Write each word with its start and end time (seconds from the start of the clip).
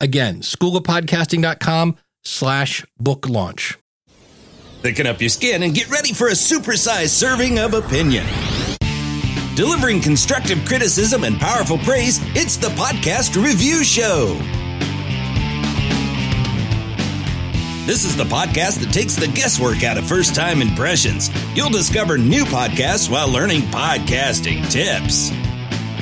Again, 0.00 0.40
schoolofpodcasting.com 0.40 1.96
slash 2.24 2.84
book 2.98 3.28
launch. 3.28 3.78
Thicken 4.82 5.06
up 5.06 5.20
your 5.20 5.30
skin 5.30 5.62
and 5.64 5.74
get 5.74 5.90
ready 5.90 6.12
for 6.12 6.28
a 6.28 6.32
supersized 6.32 7.08
serving 7.08 7.58
of 7.58 7.74
opinion. 7.74 8.24
Delivering 9.56 10.00
constructive 10.00 10.64
criticism 10.64 11.24
and 11.24 11.36
powerful 11.38 11.78
praise, 11.78 12.20
it's 12.36 12.56
the 12.56 12.68
Podcast 12.68 13.42
Review 13.42 13.82
Show. 13.82 14.38
This 17.84 18.04
is 18.04 18.16
the 18.16 18.24
podcast 18.24 18.80
that 18.80 18.92
takes 18.92 19.16
the 19.16 19.26
guesswork 19.28 19.82
out 19.82 19.96
of 19.96 20.06
first 20.06 20.34
time 20.34 20.60
impressions. 20.62 21.30
You'll 21.56 21.70
discover 21.70 22.18
new 22.18 22.44
podcasts 22.44 23.10
while 23.10 23.32
learning 23.32 23.62
podcasting 23.62 24.70
tips. 24.70 25.32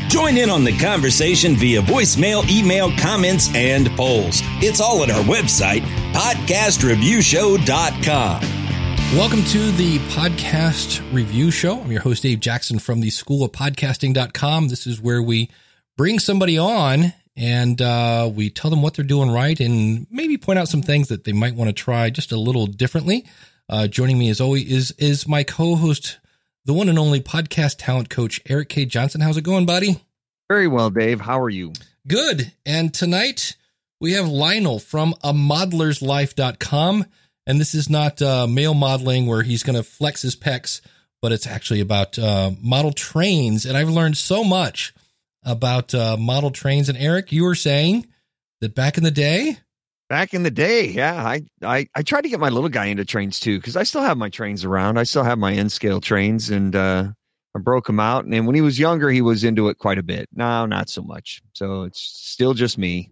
Join 0.08 0.36
in 0.36 0.50
on 0.50 0.62
the 0.64 0.76
conversation 0.78 1.56
via 1.56 1.82
voicemail, 1.82 2.48
email, 2.48 2.96
comments, 2.96 3.52
and 3.54 3.90
polls. 3.96 4.40
It's 4.62 4.80
all 4.80 5.02
at 5.02 5.10
our 5.10 5.24
website, 5.24 5.80
podcastreviewshow.com. 6.12 8.40
Welcome 9.16 9.42
to 9.44 9.70
the 9.72 9.98
podcast 10.10 11.02
review 11.12 11.50
show. 11.50 11.80
I'm 11.80 11.90
your 11.90 12.02
host, 12.02 12.22
Dave 12.22 12.38
Jackson 12.40 12.78
from 12.78 13.00
the 13.00 13.10
school 13.10 13.44
of 13.44 13.52
podcasting.com. 13.52 14.68
This 14.68 14.86
is 14.86 15.00
where 15.00 15.22
we 15.22 15.50
bring 15.96 16.18
somebody 16.20 16.56
on 16.56 17.12
and 17.36 17.82
uh, 17.82 18.30
we 18.32 18.48
tell 18.48 18.70
them 18.70 18.82
what 18.82 18.94
they're 18.94 19.04
doing 19.04 19.30
right 19.30 19.58
and 19.58 20.06
maybe 20.10 20.38
point 20.38 20.58
out 20.58 20.68
some 20.68 20.82
things 20.82 21.08
that 21.08 21.24
they 21.24 21.32
might 21.32 21.54
want 21.54 21.68
to 21.68 21.74
try 21.74 22.10
just 22.10 22.32
a 22.32 22.38
little 22.38 22.66
differently. 22.66 23.26
Uh, 23.68 23.88
joining 23.88 24.18
me 24.18 24.28
as 24.28 24.40
always 24.40 24.70
is 24.70 24.92
is 24.98 25.26
my 25.26 25.42
co-host, 25.42 26.18
the 26.64 26.72
one 26.72 26.88
and 26.88 26.98
only 26.98 27.20
podcast 27.20 27.76
talent 27.78 28.08
coach, 28.10 28.40
Eric 28.48 28.68
K. 28.68 28.84
Johnson. 28.86 29.20
How's 29.20 29.36
it 29.36 29.42
going, 29.42 29.66
buddy? 29.66 30.00
Very 30.48 30.68
well, 30.68 30.90
Dave. 30.90 31.20
How 31.20 31.40
are 31.40 31.50
you? 31.50 31.72
Good. 32.06 32.52
And 32.64 32.94
tonight 32.94 33.56
we 34.00 34.12
have 34.12 34.28
Lionel 34.28 34.78
from 34.78 35.14
a 35.24 35.32
modelerslife.com. 35.32 37.06
And 37.48 37.60
this 37.60 37.74
is 37.74 37.90
not 37.90 38.20
uh, 38.22 38.46
male 38.46 38.74
modeling 38.74 39.26
where 39.26 39.42
he's 39.42 39.62
going 39.62 39.76
to 39.76 39.82
flex 39.82 40.22
his 40.22 40.36
pecs, 40.36 40.80
but 41.22 41.32
it's 41.32 41.46
actually 41.46 41.80
about 41.80 42.18
uh, 42.18 42.52
model 42.60 42.92
trains. 42.92 43.66
And 43.66 43.76
I've 43.76 43.88
learned 43.88 44.16
so 44.16 44.44
much 44.44 44.94
about 45.44 45.94
uh, 45.94 46.16
model 46.16 46.50
trains. 46.50 46.88
And 46.88 46.98
Eric, 46.98 47.32
you 47.32 47.44
were 47.44 47.54
saying 47.54 48.06
that 48.60 48.74
back 48.74 48.98
in 48.98 49.04
the 49.04 49.10
day, 49.10 49.58
Back 50.08 50.34
in 50.34 50.44
the 50.44 50.52
day, 50.52 50.86
yeah, 50.86 51.16
I 51.16 51.42
I, 51.64 51.88
I 51.92 52.02
tried 52.02 52.20
to 52.20 52.28
get 52.28 52.38
my 52.38 52.48
little 52.48 52.68
guy 52.68 52.84
into 52.84 53.04
trains 53.04 53.40
too 53.40 53.58
because 53.58 53.76
I 53.76 53.82
still 53.82 54.02
have 54.02 54.16
my 54.16 54.28
trains 54.28 54.64
around. 54.64 54.98
I 54.98 55.02
still 55.02 55.24
have 55.24 55.36
my 55.36 55.52
N 55.52 55.68
scale 55.68 56.00
trains, 56.00 56.48
and 56.48 56.76
uh, 56.76 57.08
I 57.56 57.58
broke 57.58 57.88
him 57.88 57.98
out. 57.98 58.24
And 58.26 58.46
when 58.46 58.54
he 58.54 58.60
was 58.60 58.78
younger, 58.78 59.10
he 59.10 59.22
was 59.22 59.42
into 59.44 59.68
it 59.68 59.78
quite 59.78 59.98
a 59.98 60.02
bit. 60.02 60.28
Now, 60.34 60.66
not 60.66 60.88
so 60.90 61.02
much. 61.02 61.42
So 61.54 61.82
it's 61.84 62.00
still 62.00 62.54
just 62.54 62.78
me. 62.78 63.10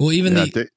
well, 0.00 0.12
even 0.12 0.34
Yeah, 0.36 0.46
the 0.46 0.68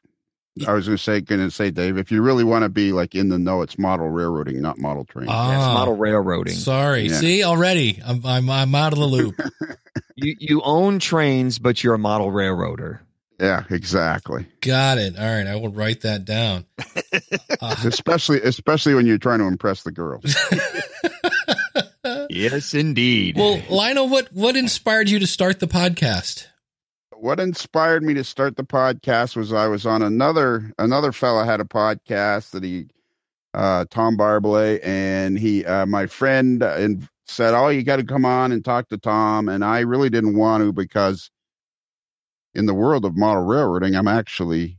I 0.67 0.73
was 0.73 0.85
going 0.85 0.97
to 0.97 1.03
say, 1.03 1.19
going 1.19 1.41
to 1.41 1.51
say, 1.51 1.69
Dave, 1.69 1.97
if 1.97 2.11
you 2.11 2.21
really 2.21 2.43
want 2.45 2.63
to 2.63 2.69
be 2.69 2.93
like 2.93 3.13
in 3.13 3.27
the 3.29 3.37
know, 3.37 3.61
it's 3.61 3.77
model 3.77 4.07
railroading, 4.09 4.61
not 4.61 4.77
model 4.77 5.03
train. 5.03 5.27
Ah, 5.29 5.49
That's 5.49 5.73
model 5.73 5.97
railroading. 5.97 6.53
Sorry, 6.53 7.07
Yeah. 7.07 7.15
see 7.19 7.43
already, 7.43 8.01
I'm, 8.05 8.25
I'm 8.25 8.49
I'm 8.49 8.73
out 8.73 8.93
of 8.93 8.99
the 8.99 9.05
loop. 9.05 9.35
you 10.15 10.35
you 10.39 10.61
own 10.61 10.99
trains, 10.99 11.59
but 11.59 11.83
you're 11.83 11.95
a 11.95 11.99
model 11.99 12.31
railroader. 12.31 13.01
yeah, 13.37 13.63
exactly. 13.69 14.47
Got 14.61 14.97
it. 14.97 15.17
All 15.19 15.25
right, 15.25 15.45
I 15.45 15.57
will 15.57 15.73
write 15.73 16.01
that 16.01 16.23
down. 16.25 16.65
Uh, 17.61 17.75
Especially, 17.85 18.41
especially 18.41 18.93
when 18.93 19.05
you're 19.07 19.17
trying 19.17 19.39
to 19.39 19.45
impress 19.45 19.83
the 19.83 19.91
girls. 19.91 20.35
Yes, 22.35 22.73
indeed. 22.73 23.37
well, 23.37 23.61
Lionel, 23.69 24.09
what 24.09 24.31
what 24.33 24.57
inspired 24.57 25.09
you 25.09 25.19
to 25.19 25.27
start 25.27 25.59
the 25.59 25.67
podcast? 25.67 26.47
what 27.17 27.39
inspired 27.39 28.03
me 28.03 28.13
to 28.13 28.23
start 28.23 28.55
the 28.55 28.63
podcast 28.63 29.35
was 29.35 29.53
I 29.53 29.67
was 29.67 29.85
on 29.85 30.01
another 30.01 30.71
another 30.77 31.11
fella 31.11 31.45
had 31.45 31.61
a 31.61 31.65
podcast 31.65 32.51
that 32.51 32.63
he 32.63 32.87
uh 33.53 33.85
Tom 33.89 34.17
Barbley 34.17 34.79
and 34.83 35.37
he 35.37 35.65
uh 35.65 35.85
my 35.85 36.07
friend 36.07 36.61
uh, 36.61 36.75
and 36.77 37.07
said 37.25 37.53
oh 37.53 37.69
you 37.69 37.83
got 37.83 37.97
to 37.97 38.03
come 38.03 38.25
on 38.25 38.51
and 38.51 38.63
talk 38.63 38.89
to 38.89 38.97
Tom 38.97 39.49
and 39.49 39.63
I 39.63 39.79
really 39.79 40.09
didn't 40.09 40.35
want 40.35 40.63
to 40.63 40.73
because 40.73 41.31
in 42.53 42.65
the 42.65 42.73
world 42.73 43.05
of 43.05 43.17
model 43.17 43.43
railroading 43.43 43.95
I'm 43.95 44.07
actually 44.07 44.77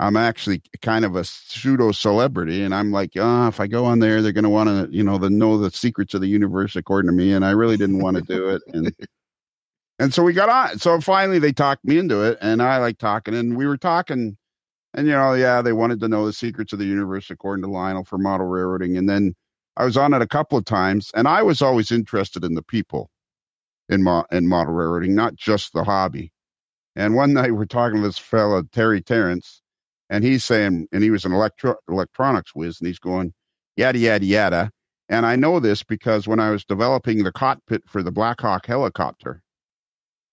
I'm 0.00 0.16
actually 0.16 0.62
kind 0.80 1.04
of 1.04 1.16
a 1.16 1.24
pseudo 1.24 1.92
celebrity 1.92 2.62
and 2.62 2.74
I'm 2.74 2.92
like 2.92 3.12
oh 3.16 3.48
if 3.48 3.60
I 3.60 3.66
go 3.66 3.84
on 3.84 3.98
there 3.98 4.22
they're 4.22 4.32
going 4.32 4.44
to 4.44 4.50
want 4.50 4.68
to 4.68 4.96
you 4.96 5.02
know 5.02 5.18
the 5.18 5.30
know 5.30 5.58
the 5.58 5.70
secrets 5.70 6.14
of 6.14 6.20
the 6.20 6.28
universe 6.28 6.76
according 6.76 7.10
to 7.10 7.16
me 7.16 7.32
and 7.32 7.44
I 7.44 7.50
really 7.50 7.76
didn't 7.76 8.00
want 8.00 8.16
to 8.16 8.22
do 8.22 8.48
it 8.50 8.62
and 8.72 8.94
and 9.98 10.14
so 10.14 10.22
we 10.22 10.32
got 10.32 10.48
on. 10.48 10.78
So 10.78 11.00
finally 11.00 11.38
they 11.38 11.52
talked 11.52 11.84
me 11.84 11.98
into 11.98 12.22
it 12.22 12.38
and 12.40 12.62
I 12.62 12.78
like 12.78 12.98
talking 12.98 13.34
and 13.34 13.56
we 13.56 13.66
were 13.66 13.78
talking 13.78 14.36
and 14.94 15.06
you 15.06 15.12
know, 15.12 15.34
yeah, 15.34 15.62
they 15.62 15.72
wanted 15.72 16.00
to 16.00 16.08
know 16.08 16.26
the 16.26 16.32
secrets 16.32 16.72
of 16.72 16.78
the 16.78 16.86
universe 16.86 17.30
according 17.30 17.62
to 17.64 17.70
Lionel 17.70 18.04
for 18.04 18.18
model 18.18 18.46
railroading. 18.46 18.96
And 18.96 19.08
then 19.08 19.34
I 19.76 19.84
was 19.84 19.96
on 19.96 20.14
it 20.14 20.22
a 20.22 20.26
couple 20.26 20.58
of 20.58 20.64
times 20.64 21.10
and 21.14 21.28
I 21.28 21.42
was 21.42 21.62
always 21.62 21.90
interested 21.92 22.44
in 22.44 22.54
the 22.54 22.62
people 22.62 23.10
in 23.88 24.02
mo- 24.02 24.26
in 24.30 24.48
model 24.48 24.74
railroading, 24.74 25.14
not 25.14 25.36
just 25.36 25.72
the 25.72 25.84
hobby. 25.84 26.32
And 26.96 27.14
one 27.14 27.32
night 27.32 27.54
we're 27.54 27.66
talking 27.66 28.00
to 28.00 28.08
this 28.08 28.18
fellow 28.18 28.62
Terry 28.62 29.00
Terrence, 29.00 29.62
and 30.10 30.24
he's 30.24 30.44
saying, 30.44 30.88
and 30.92 31.02
he 31.02 31.10
was 31.10 31.24
an 31.24 31.32
electro- 31.32 31.76
electronics 31.88 32.54
whiz, 32.54 32.80
and 32.80 32.86
he's 32.88 32.98
going, 32.98 33.34
yada, 33.76 33.98
yada, 33.98 34.24
yada. 34.24 34.70
And 35.08 35.24
I 35.26 35.36
know 35.36 35.60
this 35.60 35.82
because 35.82 36.28
when 36.28 36.40
I 36.40 36.50
was 36.50 36.64
developing 36.64 37.24
the 37.24 37.32
cockpit 37.32 37.82
for 37.86 38.02
the 38.02 38.12
Black 38.12 38.40
Hawk 38.40 38.66
helicopter, 38.66 39.42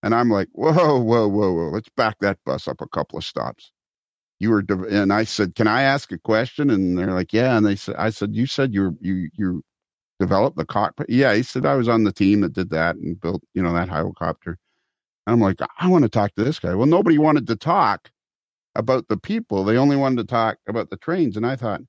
and 0.03 0.14
I'm 0.14 0.30
like, 0.30 0.50
whoa, 0.52 1.00
whoa, 1.00 1.28
whoa, 1.28 1.52
whoa. 1.53 1.69
Let's 1.69 1.90
back 1.97 2.18
that 2.22 2.40
bus 2.46 2.68
up 2.68 2.81
a 2.81 2.88
couple 2.88 3.18
of 3.18 3.25
stops. 3.25 3.72
You 4.40 4.52
were, 4.52 4.62
de- 4.62 5.02
and 5.02 5.14
I 5.14 5.24
said, 5.24 5.56
can 5.56 5.68
I 5.68 5.84
ask 5.84 6.12
a 6.12 6.18
question? 6.19 6.69
And 6.69 6.97
they're 6.97 7.08
like, 7.12 7.34
yeah. 7.34 7.58
And 7.58 7.66
they 7.66 7.75
said, 7.75 7.96
I 7.97 8.09
said, 8.12 8.35
you 8.35 8.46
said 8.47 8.74
you 8.74 8.97
you 9.02 9.30
you 9.38 9.64
developed 10.19 10.58
the 10.58 10.66
cockpit. 10.66 11.09
Yeah, 11.09 11.34
he 11.34 11.44
said 11.44 11.66
I 11.66 11.75
was 11.75 11.88
on 11.90 12.03
the 12.03 12.12
team 12.14 12.41
that 12.41 12.53
did 12.53 12.72
that 12.72 12.96
and 12.97 13.19
built, 13.19 13.44
you 13.53 13.64
know, 13.64 13.74
that 13.74 13.90
helicopter. 13.90 14.58
And 15.28 15.34
I'm 15.34 15.40
like, 15.40 15.59
I 15.80 15.88
want 15.90 16.03
to 16.03 16.09
talk 16.09 16.35
to 16.35 16.44
this 16.44 16.59
guy. 16.59 16.75
Well, 16.75 16.88
nobody 16.88 17.18
wanted 17.18 17.47
to 17.47 17.56
talk 17.56 18.12
about 18.75 19.08
the 19.08 19.18
people. 19.18 19.63
They 19.63 19.78
only 19.78 19.96
wanted 19.96 20.18
to 20.18 20.25
talk 20.25 20.58
about 20.68 20.90
the 20.90 20.97
trains. 20.97 21.38
And 21.38 21.46
I 21.46 21.56
thought, 21.56 21.81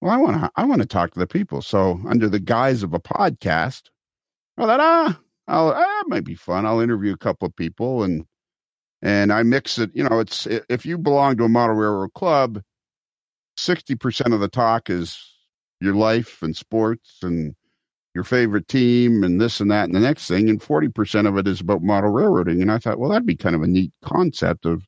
well, 0.00 0.12
I 0.12 0.16
want 0.16 0.40
to, 0.40 0.50
I 0.56 0.64
want 0.64 0.82
to 0.82 0.88
talk 0.88 1.12
to 1.12 1.18
the 1.18 1.26
people. 1.26 1.62
So 1.62 2.00
under 2.08 2.28
the 2.28 2.40
guise 2.40 2.82
of 2.82 2.94
a 2.94 3.00
podcast, 3.00 3.82
I 4.58 4.66
thought, 4.66 4.80
ah, 4.80 5.20
I'll, 5.48 5.72
ah, 5.76 6.02
might 6.06 6.24
be 6.24 6.34
fun. 6.34 6.66
I'll 6.66 6.80
interview 6.80 7.12
a 7.12 7.18
couple 7.18 7.46
of 7.46 7.56
people 7.56 8.02
and, 8.02 8.24
and 9.02 9.32
I 9.32 9.42
mix 9.42 9.78
it. 9.78 9.90
You 9.94 10.04
know, 10.04 10.20
it's 10.20 10.46
if 10.46 10.86
you 10.86 10.98
belong 10.98 11.36
to 11.36 11.44
a 11.44 11.48
model 11.48 11.76
railroad 11.76 12.14
club, 12.14 12.62
sixty 13.56 13.94
percent 13.94 14.34
of 14.34 14.40
the 14.40 14.48
talk 14.48 14.90
is 14.90 15.18
your 15.80 15.94
life 15.94 16.42
and 16.42 16.56
sports 16.56 17.18
and 17.22 17.54
your 18.14 18.24
favorite 18.24 18.66
team 18.68 19.22
and 19.22 19.38
this 19.38 19.60
and 19.60 19.70
that 19.70 19.84
and 19.84 19.94
the 19.94 20.00
next 20.00 20.26
thing, 20.26 20.48
and 20.48 20.62
forty 20.62 20.88
percent 20.88 21.26
of 21.26 21.36
it 21.36 21.46
is 21.46 21.60
about 21.60 21.82
model 21.82 22.10
railroading. 22.10 22.62
And 22.62 22.72
I 22.72 22.78
thought, 22.78 22.98
well, 22.98 23.10
that'd 23.10 23.26
be 23.26 23.36
kind 23.36 23.54
of 23.54 23.62
a 23.62 23.66
neat 23.66 23.92
concept 24.02 24.64
of 24.64 24.82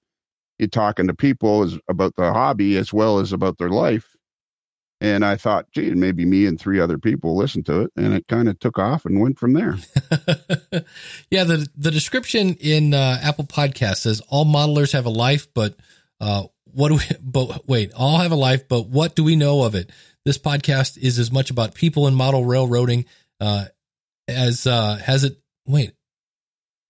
you 0.59 0.67
talking 0.67 1.07
to 1.07 1.15
people 1.15 1.63
as, 1.63 1.79
about 1.89 2.17
the 2.17 2.33
hobby 2.33 2.77
as 2.77 2.93
well 2.93 3.19
as 3.19 3.33
about 3.33 3.59
their 3.59 3.71
life. 3.71 4.17
And 5.01 5.25
I 5.25 5.37
thought, 5.37 5.71
gee, 5.71 5.91
maybe 5.91 6.25
me 6.25 6.45
and 6.47 6.59
three 6.59 6.81
other 6.81 6.99
people 6.99 7.37
listened 7.37 7.67
to 7.67 7.83
it, 7.83 7.93
and 7.97 8.13
it 8.15 8.27
kind 8.27 8.49
of 8.49 8.59
took 8.59 8.81
off 8.81 9.05
and 9.05 9.21
went 9.21 9.39
from 9.39 9.53
there. 9.53 9.77
yeah, 11.31 11.45
the 11.45 11.69
the 11.77 11.93
description 11.93 12.55
in 12.55 12.95
uh, 12.95 13.21
Apple 13.23 13.45
Podcast 13.45 13.99
says 13.99 14.21
all 14.29 14.45
modelers 14.45 14.93
have 14.93 15.07
a 15.07 15.11
life, 15.11 15.47
but 15.55 15.77
uh, 16.21 16.45
what 16.65 16.89
do 16.89 16.95
we? 16.95 17.03
But 17.23 17.69
wait, 17.69 17.93
all 17.95 18.19
have 18.19 18.33
a 18.33 18.37
life, 18.37 18.67
but 18.67 18.89
what 18.89 19.15
do 19.15 19.23
we 19.23 19.37
know 19.37 19.63
of 19.63 19.77
it? 19.77 19.91
This 20.25 20.39
podcast 20.39 20.99
is 20.99 21.19
as 21.19 21.31
much 21.31 21.51
about 21.51 21.75
people 21.75 22.09
in 22.09 22.15
model 22.15 22.45
railroading 22.45 23.05
uh, 23.41 23.67
as 24.27 24.67
uh, 24.67 24.97
has 24.97 25.25
it. 25.25 25.39
Wait, 25.65 25.93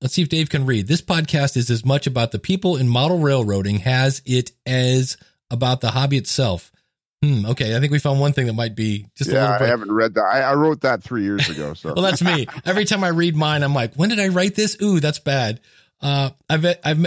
let's 0.00 0.14
see 0.14 0.22
if 0.22 0.28
Dave 0.28 0.50
can 0.50 0.66
read. 0.66 0.86
This 0.86 1.02
podcast 1.02 1.56
is 1.56 1.70
as 1.70 1.84
much 1.84 2.06
about 2.06 2.32
the 2.32 2.38
people 2.38 2.76
in 2.76 2.88
model 2.88 3.18
railroading 3.18 3.82
as 3.84 4.22
it 4.24 4.52
as 4.66 5.16
about 5.50 5.80
the 5.80 5.90
hobby 5.90 6.16
itself. 6.16 6.70
Hmm. 7.22 7.46
Okay, 7.46 7.76
I 7.76 7.80
think 7.80 7.90
we 7.90 7.98
found 7.98 8.20
one 8.20 8.32
thing 8.32 8.46
that 8.46 8.52
might 8.52 8.76
be 8.76 9.06
just 9.16 9.30
a 9.30 9.34
yeah, 9.34 9.52
little 9.52 9.66
I 9.66 9.70
haven't 9.70 9.90
read 9.90 10.14
that. 10.14 10.22
I, 10.22 10.40
I 10.42 10.54
wrote 10.54 10.82
that 10.82 11.02
three 11.02 11.24
years 11.24 11.48
ago. 11.48 11.74
So 11.76 11.92
Well, 11.94 12.04
that's 12.04 12.22
me. 12.22 12.46
Every 12.64 12.84
time 12.84 13.02
I 13.02 13.08
read 13.08 13.34
mine, 13.34 13.62
I'm 13.64 13.74
like, 13.74 13.94
when 13.94 14.08
did 14.08 14.20
I 14.20 14.28
write 14.28 14.54
this? 14.54 14.76
Ooh, 14.80 15.00
that's 15.00 15.18
bad. 15.18 15.60
Uh, 16.00 16.30
I've, 16.48 16.64
I've, 16.84 17.06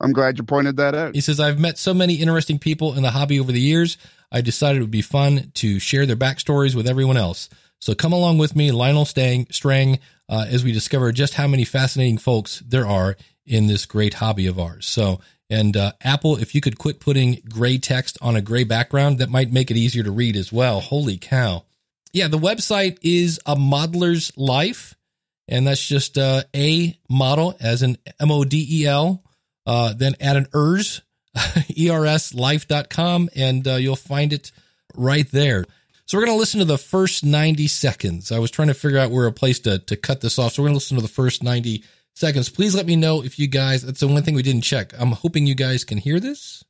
I'm 0.00 0.12
glad 0.12 0.38
you 0.38 0.44
pointed 0.44 0.78
that 0.78 0.94
out. 0.94 1.14
He 1.14 1.20
says, 1.20 1.40
I've 1.40 1.58
met 1.58 1.76
so 1.76 1.92
many 1.92 2.14
interesting 2.14 2.58
people 2.58 2.94
in 2.94 3.02
the 3.02 3.10
hobby 3.10 3.38
over 3.38 3.52
the 3.52 3.60
years. 3.60 3.98
I 4.32 4.40
decided 4.40 4.78
it 4.78 4.82
would 4.82 4.90
be 4.90 5.02
fun 5.02 5.52
to 5.56 5.78
share 5.78 6.06
their 6.06 6.16
backstories 6.16 6.74
with 6.74 6.88
everyone 6.88 7.18
else. 7.18 7.50
So 7.80 7.94
come 7.94 8.12
along 8.12 8.38
with 8.38 8.56
me, 8.56 8.72
Lionel 8.72 9.04
Stang, 9.04 9.46
Strang, 9.50 9.98
uh, 10.30 10.46
as 10.48 10.64
we 10.64 10.72
discover 10.72 11.10
just 11.10 11.34
how 11.34 11.48
many 11.48 11.64
fascinating 11.64 12.16
folks 12.16 12.60
there 12.60 12.86
are 12.86 13.16
in 13.44 13.66
this 13.66 13.84
great 13.84 14.14
hobby 14.14 14.46
of 14.46 14.58
ours. 14.58 14.86
So, 14.86 15.20
and 15.50 15.76
uh, 15.76 15.92
Apple, 16.02 16.36
if 16.36 16.54
you 16.54 16.60
could 16.60 16.78
quit 16.78 17.00
putting 17.00 17.42
gray 17.48 17.78
text 17.78 18.16
on 18.22 18.36
a 18.36 18.40
gray 18.40 18.62
background, 18.62 19.18
that 19.18 19.28
might 19.28 19.52
make 19.52 19.72
it 19.72 19.76
easier 19.76 20.04
to 20.04 20.12
read 20.12 20.36
as 20.36 20.52
well. 20.52 20.80
Holy 20.80 21.18
cow. 21.18 21.64
Yeah, 22.12 22.28
the 22.28 22.38
website 22.38 22.98
is 23.02 23.40
a 23.44 23.56
modeler's 23.56 24.32
life, 24.36 24.94
and 25.48 25.66
that's 25.66 25.84
just 25.84 26.16
uh, 26.16 26.44
a 26.54 26.96
model 27.08 27.56
as 27.60 27.82
an 27.82 27.98
M 28.20 28.30
O 28.30 28.44
D 28.44 28.66
E 28.70 28.86
L, 28.86 29.24
uh, 29.66 29.92
then 29.94 30.14
add 30.20 30.36
an 30.36 30.46
ERS, 30.54 31.02
erslife.com, 31.36 33.30
and 33.34 33.66
uh, 33.66 33.74
you'll 33.74 33.96
find 33.96 34.32
it 34.32 34.52
right 34.94 35.28
there. 35.32 35.64
So 36.10 36.18
we're 36.18 36.24
going 36.24 36.36
to 36.36 36.40
listen 36.40 36.58
to 36.58 36.64
the 36.64 36.76
first 36.76 37.24
90 37.24 37.68
seconds. 37.68 38.32
I 38.32 38.40
was 38.40 38.50
trying 38.50 38.66
to 38.66 38.74
figure 38.74 38.98
out 38.98 39.12
where 39.12 39.28
a 39.28 39.32
place 39.32 39.60
to, 39.60 39.78
to 39.78 39.96
cut 39.96 40.22
this 40.22 40.40
off. 40.40 40.54
So 40.54 40.60
we're 40.60 40.70
going 40.70 40.72
to 40.72 40.78
listen 40.78 40.96
to 40.96 41.02
the 41.02 41.06
first 41.06 41.44
90 41.44 41.84
seconds. 42.14 42.48
Please 42.48 42.74
let 42.74 42.84
me 42.84 42.96
know 42.96 43.22
if 43.22 43.38
you 43.38 43.46
guys, 43.46 43.82
that's 43.82 44.00
the 44.00 44.08
one 44.08 44.24
thing 44.24 44.34
we 44.34 44.42
didn't 44.42 44.62
check. 44.62 44.92
I'm 44.98 45.12
hoping 45.12 45.46
you 45.46 45.54
guys 45.54 45.84
can 45.84 45.98
hear 45.98 46.18
this. 46.18 46.64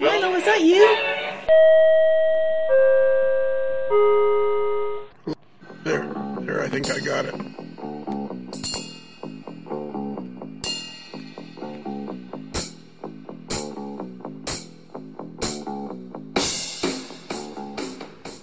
Lionel, 0.00 0.34
is 0.34 0.44
that 0.46 0.62
you? 0.62 0.82
There, 5.84 6.12
there, 6.40 6.60
I 6.64 6.68
think 6.68 6.90
I 6.90 6.98
got 6.98 7.26
it. 7.26 7.54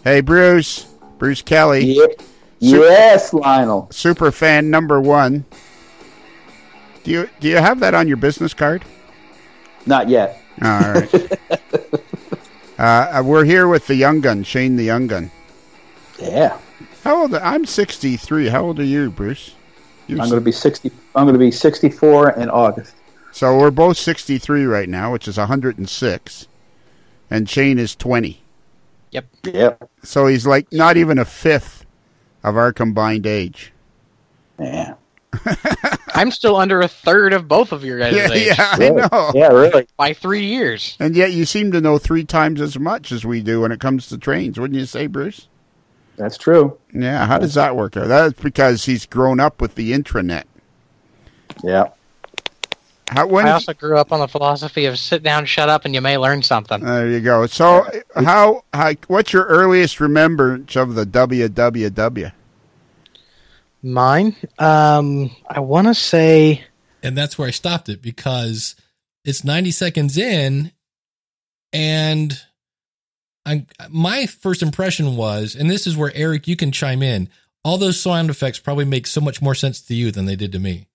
Hey, 0.03 0.21
Bruce. 0.21 0.87
Bruce 1.17 1.41
Kelly. 1.41 1.85
Ye- 1.85 2.15
Yes, 2.63 3.33
Lionel. 3.33 3.87
Super 3.91 4.31
fan 4.31 4.69
number 4.69 5.01
one. 5.01 5.45
Do 7.03 7.09
you 7.09 7.29
do 7.39 7.47
you 7.47 7.57
have 7.57 7.79
that 7.79 7.95
on 7.95 8.07
your 8.07 8.17
business 8.17 8.53
card? 8.53 8.85
Not 9.87 10.09
yet. 10.09 10.39
All 10.61 10.79
right. 10.79 11.39
uh, 12.77 13.23
we're 13.25 13.45
here 13.45 13.67
with 13.67 13.87
the 13.87 13.95
young 13.95 14.21
gun, 14.21 14.43
Shane 14.43 14.75
the 14.75 14.83
young 14.83 15.07
gun. 15.07 15.31
Yeah. 16.19 16.59
How 17.03 17.21
old? 17.23 17.33
I'm 17.33 17.65
63. 17.65 18.49
How 18.49 18.63
old 18.63 18.79
are 18.79 18.83
you, 18.83 19.09
Bruce? 19.09 19.55
You're 20.05 20.21
I'm 20.21 20.29
going 20.29 20.39
to 20.39 20.45
be 20.45 20.51
60 20.51 20.91
I'm 21.15 21.25
going 21.25 21.33
to 21.33 21.39
be 21.39 21.49
64 21.49 22.31
in 22.33 22.49
August. 22.49 22.93
So 23.31 23.57
we're 23.57 23.71
both 23.71 23.97
63 23.97 24.65
right 24.65 24.89
now, 24.89 25.11
which 25.13 25.27
is 25.27 25.37
106. 25.37 26.47
And 27.31 27.49
Shane 27.49 27.79
is 27.79 27.95
20. 27.95 28.43
Yep. 29.11 29.25
Yep. 29.43 29.89
So 30.03 30.27
he's 30.27 30.45
like 30.47 30.71
not 30.71 30.97
even 30.97 31.19
a 31.19 31.25
fifth 31.25 31.85
of 32.43 32.57
our 32.57 32.73
combined 32.73 33.25
age. 33.27 33.73
Yeah. 34.59 34.95
I'm 36.13 36.31
still 36.31 36.57
under 36.57 36.81
a 36.81 36.87
third 36.87 37.33
of 37.33 37.47
both 37.47 37.71
of 37.71 37.83
your 37.85 37.97
guys' 37.99 38.15
Yeah, 38.15 38.31
age 38.31 38.47
yeah, 38.47 38.69
I 38.73 38.77
Really? 38.77 39.01
know. 39.11 39.31
Yeah, 39.33 39.47
really. 39.47 39.87
by 39.97 40.13
three 40.13 40.45
years. 40.45 40.97
And 40.99 41.15
yet 41.15 41.31
you 41.31 41.45
seem 41.45 41.71
to 41.71 41.81
know 41.81 41.97
three 41.97 42.25
times 42.25 42.59
as 42.61 42.77
much 42.77 43.11
as 43.11 43.25
we 43.25 43.41
do 43.41 43.61
when 43.61 43.71
it 43.71 43.79
comes 43.79 44.07
to 44.07 44.17
trains, 44.17 44.59
wouldn't 44.59 44.79
you 44.79 44.85
say, 44.85 45.07
Bruce? 45.07 45.47
That's 46.17 46.37
true. 46.37 46.77
Yeah, 46.93 47.25
how 47.25 47.37
does 47.39 47.53
that 47.53 47.75
work 47.75 47.95
out? 47.97 48.07
That's 48.09 48.39
because 48.39 48.85
he's 48.85 49.05
grown 49.05 49.39
up 49.39 49.61
with 49.61 49.75
the 49.75 49.93
intranet. 49.93 50.43
Yeah. 51.63 51.89
How 53.11 53.27
when 53.27 53.45
I 53.45 53.51
also 53.51 53.73
grew 53.73 53.97
up 53.97 54.13
on 54.13 54.21
the 54.21 54.27
philosophy 54.27 54.85
of 54.85 54.97
sit 54.97 55.21
down, 55.21 55.45
shut 55.45 55.67
up, 55.67 55.83
and 55.83 55.93
you 55.93 55.99
may 55.99 56.17
learn 56.17 56.41
something. 56.41 56.81
there 56.81 57.09
you 57.09 57.19
go. 57.19 57.45
So 57.45 57.85
how, 58.15 58.63
how 58.73 58.93
what's 59.07 59.33
your 59.33 59.45
earliest 59.47 59.99
remembrance 59.99 60.77
of 60.77 60.95
the 60.95 61.05
WWW? 61.05 62.31
Mine, 63.83 64.35
um, 64.57 65.31
I 65.49 65.59
want 65.59 65.87
to 65.87 65.93
say 65.93 66.63
And 67.03 67.17
that's 67.17 67.37
where 67.37 67.47
I 67.47 67.51
stopped 67.51 67.89
it 67.89 68.01
because 68.01 68.75
it's 69.25 69.43
90 69.43 69.71
seconds 69.71 70.17
in 70.17 70.71
and 71.73 72.39
I 73.45 73.65
my 73.89 74.25
first 74.25 74.61
impression 74.61 75.17
was 75.17 75.55
and 75.55 75.69
this 75.69 75.85
is 75.85 75.97
where 75.97 76.11
Eric 76.15 76.47
you 76.47 76.55
can 76.55 76.71
chime 76.71 77.03
in. 77.03 77.27
All 77.65 77.77
those 77.77 77.99
sound 77.99 78.29
effects 78.29 78.59
probably 78.59 78.85
make 78.85 79.05
so 79.05 79.19
much 79.19 79.41
more 79.41 79.55
sense 79.55 79.81
to 79.81 79.95
you 79.95 80.11
than 80.11 80.25
they 80.25 80.35
did 80.37 80.51
to 80.53 80.59
me. 80.59 80.87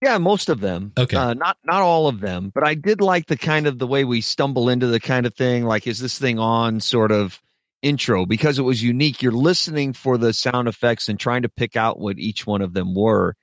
Yeah, 0.00 0.18
most 0.18 0.48
of 0.48 0.60
them. 0.60 0.92
Okay. 0.96 1.16
Uh, 1.16 1.34
not 1.34 1.56
not 1.64 1.82
all 1.82 2.06
of 2.06 2.20
them, 2.20 2.52
but 2.54 2.64
I 2.64 2.74
did 2.74 3.00
like 3.00 3.26
the 3.26 3.36
kind 3.36 3.66
of 3.66 3.78
the 3.78 3.86
way 3.86 4.04
we 4.04 4.20
stumble 4.20 4.68
into 4.68 4.86
the 4.86 5.00
kind 5.00 5.26
of 5.26 5.34
thing 5.34 5.64
like 5.64 5.86
is 5.86 5.98
this 5.98 6.18
thing 6.18 6.38
on 6.38 6.80
sort 6.80 7.10
of 7.10 7.40
intro 7.82 8.24
because 8.24 8.58
it 8.58 8.62
was 8.62 8.82
unique. 8.82 9.22
You're 9.22 9.32
listening 9.32 9.92
for 9.92 10.16
the 10.16 10.32
sound 10.32 10.68
effects 10.68 11.08
and 11.08 11.18
trying 11.18 11.42
to 11.42 11.48
pick 11.48 11.76
out 11.76 11.98
what 11.98 12.18
each 12.18 12.46
one 12.46 12.62
of 12.62 12.74
them 12.74 12.94
were. 12.94 13.34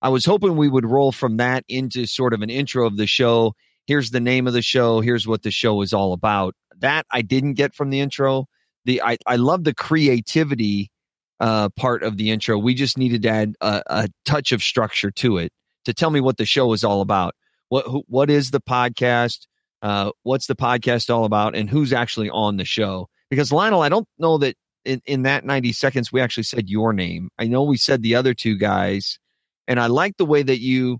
I 0.00 0.08
was 0.10 0.24
hoping 0.24 0.56
we 0.56 0.68
would 0.68 0.86
roll 0.86 1.10
from 1.10 1.38
that 1.38 1.64
into 1.68 2.06
sort 2.06 2.34
of 2.34 2.42
an 2.42 2.50
intro 2.50 2.86
of 2.86 2.96
the 2.96 3.06
show. 3.06 3.54
Here's 3.86 4.10
the 4.10 4.20
name 4.20 4.46
of 4.46 4.52
the 4.52 4.62
show. 4.62 5.00
Here's 5.00 5.26
what 5.26 5.42
the 5.42 5.50
show 5.50 5.82
is 5.82 5.92
all 5.92 6.12
about. 6.12 6.54
That 6.78 7.06
I 7.10 7.22
didn't 7.22 7.54
get 7.54 7.74
from 7.74 7.90
the 7.90 7.98
intro. 7.98 8.46
The 8.84 9.02
I 9.02 9.16
I 9.26 9.36
love 9.36 9.64
the 9.64 9.74
creativity 9.74 10.92
uh, 11.40 11.70
part 11.70 12.04
of 12.04 12.16
the 12.16 12.30
intro. 12.30 12.58
We 12.58 12.74
just 12.74 12.96
needed 12.96 13.22
to 13.22 13.28
add 13.28 13.54
a, 13.60 13.82
a 13.86 14.08
touch 14.24 14.52
of 14.52 14.62
structure 14.62 15.10
to 15.10 15.38
it 15.38 15.52
to 15.86 15.94
tell 15.94 16.10
me 16.10 16.20
what 16.20 16.36
the 16.36 16.44
show 16.44 16.72
is 16.72 16.84
all 16.84 17.00
about. 17.00 17.34
What 17.68 17.86
who, 17.86 18.04
what 18.06 18.30
is 18.30 18.50
the 18.50 18.60
podcast? 18.60 19.46
Uh, 19.82 20.10
what's 20.22 20.46
the 20.46 20.54
podcast 20.54 21.12
all 21.12 21.24
about, 21.24 21.56
and 21.56 21.70
who's 21.70 21.92
actually 21.92 22.30
on 22.30 22.58
the 22.58 22.64
show? 22.64 23.08
Because 23.30 23.50
Lionel, 23.50 23.82
I 23.82 23.88
don't 23.88 24.06
know 24.18 24.38
that 24.38 24.56
in, 24.84 25.00
in 25.06 25.22
that 25.22 25.44
ninety 25.44 25.72
seconds 25.72 26.12
we 26.12 26.20
actually 26.20 26.44
said 26.44 26.68
your 26.68 26.92
name. 26.92 27.30
I 27.38 27.46
know 27.46 27.62
we 27.62 27.76
said 27.76 28.02
the 28.02 28.14
other 28.14 28.34
two 28.34 28.56
guys, 28.56 29.18
and 29.66 29.80
I 29.80 29.86
like 29.86 30.16
the 30.16 30.26
way 30.26 30.42
that 30.42 30.60
you 30.60 30.98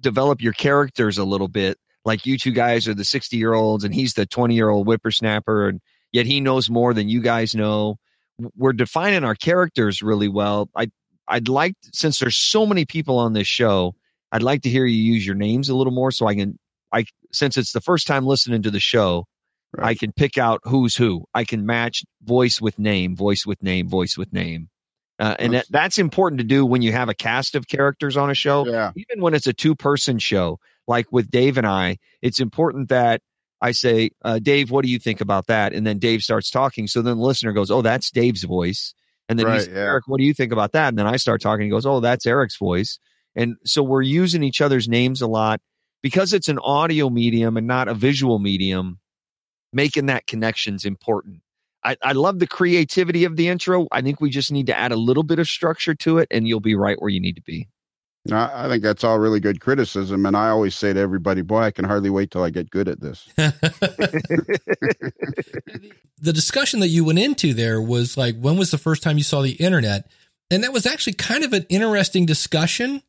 develop 0.00 0.40
your 0.40 0.52
characters 0.52 1.18
a 1.18 1.24
little 1.24 1.48
bit. 1.48 1.78
Like 2.04 2.24
you 2.24 2.38
two 2.38 2.52
guys 2.52 2.88
are 2.88 2.94
the 2.94 3.04
sixty 3.04 3.36
year 3.36 3.52
olds, 3.54 3.84
and 3.84 3.94
he's 3.94 4.14
the 4.14 4.26
twenty 4.26 4.54
year 4.54 4.70
old 4.70 4.86
whippersnapper, 4.86 5.68
and 5.68 5.80
yet 6.12 6.26
he 6.26 6.40
knows 6.40 6.70
more 6.70 6.94
than 6.94 7.08
you 7.08 7.20
guys 7.20 7.54
know. 7.54 7.96
We're 8.56 8.72
defining 8.72 9.24
our 9.24 9.34
characters 9.34 10.02
really 10.02 10.28
well. 10.28 10.70
I 10.74 10.90
I'd 11.28 11.48
like 11.48 11.74
since 11.92 12.18
there's 12.18 12.36
so 12.36 12.66
many 12.66 12.84
people 12.84 13.18
on 13.18 13.34
this 13.34 13.46
show, 13.46 13.94
I'd 14.32 14.42
like 14.42 14.62
to 14.62 14.70
hear 14.70 14.86
you 14.86 15.02
use 15.02 15.26
your 15.26 15.34
names 15.34 15.68
a 15.68 15.74
little 15.74 15.92
more 15.92 16.10
so 16.10 16.26
I 16.26 16.34
can 16.34 16.58
I 16.92 17.04
since 17.32 17.56
it's 17.56 17.72
the 17.72 17.80
first 17.80 18.06
time 18.06 18.26
listening 18.26 18.62
to 18.62 18.70
the 18.70 18.80
show, 18.80 19.26
I 19.78 19.94
can 19.94 20.12
pick 20.12 20.36
out 20.38 20.60
who's 20.64 20.96
who. 20.96 21.24
I 21.34 21.44
can 21.44 21.64
match 21.64 22.04
voice 22.22 22.60
with 22.60 22.78
name, 22.78 23.16
voice 23.16 23.46
with 23.46 23.62
name, 23.62 23.88
voice 23.88 24.16
with 24.16 24.32
name. 24.32 24.68
Uh, 25.18 25.36
and 25.38 25.52
that, 25.52 25.66
that's 25.68 25.98
important 25.98 26.40
to 26.40 26.46
do 26.46 26.64
when 26.64 26.80
you 26.80 26.92
have 26.92 27.10
a 27.10 27.14
cast 27.14 27.54
of 27.54 27.68
characters 27.68 28.16
on 28.16 28.30
a 28.30 28.34
show. 28.34 28.66
Yeah. 28.66 28.90
Even 28.96 29.22
when 29.22 29.34
it's 29.34 29.46
a 29.46 29.52
two 29.52 29.76
person 29.76 30.18
show, 30.18 30.58
like 30.88 31.12
with 31.12 31.30
Dave 31.30 31.58
and 31.58 31.66
I, 31.66 31.98
it's 32.22 32.40
important 32.40 32.88
that 32.88 33.20
I 33.60 33.72
say, 33.72 34.10
uh, 34.24 34.38
Dave, 34.38 34.70
what 34.70 34.82
do 34.82 34.90
you 34.90 34.98
think 34.98 35.20
about 35.20 35.48
that? 35.48 35.74
And 35.74 35.86
then 35.86 35.98
Dave 35.98 36.22
starts 36.22 36.50
talking. 36.50 36.86
So 36.86 37.02
then 37.02 37.18
the 37.18 37.22
listener 37.22 37.52
goes, 37.52 37.70
Oh, 37.70 37.82
that's 37.82 38.10
Dave's 38.10 38.44
voice. 38.44 38.94
And 39.28 39.38
then 39.38 39.46
Right, 39.46 39.58
he's 39.58 39.68
yeah. 39.68 39.74
Eric, 39.74 40.04
what 40.08 40.18
do 40.18 40.24
you 40.24 40.32
think 40.32 40.52
about 40.52 40.72
that? 40.72 40.88
And 40.88 40.98
then 40.98 41.06
I 41.06 41.16
start 41.16 41.42
talking. 41.42 41.64
He 41.64 41.70
goes, 41.70 41.86
Oh, 41.86 42.00
that's 42.00 42.26
Eric's 42.26 42.56
voice. 42.56 42.98
And 43.36 43.56
so 43.64 43.82
we're 43.82 44.02
using 44.02 44.42
each 44.42 44.60
other's 44.60 44.88
names 44.88 45.22
a 45.22 45.26
lot 45.26 45.60
because 46.02 46.32
it's 46.32 46.48
an 46.48 46.58
audio 46.58 47.10
medium 47.10 47.56
and 47.56 47.66
not 47.66 47.88
a 47.88 47.94
visual 47.94 48.38
medium. 48.38 48.98
Making 49.72 50.06
that 50.06 50.26
connection's 50.26 50.84
important. 50.84 51.42
I, 51.84 51.96
I 52.02 52.12
love 52.12 52.38
the 52.38 52.46
creativity 52.46 53.24
of 53.24 53.36
the 53.36 53.48
intro. 53.48 53.86
I 53.92 54.02
think 54.02 54.20
we 54.20 54.30
just 54.30 54.50
need 54.50 54.66
to 54.66 54.76
add 54.76 54.92
a 54.92 54.96
little 54.96 55.22
bit 55.22 55.38
of 55.38 55.48
structure 55.48 55.94
to 55.94 56.18
it, 56.18 56.28
and 56.30 56.46
you'll 56.46 56.60
be 56.60 56.74
right 56.74 57.00
where 57.00 57.08
you 57.08 57.20
need 57.20 57.36
to 57.36 57.42
be. 57.42 57.68
I 58.30 58.66
I 58.66 58.68
think 58.68 58.82
that's 58.82 59.02
all 59.02 59.18
really 59.18 59.40
good 59.40 59.60
criticism. 59.60 60.26
And 60.26 60.36
I 60.36 60.50
always 60.50 60.74
say 60.74 60.92
to 60.92 61.00
everybody, 61.00 61.42
boy, 61.42 61.60
I 61.60 61.70
can 61.70 61.86
hardly 61.86 62.10
wait 62.10 62.30
till 62.30 62.42
I 62.42 62.50
get 62.50 62.68
good 62.70 62.88
at 62.88 63.00
this. 63.00 63.26
the 63.36 63.52
discussion 66.20 66.80
that 66.80 66.88
you 66.88 67.04
went 67.04 67.18
into 67.18 67.54
there 67.54 67.80
was 67.80 68.16
like, 68.16 68.38
when 68.38 68.58
was 68.58 68.70
the 68.70 68.78
first 68.78 69.02
time 69.02 69.16
you 69.16 69.24
saw 69.24 69.40
the 69.40 69.52
internet? 69.52 70.10
And 70.50 70.64
that 70.64 70.72
was 70.72 70.84
actually 70.84 71.14
kind 71.14 71.44
of 71.44 71.52
an 71.52 71.64
interesting 71.68 72.26
discussion. 72.26 73.02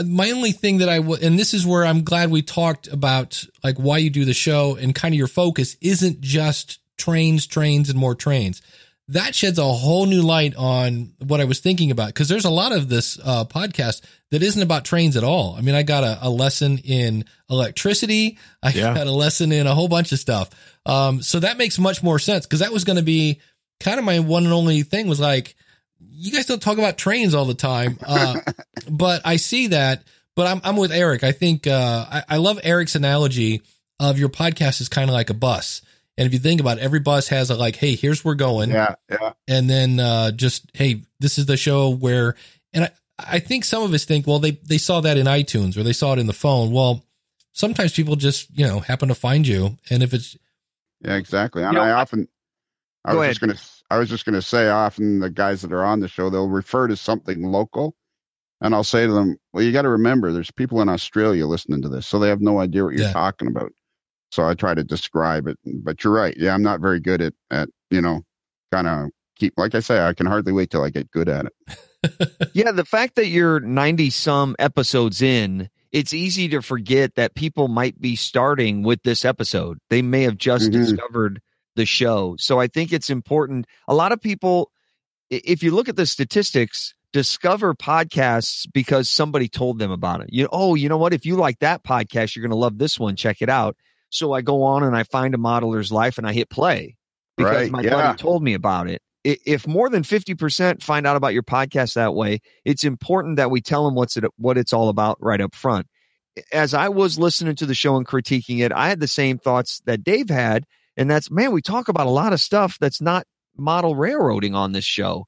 Uh, 0.00 0.04
My 0.04 0.30
only 0.30 0.52
thing 0.52 0.78
that 0.78 0.88
I 0.88 0.96
w- 0.96 1.18
and 1.20 1.38
this 1.38 1.52
is 1.54 1.66
where 1.66 1.84
I'm 1.84 2.02
glad 2.02 2.30
we 2.30 2.42
talked 2.42 2.88
about 2.88 3.44
like 3.62 3.76
why 3.76 3.98
you 3.98 4.10
do 4.10 4.24
the 4.24 4.34
show 4.34 4.76
and 4.76 4.94
kind 4.94 5.14
of 5.14 5.18
your 5.18 5.28
focus 5.28 5.76
isn't 5.80 6.20
just 6.20 6.78
trains, 6.96 7.46
trains, 7.46 7.90
and 7.90 7.98
more 7.98 8.14
trains. 8.14 8.62
That 9.08 9.34
sheds 9.34 9.58
a 9.58 9.64
whole 9.64 10.06
new 10.06 10.22
light 10.22 10.54
on 10.54 11.12
what 11.18 11.40
I 11.40 11.44
was 11.44 11.58
thinking 11.58 11.90
about 11.90 12.08
because 12.08 12.28
there's 12.28 12.44
a 12.44 12.50
lot 12.50 12.70
of 12.72 12.88
this 12.88 13.18
uh, 13.24 13.44
podcast 13.44 14.02
that 14.30 14.40
isn't 14.42 14.62
about 14.62 14.84
trains 14.84 15.16
at 15.16 15.24
all. 15.24 15.56
I 15.58 15.62
mean, 15.62 15.74
I 15.74 15.82
got 15.82 16.04
a, 16.04 16.18
a 16.22 16.30
lesson 16.30 16.78
in 16.78 17.24
electricity. 17.50 18.38
I 18.62 18.70
Yeah. 18.70 18.94
got 18.94 19.06
a 19.08 19.12
lesson 19.12 19.50
in 19.50 19.66
a 19.66 19.74
whole 19.74 19.88
bunch 19.88 20.12
of 20.12 20.20
stuff. 20.20 20.50
Um, 20.86 21.22
so 21.22 21.40
that 21.40 21.58
makes 21.58 21.78
much 21.78 22.02
more 22.04 22.20
sense 22.20 22.46
because 22.46 22.60
that 22.60 22.72
was 22.72 22.84
going 22.84 22.98
to 22.98 23.02
be 23.02 23.40
kind 23.80 23.98
of 23.98 24.04
my 24.04 24.20
one 24.20 24.44
and 24.44 24.52
only 24.52 24.82
thing 24.82 25.08
was 25.08 25.18
like, 25.20 25.56
you 26.00 26.32
guys 26.32 26.46
don't 26.46 26.62
talk 26.62 26.78
about 26.78 26.98
trains 26.98 27.34
all 27.34 27.44
the 27.44 27.54
time. 27.54 27.98
Uh, 28.06 28.40
but 28.90 29.22
I 29.24 29.36
see 29.36 29.68
that, 29.68 30.04
but 30.36 30.46
I'm, 30.46 30.60
I'm 30.64 30.76
with 30.76 30.92
Eric. 30.92 31.24
I 31.24 31.32
think, 31.32 31.66
uh, 31.66 32.06
I, 32.10 32.22
I 32.28 32.36
love 32.36 32.60
Eric's 32.62 32.94
analogy 32.94 33.62
of 33.98 34.18
your 34.18 34.28
podcast 34.28 34.80
is 34.80 34.88
kind 34.88 35.08
of 35.08 35.14
like 35.14 35.30
a 35.30 35.34
bus. 35.34 35.82
And 36.16 36.26
if 36.26 36.32
you 36.32 36.38
think 36.38 36.60
about 36.60 36.78
it, 36.78 36.82
every 36.82 37.00
bus 37.00 37.28
has 37.28 37.50
a 37.50 37.54
like, 37.54 37.76
hey, 37.76 37.94
here's 37.94 38.24
where 38.24 38.32
we're 38.32 38.36
going. 38.36 38.70
Yeah, 38.70 38.94
yeah. 39.10 39.32
And 39.48 39.70
then 39.70 40.00
uh, 40.00 40.32
just, 40.32 40.66
hey, 40.74 41.02
this 41.18 41.38
is 41.38 41.46
the 41.46 41.56
show 41.56 41.90
where, 41.94 42.34
and 42.72 42.84
I, 42.84 42.90
I 43.18 43.38
think 43.38 43.64
some 43.64 43.82
of 43.82 43.92
us 43.92 44.04
think, 44.04 44.26
well, 44.26 44.38
they, 44.38 44.52
they 44.52 44.78
saw 44.78 45.00
that 45.00 45.16
in 45.16 45.26
iTunes 45.26 45.76
or 45.76 45.82
they 45.82 45.92
saw 45.92 46.12
it 46.12 46.18
in 46.18 46.26
the 46.26 46.32
phone. 46.32 46.72
Well, 46.72 47.04
sometimes 47.52 47.92
people 47.92 48.16
just, 48.16 48.48
you 48.56 48.66
know, 48.66 48.80
happen 48.80 49.08
to 49.08 49.14
find 49.14 49.46
you. 49.46 49.78
And 49.88 50.02
if 50.02 50.12
it's, 50.12 50.36
Yeah, 51.00 51.16
exactly. 51.16 51.62
And 51.62 51.72
You 51.72 51.78
know, 51.78 51.84
I 51.84 51.92
often, 51.92 52.28
I 53.04 53.12
Go 53.12 53.20
was 53.20 53.28
just 53.28 53.40
gonna, 53.40 53.56
I 53.90 53.98
was 53.98 54.08
just 54.08 54.24
gonna 54.24 54.42
say, 54.42 54.68
often 54.68 55.20
the 55.20 55.30
guys 55.30 55.62
that 55.62 55.72
are 55.72 55.84
on 55.84 56.00
the 56.00 56.08
show, 56.08 56.30
they'll 56.30 56.48
refer 56.48 56.86
to 56.88 56.96
something 56.96 57.42
local, 57.42 57.94
and 58.60 58.74
I'll 58.74 58.84
say 58.84 59.06
to 59.06 59.12
them, 59.12 59.36
"Well, 59.52 59.64
you 59.64 59.72
got 59.72 59.82
to 59.82 59.88
remember, 59.88 60.32
there's 60.32 60.50
people 60.50 60.80
in 60.80 60.88
Australia 60.88 61.46
listening 61.46 61.82
to 61.82 61.88
this, 61.88 62.06
so 62.06 62.18
they 62.18 62.28
have 62.28 62.40
no 62.40 62.60
idea 62.60 62.84
what 62.84 62.94
you're 62.94 63.02
Yeah. 63.04 63.12
talking 63.12 63.48
about." 63.48 63.72
So 64.30 64.44
I 64.46 64.54
try 64.54 64.74
to 64.74 64.84
describe 64.84 65.48
it, 65.48 65.58
but 65.82 66.04
you're 66.04 66.12
right. 66.12 66.36
Yeah, 66.36 66.54
I'm 66.54 66.62
not 66.62 66.80
very 66.80 67.00
good 67.00 67.20
at, 67.20 67.32
at 67.50 67.68
you 67.90 68.00
know, 68.00 68.22
kind 68.70 68.86
of 68.86 69.10
keep. 69.36 69.54
Like 69.56 69.74
I 69.74 69.80
say, 69.80 69.98
I 70.00 70.14
can 70.14 70.26
hardly 70.26 70.52
wait 70.52 70.70
till 70.70 70.84
I 70.84 70.90
get 70.90 71.10
good 71.10 71.28
at 71.28 71.46
it. 71.46 71.52
Yeah, 72.54 72.72
the 72.72 72.84
fact 72.84 73.14
that 73.16 73.26
you're 73.28 73.60
90 73.60 74.10
some 74.10 74.56
episodes 74.58 75.22
in, 75.22 75.68
it's 75.92 76.12
easy 76.12 76.48
to 76.48 76.60
forget 76.62 77.14
that 77.14 77.34
people 77.36 77.68
might 77.68 78.00
be 78.00 78.16
starting 78.16 78.82
with 78.82 79.02
this 79.04 79.24
episode. 79.24 79.78
They 79.88 80.02
may 80.02 80.22
have 80.22 80.36
just 80.36 80.70
Mhm. 80.70 80.72
discovered 80.72 81.40
the 81.76 81.86
show. 81.86 82.36
So 82.38 82.58
I 82.60 82.66
think 82.66 82.92
it's 82.92 83.10
important. 83.10 83.66
A 83.88 83.94
lot 83.94 84.12
of 84.12 84.20
people, 84.20 84.70
if 85.30 85.62
you 85.62 85.70
look 85.72 85.88
at 85.88 85.96
the 85.96 86.06
statistics, 86.06 86.94
discover 87.12 87.74
podcasts 87.74 88.66
because 88.72 89.10
somebody 89.10 89.48
told 89.48 89.78
them 89.78 89.90
about 89.90 90.22
it. 90.22 90.28
You 90.32 90.48
oh, 90.52 90.74
you 90.74 90.88
know 90.88 90.98
what? 90.98 91.12
If 91.12 91.26
you 91.26 91.36
like 91.36 91.58
that 91.60 91.82
podcast, 91.82 92.34
you're 92.34 92.42
going 92.42 92.50
to 92.50 92.56
love 92.56 92.78
this 92.78 92.98
one. 92.98 93.16
Check 93.16 93.42
it 93.42 93.48
out. 93.48 93.76
So 94.10 94.32
I 94.32 94.42
go 94.42 94.64
on 94.64 94.82
and 94.82 94.96
I 94.96 95.04
find 95.04 95.34
a 95.34 95.38
modeler's 95.38 95.92
life 95.92 96.18
and 96.18 96.26
I 96.26 96.32
hit 96.32 96.50
play 96.50 96.96
because 97.36 97.56
Right, 97.56 97.70
my 97.70 97.82
yeah. 97.82 97.90
buddy 97.90 98.18
told 98.18 98.42
me 98.42 98.54
about 98.54 98.88
it. 98.88 99.02
If 99.22 99.66
more 99.66 99.90
than 99.90 100.02
50% 100.02 100.82
find 100.82 101.06
out 101.06 101.16
about 101.16 101.34
your 101.34 101.42
podcast 101.42 101.94
that 101.94 102.14
way, 102.14 102.40
it's 102.64 102.84
important 102.84 103.36
that 103.36 103.50
we 103.50 103.60
tell 103.60 103.84
them 103.84 103.94
what's 103.94 104.16
it, 104.16 104.24
what 104.36 104.56
it's 104.56 104.72
all 104.72 104.88
about 104.88 105.18
right 105.20 105.40
up 105.40 105.54
front. 105.54 105.86
As 106.52 106.72
I 106.72 106.88
was 106.88 107.18
listening 107.18 107.56
to 107.56 107.66
the 107.66 107.74
show 107.74 107.96
and 107.96 108.06
critiquing 108.06 108.60
it, 108.60 108.72
I 108.72 108.88
had 108.88 108.98
the 108.98 109.08
same 109.08 109.36
thoughts 109.38 109.82
that 109.84 110.02
Dave 110.02 110.30
had. 110.30 110.64
And 111.00 111.10
that's, 111.10 111.30
man, 111.30 111.52
we 111.52 111.62
talk 111.62 111.88
about 111.88 112.06
a 112.06 112.10
lot 112.10 112.34
of 112.34 112.40
stuff 112.40 112.76
that's 112.78 113.00
not 113.00 113.26
model 113.56 113.96
railroading 113.96 114.54
on 114.54 114.72
this 114.72 114.84
show. 114.84 115.24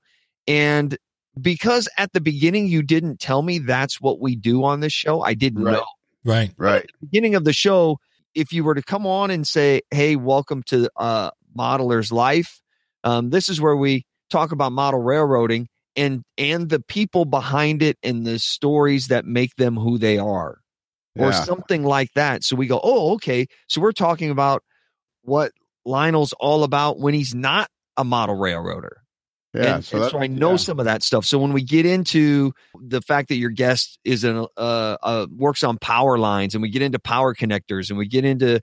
And 0.47 0.99
because 1.41 1.89
at 1.97 2.13
the 2.13 2.21
beginning 2.21 2.67
you 2.67 2.83
didn't 2.83 3.21
tell 3.21 3.41
me 3.41 3.59
that's 3.59 3.99
what 3.99 4.21
we 4.21 4.37
do 4.37 4.65
on 4.65 4.81
this 4.81 4.93
show, 4.93 5.23
I 5.23 5.33
didn't 5.33 5.65
Right. 5.65 5.73
know 5.73 5.87
right. 6.25 6.53
Right. 6.59 6.91
beginning 7.01 7.35
of 7.37 7.45
the 7.45 7.55
show, 7.55 7.97
if 8.35 8.53
you 8.53 8.65
were 8.65 8.75
to 8.75 8.83
come 8.83 9.07
on 9.07 9.31
and 9.31 9.49
say, 9.49 9.81
"Hey, 9.91 10.15
welcome 10.15 10.63
to 10.65 10.91
uh, 10.97 11.31
Modeler's 11.57 12.13
Life," 12.13 12.61
um, 13.03 13.31
this 13.31 13.49
is 13.49 13.59
where 13.59 13.77
we 13.77 14.05
talk 14.29 14.53
about 14.53 14.73
model 14.73 15.01
railroading 15.01 15.69
and 15.97 16.23
and 16.37 16.69
the 16.69 16.81
people 16.81 17.25
behind 17.25 17.83
it 17.83 17.97
and 18.03 18.27
the 18.27 18.39
stories 18.39 19.09
that 19.09 19.25
make 19.25 19.57
them 19.57 19.77
who 19.77 19.97
they 19.97 20.19
are, 20.19 20.59
or 21.19 21.31
Yeah. 21.31 21.45
something 21.45 21.83
like 21.83 22.11
that. 22.15 22.45
So 22.45 22.57
we 22.57 22.67
go, 22.67 22.79
"Oh, 22.85 23.15
okay." 23.15 23.47
So 23.69 23.81
we're 23.81 23.93
talking 23.93 24.29
about 24.31 24.63
what 25.23 25.53
Lionel's 25.85 26.33
all 26.35 26.65
about 26.65 26.99
when 26.99 27.15
he's 27.15 27.35
not 27.35 27.69
a 27.97 28.05
model 28.05 28.37
railroader 28.37 29.03
Yeah. 29.55 29.77
and, 29.77 29.85
so 29.85 29.97
and 29.97 30.05
that, 30.05 30.11
so 30.13 30.19
I 30.21 30.27
know 30.27 30.51
yeah. 30.53 30.57
some 30.57 30.79
of 30.79 30.87
that 30.87 31.03
stuff. 31.03 31.27
So 31.27 31.39
when 31.39 31.53
we 31.53 31.63
get 31.63 31.85
into 31.87 32.53
the 32.81 33.01
fact 33.03 33.29
that 33.29 33.37
your 33.37 33.51
guest 33.51 33.99
is 34.05 34.25
an 34.25 34.47
uh, 34.57 34.97
uh 35.03 35.27
works 35.37 35.63
on 35.63 35.79
power 35.79 36.19
lines, 36.19 36.55
and 36.55 36.63
we 36.63 36.71
get 36.71 36.83
into 36.83 36.99
power 36.99 37.35
connectors, 37.35 37.91
and 37.91 37.99
we 37.99 38.07
get 38.07 38.25
into 38.25 38.61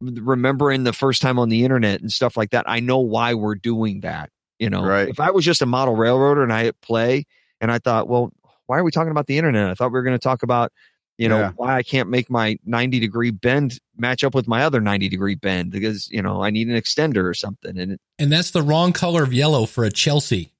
remembering 0.00 0.84
the 0.84 0.92
first 0.92 1.22
time 1.22 1.38
on 1.38 1.48
the 1.48 1.64
internet 1.64 2.00
and 2.00 2.12
stuff 2.12 2.36
like 2.36 2.50
that, 2.50 2.64
I 2.68 2.80
know 2.80 2.98
why 3.00 3.34
we're 3.34 3.56
doing 3.56 4.00
that. 4.00 4.30
You 4.58 4.70
know, 4.70 4.82
Right. 4.84 5.08
if 5.08 5.20
I 5.20 5.30
was 5.30 5.44
just 5.44 5.62
a 5.62 5.66
model 5.66 5.96
railroader 5.96 6.42
and 6.42 6.52
I 6.52 6.64
hit 6.64 6.80
play, 6.80 7.26
and 7.60 7.70
I 7.72 7.78
thought, 7.78 8.08
well, 8.08 8.32
why 8.66 8.78
are 8.78 8.84
we 8.84 8.90
talking 8.90 9.10
about 9.10 9.26
the 9.26 9.38
internet? 9.38 9.70
I 9.70 9.74
thought 9.74 9.88
we 9.88 9.98
were 9.98 10.02
going 10.04 10.18
to 10.18 10.22
talk 10.22 10.42
about. 10.42 10.72
You 11.18 11.28
know 11.28 11.38
Yeah. 11.38 11.52
why 11.56 11.76
I 11.76 11.82
can't 11.82 12.08
make 12.08 12.30
my 12.30 12.58
90 12.64 13.00
degree 13.00 13.30
bend 13.32 13.78
match 13.96 14.22
up 14.24 14.34
with 14.34 14.46
my 14.48 14.62
other 14.62 14.80
90 14.80 15.08
degree 15.08 15.34
bend 15.34 15.70
because 15.72 16.08
you 16.10 16.22
know 16.22 16.42
I 16.42 16.50
need 16.50 16.68
an 16.68 16.76
extender 16.76 17.24
or 17.24 17.34
something 17.34 17.76
and 17.78 17.92
it, 17.92 18.00
And 18.18 18.32
that's 18.32 18.52
the 18.52 18.62
wrong 18.62 18.92
color 18.92 19.22
of 19.24 19.32
yellow 19.32 19.66
for 19.66 19.84
a 19.84 19.90
Chessie. 19.90 20.50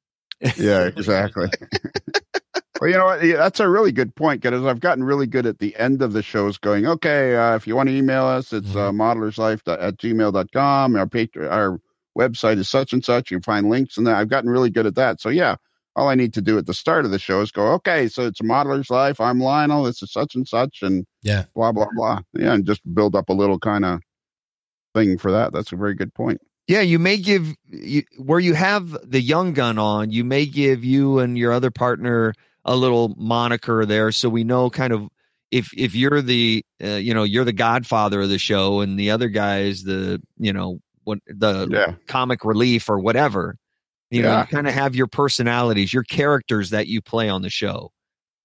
yeah, 0.57 0.85
exactly. 0.87 1.49
well, 2.81 2.91
you 2.91 2.97
know 2.97 3.07
what? 3.07 3.21
That's 3.21 3.61
a 3.61 3.69
really 3.69 3.93
good 3.93 4.15
point 4.15 4.41
because 4.43 4.65
I've 4.65 4.81
gotten 4.81 5.03
really 5.05 5.27
good 5.27 5.47
at 5.47 5.59
the 5.59 5.75
end 5.77 6.01
of 6.03 6.13
the 6.13 6.23
shows 6.23 6.59
going, 6.59 6.87
okay, 6.87 7.35
uh, 7.37 7.57
if 7.57 7.67
you 7.67 7.75
want 7.75 7.89
to 7.89 7.95
email 7.97 8.25
us, 8.25 8.53
it's 8.53 8.71
uh, 8.77 8.93
modelerslife 8.93 9.61
at 9.67 9.97
gmail.com. 9.97 10.97
Our, 10.97 11.07
patron, 11.09 11.49
our 11.49 11.81
website 12.17 12.59
is 12.59 12.69
such 12.69 12.93
and 12.93 13.05
such. 13.05 13.31
You 13.31 13.39
can 13.39 13.43
find 13.43 13.69
links 13.69 13.97
and 13.97 14.07
that. 14.07 14.17
I've 14.17 14.29
gotten 14.29 14.51
really 14.51 14.71
good 14.71 14.87
at 14.87 14.95
that. 14.95 15.21
So, 15.21 15.29
yeah, 15.29 15.57
all 15.99 16.09
I 16.09 16.15
need 16.15 16.33
to 16.35 16.41
do 16.41 16.57
at 16.59 16.67
the 16.67 16.75
start 16.75 17.05
of 17.05 17.11
the 17.11 17.19
show 17.19 17.41
is 17.41 17.51
go, 17.51 17.73
okay, 17.73 18.07
so 18.09 18.25
it's 18.27 18.41
a 18.41 18.45
Modeler's 18.45 18.89
Life. 18.89 19.21
I'm 19.21 19.41
Lionel. 19.41 19.83
This 19.83 20.01
is 20.03 20.13
such 20.13 20.35
and 20.37 20.47
such 20.47 20.79
and 20.83 21.05
Yeah. 21.23 21.45
blah, 21.55 21.73
blah, 21.73 21.89
blah. 21.95 22.21
Yeah, 22.35 22.55
and 22.55 22.65
just 22.65 22.83
build 22.95 23.17
up 23.17 23.29
a 23.29 23.33
little 23.33 23.59
kind 23.59 23.85
of 23.85 24.01
thing 24.95 25.19
for 25.19 25.33
that. 25.33 25.53
That's 25.53 25.73
a 25.73 25.77
very 25.77 25.95
good 25.95 26.15
point. 26.15 26.41
Yeah, 26.69 26.83
you 26.83 26.99
may 26.99 27.17
give 27.17 27.55
you, 27.67 28.03
where 28.19 28.39
you 28.39 28.55
have 28.55 28.97
the 29.11 29.21
young 29.21 29.55
gun 29.55 29.79
on, 29.79 30.11
you 30.13 30.23
may 30.23 30.47
give 30.47 30.85
you 30.85 31.19
and 31.19 31.37
your 31.37 31.53
other 31.53 31.71
partner 31.71 32.33
a 32.65 32.77
little 32.77 33.15
moniker 33.17 33.85
there, 33.87 34.13
so 34.13 34.29
we 34.29 34.45
know 34.45 34.69
kind 34.71 34.93
of 34.93 35.09
if 35.51 35.71
if 35.75 35.95
you're 35.95 36.21
the 36.21 36.63
uh, 36.85 36.89
you 36.97 37.15
know 37.15 37.23
you're 37.23 37.47
the 37.47 37.53
godfather 37.55 38.21
of 38.21 38.29
the 38.29 38.39
show 38.39 38.81
and 38.81 38.99
the 38.99 39.11
other 39.11 39.29
guy 39.29 39.61
is 39.61 39.83
the 39.85 40.21
you 40.37 40.53
know 40.53 40.79
what 41.05 41.19
the 41.27 41.67
Yeah. 41.71 41.95
comic 42.07 42.45
relief 42.45 42.91
or 42.91 42.99
whatever. 42.99 43.57
You 44.11 44.23
know, 44.23 44.41
you 44.41 44.47
kind 44.47 44.67
of 44.67 44.75
have 44.75 44.95
your 44.97 45.07
personalities, 45.07 45.93
your 45.93 46.03
characters 46.05 46.71
that 46.71 46.87
you 46.87 47.03
play 47.03 47.29
on 47.29 47.43
the 47.43 47.51
show. 47.51 47.93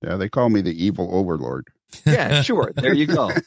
Yeah, 0.04 0.18
they 0.18 0.28
call 0.30 0.50
me 0.50 0.62
the 0.62 0.86
evil 0.86 1.10
overlord. 1.14 1.68
Yeah, 2.06 2.42
sure. 2.42 2.72
There 2.76 2.94
you 2.94 3.06
go. 3.08 3.32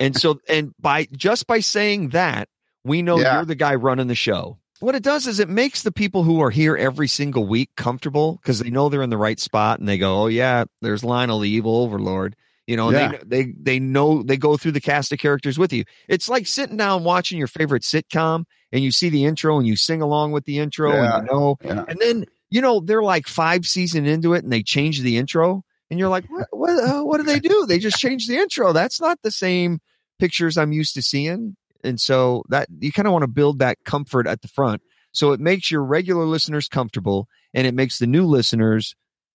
And 0.00 0.14
so, 0.14 0.38
and 0.48 0.72
by 0.78 1.08
just 1.16 1.46
by 1.46 1.60
saying 1.60 2.10
that, 2.10 2.48
we 2.84 3.02
know 3.02 3.18
Yeah. 3.18 3.36
you're 3.36 3.44
the 3.46 3.54
guy 3.56 3.74
running 3.74 4.06
the 4.06 4.14
show. 4.14 4.58
What 4.80 4.94
it 4.94 5.02
does 5.02 5.26
is 5.26 5.40
it 5.40 5.48
makes 5.48 5.82
the 5.82 5.90
people 5.90 6.22
who 6.22 6.40
are 6.40 6.50
here 6.50 6.76
every 6.76 7.08
single 7.08 7.44
week 7.46 7.70
comfortable 7.76 8.38
because 8.40 8.60
they 8.60 8.70
know 8.70 8.88
they're 8.88 9.02
in 9.02 9.10
the 9.10 9.16
right 9.16 9.40
spot 9.40 9.80
and 9.80 9.88
they 9.88 9.98
go, 9.98 10.22
"Oh 10.22 10.26
yeah, 10.28 10.64
there's 10.82 11.02
Lionel, 11.02 11.40
the 11.40 11.48
evil 11.48 11.78
overlord." 11.78 12.36
You 12.68 12.76
know, 12.76 12.90
Yeah. 12.92 13.08
they 13.26 13.44
they 13.44 13.54
they 13.60 13.78
know 13.80 14.22
they 14.22 14.36
go 14.36 14.56
through 14.56 14.72
the 14.72 14.80
cast 14.80 15.10
of 15.10 15.18
characters 15.18 15.58
with 15.58 15.72
you. 15.72 15.84
It's 16.06 16.28
like 16.28 16.46
sitting 16.46 16.76
down 16.76 17.02
watching 17.02 17.38
your 17.38 17.48
favorite 17.48 17.82
sitcom 17.82 18.44
and 18.72 18.82
you 18.82 18.90
see 18.90 19.08
the 19.08 19.24
intro 19.24 19.58
and 19.58 19.66
you 19.66 19.76
sing 19.76 20.02
along 20.02 20.32
with 20.32 20.44
the 20.44 20.58
intro 20.58 20.92
Yeah. 20.92 21.18
and 21.18 21.26
you 21.28 21.32
know, 21.32 21.56
Yeah. 21.64 21.84
and 21.88 21.98
then 22.00 22.24
you 22.50 22.60
know 22.60 22.80
they're 22.80 23.02
like 23.02 23.26
five 23.26 23.66
season 23.66 24.06
into 24.06 24.34
it 24.34 24.42
and 24.44 24.52
they 24.52 24.62
change 24.62 25.00
the 25.00 25.16
intro 25.16 25.64
and 25.90 25.98
you're 25.98 26.08
like, 26.08 26.24
what 26.28 26.48
what, 26.52 26.70
uh, 26.70 27.02
what 27.02 27.16
do 27.18 27.22
they 27.24 27.40
do? 27.40 27.66
They 27.66 27.78
just 27.78 27.96
changed 27.98 28.28
the 28.28 28.36
intro. 28.36 28.72
That's 28.72 29.00
not 29.00 29.18
the 29.22 29.30
same 29.30 29.80
pictures 30.18 30.56
I'm 30.58 30.72
used 30.72 30.94
to 30.94 31.02
seeing. 31.02 31.56
And 31.84 32.00
so 32.00 32.42
that 32.48 32.68
you 32.80 32.90
kind 32.92 33.06
of 33.06 33.12
want 33.12 33.22
to 33.22 33.28
build 33.28 33.60
that 33.60 33.78
comfort 33.84 34.26
at 34.26 34.42
the 34.42 34.48
front. 34.48 34.82
So 35.12 35.32
it 35.32 35.40
makes 35.40 35.70
your 35.70 35.82
regular 35.84 36.24
listeners 36.24 36.68
comfortable 36.68 37.28
and 37.54 37.66
it 37.66 37.74
makes 37.74 37.98
the 37.98 38.06
new 38.06 38.26
listeners 38.26 38.94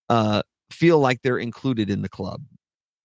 uh, 0.09 0.43
feel 0.69 0.99
like 0.99 1.21
they're 1.21 1.37
included 1.39 1.89
in 1.89 2.01
the 2.01 2.09
club. 2.09 2.41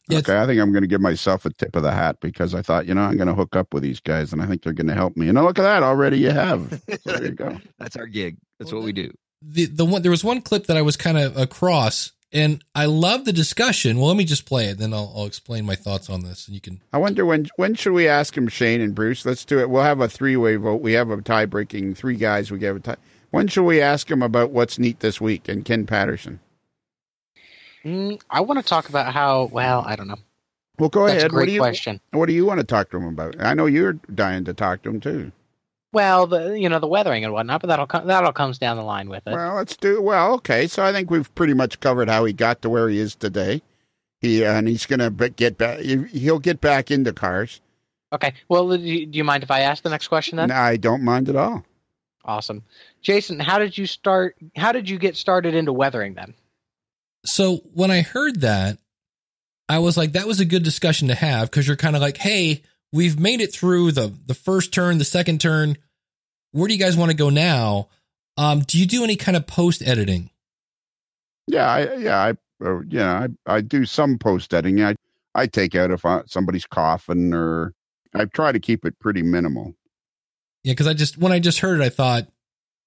Yeah, 0.08 0.18
Okay, 0.18 0.38
I 0.38 0.46
think 0.46 0.60
I'm 0.60 0.72
going 0.72 0.82
to 0.82 0.88
give 0.88 1.00
myself 1.00 1.44
a 1.44 1.52
tip 1.52 1.76
of 1.76 1.82
the 1.82 1.92
hat 1.92 2.18
because 2.20 2.54
I 2.54 2.62
thought, 2.62 2.86
you 2.86 2.94
know, 2.94 3.02
I'm 3.02 3.16
going 3.16 3.28
to 3.28 3.34
hook 3.34 3.54
up 3.56 3.72
with 3.74 3.82
these 3.82 4.00
guys 4.00 4.32
and 4.32 4.40
I 4.42 4.46
think 4.46 4.62
they're 4.62 4.72
going 4.72 4.86
to 4.88 4.94
help 4.94 5.16
me. 5.16 5.28
And 5.28 5.36
look 5.42 5.58
at 5.58 5.62
that, 5.62 5.82
already 5.82 6.18
you 6.18 6.30
have. 6.30 6.82
So 7.02 7.12
there 7.12 7.24
you 7.26 7.30
go. 7.32 7.58
That's 7.78 7.96
our 7.96 8.06
gig. 8.06 8.36
That's 8.58 8.72
Well, 8.72 8.80
what 8.80 8.86
we 8.86 8.92
do. 8.92 9.12
the 9.42 9.66
the 9.66 9.84
one 9.84 10.02
there 10.02 10.10
was 10.10 10.24
one 10.24 10.40
clip 10.40 10.66
that 10.66 10.76
I 10.76 10.82
was 10.82 10.96
kind 10.96 11.16
of 11.18 11.36
across, 11.36 12.12
and 12.32 12.62
I 12.74 12.86
love 12.86 13.24
the 13.24 13.32
discussion. 13.32 13.98
Well, 13.98 14.08
let 14.08 14.16
me 14.16 14.24
just 14.24 14.46
play 14.46 14.66
it, 14.66 14.78
then 14.78 14.92
I'll, 14.92 15.12
I'll 15.16 15.26
explain 15.26 15.64
my 15.64 15.76
thoughts 15.76 16.10
on 16.10 16.24
this, 16.24 16.46
and 16.46 16.54
you 16.54 16.60
can. 16.60 16.80
I 16.92 16.98
wonder 16.98 17.24
when 17.24 17.46
when 17.56 17.74
should 17.74 17.92
we 17.92 18.08
ask 18.08 18.36
him, 18.36 18.48
Shane 18.48 18.80
and 18.80 18.94
Bruce? 18.94 19.24
Let's 19.24 19.44
do 19.44 19.58
it. 19.60 19.70
We'll 19.70 19.82
have 19.84 20.00
a 20.00 20.08
three 20.08 20.36
way 20.36 20.56
vote. 20.56 20.80
We 20.80 20.94
have 20.94 21.10
a 21.10 21.20
tie 21.22 21.46
breaking 21.46 21.94
three 21.94 22.16
guys. 22.16 22.50
We 22.50 22.58
give 22.58 22.76
a 22.76 22.80
tie. 22.80 22.96
When 23.30 23.46
should 23.46 23.64
we 23.64 23.80
ask 23.80 24.10
him 24.10 24.22
about 24.22 24.50
what's 24.50 24.78
neat 24.78 25.00
this 25.00 25.20
week 25.20 25.48
and 25.48 25.64
Ken 25.64 25.86
Patterson? 25.86 26.40
Mm, 27.84 28.20
I 28.30 28.40
want 28.40 28.60
to 28.60 28.64
talk 28.64 28.88
about 28.88 29.12
how. 29.12 29.44
Well, 29.46 29.82
I 29.86 29.96
don't 29.96 30.08
know. 30.08 30.18
Well, 30.78 30.88
go 30.88 31.06
That's 31.06 31.18
ahead. 31.18 31.32
What 31.32 31.38
great 31.38 31.46
do 31.46 31.52
you 31.52 31.60
question. 31.60 32.00
What 32.12 32.26
do 32.26 32.32
you 32.32 32.46
want 32.46 32.60
to 32.60 32.66
talk 32.66 32.90
to 32.90 32.96
him 32.96 33.06
about? 33.06 33.40
I 33.40 33.54
know 33.54 33.66
you're 33.66 33.94
dying 34.14 34.44
to 34.44 34.54
talk 34.54 34.82
to 34.82 34.90
him 34.90 35.00
too. 35.00 35.32
Well, 35.92 36.26
the 36.26 36.58
you 36.58 36.68
know 36.68 36.78
the 36.78 36.86
weathering 36.86 37.24
and 37.24 37.32
whatnot, 37.32 37.62
but 37.62 37.68
that'll 37.68 37.86
come, 37.86 38.06
that'll 38.06 38.32
comes 38.32 38.58
down 38.58 38.76
the 38.76 38.82
line 38.82 39.08
with 39.08 39.26
it. 39.26 39.32
Well, 39.32 39.56
let's 39.56 39.76
do 39.76 40.02
well. 40.02 40.34
Okay, 40.34 40.66
so 40.66 40.84
I 40.84 40.92
think 40.92 41.10
we've 41.10 41.34
pretty 41.34 41.54
much 41.54 41.80
covered 41.80 42.08
how 42.08 42.24
he 42.24 42.32
got 42.32 42.62
to 42.62 42.70
where 42.70 42.88
he 42.88 42.98
is 42.98 43.14
today. 43.14 43.62
He 44.20 44.44
uh, 44.44 44.52
and 44.52 44.68
he's 44.68 44.86
gonna 44.86 45.10
get 45.10 45.56
back. 45.56 45.80
He'll 45.80 46.38
get 46.38 46.60
back 46.60 46.90
into 46.90 47.12
cars. 47.12 47.60
Okay. 48.12 48.34
Well, 48.48 48.76
do 48.76 48.82
you, 48.82 49.24
mind 49.24 49.42
if 49.42 49.50
I 49.50 49.60
ask 49.60 49.82
the 49.82 49.90
next 49.90 50.08
question 50.08 50.36
then? 50.36 50.50
And 50.50 50.52
I 50.52 50.76
don't 50.76 51.02
mind 51.02 51.28
at 51.28 51.36
all. 51.36 51.64
Awesome, 52.24 52.62
Jason. 53.00 53.40
How 53.40 53.58
did 53.58 53.76
you 53.78 53.86
start? 53.86 54.36
How 54.56 54.72
did 54.72 54.88
you 54.88 54.98
get 54.98 55.16
started 55.16 55.54
into 55.54 55.72
weathering 55.72 56.14
then? 56.14 56.34
So 57.28 57.56
when 57.74 57.90
I 57.90 58.00
heard 58.00 58.40
that, 58.40 58.78
I 59.68 59.78
was 59.80 59.96
like, 59.96 60.12
that 60.12 60.26
was 60.26 60.40
a 60.40 60.44
good 60.44 60.62
discussion 60.62 61.08
to 61.08 61.14
have 61.14 61.50
because 61.50 61.66
you're 61.66 61.76
kind 61.76 61.94
of 61.94 62.02
like, 62.02 62.16
hey, 62.16 62.62
we've 62.92 63.18
made 63.20 63.40
it 63.40 63.52
through 63.52 63.92
the 63.92 64.12
the 64.26 64.34
first 64.34 64.72
turn, 64.72 64.98
the 64.98 65.04
second 65.04 65.40
turn. 65.40 65.76
Where 66.52 66.66
do 66.66 66.74
you 66.74 66.80
guys 66.80 66.96
want 66.96 67.10
to 67.10 67.16
go 67.16 67.28
now? 67.28 67.88
Um, 68.38 68.60
do 68.60 68.78
you 68.78 68.86
do 68.86 69.04
any 69.04 69.16
kind 69.16 69.36
of 69.36 69.46
post 69.46 69.82
editing? 69.82 70.30
Yeah, 71.46 71.68
I, 71.68 71.94
yeah, 71.96 72.18
I, 72.18 72.64
uh, 72.64 72.80
yeah, 72.88 73.26
I, 73.46 73.56
I 73.56 73.60
do 73.60 73.84
some 73.84 74.18
post 74.18 74.54
editing. 74.54 74.82
I, 74.82 74.94
I 75.34 75.46
take 75.46 75.74
out 75.74 75.90
if 75.90 76.04
I, 76.06 76.22
somebody's 76.26 76.66
coughing, 76.66 77.34
or 77.34 77.74
I 78.14 78.24
try 78.26 78.52
to 78.52 78.60
keep 78.60 78.84
it 78.84 78.98
pretty 78.98 79.22
minimal. 79.22 79.74
Yeah, 80.62 80.72
because 80.72 80.86
I 80.86 80.94
just 80.94 81.18
when 81.18 81.32
I 81.32 81.40
just 81.40 81.60
heard 81.60 81.80
it, 81.80 81.84
I 81.84 81.88
thought 81.90 82.28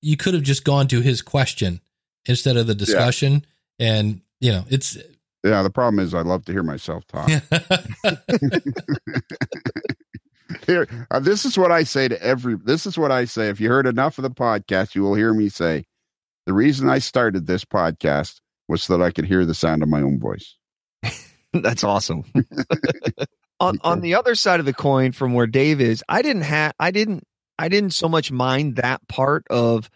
you 0.01 0.17
could 0.17 0.33
have 0.33 0.43
just 0.43 0.63
gone 0.63 0.87
to 0.87 1.01
his 1.01 1.21
question 1.21 1.81
instead 2.25 2.57
of 2.57 2.65
the 2.65 2.75
discussion, 2.75 3.45
yeah. 3.77 3.93
and 3.93 4.21
you 4.41 4.51
know, 4.51 4.65
it's 4.69 4.97
yeah. 5.43 5.63
The 5.63 5.69
problem 5.69 6.03
is, 6.03 6.13
I 6.13 6.21
love 6.21 6.43
to 6.45 6.51
hear 6.51 6.63
myself 6.63 7.05
talk. 7.07 7.29
Here, 10.67 10.85
uh, 11.09 11.19
this 11.19 11.45
is 11.45 11.57
what 11.57 11.71
I 11.71 11.83
say 11.83 12.09
to 12.09 12.21
every. 12.21 12.55
This 12.55 12.85
is 12.85 12.97
what 12.97 13.11
I 13.11 13.23
say. 13.25 13.47
If 13.47 13.61
you 13.61 13.69
heard 13.69 13.87
enough 13.87 14.17
of 14.17 14.23
the 14.23 14.29
podcast, 14.29 14.95
you 14.95 15.01
will 15.03 15.15
hear 15.15 15.33
me 15.33 15.47
say, 15.47 15.85
"The 16.45 16.53
reason 16.53 16.89
I 16.89 16.99
started 16.99 17.47
this 17.47 17.63
podcast 17.63 18.41
was 18.67 18.83
so 18.83 18.97
that 18.97 19.03
I 19.03 19.11
could 19.11 19.25
hear 19.25 19.45
the 19.45 19.53
sound 19.53 19.83
of 19.83 19.89
my 19.89 20.01
own 20.01 20.19
voice." 20.19 20.57
That's 21.53 21.83
awesome. 21.83 22.23
on 23.59 23.79
on 23.83 24.01
the 24.01 24.15
other 24.15 24.35
side 24.35 24.59
of 24.59 24.65
the 24.65 24.73
coin, 24.73 25.13
from 25.13 25.33
where 25.33 25.47
Dave 25.47 25.79
is, 25.79 26.03
I 26.09 26.21
didn't 26.21 26.43
have. 26.43 26.73
I 26.79 26.91
didn't. 26.91 27.23
I 27.57 27.69
didn't 27.69 27.91
so 27.91 28.09
much 28.09 28.31
mind 28.31 28.77
that 28.77 29.07
part 29.07 29.45
of. 29.49 29.89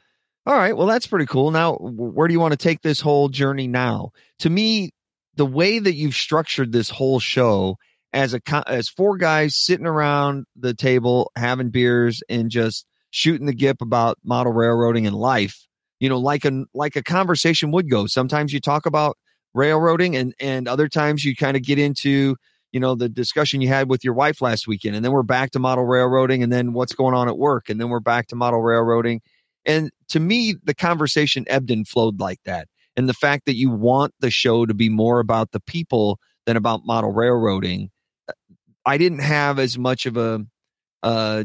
All 0.46 0.56
right, 0.56 0.78
well, 0.78 0.88
that's 0.88 1.08
pretty 1.08 1.26
cool. 1.26 1.50
Now, 1.52 1.76
where 1.76 2.28
do 2.28 2.34
you 2.34 2.40
want 2.40 2.52
to 2.52 2.58
take 2.58 2.82
this 2.82 3.02
whole 3.02 3.30
journey 3.30 3.68
now? 3.68 4.12
To 4.40 4.50
me, 4.50 4.92
the 5.36 5.46
way 5.46 5.80
that 5.80 5.96
you've 5.96 6.14
structured 6.14 6.72
this 6.72 6.90
whole 6.90 7.20
show 7.20 7.78
as 8.14 8.34
a 8.34 8.42
as 8.68 8.88
four 8.88 9.18
guys 9.18 9.56
sitting 9.56 9.86
around 9.86 10.46
the 10.56 10.74
table 10.74 11.32
having 11.36 11.70
beers 11.70 12.24
and 12.30 12.50
just 12.50 12.86
shooting 13.12 13.46
the 13.46 13.54
gip 13.54 13.82
about 13.82 14.18
model 14.24 14.54
railroading 14.54 15.06
and 15.06 15.16
life 15.16 15.68
you 16.00 16.08
know 16.08 16.18
like 16.18 16.46
a 16.46 16.64
like 16.74 16.96
a 16.96 17.04
conversation 17.04 17.72
would 17.72 17.90
go 17.90 18.08
sometimes 18.08 18.54
you 18.54 18.60
talk 18.62 18.86
about 18.86 19.18
railroading 19.54 20.16
and 20.16 20.34
and 20.40 20.68
other 20.68 20.88
times 20.88 21.26
you 21.26 21.36
kind 21.36 21.58
of 21.58 21.64
get 21.64 21.78
into 21.78 22.36
you 22.72 22.80
know 22.80 22.96
the 22.96 23.10
discussion 23.10 23.62
you 23.62 23.68
had 23.68 23.90
with 23.90 24.04
your 24.04 24.14
wife 24.14 24.42
last 24.42 24.66
weekend 24.66 24.96
and 24.96 25.04
then 25.04 25.12
we're 25.12 25.24
back 25.24 25.52
to 25.52 25.60
model 25.60 25.84
railroading 25.86 26.42
and 26.42 26.52
then 26.52 26.72
what's 26.72 26.94
going 26.94 27.14
on 27.14 27.28
at 27.28 27.38
work 27.38 27.70
and 27.70 27.80
then 27.82 27.90
we're 27.90 28.00
back 28.00 28.28
to 28.28 28.36
model 28.36 28.62
railroading 28.62 29.22
and 29.66 29.92
to 30.08 30.20
me 30.20 30.56
the 30.64 30.74
conversation 30.74 31.46
ebbed 31.48 31.72
and 31.72 31.88
flowed 31.88 32.20
like 32.20 32.40
that 32.46 32.68
and 32.96 33.10
the 33.10 33.14
fact 33.14 33.46
that 33.46 33.56
you 33.56 33.70
want 33.70 34.14
the 34.20 34.32
show 34.32 34.66
to 34.66 34.74
be 34.74 34.90
more 34.90 35.20
about 35.20 35.52
the 35.52 35.60
people 35.60 36.20
than 36.46 36.58
about 36.58 36.86
model 36.86 37.12
railroading 37.12 37.90
I 38.86 38.98
didn't 38.98 39.20
have 39.20 39.58
as 39.60 39.78
much 39.78 40.06
of 40.06 40.16
a 40.16 40.46
uh, 41.02 41.44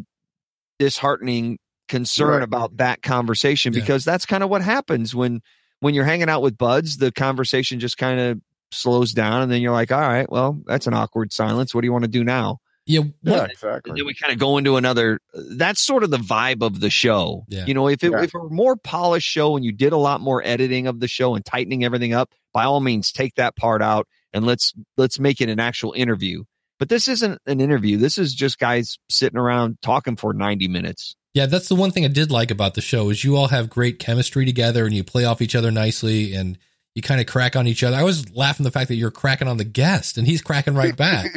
disheartening 0.78 1.58
concern 1.88 2.28
right. 2.28 2.42
about 2.42 2.76
that 2.76 3.02
conversation 3.02 3.72
yeah. 3.72 3.80
because 3.80 4.04
that's 4.04 4.26
kind 4.26 4.42
of 4.44 4.50
what 4.50 4.62
happens 4.62 5.14
when 5.14 5.40
when 5.80 5.94
you're 5.94 6.04
hanging 6.04 6.28
out 6.28 6.42
with 6.42 6.58
buds. 6.58 6.98
The 6.98 7.10
conversation 7.10 7.80
just 7.80 7.96
kind 7.96 8.20
of 8.20 8.40
slows 8.72 9.12
down, 9.12 9.42
and 9.42 9.50
then 9.50 9.62
you're 9.62 9.72
like, 9.72 9.90
"All 9.90 10.00
right, 10.00 10.30
well, 10.30 10.60
that's 10.66 10.86
an 10.86 10.94
awkward 10.94 11.32
silence. 11.32 11.74
What 11.74 11.80
do 11.80 11.86
you 11.86 11.92
want 11.92 12.04
to 12.04 12.10
do 12.10 12.24
now?" 12.24 12.58
Yeah, 12.86 13.02
yeah, 13.22 13.44
exactly. 13.44 13.92
Then 13.94 14.06
we 14.06 14.14
kind 14.14 14.32
of 14.32 14.38
go 14.38 14.58
into 14.58 14.76
another. 14.76 15.20
That's 15.34 15.80
sort 15.80 16.02
of 16.02 16.10
the 16.10 16.16
vibe 16.16 16.62
of 16.62 16.80
the 16.80 16.90
show. 16.90 17.44
Yeah. 17.48 17.66
You 17.66 17.74
know, 17.74 17.88
if 17.88 18.02
it, 18.02 18.10
yeah. 18.10 18.22
if 18.22 18.34
it 18.34 18.34
were 18.34 18.48
a 18.48 18.50
more 18.50 18.76
polished 18.76 19.28
show 19.28 19.54
and 19.56 19.64
you 19.64 19.72
did 19.72 19.92
a 19.92 19.96
lot 19.96 20.20
more 20.20 20.42
editing 20.44 20.86
of 20.86 20.98
the 20.98 21.06
show 21.06 21.34
and 21.34 21.44
tightening 21.44 21.84
everything 21.84 22.14
up, 22.14 22.32
by 22.52 22.64
all 22.64 22.80
means, 22.80 23.12
take 23.12 23.36
that 23.36 23.54
part 23.54 23.82
out 23.82 24.08
and 24.32 24.44
let's 24.44 24.72
let's 24.96 25.18
make 25.18 25.40
it 25.40 25.48
an 25.48 25.60
actual 25.60 25.92
interview. 25.92 26.44
But 26.78 26.88
this 26.88 27.08
isn't 27.08 27.40
an 27.46 27.60
interview. 27.60 27.98
This 27.98 28.16
is 28.16 28.34
just 28.34 28.58
guys 28.58 28.98
sitting 29.10 29.38
around 29.38 29.78
talking 29.82 30.16
for 30.16 30.32
90 30.32 30.66
minutes. 30.68 31.14
Yeah, 31.34 31.46
that's 31.46 31.68
the 31.68 31.74
one 31.76 31.92
thing 31.92 32.04
I 32.04 32.08
did 32.08 32.30
like 32.30 32.50
about 32.50 32.74
the 32.74 32.80
show 32.80 33.10
is 33.10 33.22
you 33.22 33.36
all 33.36 33.48
have 33.48 33.70
great 33.70 33.98
chemistry 33.98 34.44
together 34.46 34.84
and 34.84 34.94
you 34.94 35.04
play 35.04 35.24
off 35.24 35.42
each 35.42 35.54
other 35.54 35.70
nicely 35.70 36.34
and 36.34 36.58
you 36.94 37.02
kind 37.02 37.20
of 37.20 37.26
crack 37.26 37.56
on 37.56 37.66
each 37.66 37.82
other. 37.82 37.96
I 37.96 38.02
was 38.02 38.34
laughing 38.34 38.64
the 38.64 38.70
fact 38.70 38.88
that 38.88 38.96
you're 38.96 39.10
cracking 39.10 39.48
on 39.48 39.56
the 39.56 39.64
guest 39.64 40.18
and 40.18 40.26
he's 40.26 40.42
cracking 40.42 40.74
right 40.74 40.96
back. 40.96 41.30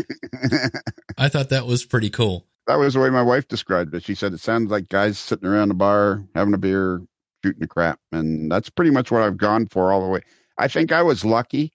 I 1.18 1.30
thought 1.30 1.50
that 1.50 1.68
was 1.68 1.86
pretty 1.86 2.10
cool. 2.10 2.46
That 2.68 2.76
was 2.76 2.94
the 2.94 3.02
way 3.02 3.10
my 3.10 3.22
wife 3.22 3.48
described 3.48 3.94
it. 3.94 4.04
She 4.04 4.16
said 4.16 4.34
it 4.34 4.40
sounds 4.40 4.72
like 4.72 4.90
guys 4.90 5.20
sitting 5.20 5.48
around 5.48 5.72
a 5.72 5.76
bar 5.76 6.24
having 6.34 6.54
a 6.54 6.58
beer, 6.58 7.02
shooting 7.44 7.60
the 7.60 7.68
crap, 7.68 8.00
and 8.12 8.52
that's 8.52 8.70
pretty 8.70 8.92
much 8.92 9.12
what 9.12 9.22
I've 9.22 9.38
gone 9.38 9.68
for 9.68 9.92
all 9.92 10.02
the 10.02 10.08
way. 10.08 10.22
I 10.58 10.70
think 10.70 10.92
I 10.92 11.02
was 11.02 11.26
lucky 11.26 11.74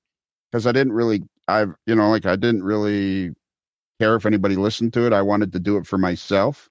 because 0.51 0.67
I 0.67 0.73
didn't 0.73 0.95
really, 0.95 1.23
I've 1.47 1.75
you 1.87 1.95
know, 1.95 2.09
like 2.11 2.25
I 2.25 2.37
didn't 2.37 2.65
really 2.65 3.35
care 4.01 4.17
if 4.17 4.25
anybody 4.25 4.57
listened 4.57 4.95
to 4.95 5.07
it. 5.07 5.13
I 5.13 5.23
wanted 5.23 5.53
to 5.53 5.61
do 5.61 5.77
it 5.77 5.87
for 5.87 5.99
myself 5.99 6.71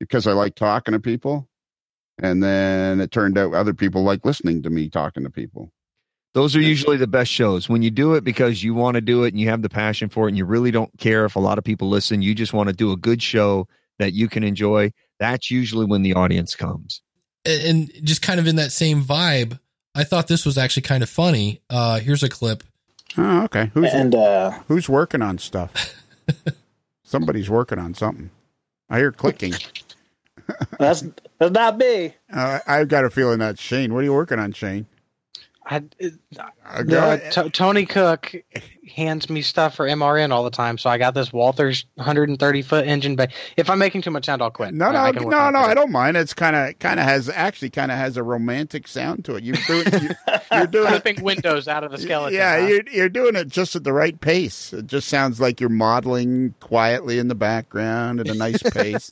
because 0.00 0.26
I 0.26 0.32
like 0.32 0.54
talking 0.54 0.92
to 0.92 1.00
people. 1.00 1.48
And 2.22 2.42
then 2.42 3.00
it 3.00 3.10
turned 3.10 3.36
out 3.36 3.54
other 3.54 3.74
people 3.74 4.04
like 4.04 4.24
listening 4.24 4.62
to 4.62 4.70
me 4.70 4.88
talking 4.88 5.24
to 5.24 5.30
people. 5.30 5.72
Those 6.34 6.56
are 6.56 6.60
usually 6.60 6.96
the 6.96 7.06
best 7.06 7.30
shows 7.30 7.68
when 7.68 7.82
you 7.82 7.92
do 7.92 8.14
it 8.14 8.24
because 8.24 8.62
you 8.62 8.74
want 8.74 8.96
to 8.96 9.00
do 9.00 9.22
it 9.22 9.28
and 9.28 9.40
you 9.40 9.48
have 9.50 9.62
the 9.62 9.68
passion 9.68 10.08
for 10.08 10.26
it 10.26 10.30
and 10.30 10.36
you 10.36 10.44
really 10.44 10.72
don't 10.72 10.90
care 10.98 11.24
if 11.24 11.36
a 11.36 11.40
lot 11.40 11.58
of 11.58 11.64
people 11.64 11.88
listen. 11.88 12.22
You 12.22 12.34
just 12.34 12.52
want 12.52 12.68
to 12.68 12.74
do 12.74 12.90
a 12.90 12.96
good 12.96 13.22
show 13.22 13.68
that 14.00 14.14
you 14.14 14.28
can 14.28 14.42
enjoy. 14.42 14.92
That's 15.20 15.48
usually 15.48 15.86
when 15.86 16.02
the 16.02 16.14
audience 16.14 16.56
comes. 16.56 17.02
And 17.46 17.88
just 18.02 18.20
kind 18.20 18.40
of 18.40 18.48
in 18.48 18.56
that 18.56 18.72
same 18.72 19.04
vibe, 19.04 19.60
I 19.94 20.02
thought 20.02 20.26
this 20.26 20.44
was 20.44 20.58
actually 20.58 20.82
kind 20.82 21.04
of 21.04 21.08
funny. 21.08 21.60
Uh, 21.70 22.00
here's 22.00 22.24
a 22.24 22.28
clip. 22.28 22.64
Oh, 23.16 23.44
okay. 23.44 23.70
Who's 23.72 23.92
and 23.92 24.12
uh, 24.12 24.50
who's 24.66 24.88
working 24.88 25.22
on 25.22 25.38
stuff? 25.38 25.94
Somebody's 27.04 27.48
working 27.48 27.78
on 27.78 27.94
something. 27.94 28.30
I 28.90 28.98
hear 28.98 29.12
clicking. 29.12 29.54
that's 30.80 31.04
that's 31.38 31.52
not 31.52 31.78
me. 31.78 32.14
Uh, 32.32 32.58
I've 32.66 32.88
got 32.88 33.04
a 33.04 33.10
feeling 33.10 33.38
that's 33.38 33.60
Shane. 33.60 33.94
What 33.94 34.00
are 34.00 34.04
you 34.04 34.12
working 34.12 34.40
on, 34.40 34.52
Shane? 34.52 34.86
I, 35.66 35.82
uh, 36.76 37.16
t- 37.30 37.50
Tony 37.50 37.86
Cook 37.86 38.34
hands 38.94 39.30
me 39.30 39.40
stuff 39.40 39.74
for 39.74 39.86
MRN 39.86 40.30
all 40.30 40.44
the 40.44 40.50
time, 40.50 40.76
so 40.76 40.90
I 40.90 40.98
got 40.98 41.14
this 41.14 41.30
Walthers 41.30 41.86
130 41.94 42.62
foot 42.62 42.86
engine. 42.86 43.16
But 43.16 43.32
if 43.56 43.70
I'm 43.70 43.78
making 43.78 44.02
too 44.02 44.10
much 44.10 44.26
sound, 44.26 44.42
I'll 44.42 44.50
quit. 44.50 44.74
No, 44.74 44.92
no, 44.92 45.10
no, 45.10 45.50
no. 45.50 45.58
I 45.58 45.72
don't 45.72 45.90
mind. 45.90 46.18
It's 46.18 46.34
kind 46.34 46.54
of 46.54 46.78
kind 46.80 47.00
of 47.00 47.06
has 47.06 47.30
actually 47.30 47.70
kind 47.70 47.90
of 47.90 47.96
has 47.96 48.18
a 48.18 48.22
romantic 48.22 48.86
sound 48.86 49.24
to 49.24 49.36
it. 49.36 49.44
You're 49.44 49.56
doing 49.66 49.86
you, 50.02 50.10
are 50.50 50.66
doing 50.66 50.88
flipping 50.88 51.22
windows 51.22 51.66
out 51.66 51.82
of 51.82 51.92
the 51.92 51.98
skeleton. 51.98 52.36
Yeah, 52.36 52.60
huh? 52.60 52.66
you're 52.66 52.88
you're 52.90 53.08
doing 53.08 53.34
it 53.34 53.48
just 53.48 53.74
at 53.74 53.84
the 53.84 53.92
right 53.92 54.20
pace. 54.20 54.74
It 54.74 54.86
just 54.86 55.08
sounds 55.08 55.40
like 55.40 55.60
you're 55.60 55.70
modeling 55.70 56.54
quietly 56.60 57.18
in 57.18 57.28
the 57.28 57.34
background 57.34 58.20
at 58.20 58.28
a 58.28 58.34
nice 58.34 58.62
pace. 58.72 59.10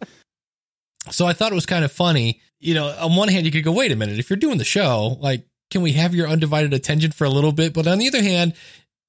So 1.10 1.26
I 1.26 1.32
thought 1.32 1.50
it 1.50 1.56
was 1.56 1.66
kind 1.66 1.84
of 1.84 1.92
funny. 1.92 2.40
You 2.60 2.74
know, 2.74 2.94
on 3.00 3.16
one 3.16 3.28
hand, 3.28 3.44
you 3.44 3.50
could 3.50 3.64
go, 3.64 3.72
wait 3.72 3.90
a 3.90 3.96
minute, 3.96 4.20
if 4.20 4.30
you're 4.30 4.36
doing 4.36 4.58
the 4.58 4.64
show, 4.64 5.16
like 5.18 5.46
can 5.72 5.82
we 5.82 5.92
have 5.92 6.14
your 6.14 6.28
undivided 6.28 6.72
attention 6.72 7.10
for 7.10 7.24
a 7.24 7.30
little 7.30 7.52
bit? 7.52 7.74
But 7.74 7.86
on 7.86 7.98
the 7.98 8.06
other 8.06 8.22
hand, 8.22 8.54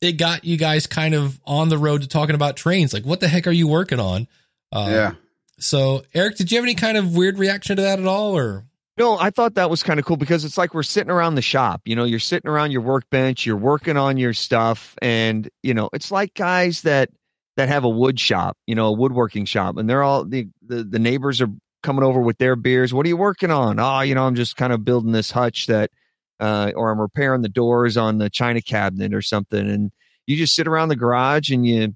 it 0.02 0.14
got 0.14 0.44
you 0.46 0.58
guys 0.58 0.88
kind 0.88 1.14
of 1.14 1.40
on 1.46 1.70
the 1.70 1.78
road 1.78 2.02
to 2.02 2.08
talking 2.08 2.36
about 2.36 2.56
trains. 2.56 2.94
Like, 2.94 3.06
what 3.06 3.20
the 3.20 3.28
heck 3.28 3.46
are 3.46 3.52
you 3.52 3.68
working 3.68 4.00
on? 4.00 4.28
Uh, 4.72 4.88
yeah. 4.90 5.14
So, 5.60 6.04
Eric, 6.14 6.38
did 6.38 6.52
you 6.52 6.58
have 6.58 6.66
any 6.66 6.76
kind 6.76 6.98
of 6.98 7.16
weird 7.16 7.38
reaction 7.38 7.76
to 7.76 7.84
that 7.84 8.00
at 8.00 8.08
all, 8.08 8.36
or? 8.36 8.66
No, 8.98 9.18
I 9.18 9.30
thought 9.30 9.56
that 9.56 9.70
was 9.70 9.84
kind 9.84 10.00
of 10.00 10.06
cool 10.06 10.18
because 10.18 10.46
it's 10.46 10.58
like 10.58 10.74
we're 10.74 10.84
sitting 10.84 11.12
around 11.12 11.36
the 11.36 11.42
shop. 11.42 11.82
You 11.86 11.96
know, 11.96 12.04
you're 12.04 12.20
sitting 12.20 12.50
around 12.50 12.72
your 12.72 12.82
workbench, 12.82 13.46
you're 13.46 13.58
working 13.58 13.98
on 13.98 14.18
your 14.18 14.34
stuff, 14.34 14.96
and 15.02 15.50
you 15.64 15.74
know, 15.74 15.90
it's 15.94 16.12
like 16.12 16.34
guys 16.34 16.84
that 16.84 17.10
that 17.58 17.70
have 17.70 17.84
a 17.84 17.90
wood 17.90 18.20
shop, 18.20 18.58
you 18.68 18.76
know, 18.76 18.88
a 18.88 18.92
woodworking 18.92 19.46
shop, 19.46 19.78
and 19.78 19.90
they're 19.90 20.04
all 20.04 20.26
the 20.26 20.48
the, 20.66 20.84
the 20.84 21.00
neighbors 21.00 21.42
are 21.42 21.50
coming 21.82 22.04
over 22.04 22.22
with 22.22 22.38
their 22.38 22.56
beers. 22.56 22.94
What 22.94 23.06
are 23.06 23.10
you 23.10 23.18
working 23.18 23.52
on? 23.52 23.80
Oh, 23.80 24.02
you 24.02 24.16
know, 24.16 24.26
I'm 24.26 24.36
just 24.36 24.58
kind 24.58 24.72
of 24.72 24.86
building 24.86 25.12
this 25.12 25.32
hutch 25.32 25.68
that 25.68 25.92
uh, 26.40 26.72
or 26.76 26.92
I'm 26.92 27.00
repairing 27.00 27.42
the 27.42 27.50
doors 27.50 27.98
on 27.98 28.18
the 28.18 28.30
china 28.30 28.62
cabinet 28.62 29.14
or 29.14 29.22
something. 29.22 29.70
And 29.70 29.92
you 30.26 30.38
just 30.38 30.56
sit 30.56 30.68
around 30.68 30.90
the 30.90 30.96
garage 30.96 31.50
and 31.52 31.66
you 31.66 31.96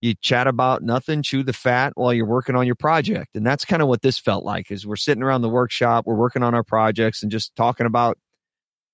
you 0.00 0.14
chat 0.20 0.46
about 0.46 0.82
nothing, 0.82 1.22
chew 1.22 1.42
the 1.42 1.52
fat 1.52 1.92
while 1.96 2.14
you're 2.14 2.26
working 2.26 2.54
on 2.54 2.66
your 2.66 2.76
project. 2.76 3.34
And 3.34 3.44
that's 3.44 3.64
kind 3.64 3.82
of 3.82 3.88
what 3.88 4.02
this 4.02 4.18
felt 4.18 4.44
like 4.44 4.70
is 4.70 4.86
we're 4.86 4.96
sitting 4.96 5.22
around 5.22 5.42
the 5.42 5.48
workshop, 5.48 6.06
we're 6.06 6.14
working 6.14 6.42
on 6.42 6.54
our 6.54 6.62
projects 6.62 7.22
and 7.22 7.32
just 7.32 7.54
talking 7.56 7.86
about 7.86 8.16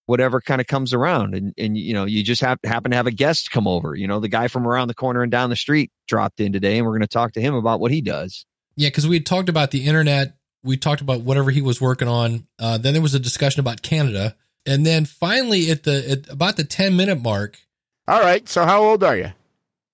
whatever 0.07 0.41
kind 0.41 0.61
of 0.61 0.67
comes 0.67 0.93
around. 0.93 1.35
And, 1.35 1.53
and 1.59 1.77
you 1.77 1.93
know, 1.93 2.05
you 2.05 2.23
just 2.23 2.41
have, 2.41 2.59
happen 2.65 2.91
to 2.91 2.97
have 2.97 3.07
a 3.07 3.11
guest 3.11 3.51
come 3.51 3.67
over. 3.67 3.95
You 3.95 4.07
know, 4.07 4.21
the 4.21 4.29
guy 4.29 4.49
from 4.49 4.67
around 4.67 4.89
the 4.89 4.95
corner 4.95 5.23
and 5.23 5.31
down 5.31 5.51
the 5.51 5.57
street 5.57 5.91
dropped 6.09 6.41
in 6.41 6.53
today 6.53 6.79
and 6.79 6.87
we're 6.87 6.93
going 6.93 7.03
to 7.03 7.07
talk 7.07 7.33
to 7.33 7.41
him 7.41 7.55
about 7.55 7.81
what 7.81 7.91
he 7.91 8.01
does. 8.01 8.47
Yeah, 8.77 8.89
because 8.89 9.07
we 9.07 9.21
talked 9.21 9.49
about 9.49 9.71
the 9.71 9.85
internet. 9.85 10.37
We 10.63 10.79
talked 10.79 11.03
about 11.03 11.21
whatever 11.21 11.51
he 11.51 11.61
was 11.61 11.81
working 11.81 12.09
on. 12.09 12.47
Uh, 12.59 12.79
then 12.79 12.95
there 12.95 13.03
was 13.03 13.15
a 13.15 13.21
discussion 13.21 13.61
about 13.61 13.83
Canada 13.83 14.37
and 14.67 14.85
then 14.85 15.05
finally, 15.05 15.71
at 15.71 15.83
the 15.85 16.11
at 16.11 16.31
about 16.31 16.57
the 16.57 16.65
ten 16.65 16.97
minute 16.97 17.23
mark. 17.23 17.59
All 18.07 18.21
right. 18.21 18.49
So 18.49 18.65
how 18.65 18.83
old 18.83 19.03
are 19.03 19.17
you? 19.17 19.33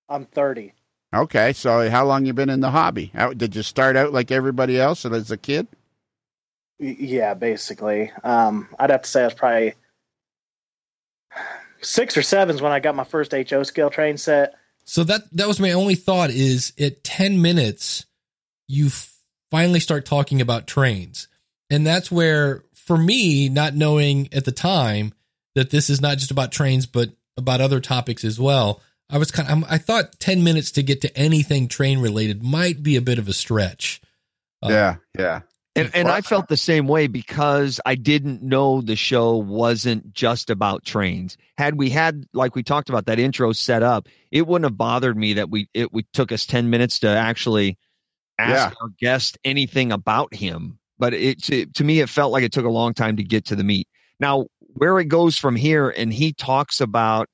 I'm 0.08 0.26
thirty. 0.26 0.72
Okay. 1.14 1.52
So 1.52 1.90
how 1.90 2.04
long 2.06 2.26
you 2.26 2.32
been 2.32 2.50
in 2.50 2.60
the 2.60 2.70
hobby? 2.70 3.10
How, 3.14 3.32
did 3.32 3.56
you 3.56 3.62
start 3.62 3.96
out 3.96 4.12
like 4.12 4.30
everybody 4.30 4.78
else 4.78 5.04
as 5.04 5.30
a 5.30 5.36
kid? 5.36 5.66
Yeah, 6.78 7.34
basically. 7.34 8.10
Um, 8.24 8.68
I'd 8.78 8.90
have 8.90 9.02
to 9.02 9.08
say 9.08 9.22
I 9.22 9.24
was 9.24 9.34
probably 9.34 9.74
six 11.82 12.16
or 12.16 12.22
sevens 12.22 12.62
when 12.62 12.72
I 12.72 12.80
got 12.80 12.94
my 12.94 13.04
first 13.04 13.32
HO 13.32 13.62
scale 13.62 13.90
train 13.90 14.16
set. 14.16 14.54
So 14.84 15.04
that 15.04 15.22
that 15.32 15.46
was 15.48 15.60
my 15.60 15.72
only 15.72 15.94
thought 15.94 16.30
is 16.30 16.72
at 16.78 17.04
10 17.04 17.42
minutes 17.42 18.06
you 18.66 18.88
finally 19.50 19.80
start 19.80 20.06
talking 20.06 20.40
about 20.40 20.66
trains. 20.66 21.28
And 21.68 21.86
that's 21.86 22.10
where 22.10 22.64
for 22.90 22.98
me 22.98 23.48
not 23.48 23.72
knowing 23.76 24.28
at 24.32 24.44
the 24.44 24.50
time 24.50 25.12
that 25.54 25.70
this 25.70 25.88
is 25.88 26.00
not 26.00 26.18
just 26.18 26.32
about 26.32 26.50
trains 26.50 26.86
but 26.86 27.10
about 27.36 27.60
other 27.60 27.78
topics 27.78 28.24
as 28.24 28.40
well. 28.40 28.80
I 29.08 29.18
was 29.18 29.30
kind 29.30 29.48
of 29.48 29.70
I 29.70 29.78
thought 29.78 30.18
10 30.18 30.42
minutes 30.42 30.72
to 30.72 30.82
get 30.82 31.00
to 31.02 31.16
anything 31.16 31.68
train 31.68 32.00
related 32.00 32.42
might 32.42 32.82
be 32.82 32.96
a 32.96 33.00
bit 33.00 33.20
of 33.20 33.28
a 33.28 33.32
stretch. 33.32 34.00
Uh, 34.60 34.70
yeah, 34.70 34.96
yeah. 35.16 35.40
And 35.76 35.92
and 35.94 36.08
I 36.08 36.20
felt 36.20 36.48
the 36.48 36.56
same 36.56 36.88
way 36.88 37.06
because 37.06 37.80
I 37.86 37.94
didn't 37.94 38.42
know 38.42 38.80
the 38.80 38.96
show 38.96 39.36
wasn't 39.36 40.12
just 40.12 40.50
about 40.50 40.84
trains. 40.84 41.36
Had 41.56 41.78
we 41.78 41.90
had 41.90 42.24
like 42.34 42.56
we 42.56 42.64
talked 42.64 42.88
about 42.88 43.06
that 43.06 43.20
intro 43.20 43.52
set 43.52 43.84
up, 43.84 44.08
it 44.32 44.48
wouldn't 44.48 44.68
have 44.68 44.76
bothered 44.76 45.16
me 45.16 45.34
that 45.34 45.48
we 45.48 45.68
it 45.74 45.92
we 45.92 46.06
took 46.12 46.32
us 46.32 46.44
10 46.44 46.70
minutes 46.70 46.98
to 47.00 47.08
actually 47.08 47.78
ask 48.36 48.72
Yeah. 48.72 48.74
our 48.82 48.88
guest 48.98 49.38
anything 49.44 49.92
about 49.92 50.34
him. 50.34 50.79
But 51.00 51.14
it 51.14 51.42
to, 51.44 51.66
to 51.66 51.84
me 51.84 52.00
it 52.00 52.08
felt 52.08 52.30
like 52.30 52.44
it 52.44 52.52
took 52.52 52.66
a 52.66 52.70
long 52.70 52.94
time 52.94 53.16
to 53.16 53.24
get 53.24 53.46
to 53.46 53.56
the 53.56 53.64
meat. 53.64 53.88
Now, 54.20 54.46
where 54.74 55.00
it 55.00 55.06
goes 55.06 55.36
from 55.36 55.56
here 55.56 55.88
and 55.88 56.12
he 56.12 56.32
talks 56.32 56.80
about 56.80 57.28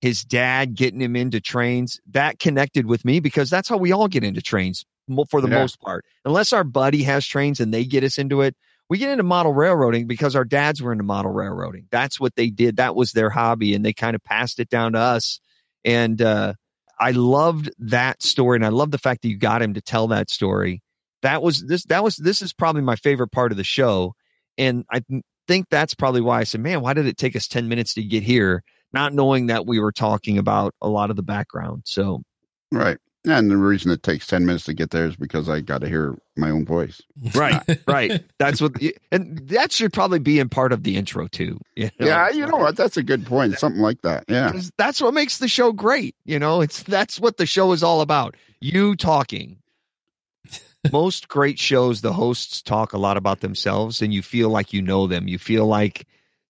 his 0.00 0.24
dad 0.24 0.74
getting 0.74 1.00
him 1.00 1.14
into 1.14 1.40
trains, 1.40 2.00
that 2.12 2.38
connected 2.38 2.86
with 2.86 3.04
me 3.04 3.20
because 3.20 3.50
that's 3.50 3.68
how 3.68 3.76
we 3.76 3.92
all 3.92 4.08
get 4.08 4.24
into 4.24 4.40
trains 4.40 4.84
for 5.28 5.40
the 5.42 5.48
Yeah. 5.48 5.58
most 5.58 5.78
part. 5.80 6.04
Unless 6.24 6.52
our 6.54 6.64
buddy 6.64 7.02
has 7.02 7.26
trains 7.26 7.60
and 7.60 7.72
they 7.72 7.84
get 7.84 8.02
us 8.02 8.16
into 8.16 8.40
it, 8.40 8.56
we 8.88 8.98
get 8.98 9.10
into 9.10 9.22
model 9.22 9.52
railroading 9.52 10.06
because 10.06 10.34
our 10.34 10.44
dads 10.44 10.82
were 10.82 10.90
into 10.90 11.04
model 11.04 11.30
railroading. 11.30 11.86
That's 11.90 12.18
what 12.18 12.34
they 12.34 12.48
did. 12.50 12.76
That 12.78 12.96
was 12.96 13.12
their 13.12 13.30
hobby, 13.30 13.74
and 13.74 13.84
they 13.84 13.92
kind 13.92 14.16
of 14.16 14.24
passed 14.24 14.58
it 14.58 14.68
down 14.68 14.94
to 14.94 14.98
us. 14.98 15.38
And 15.84 16.20
uh, 16.20 16.54
I 16.98 17.12
loved 17.12 17.70
that 17.78 18.22
story, 18.22 18.56
and 18.56 18.64
I 18.64 18.70
love 18.70 18.90
the 18.90 18.98
fact 18.98 19.22
that 19.22 19.28
you 19.28 19.36
got 19.36 19.62
him 19.62 19.74
to 19.74 19.80
tell 19.80 20.08
that 20.08 20.28
story. 20.28 20.82
That 21.22 21.42
was 21.42 21.62
this. 21.62 21.84
That 21.84 22.02
was 22.02 22.16
this 22.16 22.42
is 22.42 22.52
probably 22.52 22.82
my 22.82 22.96
favorite 22.96 23.32
part 23.32 23.52
of 23.52 23.58
the 23.58 23.64
show, 23.64 24.14
and 24.56 24.84
I 24.90 25.02
think 25.46 25.66
that's 25.70 25.94
probably 25.94 26.20
why 26.20 26.40
I 26.40 26.44
said, 26.44 26.60
"Man, 26.60 26.80
why 26.80 26.94
did 26.94 27.06
it 27.06 27.16
take 27.16 27.36
us 27.36 27.48
ten 27.48 27.68
minutes 27.68 27.94
to 27.94 28.02
get 28.02 28.22
here?" 28.22 28.62
Not 28.92 29.14
knowing 29.14 29.46
that 29.46 29.66
we 29.66 29.78
were 29.78 29.92
talking 29.92 30.38
about 30.38 30.74
a 30.82 30.88
lot 30.88 31.10
of 31.10 31.16
the 31.16 31.22
background. 31.22 31.82
So 31.84 32.22
Right. 32.72 32.98
And 33.26 33.50
the 33.50 33.56
reason 33.56 33.90
it 33.90 34.02
takes 34.02 34.26
10 34.26 34.46
minutes 34.46 34.64
to 34.64 34.72
get 34.72 34.90
there 34.90 35.06
is 35.06 35.14
because 35.14 35.48
I 35.50 35.60
got 35.60 35.82
to 35.82 35.88
hear 35.88 36.16
my 36.36 36.48
own 36.50 36.64
voice. 36.64 37.02
right, 37.34 37.62
right. 37.86 38.24
That's 38.38 38.62
what, 38.62 38.72
and 39.12 39.38
that 39.48 39.72
should 39.72 39.92
probably 39.92 40.20
be 40.20 40.38
in 40.38 40.48
part 40.48 40.72
of 40.72 40.84
the 40.84 40.96
intro 40.96 41.26
too. 41.26 41.60
you 41.76 41.90
know? 42.00 42.06
Yeah, 42.06 42.30
you 42.30 42.46
know 42.46 42.56
what? 42.56 42.76
That's 42.76 42.96
a 42.96 43.02
good 43.02 43.26
point. 43.26 43.58
Something 43.58 43.82
like 43.82 44.00
that. 44.02 44.24
yeah 44.28 44.52
that's 44.78 45.02
what 45.02 45.12
makes 45.12 45.36
the 45.36 45.48
show 45.48 45.72
great. 45.72 46.16
You 46.24 46.38
know, 46.38 46.62
it's 46.62 46.82
that's 46.82 47.20
what 47.20 47.36
the 47.36 47.44
show 47.44 47.72
is 47.72 47.82
all 47.82 48.00
about. 48.00 48.36
You 48.60 48.96
talking. 48.96 49.58
Most 50.92 51.28
great 51.28 51.58
shows, 51.58 52.00
the 52.00 52.12
hosts 52.12 52.62
talk 52.62 52.92
a 52.92 52.98
lot 52.98 53.16
about 53.16 53.40
themselves, 53.40 54.00
and 54.00 54.14
you 54.14 54.22
feel 54.22 54.48
like 54.48 54.72
you 54.72 54.80
know 54.80 55.06
them. 55.06 55.28
You 55.28 55.38
feel 55.38 55.66
like 55.66 56.06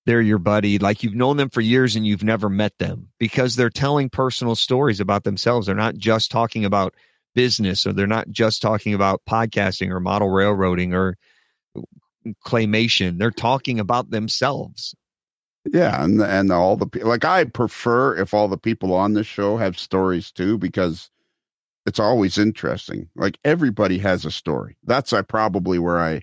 they're 0.07 0.21
your 0.21 0.39
buddy, 0.39 0.79
like 0.79 1.03
you've 1.03 1.15
known 1.15 1.37
them 1.37 1.51
for 1.51 1.61
years 1.61 1.97
and 1.97 2.07
you've 2.07 2.25
never 2.25 2.49
met 2.49 2.79
them 2.79 3.09
because 3.19 3.57
they're 3.57 3.71
telling 3.71 4.09
personal 4.09 4.55
stories 4.55 5.01
about 5.01 5.25
themselves. 5.25 5.67
They're 5.67 5.75
not 5.75 5.97
just 5.97 6.31
talking 6.31 6.65
about 6.65 6.95
business, 7.35 7.87
or 7.87 7.93
they're 7.93 8.07
not 8.07 8.31
just 8.31 8.63
talking 8.63 8.95
about 8.95 9.23
podcasting 9.29 9.91
or 9.91 10.01
model 10.01 10.29
railroading 10.29 10.95
or 10.95 11.17
claymation. 12.45 13.19
They're 13.19 13.31
talking 13.31 13.81
about 13.81 14.11
themselves. 14.11 14.95
Yeah, 15.71 16.03
and 16.03 16.21
and 16.23 16.51
all 16.51 16.77
the 16.77 16.87
like 17.05 17.25
I 17.25 17.45
prefer 17.45 18.17
if 18.17 18.33
all 18.33 18.49
the 18.49 18.57
people 18.57 18.95
on 18.95 19.13
this 19.13 19.27
show 19.27 19.59
have 19.59 19.79
stories 19.79 20.33
too 20.33 20.57
because 20.57 21.11
it's 21.91 21.99
always 21.99 22.39
interesting. 22.39 23.11
Like 23.17 23.37
everybody 23.45 23.99
has 23.99 24.25
a 24.25 24.31
story. 24.31 24.77
That's 24.85 25.13
I 25.13 25.23
probably 25.23 25.81
where 25.81 25.99
I 25.99 26.23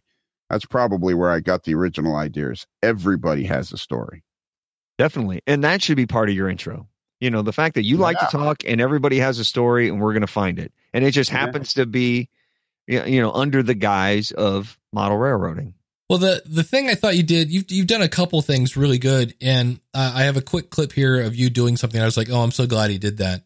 that's 0.49 0.65
probably 0.65 1.13
where 1.13 1.29
I 1.29 1.41
got 1.41 1.63
the 1.65 1.75
original 1.75 2.15
ideas. 2.15 2.65
Everybody 2.81 3.43
has 3.43 3.73
a 3.73 3.77
story. 3.77 4.23
Definitely. 4.97 5.41
And 5.45 5.65
that 5.65 5.81
should 5.81 5.97
be 5.97 6.05
part 6.05 6.29
of 6.29 6.35
your 6.35 6.47
intro. 6.49 6.87
You 7.19 7.31
know, 7.31 7.41
the 7.41 7.51
fact 7.51 7.75
that 7.75 7.83
you 7.83 7.97
like 7.97 8.17
to 8.19 8.27
talk 8.31 8.63
and 8.65 8.79
everybody 8.79 9.19
has 9.19 9.39
a 9.39 9.43
story 9.43 9.89
and 9.89 9.99
we're 9.99 10.13
going 10.13 10.21
to 10.21 10.27
find 10.27 10.57
it. 10.57 10.71
And 10.93 11.03
it 11.03 11.11
just 11.11 11.31
Yeah. 11.31 11.39
happens 11.39 11.73
to 11.73 11.85
be, 11.85 12.29
you 12.87 13.19
know, 13.21 13.33
under 13.33 13.61
the 13.61 13.73
guise 13.73 14.31
of 14.31 14.79
model 14.93 15.17
railroading. 15.17 15.73
Well, 16.09 16.19
the 16.19 16.43
the 16.45 16.63
thing 16.63 16.87
I 16.89 16.95
thought 16.95 17.17
you 17.17 17.23
did, 17.23 17.51
you've 17.51 17.69
you've 17.69 17.87
done 17.87 18.01
a 18.01 18.07
couple 18.07 18.41
things 18.41 18.77
really 18.77 18.99
good, 18.99 19.35
and 19.41 19.81
uh, 19.93 20.13
I 20.15 20.23
have 20.23 20.37
a 20.37 20.41
quick 20.41 20.69
clip 20.69 20.93
here 20.93 21.19
of 21.19 21.35
you 21.35 21.49
doing 21.49 21.75
something. 21.75 21.99
I 21.99 22.05
was 22.05 22.15
like, 22.15 22.29
oh, 22.29 22.39
I'm 22.41 22.51
so 22.51 22.65
glad 22.65 22.89
he 22.91 22.97
did 22.97 23.17
that. 23.17 23.43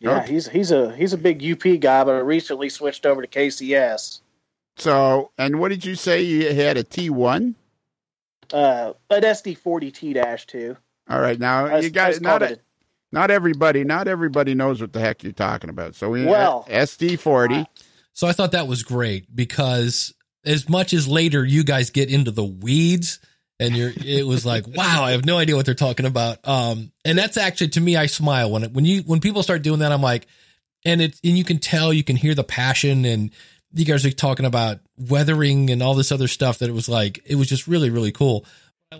Yeah, 0.00 0.18
Okay. 0.18 0.32
he's 0.32 0.48
he's 0.48 0.70
a 0.72 0.94
he's 0.94 1.12
a 1.12 1.18
big 1.18 1.42
UP 1.42 1.62
guy, 1.80 2.04
but 2.04 2.14
I 2.14 2.18
recently 2.18 2.68
switched 2.68 3.06
over 3.06 3.22
to 3.22 3.28
KCS. 3.28 4.20
So, 4.76 5.30
and 5.38 5.58
what 5.58 5.68
did 5.70 5.84
you 5.84 5.94
say 5.94 6.22
you 6.22 6.54
had 6.54 6.76
a 6.76 6.84
T1? 6.84 7.54
Uh, 8.52 8.92
an 9.10 9.22
SD 9.22 9.56
forty 9.58 9.90
T 9.90 10.12
dash 10.12 10.46
two. 10.46 10.76
All 11.08 11.20
right, 11.20 11.38
now 11.38 11.76
you 11.78 11.90
got 11.90 12.12
it. 12.12 12.20
Not 12.22 12.42
a, 12.42 12.58
not 13.12 13.30
everybody, 13.30 13.84
not 13.84 14.06
everybody 14.08 14.54
knows 14.54 14.80
what 14.80 14.92
the 14.92 15.00
heck 15.00 15.22
you're 15.22 15.32
talking 15.32 15.70
about. 15.70 15.94
So 15.94 16.10
we 16.10 16.24
Well, 16.26 16.66
SD40. 16.68 17.66
So 18.12 18.26
I 18.26 18.32
thought 18.32 18.52
that 18.52 18.66
was 18.68 18.82
great 18.82 19.34
because 19.34 20.12
as 20.44 20.68
much 20.68 20.92
as 20.92 21.08
later 21.08 21.44
you 21.44 21.64
guys 21.64 21.90
get 21.90 22.10
into 22.10 22.30
the 22.30 22.44
weeds 22.44 23.18
and 23.58 23.76
you're 23.76 23.92
it 24.04 24.26
was 24.26 24.44
like 24.44 24.66
wow 24.74 25.04
I 25.04 25.12
have 25.12 25.24
no 25.24 25.38
idea 25.38 25.56
what 25.56 25.66
they're 25.66 25.74
talking 25.74 26.06
about 26.06 26.46
um 26.46 26.92
and 27.04 27.18
that's 27.18 27.36
actually 27.36 27.68
to 27.68 27.80
me 27.80 27.96
I 27.96 28.06
smile 28.06 28.50
when 28.50 28.64
it 28.64 28.72
when 28.72 28.84
you 28.84 29.02
when 29.02 29.20
people 29.20 29.42
start 29.42 29.62
doing 29.62 29.80
that 29.80 29.92
I'm 29.92 30.02
like 30.02 30.26
and 30.84 31.00
it 31.00 31.18
and 31.24 31.36
you 31.36 31.44
can 31.44 31.58
tell 31.58 31.92
you 31.92 32.04
can 32.04 32.16
hear 32.16 32.34
the 32.34 32.44
passion 32.44 33.04
and 33.04 33.30
you 33.72 33.84
guys 33.84 34.06
are 34.06 34.10
talking 34.10 34.46
about 34.46 34.80
weathering 34.96 35.70
and 35.70 35.82
all 35.82 35.94
this 35.94 36.12
other 36.12 36.28
stuff 36.28 36.58
that 36.58 36.68
it 36.68 36.72
was 36.72 36.88
like 36.88 37.20
it 37.26 37.36
was 37.36 37.48
just 37.48 37.66
really 37.66 37.90
really 37.90 38.12
cool 38.12 38.44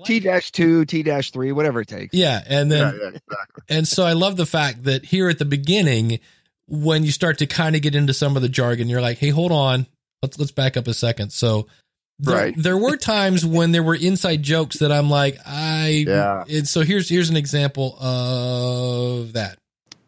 T 0.05 0.21
dash 0.21 0.51
two, 0.51 0.85
T 0.85 1.05
dash 1.05 1.31
three, 1.31 1.53
whatever 1.53 1.81
it 1.81 1.89
takes. 1.89 2.13
yeah 2.13 2.43
and 2.47 2.71
then 2.71 2.93
yeah, 2.95 3.01
yeah, 3.01 3.09
exactly. 3.09 3.63
and 3.69 3.87
so 3.87 4.05
I 4.05 4.15
love 4.15 4.37
the 4.37 4.45
fact 4.45 4.85
that 4.85 5.05
here 5.05 5.29
at 5.29 5.39
the 5.39 5.45
beginning, 5.45 6.19
when 6.67 7.05
you 7.05 7.13
start 7.13 7.39
to 7.39 7.47
kind 7.47 7.77
of 7.77 7.83
get 7.83 7.95
into 7.95 8.13
some 8.13 8.35
of 8.37 8.43
the 8.43 8.49
jargon, 8.49 8.89
you're 8.89 9.01
like, 9.01 9.19
"Hey, 9.19 9.29
hold 9.29 9.53
on, 9.53 9.87
let's 10.23 10.39
let's 10.39 10.51
back 10.51 10.77
up 10.77 10.89
a 10.89 10.95
second. 10.95 11.33
So, 11.33 11.69
there, 12.19 12.35
Right. 12.37 12.55
there 12.57 12.79
were 12.79 12.97
times 12.97 13.45
when 13.45 13.73
there 13.73 13.83
were 13.83 13.95
inside 13.95 14.43
jokes 14.43 14.79
that 14.79 14.91
I'm 14.93 15.11
like, 15.11 15.37
I 15.47 16.05
Yeah. 16.07 16.45
And 16.49 16.67
so 16.67 16.81
here's 16.83 17.09
here's 17.09 17.29
an 17.31 17.37
example 17.37 17.97
of 18.01 19.33
that. 19.35 19.59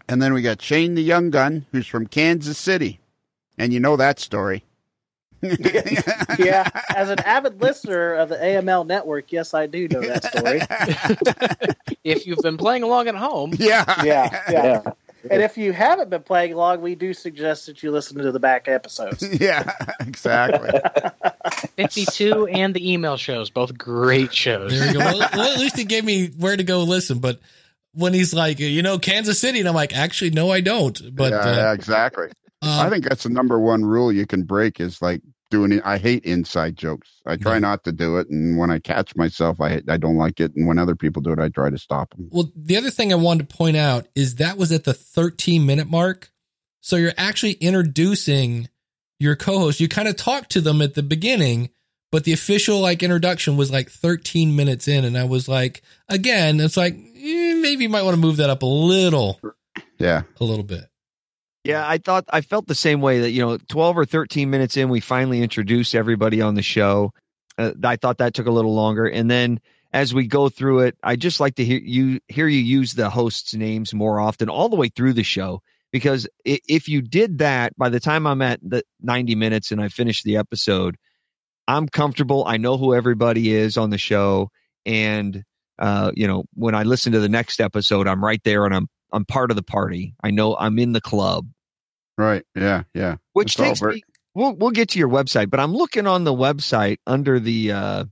And 0.09 0.23
then 0.23 0.33
we 0.33 0.40
got 0.42 0.62
Shane 0.62 0.94
the 0.94 1.03
Young 1.03 1.31
Gun, 1.31 1.66
who's 1.73 1.87
from 1.87 2.07
Kansas 2.07 2.57
City. 2.59 2.99
And 3.59 3.73
you 3.73 3.81
know 3.81 3.97
that 3.97 4.21
story. 4.21 4.64
yeah, 6.38 6.68
as 6.97 7.11
an 7.11 7.21
avid 7.21 7.61
listener 7.62 8.14
of 8.14 8.29
the 8.29 8.37
AML 8.37 8.87
network, 8.87 9.31
yes, 9.31 9.55
I 9.55 9.66
do 9.66 9.87
know 9.87 10.01
that 10.01 10.25
story. 10.25 10.61
If 12.05 12.27
you've 12.27 12.38
been 12.38 12.57
playing 12.57 12.83
along 12.85 13.09
at 13.09 13.14
home, 13.16 13.53
Yeah. 13.59 13.85
Yeah, 14.05 14.42
yeah. 14.51 14.62
Yeah. 14.85 14.92
And 15.31 15.42
if 15.42 15.59
you 15.59 15.72
haven't 15.72 16.11
been 16.11 16.22
playing 16.22 16.52
along, 16.52 16.81
we 16.81 16.94
do 16.94 17.12
suggest 17.12 17.66
that 17.66 17.83
you 17.83 17.90
listen 17.90 18.18
to 18.18 18.33
the 18.33 18.40
back 18.40 18.68
episodes. 18.68 19.26
Yeah, 19.40 19.72
exactly. 20.00 20.81
52 21.76 22.46
and 22.46 22.74
the 22.74 22.92
email 22.92 23.16
shows, 23.16 23.50
both 23.50 23.76
great 23.76 24.35
shows. 24.35 24.72
There 24.72 24.88
you 24.88 24.92
go. 24.94 24.98
Well, 24.98 25.18
well, 25.18 25.52
at 25.52 25.59
least 25.59 25.76
he 25.76 25.85
gave 25.85 26.04
me 26.04 26.28
where 26.28 26.57
to 26.57 26.64
go 26.64 26.83
listen. 26.83 27.18
But 27.18 27.40
when 27.92 28.14
he's 28.14 28.35
like, 28.35 28.59
you 28.59 28.83
know, 28.83 28.98
Kansas 28.98 29.38
City, 29.38 29.61
and 29.61 29.68
I'm 29.68 29.74
like, 29.74 29.94
actually, 29.94 30.31
no, 30.31 30.50
I 30.50 30.61
don't. 30.61 31.14
But 31.14 31.33
yeah, 31.33 31.38
uh, 31.38 31.57
yeah, 31.57 31.72
exactly. 31.72 32.28
I 32.62 32.87
um, 32.87 32.90
think 32.90 33.09
that's 33.09 33.22
the 33.22 33.28
number 33.28 33.59
one 33.59 33.85
rule 33.85 34.12
you 34.12 34.26
can 34.26 34.42
break 34.42 34.81
is 34.81 35.00
like 35.00 35.22
doing 35.51 35.73
it. 35.73 35.83
I 35.85 35.99
hate 35.99 36.25
inside 36.25 36.77
jokes. 36.77 37.09
I 37.27 37.37
try 37.37 37.55
Yeah. 37.55 37.59
not 37.61 37.85
to 37.85 37.93
do 37.93 38.19
it. 38.19 38.29
And 38.29 38.59
when 38.59 38.71
I 38.71 38.79
catch 38.79 39.17
myself, 39.17 39.61
I, 39.61 39.81
I 39.89 39.97
don't 39.97 40.17
like 40.17 40.41
it. 40.41 40.55
And 40.55 40.67
when 40.67 40.79
other 40.79 40.95
people 40.97 41.23
do 41.23 41.33
it, 41.33 41.39
I 41.39 41.49
try 41.49 41.71
to 41.71 41.79
stop 41.79 42.11
them. 42.15 42.29
Well, 42.31 42.51
the 42.57 42.77
other 42.77 42.91
thing 42.91 43.13
I 43.13 43.17
wanted 43.17 43.49
to 43.49 43.57
point 43.57 43.77
out 43.77 44.07
is 44.15 44.37
that 44.37 44.57
was 44.59 44.73
at 44.73 44.85
the 44.85 44.95
13 44.95 45.65
minute 45.67 45.89
mark. 45.89 46.31
So 46.81 46.97
you're 46.97 47.13
actually 47.17 47.53
introducing 47.55 48.69
your 49.19 49.35
co-host. 49.37 49.81
You 49.81 49.89
kind 49.89 50.09
of 50.09 50.17
talk 50.17 50.49
to 50.51 50.61
them 50.61 50.81
at 50.81 50.95
the 50.95 51.03
beginning, 51.03 51.71
but 52.13 52.25
the 52.25 52.33
official 52.33 52.81
like 52.81 53.03
introduction 53.03 53.57
was 53.57 53.71
like 53.71 53.91
13 53.91 54.55
minutes 54.55 54.87
in. 54.89 55.05
And 55.05 55.17
I 55.19 55.25
was 55.25 55.49
like, 55.49 55.83
again, 56.09 56.61
it's 56.61 56.77
like, 56.77 56.95
eh, 56.95 57.55
maybe 57.61 57.83
you 57.85 57.89
might 57.89 58.03
want 58.03 58.15
to 58.15 58.21
move 58.21 58.37
that 58.37 58.51
up 58.51 58.63
a 58.63 58.67
little, 58.67 59.41
Yeah. 59.99 60.23
a 60.41 60.45
little 60.45 60.63
bit. 60.65 60.85
Yeah, 61.64 61.87
I 61.87 61.99
thought 61.99 62.25
I 62.31 62.40
felt 62.40 62.66
the 62.66 62.75
same 62.75 63.01
way 63.01 63.21
that 63.21 63.31
you 63.31 63.44
know, 63.44 63.59
twelve 63.68 63.99
or 63.99 64.05
thirteen 64.05 64.51
minutes 64.51 64.77
in, 64.77 64.88
we 64.88 65.01
finally 65.01 65.42
introduced 65.42 65.94
everybody 65.94 66.40
on 66.40 66.55
the 66.55 66.62
show. 66.62 67.12
Uh, 67.59 67.73
I 67.83 67.97
thought 67.97 68.18
that 68.18 68.35
took 68.35 68.47
a 68.47 68.53
little 68.53 68.75
longer, 68.75 69.07
and 69.07 69.31
then 69.31 69.61
as 69.92 70.14
we 70.14 70.27
go 70.27 70.49
through 70.49 70.81
it, 70.81 70.97
I 71.03 71.16
just 71.16 71.40
like 71.40 71.57
to 71.57 71.64
hear 71.64 71.81
you 71.83 72.21
hear 72.29 72.47
you 72.47 72.61
use 72.61 72.94
the 72.94 73.11
hosts' 73.11 73.55
names 73.55 73.92
more 73.92 74.21
often, 74.21 74.49
all 74.49 74.68
the 74.68 74.77
way 74.77 74.88
through 74.88 75.14
the 75.14 75.23
show. 75.23 75.61
Because 75.90 76.29
if 76.44 76.88
you 76.88 77.01
did 77.01 77.38
that, 77.38 77.77
by 77.79 77.88
the 77.88 78.01
time 78.01 78.27
I'm 78.27 78.42
at 78.42 78.61
the 78.62 78.83
ninety 79.01 79.35
minutes 79.35 79.73
and 79.73 79.81
I 79.81 79.88
finish 79.88 80.23
the 80.23 80.37
episode, 80.37 80.97
I'm 81.66 81.88
comfortable. 81.88 82.44
I 82.47 82.59
know 82.59 82.77
who 82.77 82.94
everybody 82.94 83.53
is 83.53 83.77
on 83.77 83.90
the 83.90 83.99
show, 83.99 84.51
and 84.87 85.42
uh, 85.79 86.12
you 86.14 86.27
know, 86.27 86.44
when 86.55 86.75
I 86.75 86.83
listen 86.83 87.12
to 87.12 87.21
the 87.21 87.29
next 87.29 87.61
episode, 87.61 88.07
I'm 88.07 88.25
right 88.25 88.42
there 88.44 88.64
and 88.64 88.75
I'm 88.75 88.88
I'm 89.12 89.25
part 89.25 89.51
of 89.51 89.57
the 89.57 89.62
party. 89.62 90.14
I 90.23 90.31
know 90.31 90.57
I'm 90.57 90.79
in 90.79 90.92
the 90.92 91.01
club. 91.01 91.47
Right. 92.16 92.44
Yeah. 92.55 92.83
Yeah. 92.94 93.16
Which 93.33 93.57
takes 93.57 93.81
me. 93.83 94.03
We'll 94.35 94.55
we'll 94.55 94.71
get 94.71 94.90
to 94.90 94.99
your 94.99 95.09
website, 95.09 95.51
but 95.51 95.61
I'm 95.61 95.73
looking 95.75 96.07
on 96.07 96.25
the 96.25 96.35
website 96.35 96.99
under 97.07 97.40
the 97.40 97.73
uh 97.73 98.05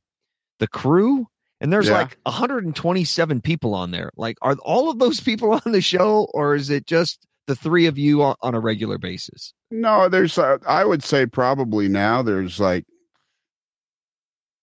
the 0.58 0.66
crew, 0.68 1.26
and 1.60 1.72
there's 1.72 1.88
Yeah. 1.88 1.98
like 1.98 2.16
127 2.24 3.40
people 3.42 3.74
on 3.74 3.90
there. 3.90 4.10
Like, 4.16 4.36
are 4.42 4.56
all 4.62 4.90
of 4.90 4.98
those 4.98 5.20
people 5.20 5.52
on 5.66 5.72
the 5.72 5.80
show, 5.80 6.28
or 6.32 6.54
is 6.54 6.70
it 6.70 6.86
just 6.86 7.26
the 7.46 7.54
three 7.54 7.86
of 7.86 7.98
you 7.98 8.22
on, 8.22 8.34
on 8.42 8.54
a 8.54 8.60
regular 8.60 8.98
basis? 8.98 9.52
No, 9.70 10.08
there's. 10.08 10.38
Uh, 10.38 10.58
I 10.66 10.84
would 10.84 11.02
say 11.04 11.26
probably 11.26 11.88
now 11.88 12.22
there's 12.22 12.58
like 12.58 12.84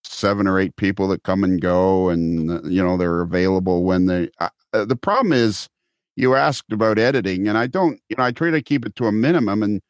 seven 0.03 0.47
or 0.47 0.59
eight 0.59 0.75
people 0.75 1.07
that 1.09 1.23
come 1.23 1.43
and 1.43 1.61
go, 1.61 2.09
and 2.09 2.49
uh, 2.51 2.61
you 2.63 2.83
know 2.83 2.97
they're 2.97 3.21
available 3.21 3.83
when 3.83 4.05
they. 4.07 4.29
Uh, 4.39 4.85
the 4.85 4.95
problem 4.95 5.31
is, 5.33 5.69
you 6.15 6.35
asked 6.35 6.71
about 6.71 6.99
editing, 6.99 7.47
and 7.47 7.57
I 7.57 7.67
don't. 7.67 7.99
You 8.09 8.17
know, 8.17 8.23
I 8.23 8.31
try 8.31 8.51
to 8.51 8.61
keep 8.61 8.85
it 8.85 8.95
to 8.97 9.05
a 9.05 9.11
minimum, 9.11 9.63
and 9.63 9.81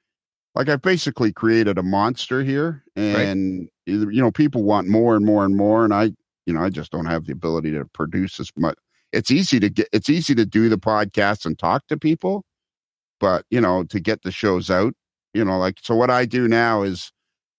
like 0.56 0.70
I've 0.70 0.82
basically 0.82 1.34
created 1.34 1.78
a 1.78 1.84
monster 1.84 2.44
here, 2.44 2.84
and 2.96 3.70
you 3.86 4.22
know 4.22 4.32
people 4.32 4.64
want 4.64 4.88
more 4.88 5.16
and 5.16 5.26
more 5.26 5.46
and 5.46 5.56
more, 5.56 5.84
and 5.84 5.94
I, 5.94 6.12
you 6.46 6.54
know, 6.54 6.62
I 6.62 6.70
just 6.70 6.92
don't 6.92 7.06
have 7.06 7.26
the 7.26 7.34
ability 7.34 7.72
to 7.72 7.86
produce 7.86 8.40
as 8.40 8.52
much. 8.58 8.78
It's 9.12 9.32
easy 9.32 9.60
to 9.60 9.70
get. 9.70 9.88
It's 9.92 10.10
easy 10.10 10.36
to 10.36 10.46
do 10.46 10.70
the 10.70 10.78
podcast 10.78 11.46
and 11.46 11.58
talk 11.58 11.88
to 11.88 11.98
people, 11.98 12.44
but 13.20 13.46
you 13.50 13.62
know, 13.62 13.84
to 13.86 14.00
get 14.00 14.24
the 14.24 14.32
shows 14.32 14.70
out 14.70 14.94
you 15.34 15.44
know 15.44 15.58
like 15.58 15.78
so 15.82 15.96
what 15.96 16.10
i 16.10 16.26
do 16.26 16.48
now 16.48 16.84
is 16.84 17.12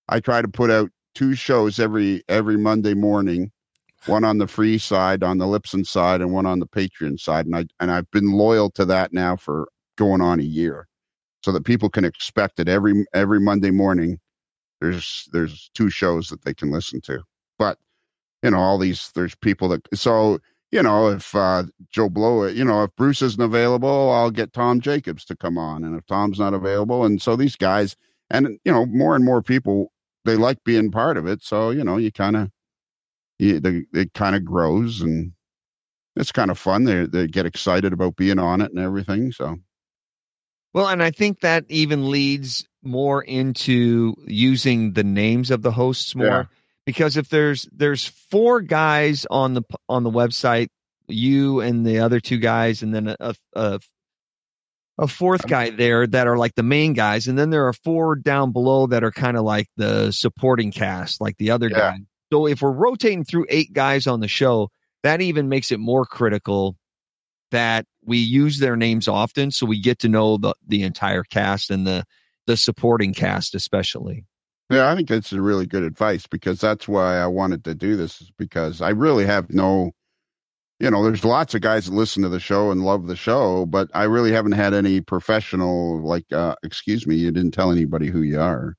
i 0.08 0.20
try 0.20 0.40
to 0.40 0.48
put 0.48 0.70
out 0.70 0.90
two 1.14 1.34
shows 1.34 1.78
every 1.78 2.22
every 2.28 2.56
monday 2.56 2.94
morning 2.94 3.50
one 4.06 4.24
on 4.24 4.38
the 4.38 4.46
free 4.46 4.78
side 4.78 5.22
on 5.22 5.38
the 5.38 5.46
Libsyn 5.46 5.86
side 5.86 6.20
and 6.20 6.32
one 6.32 6.46
on 6.46 6.58
the 6.58 6.66
patreon 6.66 7.18
side 7.18 7.46
and 7.46 7.56
i 7.56 7.64
and 7.80 7.90
i've 7.90 8.10
been 8.10 8.32
loyal 8.32 8.70
to 8.70 8.84
that 8.84 9.12
now 9.12 9.36
for 9.36 9.68
going 9.96 10.20
on 10.20 10.40
a 10.40 10.44
year 10.44 10.86
so 11.42 11.52
that 11.52 11.64
people 11.64 11.88
can 11.88 12.04
expect 12.04 12.58
it 12.58 12.68
every 12.68 13.04
every 13.14 13.40
monday 13.40 13.70
morning 13.70 14.18
there's 14.80 15.28
there's 15.32 15.70
two 15.74 15.90
shows 15.90 16.28
that 16.28 16.44
they 16.44 16.54
can 16.54 16.70
listen 16.70 17.00
to. 17.02 17.22
But 17.58 17.78
you 18.42 18.50
know 18.50 18.58
all 18.58 18.78
these 18.78 19.10
there's 19.14 19.34
people 19.36 19.68
that 19.68 19.80
so 19.94 20.38
you 20.70 20.82
know 20.82 21.08
if 21.08 21.34
uh 21.34 21.64
joe 21.90 22.10
blow 22.10 22.46
you 22.46 22.64
know 22.64 22.84
if 22.84 22.90
bruce 22.96 23.22
isn't 23.22 23.42
available 23.42 24.10
i'll 24.12 24.30
get 24.30 24.52
tom 24.52 24.80
jacobs 24.80 25.24
to 25.24 25.36
come 25.36 25.56
on 25.56 25.82
and 25.82 25.96
if 25.96 26.04
tom's 26.06 26.38
not 26.38 26.52
available 26.52 27.04
and 27.04 27.22
so 27.22 27.36
these 27.36 27.56
guys 27.56 27.96
and 28.30 28.58
you 28.64 28.72
know 28.72 28.84
more 28.86 29.16
and 29.16 29.24
more 29.24 29.42
people 29.42 29.90
they 30.26 30.36
like 30.36 30.62
being 30.64 30.90
part 30.90 31.16
of 31.16 31.26
it 31.26 31.42
so 31.42 31.70
you 31.70 31.82
know 31.82 31.96
you 31.96 32.12
kind 32.12 32.36
of 32.36 32.50
the, 33.38 33.84
it 33.92 34.14
kind 34.14 34.34
of 34.36 34.44
grows 34.44 35.00
and 35.00 35.32
it's 36.16 36.32
kind 36.32 36.50
of 36.50 36.58
fun 36.58 36.84
they 36.84 37.06
they 37.06 37.26
get 37.26 37.46
excited 37.46 37.92
about 37.92 38.16
being 38.16 38.38
on 38.38 38.60
it 38.60 38.70
and 38.70 38.78
everything 38.78 39.32
so 39.32 39.56
Well, 40.72 40.88
and 40.88 41.02
I 41.02 41.10
think 41.10 41.40
that 41.40 41.64
even 41.68 42.10
leads 42.10 42.66
more 42.82 43.22
into 43.22 44.14
using 44.26 44.92
the 44.92 45.04
names 45.04 45.50
of 45.50 45.62
the 45.62 45.70
hosts 45.72 46.14
more 46.14 46.26
Yeah. 46.26 46.44
because 46.86 47.16
if 47.16 47.28
there's 47.28 47.68
there's 47.72 48.06
four 48.30 48.60
guys 48.60 49.26
on 49.30 49.54
the 49.54 49.62
on 49.88 50.02
the 50.02 50.10
website, 50.10 50.68
you 51.08 51.60
and 51.60 51.84
the 51.86 52.00
other 52.00 52.20
two 52.20 52.38
guys, 52.38 52.82
and 52.82 52.94
then 52.94 53.08
a 53.08 53.16
a, 53.20 53.34
a, 53.54 53.80
a 54.98 55.06
fourth 55.08 55.46
guy 55.46 55.70
there 55.70 56.06
that 56.06 56.26
are 56.26 56.36
like 56.36 56.54
the 56.54 56.62
main 56.62 56.92
guys, 56.92 57.26
and 57.28 57.38
then 57.38 57.50
there 57.50 57.66
are 57.66 57.72
four 57.72 58.14
down 58.16 58.52
below 58.52 58.86
that 58.86 59.02
are 59.04 59.10
kind 59.12 59.36
of 59.36 59.44
like 59.44 59.66
the 59.76 60.10
supporting 60.12 60.70
cast, 60.72 61.20
like 61.20 61.36
the 61.38 61.50
other 61.50 61.68
Yeah. 61.68 61.78
guy. 61.78 61.98
So 62.34 62.48
if 62.48 62.62
we're 62.62 62.72
rotating 62.72 63.22
through 63.22 63.46
eight 63.48 63.72
guys 63.72 64.08
on 64.08 64.18
the 64.18 64.26
show, 64.26 64.68
that 65.04 65.20
even 65.20 65.48
makes 65.48 65.70
it 65.70 65.78
more 65.78 66.04
critical 66.04 66.76
that 67.52 67.86
we 68.04 68.18
use 68.18 68.58
their 68.58 68.74
names 68.74 69.06
often 69.06 69.52
so 69.52 69.66
we 69.66 69.80
get 69.80 70.00
to 70.00 70.08
know 70.08 70.36
the 70.38 70.52
the 70.66 70.82
entire 70.82 71.22
cast 71.22 71.70
and 71.70 71.86
the 71.86 72.02
the 72.48 72.56
supporting 72.56 73.14
cast 73.14 73.54
especially 73.54 74.24
Yeah, 74.68 74.90
I 74.90 74.96
think 74.96 75.08
that's 75.08 75.32
a 75.32 75.40
really 75.40 75.64
good 75.64 75.84
advice 75.84 76.26
because 76.26 76.58
that's 76.58 76.88
why 76.88 77.18
I 77.18 77.28
wanted 77.28 77.62
to 77.64 77.74
do 77.76 77.94
this 77.94 78.20
is 78.20 78.32
because 78.36 78.82
I 78.82 78.88
really 78.88 79.26
have 79.26 79.50
no 79.50 79.92
you 80.80 80.90
know, 80.90 81.04
there's 81.04 81.24
lots 81.24 81.54
of 81.54 81.60
guys 81.60 81.86
that 81.86 81.94
listen 81.94 82.24
to 82.24 82.28
the 82.28 82.40
show 82.40 82.72
and 82.72 82.84
love 82.84 83.06
the 83.06 83.14
show, 83.14 83.64
but 83.64 83.88
I 83.94 84.04
really 84.04 84.32
haven't 84.32 84.52
had 84.52 84.74
any 84.74 85.00
professional 85.00 86.02
like 86.02 86.24
uh 86.32 86.56
excuse 86.64 87.06
me, 87.06 87.14
you 87.14 87.30
didn't 87.30 87.52
tell 87.52 87.70
anybody 87.70 88.08
who 88.08 88.22
you 88.22 88.40
are. 88.40 88.74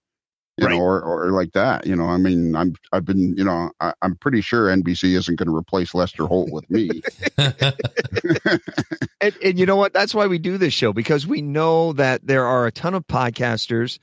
You 0.57 0.67
Right. 0.67 0.75
know, 0.75 0.81
or, 0.81 1.01
or 1.01 1.31
like 1.31 1.51
that. 1.51 1.85
You 1.85 1.95
know, 1.97 2.05
I 2.05 2.17
mean, 2.17 2.55
I'm 2.55 2.75
I've 2.93 3.03
been, 3.03 3.35
you 3.37 3.43
know, 3.43 3.71
I, 3.81 3.93
I'm 4.01 4.15
pretty 4.15 4.39
sure 4.41 4.67
NBC 4.67 5.15
isn't 5.17 5.35
going 5.35 5.49
to 5.49 5.55
replace 5.55 5.93
Lester 5.93 6.25
Holt 6.27 6.49
with 6.51 6.69
me. 6.69 7.01
and, 9.21 9.35
and 9.43 9.59
you 9.59 9.65
know 9.65 9.75
what 9.75 9.93
that's 9.93 10.15
why 10.15 10.27
we 10.27 10.37
do 10.37 10.57
this 10.57 10.73
show 10.73 10.93
because 10.93 11.27
we 11.27 11.41
know 11.41 11.93
that 11.93 12.25
there 12.25 12.45
are 12.45 12.65
a 12.65 12.71
ton 12.71 12.93
of 12.93 13.05
podcasters 13.07 13.99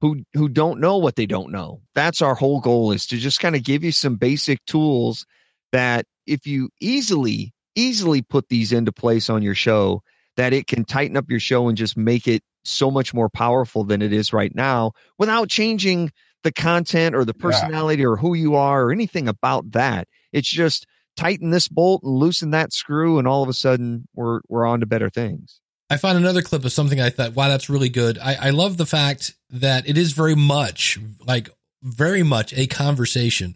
who 0.00 0.22
who 0.34 0.48
don't 0.48 0.80
know 0.80 0.96
what 0.96 1.16
they 1.16 1.26
don't 1.26 1.50
know 1.50 1.80
that's 1.94 2.22
our 2.22 2.34
whole 2.34 2.60
goal 2.60 2.92
is 2.92 3.06
to 3.06 3.16
just 3.16 3.40
kind 3.40 3.56
of 3.56 3.64
give 3.64 3.82
you 3.82 3.92
some 3.92 4.16
basic 4.16 4.64
tools 4.66 5.26
that 5.72 6.06
if 6.26 6.46
you 6.46 6.68
easily 6.80 7.52
easily 7.74 8.22
put 8.22 8.48
these 8.48 8.72
into 8.72 8.92
place 8.92 9.28
on 9.30 9.42
your 9.42 9.54
show 9.54 10.02
that 10.36 10.52
it 10.52 10.66
can 10.66 10.84
tighten 10.84 11.16
up 11.16 11.30
your 11.30 11.40
show 11.40 11.68
and 11.68 11.78
just 11.78 11.96
make 11.96 12.28
it 12.28 12.42
so 12.66 12.90
much 12.90 13.14
more 13.14 13.28
powerful 13.28 13.84
than 13.84 14.02
it 14.02 14.12
is 14.12 14.32
right 14.32 14.54
now 14.54 14.92
without 15.18 15.48
changing 15.48 16.10
the 16.42 16.52
content 16.52 17.14
or 17.14 17.24
the 17.24 17.34
personality 17.34 18.04
or 18.04 18.16
who 18.16 18.34
you 18.34 18.54
are 18.54 18.84
or 18.84 18.92
anything 18.92 19.28
about 19.28 19.70
that 19.72 20.06
it's 20.32 20.48
just 20.48 20.86
tighten 21.16 21.50
this 21.50 21.68
bolt 21.68 22.02
and 22.02 22.14
loosen 22.14 22.50
that 22.50 22.72
screw 22.72 23.18
and 23.18 23.26
all 23.26 23.42
of 23.42 23.48
a 23.48 23.54
sudden 23.54 24.06
we're 24.14 24.40
we're 24.48 24.66
on 24.66 24.80
to 24.80 24.86
better 24.86 25.10
things 25.10 25.60
I 25.88 25.98
found 25.98 26.18
another 26.18 26.42
clip 26.42 26.64
of 26.64 26.72
something 26.72 27.00
I 27.00 27.10
thought, 27.10 27.36
wow, 27.36 27.46
that's 27.46 27.70
really 27.70 27.88
good. 27.88 28.18
I, 28.18 28.48
I 28.48 28.50
love 28.50 28.76
the 28.76 28.86
fact 28.86 29.36
that 29.50 29.88
it 29.88 29.96
is 29.96 30.12
very 30.12 30.34
much 30.34 30.98
like 31.24 31.48
very 31.82 32.24
much 32.24 32.52
a 32.54 32.66
conversation. 32.66 33.54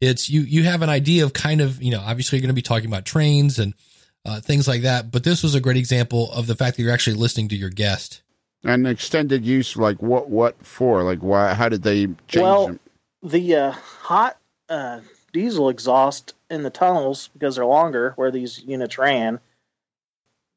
It's 0.00 0.28
you 0.28 0.40
you 0.40 0.64
have 0.64 0.82
an 0.82 0.88
idea 0.88 1.24
of 1.24 1.32
kind 1.32 1.60
of, 1.60 1.80
you 1.82 1.90
know, 1.90 2.00
obviously 2.04 2.38
you're 2.38 2.42
going 2.42 2.48
to 2.48 2.54
be 2.54 2.62
talking 2.62 2.88
about 2.88 3.04
trains 3.04 3.58
and 3.58 3.74
uh, 4.24 4.40
things 4.40 4.66
like 4.66 4.82
that, 4.82 5.10
but 5.10 5.24
this 5.24 5.42
was 5.42 5.54
a 5.54 5.60
great 5.60 5.76
example 5.76 6.30
of 6.32 6.46
the 6.46 6.54
fact 6.54 6.76
that 6.76 6.82
you're 6.82 6.92
actually 6.92 7.16
listening 7.16 7.48
to 7.48 7.56
your 7.56 7.70
guest. 7.70 8.22
And 8.64 8.86
extended 8.86 9.44
use 9.44 9.76
like 9.76 10.02
what 10.02 10.28
what 10.28 10.64
for? 10.64 11.02
Like 11.02 11.20
why 11.20 11.54
how 11.54 11.68
did 11.68 11.82
they 11.82 12.06
change 12.06 12.42
Well, 12.42 12.66
them? 12.66 12.80
the 13.22 13.54
uh, 13.56 13.70
hot 13.72 14.38
uh, 14.68 15.00
diesel 15.32 15.68
exhaust 15.68 16.34
in 16.50 16.62
the 16.62 16.70
tunnels 16.70 17.28
because 17.32 17.56
they're 17.56 17.66
longer 17.66 18.12
where 18.16 18.30
these 18.30 18.60
units 18.64 18.98
ran 18.98 19.40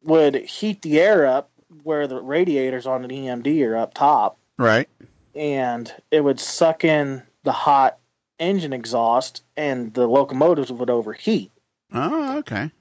would 0.03 0.35
heat 0.35 0.81
the 0.81 0.99
air 0.99 1.25
up 1.25 1.49
where 1.83 2.07
the 2.07 2.21
radiators 2.21 2.85
on 2.87 3.03
an 3.03 3.09
EMD 3.11 3.65
are 3.67 3.77
up 3.77 3.93
top 3.93 4.37
Right. 4.57 4.89
and 5.35 5.93
it 6.11 6.21
would 6.23 6.39
suck 6.39 6.83
in 6.83 7.23
the 7.43 7.51
hot 7.51 7.97
engine 8.39 8.73
exhaust 8.73 9.43
and 9.55 9.93
the 9.93 10.07
locomotives 10.07 10.71
would 10.71 10.89
overheat 10.89 11.51
Oh, 11.93 12.37
okay. 12.39 12.71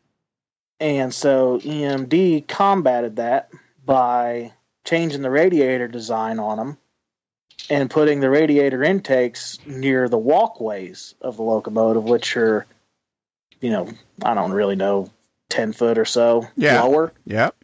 and 0.80 1.12
so 1.14 1.58
EMD 1.58 2.48
combated 2.48 3.16
that 3.16 3.50
by 3.84 4.52
changing 4.84 5.22
the 5.22 5.30
radiator 5.30 5.88
design 5.88 6.38
on 6.38 6.56
them 6.58 6.78
and 7.68 7.90
putting 7.90 8.20
the 8.20 8.30
radiator 8.30 8.82
intakes 8.82 9.58
near 9.66 10.08
the 10.08 10.18
walkways 10.18 11.14
of 11.20 11.36
the 11.36 11.42
locomotive, 11.42 12.04
which 12.04 12.36
are, 12.36 12.66
you 13.60 13.70
know, 13.70 13.88
I 14.22 14.34
don't 14.34 14.52
really 14.52 14.76
know, 14.76 15.10
10 15.50 15.72
foot 15.72 15.98
or 15.98 16.04
so 16.04 16.46
Yeah. 16.56 16.82
lower, 16.82 17.12
Yep. 17.26 17.56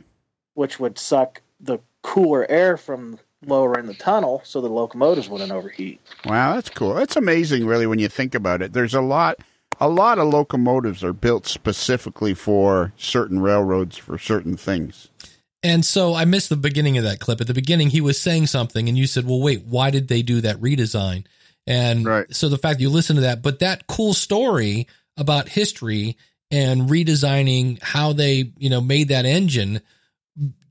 which 0.55 0.79
would 0.79 0.98
suck 0.98 1.40
the 1.61 1.79
cooler 2.02 2.46
air 2.50 2.76
from 2.76 3.18
lower 3.46 3.79
in 3.79 3.87
the 3.87 3.94
tunnel 3.94 4.42
so 4.44 4.61
the 4.61 4.68
locomotives 4.68 5.29
wouldn't 5.29 5.52
overheat. 5.52 6.00
Wow, 6.24 6.55
that's 6.55 6.70
cool. 6.70 6.94
That's 6.94 7.16
amazing, 7.16 7.66
really, 7.66 7.87
when 7.87 7.98
you 7.98 8.09
think 8.09 8.35
about 8.35 8.61
it. 8.62 8.72
There's 8.72 8.94
a 8.94 9.00
lot, 9.00 9.38
a 9.81 9.88
lot 9.88 10.18
of 10.18 10.29
locomotives 10.29 11.05
are 11.05 11.12
built 11.12 11.46
specifically 11.46 12.35
for 12.35 12.92
certain 12.96 13.40
railroads 13.40 13.96
for 13.96 14.18
certain 14.18 14.57
things. 14.57 15.11
And 15.66 15.85
so 15.85 16.14
I 16.14 16.24
missed 16.24 16.48
the 16.48 16.57
beginning 16.57 16.96
of 16.98 17.05
that 17.05 17.18
clip. 17.18 17.40
At 17.40 17.48
the 17.48 17.55
beginning, 17.55 17.90
he 17.90 18.00
was 18.00 18.20
saying 18.20 18.46
something, 18.46 18.88
and 18.88 18.96
you 18.96 19.07
said, 19.07 19.26
"Well, 19.26 19.40
wait, 19.40 19.64
why 19.64 19.90
did 19.90 20.07
they 20.09 20.22
do 20.22 20.40
that 20.42 20.61
redesign?" 20.61 21.24
And 21.66 22.05
Right. 22.07 22.26
so 22.35 22.48
the 22.48 22.59
fact 22.59 22.81
you 22.81 22.88
listen 22.88 23.16
to 23.16 23.22
that, 23.22 23.42
but 23.42 23.59
that 23.59 23.87
cool 23.88 24.14
story 24.14 24.87
about 25.16 25.48
history 25.48 26.16
and 26.52 26.83
redesigning 26.88 27.83
how 27.83 28.12
they, 28.12 28.52
you 28.59 28.70
know, 28.70 28.81
made 28.81 29.09
that 29.09 29.26
engine 29.26 29.81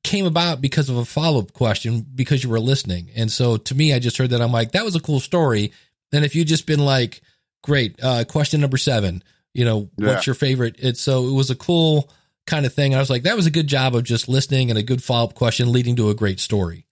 came 0.03 0.25
about 0.25 0.61
because 0.61 0.87
of 0.89 0.95
a 0.97 1.03
follow 1.03 1.39
up 1.39 1.51
question 1.51 2.05
because 2.15 2.43
you 2.43 2.49
were 2.49 2.59
listening. 2.59 3.09
And 3.15 3.29
so 3.31 3.57
to 3.57 3.75
me, 3.75 3.91
I 3.91 3.99
just 3.99 4.17
heard 4.17 4.29
that 4.29 4.41
I'm 4.41 4.51
like, 4.51 4.71
that 4.73 4.85
was 4.85 4.95
a 4.95 4.99
cool 5.01 5.19
story. 5.19 5.71
Then 6.11 6.23
if 6.23 6.35
you 6.35 6.45
just 6.45 6.65
been 6.67 6.79
like, 6.79 7.21
great, 7.63 8.01
uh, 8.01 8.23
question 8.23 8.61
number 8.61 8.77
seven, 8.77 9.23
you 9.53 9.65
know, 9.65 9.89
Yeah. 9.97 10.07
what's 10.09 10.27
your 10.27 10.35
favorite? 10.35 10.75
It's 10.77 11.01
so 11.01 11.27
it 11.27 11.31
was 11.33 11.49
a 11.49 11.55
cool 11.55 12.09
kind 12.45 12.65
of 12.65 12.73
thing. 12.73 12.95
I 12.95 12.99
was 12.99 13.09
like, 13.09 13.23
that 13.23 13.35
was 13.35 13.45
a 13.45 13.51
good 13.51 13.67
job 13.67 13.95
of 13.95 14.03
just 14.03 14.29
listening 14.29 14.69
and 14.69 14.77
a 14.77 14.83
good 14.83 15.03
follow 15.03 15.25
up 15.25 15.33
question 15.33 15.71
leading 15.71 15.95
to 15.97 16.09
a 16.09 16.15
great 16.15 16.39
story. 16.39 16.87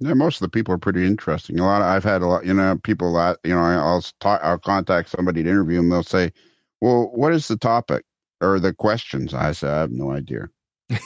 Yeah, 0.00 0.14
most 0.14 0.36
of 0.36 0.40
the 0.40 0.48
people 0.48 0.74
are 0.74 0.78
pretty 0.78 1.06
interesting. 1.06 1.60
A 1.60 1.64
lot. 1.64 1.80
Of, 1.80 1.86
I've 1.86 2.04
had 2.04 2.22
a 2.22 2.26
lot. 2.26 2.44
You 2.44 2.54
know, 2.54 2.76
people. 2.82 3.08
A 3.08 3.10
lot. 3.10 3.36
You 3.44 3.54
know, 3.54 3.60
I'll 3.60 4.04
talk. 4.20 4.40
I'll 4.42 4.58
contact 4.58 5.10
somebody 5.10 5.44
to 5.44 5.48
interview 5.48 5.76
them. 5.76 5.90
They'll 5.90 6.02
say, 6.02 6.32
"Well, 6.80 7.10
what 7.14 7.32
is 7.32 7.46
the 7.46 7.56
topic 7.56 8.04
or 8.40 8.58
the 8.58 8.74
questions?" 8.74 9.32
I 9.32 9.52
say, 9.52 9.68
"I 9.68 9.80
have 9.80 9.92
no 9.92 10.10
idea." 10.10 10.48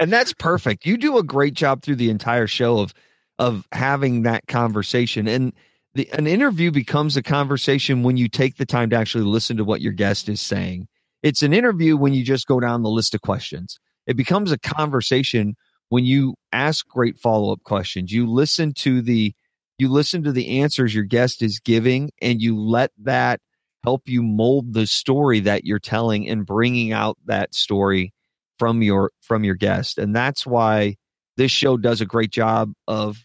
and 0.00 0.10
that's 0.10 0.32
perfect. 0.32 0.86
You 0.86 0.96
do 0.96 1.18
a 1.18 1.22
great 1.22 1.52
job 1.54 1.82
through 1.82 1.96
the 1.96 2.08
entire 2.10 2.46
show 2.46 2.78
of 2.78 2.94
of 3.38 3.68
having 3.70 4.22
that 4.22 4.46
conversation 4.48 5.28
and 5.28 5.52
the 5.94 6.08
an 6.12 6.26
interview 6.26 6.70
becomes 6.70 7.16
a 7.16 7.22
conversation 7.22 8.02
when 8.02 8.16
you 8.16 8.28
take 8.28 8.56
the 8.56 8.66
time 8.66 8.90
to 8.90 8.96
actually 8.96 9.24
listen 9.24 9.56
to 9.56 9.64
what 9.64 9.80
your 9.80 9.92
guest 9.92 10.28
is 10.28 10.40
saying. 10.40 10.88
It's 11.22 11.42
an 11.42 11.52
interview 11.52 11.96
when 11.96 12.14
you 12.14 12.24
just 12.24 12.46
go 12.46 12.60
down 12.60 12.82
the 12.82 12.90
list 12.90 13.14
of 13.14 13.22
questions. 13.22 13.78
It 14.06 14.16
becomes 14.16 14.52
a 14.52 14.58
conversation 14.58 15.56
when 15.88 16.04
you 16.04 16.34
ask 16.52 16.86
great 16.86 17.18
follow-up 17.18 17.62
questions. 17.64 18.12
You 18.12 18.30
listen 18.30 18.72
to 18.74 19.02
the 19.02 19.34
you 19.78 19.88
listen 19.88 20.24
to 20.24 20.32
the 20.32 20.60
answers 20.60 20.94
your 20.94 21.04
guest 21.04 21.40
is 21.40 21.60
giving 21.60 22.10
and 22.20 22.42
you 22.42 22.58
let 22.58 22.90
that 22.98 23.40
help 23.84 24.02
you 24.06 24.22
mold 24.22 24.74
the 24.74 24.86
story 24.86 25.40
that 25.40 25.64
you're 25.64 25.78
telling 25.78 26.28
and 26.28 26.44
bringing 26.44 26.92
out 26.92 27.16
that 27.26 27.54
story 27.54 28.12
from 28.58 28.82
your 28.82 29.12
from 29.20 29.44
your 29.44 29.54
guest 29.54 29.98
and 29.98 30.16
that's 30.16 30.44
why 30.44 30.96
this 31.36 31.52
show 31.52 31.76
does 31.76 32.00
a 32.00 32.06
great 32.06 32.32
job 32.32 32.72
of 32.88 33.24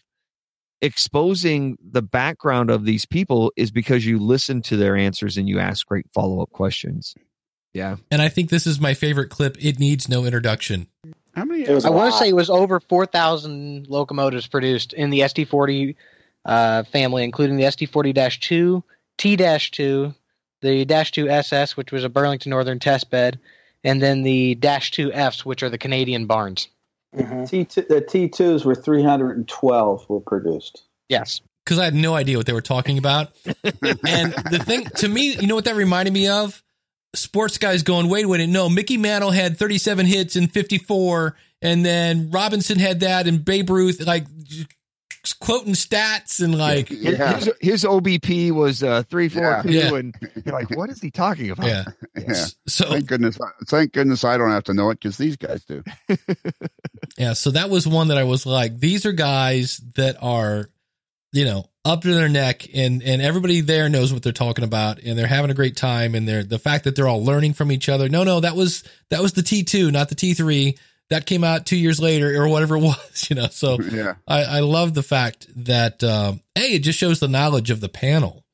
exposing 0.80 1.76
the 1.82 2.02
background 2.02 2.70
of 2.70 2.84
these 2.84 3.04
people 3.04 3.50
is 3.56 3.72
because 3.72 4.06
you 4.06 4.20
listen 4.20 4.62
to 4.62 4.76
their 4.76 4.96
answers 4.96 5.36
and 5.36 5.48
you 5.48 5.58
ask 5.58 5.84
great 5.86 6.06
follow-up 6.14 6.50
questions 6.50 7.14
yeah 7.74 7.96
and 8.10 8.22
i 8.22 8.28
think 8.28 8.48
this 8.48 8.66
is 8.66 8.80
my 8.80 8.94
favorite 8.94 9.28
clip 9.28 9.56
it 9.62 9.78
needs 9.78 10.08
no 10.08 10.24
introduction 10.24 10.86
how 11.34 11.44
many 11.44 11.68
i 11.68 11.90
want 11.90 12.12
to 12.12 12.18
say 12.18 12.28
it 12.28 12.34
was 12.34 12.48
over 12.48 12.80
4000 12.80 13.88
locomotives 13.88 14.46
produced 14.46 14.94
in 14.94 15.10
the 15.10 15.20
sd40 15.20 15.96
uh, 16.46 16.82
family 16.84 17.24
including 17.24 17.56
the 17.56 17.64
sd40-2 17.64 18.82
t-2 19.18 20.14
the 20.64 20.84
Dash 20.86 21.12
2 21.12 21.28
SS, 21.28 21.76
which 21.76 21.92
was 21.92 22.04
a 22.04 22.08
Burlington 22.08 22.50
Northern 22.50 22.78
test 22.78 23.10
bed, 23.10 23.38
and 23.84 24.00
then 24.00 24.22
the 24.22 24.54
Dash 24.54 24.90
2 24.92 25.12
Fs, 25.12 25.44
which 25.44 25.62
are 25.62 25.68
the 25.68 25.78
Canadian 25.78 26.26
barns. 26.26 26.68
Mm-hmm. 27.14 27.42
T2, 27.42 27.86
the 27.86 28.00
T2s 28.00 28.64
were 28.64 28.74
312 28.74 30.08
were 30.08 30.20
produced. 30.20 30.82
Yes. 31.08 31.42
Because 31.64 31.78
I 31.78 31.84
had 31.84 31.94
no 31.94 32.14
idea 32.14 32.38
what 32.38 32.46
they 32.46 32.54
were 32.54 32.62
talking 32.62 32.98
about. 32.98 33.32
and 33.44 34.32
the 34.32 34.62
thing, 34.64 34.86
to 34.96 35.08
me, 35.08 35.36
you 35.36 35.46
know 35.46 35.54
what 35.54 35.66
that 35.66 35.76
reminded 35.76 36.14
me 36.14 36.28
of? 36.28 36.63
Sports 37.14 37.58
guys 37.58 37.82
going, 37.82 38.08
wait, 38.08 38.26
wait, 38.26 38.46
no, 38.48 38.68
Mickey 38.68 38.96
Mantle 38.96 39.30
had 39.30 39.56
37 39.56 40.06
hits 40.06 40.36
in 40.36 40.48
54, 40.48 41.36
and 41.62 41.84
then 41.84 42.30
Robinson 42.30 42.78
had 42.78 43.00
that, 43.00 43.26
and 43.26 43.44
Babe 43.44 43.70
Ruth, 43.70 44.04
like, 44.06 44.26
quoting 45.40 45.72
stats 45.72 46.42
and 46.42 46.56
like 46.56 46.90
yeah. 46.90 47.36
his, 47.36 47.50
his, 47.60 47.84
OBP 47.84 48.52
was 48.52 48.82
uh, 48.82 49.02
three 49.04 49.28
four 49.28 49.62
two, 49.62 49.72
yeah. 49.72 49.94
and 49.94 50.14
you're 50.44 50.54
like, 50.54 50.76
what 50.76 50.90
is 50.90 51.00
he 51.00 51.10
talking 51.10 51.50
about? 51.50 51.66
Yeah, 51.66 51.84
yeah. 52.16 52.44
So 52.66 52.90
thank 52.90 53.06
goodness, 53.06 53.38
thank 53.66 53.92
goodness 53.92 54.24
I 54.24 54.36
don't 54.36 54.50
have 54.50 54.64
to 54.64 54.74
know 54.74 54.90
it 54.90 55.00
because 55.00 55.16
these 55.16 55.36
guys 55.36 55.64
do. 55.64 55.82
yeah, 57.16 57.32
so 57.32 57.50
that 57.52 57.70
was 57.70 57.88
one 57.88 58.08
that 58.08 58.18
I 58.18 58.24
was 58.24 58.44
like, 58.44 58.78
these 58.78 59.06
are 59.06 59.12
guys 59.12 59.80
that 59.94 60.16
are, 60.20 60.68
you 61.32 61.46
know, 61.46 61.70
up 61.84 62.02
to 62.02 62.14
their 62.14 62.28
neck, 62.28 62.66
and 62.74 63.02
and 63.02 63.20
everybody 63.20 63.60
there 63.60 63.88
knows 63.88 64.12
what 64.12 64.22
they're 64.22 64.32
talking 64.32 64.64
about, 64.64 65.00
and 65.00 65.18
they're 65.18 65.26
having 65.26 65.50
a 65.50 65.54
great 65.54 65.76
time, 65.76 66.14
and 66.14 66.26
they're 66.26 66.44
the 66.44 66.58
fact 66.58 66.84
that 66.84 66.96
they're 66.96 67.08
all 67.08 67.24
learning 67.24 67.54
from 67.54 67.70
each 67.70 67.88
other. 67.88 68.08
No, 68.08 68.24
no, 68.24 68.40
that 68.40 68.56
was 68.56 68.84
that 69.10 69.20
was 69.20 69.34
the 69.34 69.42
T 69.42 69.62
two, 69.62 69.90
not 69.90 70.08
the 70.08 70.14
T 70.14 70.34
three 70.34 70.78
that 71.10 71.26
came 71.26 71.44
out 71.44 71.66
two 71.66 71.76
years 71.76 72.00
later 72.00 72.40
or 72.40 72.48
whatever 72.48 72.76
it 72.76 72.80
was, 72.82 73.26
you 73.28 73.36
know. 73.36 73.48
So 73.48 73.78
yeah, 73.80 74.14
I, 74.26 74.44
I 74.44 74.60
love 74.60 74.94
the 74.94 75.02
fact 75.02 75.46
that 75.64 76.02
um, 76.02 76.40
hey, 76.54 76.74
it 76.74 76.80
just 76.80 76.98
shows 76.98 77.20
the 77.20 77.28
knowledge 77.28 77.70
of 77.70 77.80
the 77.80 77.88
panel. 77.88 78.44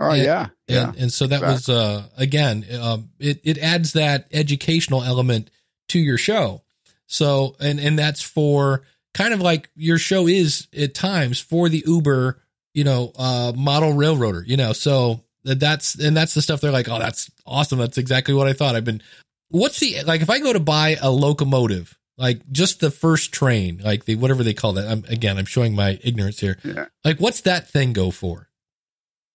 Oh 0.00 0.10
and, 0.10 0.22
yeah, 0.22 0.48
yeah. 0.68 0.88
And, 0.88 0.98
and 0.98 1.12
so 1.12 1.26
that 1.26 1.42
exactly. 1.42 1.52
was 1.52 1.68
uh, 1.68 2.02
again, 2.16 2.66
um, 2.80 3.10
it 3.18 3.40
it 3.44 3.58
adds 3.58 3.94
that 3.94 4.26
educational 4.32 5.02
element 5.02 5.50
to 5.88 5.98
your 5.98 6.18
show. 6.18 6.62
So 7.06 7.56
and 7.60 7.80
and 7.80 7.98
that's 7.98 8.22
for 8.22 8.82
kind 9.14 9.32
of 9.32 9.40
like 9.40 9.70
your 9.74 9.98
show 9.98 10.26
is 10.26 10.66
at 10.76 10.94
times 10.94 11.40
for 11.40 11.68
the 11.68 11.84
Uber, 11.86 12.40
you 12.74 12.84
know, 12.84 13.12
uh, 13.16 13.52
model 13.56 13.92
railroader, 13.94 14.44
you 14.46 14.56
know. 14.56 14.72
So 14.72 15.24
that's 15.44 15.94
and 15.94 16.16
that's 16.16 16.34
the 16.34 16.42
stuff 16.42 16.60
they're 16.60 16.70
like, 16.72 16.88
oh, 16.88 16.98
that's 16.98 17.30
awesome. 17.46 17.78
That's 17.78 17.98
exactly 17.98 18.34
what 18.34 18.46
I 18.46 18.52
thought. 18.52 18.76
I've 18.76 18.84
been 18.84 19.02
what's 19.48 19.80
the 19.80 20.02
like 20.02 20.20
if 20.20 20.30
I 20.30 20.40
go 20.40 20.52
to 20.52 20.60
buy 20.60 20.96
a 21.00 21.10
locomotive, 21.10 21.96
like 22.18 22.42
just 22.50 22.80
the 22.80 22.90
first 22.90 23.32
train, 23.32 23.80
like 23.82 24.04
the 24.04 24.16
whatever 24.16 24.42
they 24.42 24.54
call 24.54 24.74
that. 24.74 24.88
I'm 24.88 25.04
again, 25.08 25.38
I'm 25.38 25.46
showing 25.46 25.74
my 25.74 25.98
ignorance 26.02 26.40
here. 26.40 26.58
Yeah. 26.62 26.86
Like 27.04 27.20
what's 27.20 27.42
that 27.42 27.68
thing 27.68 27.92
go 27.92 28.10
for? 28.10 28.48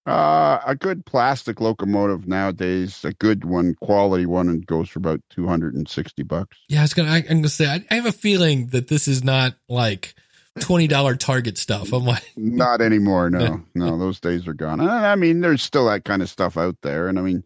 Uh, 0.06 0.60
a 0.66 0.76
good 0.76 1.06
plastic 1.06 1.62
locomotive 1.62 2.28
nowadays, 2.28 3.06
a 3.06 3.14
good 3.14 3.46
one, 3.46 3.76
quality 3.76 4.26
one, 4.26 4.50
and 4.50 4.66
goes 4.66 4.90
for 4.90 4.98
about 4.98 5.22
two 5.30 5.46
hundred 5.46 5.76
and 5.76 5.88
sixty 5.88 6.24
bucks. 6.24 6.58
Yeah, 6.68 6.80
I 6.80 6.82
was 6.84 6.94
gonna. 6.94 7.12
I, 7.12 7.18
am 7.18 7.38
gonna 7.38 7.50
say. 7.50 7.68
I, 7.68 7.86
I 7.92 7.96
have 7.96 8.08
a 8.08 8.12
feeling 8.12 8.68
that 8.68 8.88
this 8.88 9.08
is 9.08 9.24
not 9.24 9.54
like 9.68 10.16
twenty 10.60 10.88
dollar 10.88 11.16
Target 11.16 11.58
stuff. 11.58 11.94
I'm 11.94 12.06
like, 12.06 12.24
not 12.38 12.82
anymore. 12.82 13.30
No, 13.30 13.62
no, 13.76 13.98
those 13.98 14.20
days 14.20 14.48
are 14.48 14.54
gone. 14.54 14.82
I 14.82 15.16
mean, 15.16 15.42
there's 15.42 15.62
still 15.62 15.88
that 15.88 16.06
kind 16.06 16.22
of 16.22 16.30
stuff 16.30 16.58
out 16.58 16.78
there, 16.82 17.08
and 17.08 17.18
I 17.20 17.22
mean, 17.22 17.44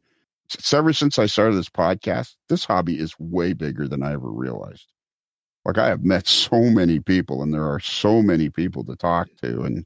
ever 0.71 0.93
since 0.93 1.19
I 1.19 1.25
started 1.25 1.55
this 1.55 1.69
podcast, 1.69 2.35
this 2.49 2.65
hobby 2.65 2.99
is 2.99 3.15
way 3.19 3.53
bigger 3.53 3.87
than 3.87 4.03
I 4.03 4.13
ever 4.13 4.29
realized. 4.29 4.87
Like 5.65 5.77
I 5.77 5.87
have 5.87 6.03
met 6.03 6.27
so 6.27 6.63
many 6.63 6.99
people 6.99 7.41
and 7.41 7.53
there 7.53 7.63
are 7.63 7.79
so 7.79 8.21
many 8.21 8.49
people 8.49 8.83
to 8.85 8.95
talk 8.95 9.29
to 9.41 9.63
and 9.63 9.85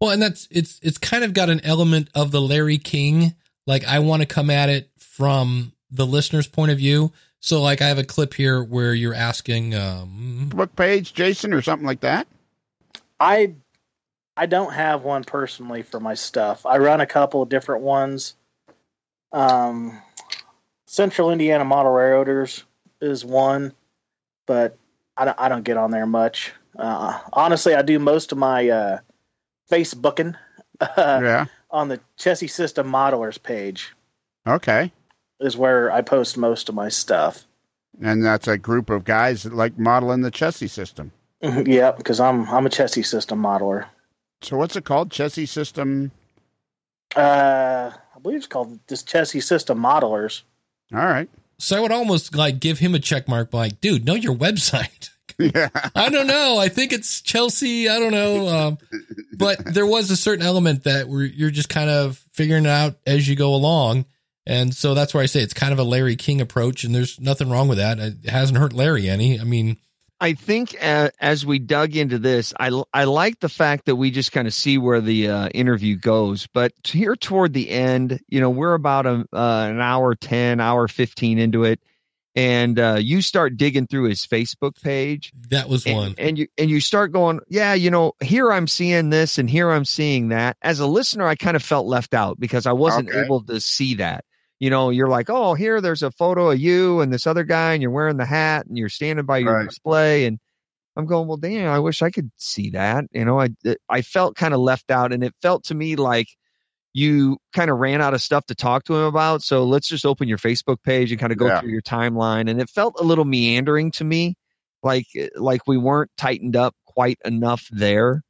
well, 0.00 0.10
and 0.10 0.22
that's 0.22 0.48
it's 0.50 0.80
it's 0.82 0.96
kind 0.96 1.24
of 1.24 1.34
got 1.34 1.50
an 1.50 1.60
element 1.62 2.08
of 2.14 2.30
the 2.30 2.40
Larry 2.40 2.78
King. 2.78 3.34
Like 3.66 3.84
I 3.84 3.98
want 3.98 4.22
to 4.22 4.26
come 4.26 4.48
at 4.48 4.70
it 4.70 4.90
from 4.98 5.72
the 5.90 6.06
listener's 6.06 6.46
point 6.46 6.70
of 6.70 6.78
view. 6.78 7.12
So 7.40 7.60
like 7.60 7.82
I 7.82 7.88
have 7.88 7.98
a 7.98 8.04
clip 8.04 8.32
here 8.32 8.62
where 8.62 8.94
you're 8.94 9.14
asking 9.14 9.74
um 9.74 10.50
book 10.54 10.74
page, 10.74 11.12
Jason, 11.12 11.52
or 11.52 11.60
something 11.60 11.86
like 11.86 12.00
that. 12.00 12.26
I 13.20 13.54
I 14.36 14.46
don't 14.46 14.72
have 14.72 15.04
one 15.04 15.22
personally 15.22 15.82
for 15.82 16.00
my 16.00 16.14
stuff. 16.14 16.64
I 16.64 16.78
run 16.78 17.00
a 17.00 17.06
couple 17.06 17.42
of 17.42 17.48
different 17.48 17.82
ones 17.82 18.34
um, 19.32 20.00
Central 20.86 21.30
Indiana 21.30 21.64
Model 21.64 21.92
Railroaders 21.92 22.64
is 23.00 23.24
one, 23.24 23.72
but 24.46 24.76
I 25.16 25.24
don't, 25.24 25.40
I 25.40 25.48
don't 25.48 25.64
get 25.64 25.76
on 25.76 25.90
there 25.90 26.06
much. 26.06 26.52
Uh, 26.76 27.18
honestly, 27.32 27.74
I 27.74 27.82
do 27.82 27.98
most 27.98 28.32
of 28.32 28.38
my 28.38 28.68
uh, 28.68 28.98
Facebooking 29.70 30.36
uh, 30.80 30.86
yeah. 30.96 31.46
on 31.70 31.88
the 31.88 32.00
Chessie 32.18 32.50
System 32.50 32.90
Modelers 32.90 33.40
page. 33.40 33.92
Okay. 34.46 34.92
Is 35.38 35.56
where 35.56 35.90
I 35.90 36.02
post 36.02 36.36
most 36.36 36.68
of 36.68 36.74
my 36.74 36.88
stuff. 36.88 37.46
And 38.02 38.24
that's 38.24 38.48
a 38.48 38.58
group 38.58 38.90
of 38.90 39.04
guys 39.04 39.42
that 39.42 39.54
like 39.54 39.78
modeling 39.78 40.22
the 40.22 40.30
Chessie 40.30 40.68
system. 40.70 41.12
Yeah, 41.66 41.92
because 41.92 42.20
I'm 42.20 42.48
I'm 42.50 42.66
a 42.66 42.70
Chessie 42.70 43.04
system 43.04 43.40
modeler. 43.40 43.86
So 44.42 44.56
what's 44.56 44.76
it 44.76 44.84
called? 44.84 45.10
Chessie 45.10 45.48
system. 45.48 46.10
Uh, 47.16 47.90
I 48.14 48.18
believe 48.20 48.38
it's 48.38 48.46
called 48.46 48.78
this 48.86 49.02
Chessie 49.02 49.42
System 49.42 49.78
Modelers. 49.78 50.42
All 50.92 51.00
right. 51.00 51.28
So 51.58 51.76
I 51.76 51.80
would 51.80 51.92
almost 51.92 52.34
like 52.34 52.60
give 52.60 52.78
him 52.78 52.94
a 52.94 52.98
check 52.98 53.28
mark, 53.28 53.52
like, 53.52 53.80
dude, 53.80 54.04
know 54.04 54.14
your 54.14 54.34
website. 54.34 55.10
Yeah. 55.38 55.70
I 55.94 56.10
don't 56.10 56.26
know. 56.26 56.58
I 56.58 56.68
think 56.68 56.92
it's 56.92 57.22
Chelsea. 57.22 57.88
I 57.88 57.98
don't 57.98 58.12
know. 58.12 58.48
Um, 58.48 58.78
but 59.32 59.58
there 59.72 59.86
was 59.86 60.10
a 60.10 60.16
certain 60.16 60.44
element 60.44 60.84
that 60.84 61.08
where 61.08 61.22
you're 61.22 61.50
just 61.50 61.70
kind 61.70 61.88
of 61.88 62.22
figuring 62.34 62.66
it 62.66 62.70
out 62.70 62.96
as 63.06 63.26
you 63.26 63.36
go 63.36 63.54
along. 63.54 64.04
And 64.44 64.74
so 64.74 64.92
that's 64.92 65.14
where 65.14 65.22
I 65.22 65.26
say 65.26 65.40
it's 65.40 65.54
kind 65.54 65.72
of 65.72 65.78
a 65.78 65.82
Larry 65.82 66.14
King 66.14 66.42
approach, 66.42 66.84
and 66.84 66.94
there's 66.94 67.18
nothing 67.18 67.48
wrong 67.48 67.68
with 67.68 67.78
that. 67.78 67.98
It 67.98 68.28
hasn't 68.28 68.58
hurt 68.58 68.74
Larry 68.74 69.08
any. 69.08 69.40
I 69.40 69.44
mean, 69.44 69.78
I 70.20 70.34
think 70.34 70.76
uh, 70.82 71.10
as 71.18 71.46
we 71.46 71.58
dug 71.58 71.96
into 71.96 72.18
this, 72.18 72.52
I, 72.60 72.70
I 72.92 73.04
like 73.04 73.40
the 73.40 73.48
fact 73.48 73.86
that 73.86 73.96
we 73.96 74.10
just 74.10 74.32
kind 74.32 74.46
of 74.46 74.52
see 74.52 74.76
where 74.76 75.00
the 75.00 75.28
uh, 75.28 75.48
interview 75.48 75.96
goes. 75.96 76.46
But 76.52 76.72
here 76.84 77.16
toward 77.16 77.54
the 77.54 77.70
end, 77.70 78.20
you 78.28 78.40
know, 78.40 78.50
we're 78.50 78.74
about 78.74 79.06
a, 79.06 79.26
uh, 79.32 79.68
an 79.70 79.80
hour 79.80 80.14
10, 80.14 80.60
hour 80.60 80.88
15 80.88 81.38
into 81.38 81.64
it. 81.64 81.80
And 82.36 82.78
uh, 82.78 82.98
you 83.00 83.22
start 83.22 83.56
digging 83.56 83.86
through 83.86 84.04
his 84.04 84.24
Facebook 84.24 84.80
page. 84.82 85.32
That 85.48 85.68
was 85.68 85.84
and, 85.84 85.96
one. 85.96 86.14
And 86.16 86.38
you 86.38 86.46
and 86.56 86.70
you 86.70 86.80
start 86.80 87.10
going, 87.10 87.40
yeah, 87.48 87.74
you 87.74 87.90
know, 87.90 88.12
here 88.22 88.52
I'm 88.52 88.68
seeing 88.68 89.10
this 89.10 89.36
and 89.36 89.50
here 89.50 89.70
I'm 89.70 89.84
seeing 89.84 90.28
that. 90.28 90.56
As 90.62 90.78
a 90.78 90.86
listener, 90.86 91.26
I 91.26 91.34
kind 91.34 91.56
of 91.56 91.62
felt 91.62 91.86
left 91.86 92.14
out 92.14 92.38
because 92.38 92.66
I 92.66 92.72
wasn't 92.72 93.08
Okay. 93.08 93.20
able 93.20 93.42
to 93.44 93.60
see 93.60 93.94
that 93.94 94.24
you 94.60 94.70
know, 94.70 94.90
you're 94.90 95.08
like, 95.08 95.28
oh, 95.30 95.54
here, 95.54 95.80
there's 95.80 96.02
a 96.02 96.10
photo 96.12 96.50
of 96.50 96.60
you 96.60 97.00
and 97.00 97.12
this 97.12 97.26
other 97.26 97.42
guy, 97.44 97.72
and 97.72 97.82
you're 97.82 97.90
wearing 97.90 98.18
the 98.18 98.26
hat 98.26 98.66
and 98.66 98.76
you're 98.78 98.88
standing 98.90 99.24
by 99.26 99.38
your 99.38 99.54
Right. 99.56 99.68
display. 99.68 100.26
And 100.26 100.38
I'm 100.96 101.06
going, 101.06 101.26
well, 101.26 101.38
damn, 101.38 101.70
I 101.72 101.78
wish 101.78 102.02
I 102.02 102.10
could 102.10 102.30
see 102.36 102.70
that. 102.70 103.06
You 103.12 103.24
know, 103.24 103.40
I, 103.40 103.48
eh, 103.64 103.74
I 103.88 104.02
felt 104.02 104.36
kind 104.36 104.52
of 104.54 104.60
left 104.60 104.90
out, 104.90 105.12
and 105.12 105.24
it 105.24 105.34
felt 105.42 105.64
to 105.64 105.74
me 105.74 105.96
like 105.96 106.28
you 106.92 107.38
kind 107.54 107.70
of 107.70 107.78
ran 107.78 108.00
out 108.02 108.14
of 108.14 108.20
stuff 108.20 108.44
to 108.46 108.54
talk 108.54 108.84
to 108.84 108.94
him 108.96 109.04
about. 109.04 109.42
So 109.42 109.64
let's 109.64 109.86
just 109.88 110.04
open 110.04 110.28
your 110.28 110.38
Facebook 110.38 110.82
page 110.82 111.10
and 111.12 111.20
kind 111.20 111.32
of 111.32 111.38
go 111.38 111.46
Yeah. 111.46 111.60
through 111.60 111.70
your 111.70 111.82
timeline. 111.82 112.50
And 112.50 112.60
it 112.60 112.68
felt 112.68 112.96
a 113.00 113.04
little 113.04 113.24
meandering 113.24 113.92
to 113.92 114.04
me, 114.04 114.34
like, 114.82 115.06
eh, 115.16 115.28
like 115.36 115.66
we 115.68 115.78
weren't 115.78 116.10
tightened 116.16 116.56
up 116.56 116.74
quite 116.84 117.18
enough 117.24 117.68
there. 117.70 118.22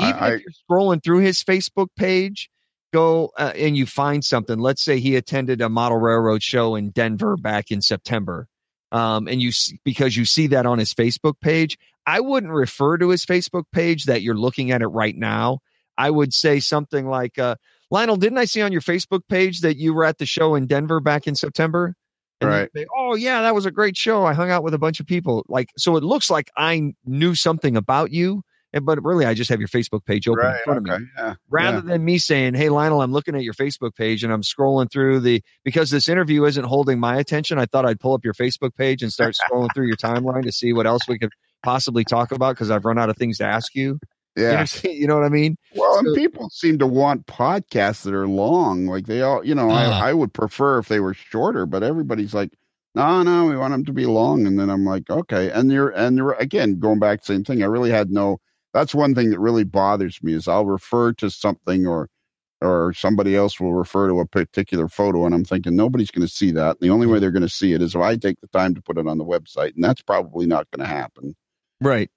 Even 0.00 0.14
I- 0.14 0.30
if 0.36 0.40
you're 0.42 0.52
scrolling 0.80 1.04
through 1.04 1.18
his 1.18 1.44
Facebook 1.44 1.88
page, 1.94 2.48
go 2.92 3.30
uh, 3.36 3.52
and 3.56 3.76
you 3.76 3.86
find 3.86 4.24
something. 4.24 4.58
Let's 4.58 4.82
say 4.82 5.00
he 5.00 5.16
attended 5.16 5.60
a 5.60 5.68
model 5.68 5.98
railroad 5.98 6.42
show 6.42 6.74
in 6.74 6.90
Denver 6.90 7.36
back 7.36 7.70
in 7.70 7.82
September. 7.82 8.48
Um, 8.92 9.26
and 9.26 9.40
you 9.40 9.52
because 9.84 10.16
you 10.16 10.24
see 10.24 10.48
that 10.48 10.66
on 10.66 10.78
his 10.78 10.92
Facebook 10.92 11.40
page, 11.40 11.78
I 12.06 12.20
wouldn't 12.20 12.52
refer 12.52 12.98
to 12.98 13.08
his 13.08 13.24
Facebook 13.24 13.64
page 13.72 14.04
that 14.04 14.22
you're 14.22 14.36
looking 14.36 14.70
at 14.70 14.82
it 14.82 14.88
right 14.88 15.16
now. 15.16 15.60
I 15.96 16.10
would 16.10 16.34
say 16.34 16.60
something 16.60 17.06
like, 17.06 17.38
uh, 17.38 17.56
Lionel, 17.90 18.16
didn't 18.16 18.38
I 18.38 18.44
see 18.44 18.62
on 18.62 18.72
your 18.72 18.80
Facebook 18.80 19.22
page 19.28 19.60
that 19.60 19.76
you 19.76 19.94
were 19.94 20.04
at 20.04 20.18
the 20.18 20.26
show 20.26 20.54
in 20.54 20.66
Denver 20.66 21.00
back 21.00 21.26
in 21.26 21.34
September? 21.34 21.94
And 22.40 22.50
Right. 22.50 22.68
say, 22.74 22.86
oh 22.96 23.14
yeah, 23.14 23.42
that 23.42 23.54
was 23.54 23.66
a 23.66 23.70
great 23.70 23.96
show. 23.96 24.24
I 24.24 24.34
hung 24.34 24.50
out 24.50 24.64
with 24.64 24.74
a 24.74 24.78
bunch 24.78 25.00
of 25.00 25.06
people. 25.06 25.44
Like, 25.48 25.70
so 25.78 25.96
it 25.96 26.02
looks 26.02 26.28
like 26.28 26.50
I 26.56 26.94
knew 27.04 27.34
something 27.34 27.76
about 27.76 28.10
you, 28.10 28.42
but 28.80 29.02
really 29.04 29.26
I 29.26 29.34
just 29.34 29.50
have 29.50 29.58
your 29.60 29.68
Facebook 29.68 30.04
page 30.04 30.26
open 30.28 30.44
in 30.44 30.52
Right. 30.52 30.60
front 30.64 30.78
of 30.78 31.00
me 31.00 31.06
Yeah. 31.16 31.34
rather 31.50 31.78
yeah. 31.78 31.82
than 31.92 32.04
me 32.04 32.18
saying, 32.18 32.54
"Hey, 32.54 32.68
Lionel, 32.68 33.02
I'm 33.02 33.12
looking 33.12 33.34
at 33.34 33.42
your 33.42 33.54
Facebook 33.54 33.94
page 33.94 34.24
and 34.24 34.32
I'm 34.32 34.42
scrolling 34.42 34.90
through 34.90 35.20
the 35.20 35.42
because 35.64 35.90
this 35.90 36.08
interview 36.08 36.44
isn't 36.44 36.64
holding 36.64 36.98
my 37.00 37.16
attention. 37.16 37.58
I 37.58 37.66
thought 37.66 37.84
I'd 37.86 38.00
pull 38.00 38.14
up 38.14 38.24
your 38.24 38.34
Facebook 38.34 38.74
page 38.76 39.02
and 39.02 39.12
start 39.12 39.34
scrolling 39.36 39.68
through 39.74 39.86
your 39.86 39.96
timeline 39.96 40.42
to 40.44 40.52
see 40.52 40.72
what 40.72 40.86
else 40.86 41.02
we 41.08 41.18
could 41.18 41.30
possibly 41.62 42.04
talk 42.04 42.32
about 42.32 42.54
because 42.56 42.70
I've 42.70 42.84
run 42.84 42.98
out 42.98 43.10
of 43.10 43.16
things 43.16 43.38
to 43.38 43.44
ask 43.44 43.74
you. 43.74 43.98
You 44.34 44.44
Yeah. 44.44 44.64
know, 44.84 44.90
you 44.90 45.06
know 45.06 45.14
what 45.16 45.24
I 45.24 45.28
mean? 45.28 45.56
Well, 45.76 45.98
and 45.98 46.14
people 46.16 46.48
seem 46.50 46.78
to 46.78 46.86
want 46.86 47.26
podcasts 47.26 48.02
that 48.04 48.14
are 48.14 48.26
long. 48.26 48.86
Like 48.86 49.06
they 49.06 49.20
all, 49.20 49.44
you 49.44 49.54
know, 49.54 49.68
Ah. 49.70 50.00
I, 50.04 50.10
I 50.10 50.12
would 50.14 50.32
prefer 50.32 50.78
if 50.78 50.88
they 50.88 51.00
were 51.00 51.12
shorter, 51.14 51.66
but 51.66 51.82
everybody's 51.82 52.32
like, 52.32 52.50
no, 52.94 53.22
no, 53.22 53.46
we 53.46 53.56
want 53.56 53.72
them 53.72 53.84
to 53.86 53.92
be 53.92 54.06
long. 54.06 54.46
And 54.46 54.58
then 54.58 54.70
I'm 54.70 54.84
like, 54.84 55.08
okay. 55.10 55.50
And 55.50 55.70
you're, 55.70 55.90
and 55.90 56.16
you're 56.16 56.32
again 56.32 56.78
going 56.78 56.98
back 56.98 57.24
same 57.24 57.44
thing. 57.44 57.62
I 57.62 57.66
really 57.66 57.90
had 57.90 58.10
no. 58.10 58.38
That's 58.72 58.94
one 58.94 59.14
thing 59.14 59.30
that 59.30 59.38
really 59.40 59.64
bothers 59.64 60.22
me 60.22 60.32
is 60.34 60.48
I'll 60.48 60.66
refer 60.66 61.12
to 61.14 61.30
something 61.30 61.86
or, 61.86 62.08
or 62.60 62.92
somebody 62.94 63.36
else 63.36 63.60
will 63.60 63.74
refer 63.74 64.08
to 64.08 64.20
a 64.20 64.26
particular 64.26 64.88
photo, 64.88 65.26
and 65.26 65.34
I'm 65.34 65.44
thinking 65.44 65.76
nobody's 65.76 66.10
going 66.10 66.26
to 66.26 66.32
see 66.32 66.52
that. 66.52 66.70
And 66.70 66.80
the 66.80 66.90
only 66.90 67.06
way 67.06 67.18
they're 67.18 67.30
going 67.30 67.42
to 67.42 67.48
see 67.48 67.72
it 67.72 67.82
is 67.82 67.94
if 67.94 68.00
I 68.00 68.16
take 68.16 68.40
the 68.40 68.46
time 68.48 68.74
to 68.74 68.82
put 68.82 68.98
it 68.98 69.06
on 69.06 69.18
the 69.18 69.24
website, 69.24 69.74
and 69.74 69.84
that's 69.84 70.02
probably 70.02 70.46
not 70.46 70.70
going 70.70 70.86
to 70.86 70.92
happen. 70.92 71.36
Right. 71.80 72.10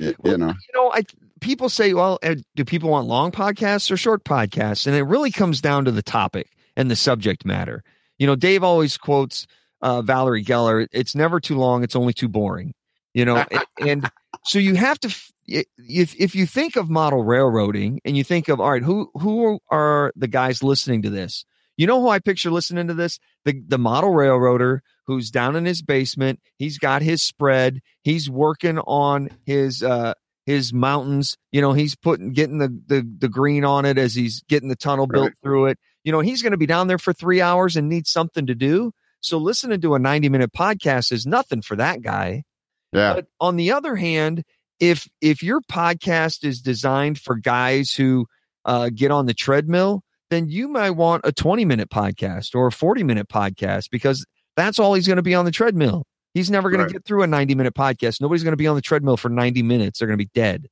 Y- 0.00 0.14
Well, 0.20 0.32
You 0.32 0.38
know, 0.38 0.48
You 0.48 0.54
know, 0.74 0.92
I 0.92 1.02
people 1.40 1.68
say, 1.68 1.94
well, 1.94 2.18
uh, 2.22 2.36
do 2.56 2.64
people 2.64 2.90
want 2.90 3.06
long 3.06 3.30
podcasts 3.30 3.90
or 3.90 3.96
short 3.96 4.24
podcasts? 4.24 4.86
And 4.86 4.96
it 4.96 5.02
really 5.02 5.30
comes 5.30 5.60
down 5.60 5.84
to 5.84 5.90
the 5.90 6.02
topic 6.02 6.50
and 6.76 6.90
the 6.90 6.96
subject 6.96 7.44
matter. 7.44 7.82
You 8.18 8.26
know, 8.26 8.36
Dave 8.36 8.62
always 8.62 8.96
quotes 8.96 9.46
uh, 9.82 10.02
Valerie 10.02 10.44
Geller. 10.44 10.86
It's 10.92 11.14
never 11.14 11.40
too 11.40 11.56
long. 11.56 11.84
It's 11.84 11.96
only 11.96 12.12
too 12.12 12.28
boring. 12.28 12.74
You 13.14 13.24
know, 13.24 13.44
and, 13.50 13.64
and 13.88 14.10
so 14.44 14.58
you 14.58 14.74
have 14.74 14.98
to. 15.00 15.14
If 15.46 16.14
if 16.18 16.34
you 16.34 16.44
think 16.44 16.76
of 16.76 16.90
model 16.90 17.24
railroading 17.24 18.00
and 18.04 18.16
you 18.16 18.24
think 18.24 18.48
of 18.48 18.60
all 18.60 18.70
right, 18.70 18.82
who 18.82 19.10
who 19.14 19.60
are 19.70 20.12
the 20.14 20.28
guys 20.28 20.62
listening 20.62 21.02
to 21.02 21.10
this? 21.10 21.44
You 21.78 21.86
know 21.86 22.00
who 22.00 22.08
I 22.08 22.18
picture 22.18 22.50
listening 22.50 22.88
to 22.88 22.94
this? 22.94 23.18
The 23.44 23.62
the 23.66 23.78
model 23.78 24.10
railroader 24.10 24.82
who's 25.06 25.30
down 25.30 25.56
in 25.56 25.64
his 25.64 25.80
basement. 25.80 26.40
He's 26.58 26.78
got 26.78 27.00
his 27.00 27.22
spread. 27.22 27.80
He's 28.02 28.28
working 28.28 28.78
on 28.78 29.30
his 29.46 29.82
uh 29.82 30.12
his 30.44 30.72
mountains. 30.72 31.36
You 31.52 31.62
know, 31.62 31.72
he's 31.72 31.94
putting 31.96 32.32
getting 32.32 32.58
the 32.58 32.68
the 32.86 33.08
the 33.18 33.28
green 33.28 33.64
on 33.64 33.86
it 33.86 33.96
as 33.96 34.14
he's 34.14 34.42
getting 34.48 34.68
the 34.68 34.76
tunnel 34.76 35.06
built 35.06 35.32
through 35.42 35.66
it. 35.66 35.78
You 36.04 36.12
know, 36.12 36.20
he's 36.20 36.42
going 36.42 36.52
to 36.52 36.58
be 36.58 36.66
down 36.66 36.86
there 36.88 36.98
for 36.98 37.12
3 37.12 37.40
hours 37.40 37.76
and 37.76 37.88
needs 37.88 38.10
something 38.10 38.46
to 38.46 38.54
do. 38.54 38.92
So 39.20 39.38
listening 39.38 39.80
to 39.80 39.94
a 39.94 39.98
90 39.98 40.28
minute 40.28 40.52
podcast 40.52 41.12
is 41.12 41.26
nothing 41.26 41.62
for 41.62 41.76
that 41.76 42.02
guy. 42.02 42.44
Yeah, 42.92 43.14
But 43.14 43.26
on 43.40 43.56
the 43.56 43.72
other 43.72 43.96
hand, 43.96 44.44
if 44.80 45.08
if 45.20 45.42
your 45.42 45.60
podcast 45.60 46.44
is 46.44 46.60
designed 46.60 47.18
for 47.18 47.36
guys 47.36 47.92
who 47.92 48.26
uh, 48.64 48.90
get 48.94 49.10
on 49.10 49.26
the 49.26 49.34
treadmill, 49.34 50.02
then 50.30 50.48
you 50.48 50.68
might 50.68 50.90
want 50.90 51.22
a 51.24 51.32
20 51.32 51.64
minute 51.64 51.90
podcast 51.90 52.54
or 52.54 52.66
a 52.68 52.72
40 52.72 53.02
minute 53.02 53.28
podcast 53.28 53.90
because 53.90 54.24
that's 54.56 54.78
all 54.78 54.94
he's 54.94 55.06
going 55.06 55.16
to 55.16 55.22
be 55.22 55.34
on 55.34 55.44
the 55.44 55.50
treadmill. 55.50 56.04
He's 56.34 56.50
never 56.50 56.70
going 56.70 56.80
Right. 56.80 56.88
to 56.88 56.92
get 56.92 57.04
through 57.04 57.22
a 57.22 57.26
90 57.26 57.54
minute 57.54 57.74
podcast. 57.74 58.20
Nobody's 58.20 58.42
going 58.44 58.52
to 58.52 58.56
be 58.58 58.66
on 58.66 58.76
the 58.76 58.82
treadmill 58.82 59.16
for 59.16 59.28
90 59.28 59.62
minutes. 59.62 59.98
They're 59.98 60.06
going 60.08 60.18
to 60.18 60.24
be 60.24 60.30
dead. 60.34 60.66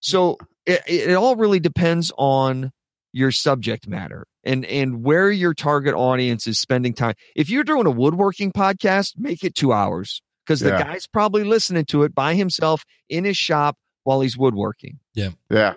So 0.00 0.36
it, 0.66 0.82
it 0.86 1.14
all 1.14 1.36
really 1.36 1.60
depends 1.60 2.12
on 2.18 2.72
your 3.12 3.32
subject 3.32 3.88
matter 3.88 4.24
and 4.44 4.64
and 4.66 5.02
where 5.02 5.30
your 5.30 5.52
target 5.54 5.94
audience 5.94 6.46
is 6.46 6.58
spending 6.58 6.92
time. 6.94 7.14
If 7.34 7.50
you're 7.50 7.64
doing 7.64 7.86
a 7.86 7.90
woodworking 7.90 8.52
podcast, 8.52 9.14
make 9.16 9.42
it 9.44 9.54
2 9.54 9.72
hours 9.72 10.22
because 10.50 10.60
the 10.60 10.70
guy's 10.70 11.06
probably 11.06 11.44
listening 11.44 11.84
to 11.86 12.02
it 12.02 12.14
by 12.14 12.34
himself 12.34 12.84
in 13.08 13.24
his 13.24 13.36
shop 13.36 13.76
while 14.04 14.20
he's 14.20 14.36
woodworking. 14.36 14.98
Yeah, 15.14 15.30
yeah. 15.50 15.74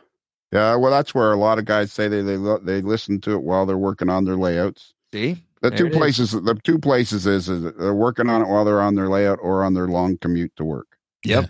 Yeah. 0.52 0.76
Well, 0.76 0.92
that's 0.92 1.14
where 1.16 1.32
a 1.32 1.38
lot 1.38 1.60
of 1.60 1.66
guys 1.66 1.92
say 1.92 2.08
they 2.08 2.22
they 2.22 2.38
they 2.64 2.82
listen 2.82 3.20
to 3.22 3.32
it 3.34 3.44
while 3.44 3.66
they're 3.66 3.78
working 3.78 4.10
on 4.10 4.26
their 4.26 4.36
layouts. 4.36 4.94
See? 5.12 5.44
The 5.62 5.70
There 5.70 5.78
two 5.78 5.86
it 5.88 5.92
is. 5.92 5.98
places, 5.98 6.32
the 6.32 6.60
two 6.64 6.78
places 6.78 7.26
is, 7.26 7.48
is 7.50 7.64
they're 7.78 7.94
working 7.94 8.30
on 8.30 8.42
it 8.42 8.48
while 8.48 8.66
they're 8.66 8.82
on 8.82 8.96
their 8.96 9.08
layout 9.10 9.40
or 9.42 9.64
on 9.64 9.74
their 9.74 9.88
long 9.88 10.18
commute 10.18 10.56
to 10.58 10.64
work. 10.66 10.98
Yep. 11.24 11.50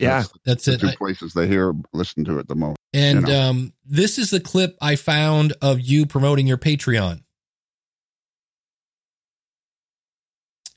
Yeah. 0.00 0.18
That's 0.22 0.32
That's 0.44 0.64
the 0.64 0.72
it. 0.72 0.80
two 0.80 0.88
I- 0.88 0.96
places 0.96 1.34
they 1.34 1.46
hear 1.46 1.72
listen 1.92 2.24
to 2.24 2.38
it 2.38 2.48
the 2.48 2.54
most. 2.56 2.76
And 2.92 3.20
you 3.22 3.26
know. 3.32 3.50
um, 3.50 3.72
this 3.84 4.18
is 4.18 4.30
the 4.30 4.40
clip 4.40 4.76
I 4.80 4.96
found 4.96 5.52
of 5.62 5.80
you 5.80 6.04
promoting 6.06 6.46
your 6.46 6.58
Patreon. 6.58 7.22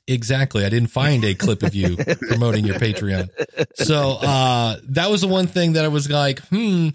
Exactly. 0.08 0.64
I 0.64 0.70
didn't 0.70 0.88
find 0.88 1.22
a 1.22 1.34
clip 1.34 1.62
of 1.62 1.74
you 1.74 1.96
promoting 2.28 2.64
your 2.64 2.76
Patreon. 2.76 3.28
So 3.74 4.12
uh, 4.12 4.78
that 4.88 5.10
was 5.10 5.20
the 5.20 5.28
one 5.28 5.46
thing 5.46 5.74
that 5.74 5.84
I 5.84 5.88
was 5.88 6.10
like, 6.10 6.40
hmm, 6.48 6.88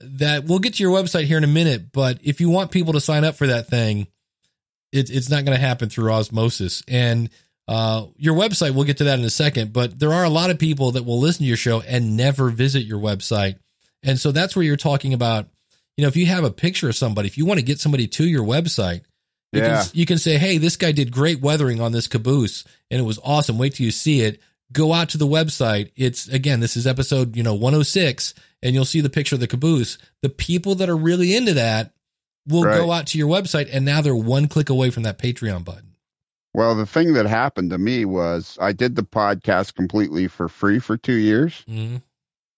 that 0.00 0.44
we'll 0.44 0.60
get 0.60 0.74
to 0.74 0.82
your 0.82 0.96
website 0.96 1.24
here 1.24 1.38
in 1.38 1.44
a 1.44 1.48
minute. 1.48 1.90
But 1.92 2.20
if 2.22 2.40
you 2.40 2.50
want 2.50 2.70
people 2.70 2.92
to 2.92 3.00
sign 3.00 3.24
up 3.24 3.34
for 3.34 3.48
that 3.48 3.66
thing, 3.66 4.06
it, 4.92 5.10
it's 5.10 5.28
not 5.28 5.44
going 5.44 5.56
to 5.56 5.60
happen 5.60 5.88
through 5.88 6.12
osmosis. 6.12 6.84
And 6.86 7.30
uh, 7.66 8.06
your 8.16 8.36
website, 8.36 8.74
we'll 8.74 8.84
get 8.84 8.98
to 8.98 9.04
that 9.04 9.18
in 9.18 9.24
a 9.24 9.30
second. 9.30 9.72
But 9.72 9.98
there 9.98 10.12
are 10.12 10.24
a 10.24 10.30
lot 10.30 10.50
of 10.50 10.58
people 10.60 10.92
that 10.92 11.04
will 11.04 11.18
listen 11.18 11.40
to 11.40 11.48
your 11.48 11.56
show 11.56 11.80
and 11.80 12.16
never 12.16 12.50
visit 12.50 12.84
your 12.84 13.00
website. 13.00 13.56
And 14.04 14.20
so 14.20 14.30
that's 14.30 14.54
where 14.54 14.64
you're 14.64 14.76
talking 14.76 15.14
about, 15.14 15.48
you 15.96 16.02
know, 16.02 16.08
if 16.08 16.16
you 16.16 16.26
have 16.26 16.44
a 16.44 16.50
picture 16.50 16.88
of 16.88 16.94
somebody, 16.94 17.26
if 17.26 17.38
you 17.38 17.44
want 17.44 17.58
to 17.58 17.66
get 17.66 17.80
somebody 17.80 18.06
to 18.06 18.24
your 18.24 18.44
website, 18.44 19.02
you 19.52 19.60
Yeah. 19.60 19.82
can 19.82 19.90
you 19.94 20.06
can 20.06 20.18
say, 20.18 20.38
"Hey, 20.38 20.58
this 20.58 20.76
guy 20.76 20.92
did 20.92 21.12
great 21.12 21.40
weathering 21.40 21.80
on 21.80 21.92
this 21.92 22.06
caboose 22.08 22.64
and 22.90 23.00
it 23.00 23.04
was 23.04 23.18
awesome. 23.22 23.58
Wait 23.58 23.74
till 23.74 23.84
you 23.86 23.92
see 23.92 24.20
it. 24.22 24.40
Go 24.72 24.92
out 24.94 25.10
to 25.10 25.18
the 25.18 25.26
website. 25.26 25.90
It's 25.96 26.28
again, 26.28 26.60
this 26.60 26.76
is 26.76 26.86
episode, 26.86 27.36
you 27.36 27.42
know, 27.42 27.54
106 27.54 28.34
and 28.62 28.74
you'll 28.74 28.84
see 28.84 29.00
the 29.00 29.10
picture 29.10 29.34
of 29.36 29.40
the 29.40 29.46
caboose. 29.46 29.98
The 30.22 30.28
people 30.30 30.74
that 30.76 30.88
are 30.88 30.96
really 30.96 31.34
into 31.36 31.54
that 31.54 31.92
will 32.48 32.64
Right. 32.64 32.76
go 32.78 32.90
out 32.90 33.06
to 33.08 33.18
your 33.18 33.28
website 33.28 33.68
and 33.72 33.84
now 33.84 34.00
they're 34.00 34.16
one 34.16 34.48
click 34.48 34.70
away 34.70 34.90
from 34.90 35.02
that 35.04 35.18
Patreon 35.18 35.64
button. 35.64 35.94
Well, 36.54 36.74
the 36.74 36.86
thing 36.86 37.12
that 37.14 37.26
happened 37.26 37.70
to 37.70 37.78
me 37.78 38.04
was 38.04 38.58
I 38.60 38.72
did 38.72 38.94
the 38.96 39.02
podcast 39.04 39.74
completely 39.74 40.28
for 40.28 40.48
free 40.48 40.78
for 40.80 40.96
two 40.98 41.14
years, 41.14 41.62
Mhm. 41.68 42.02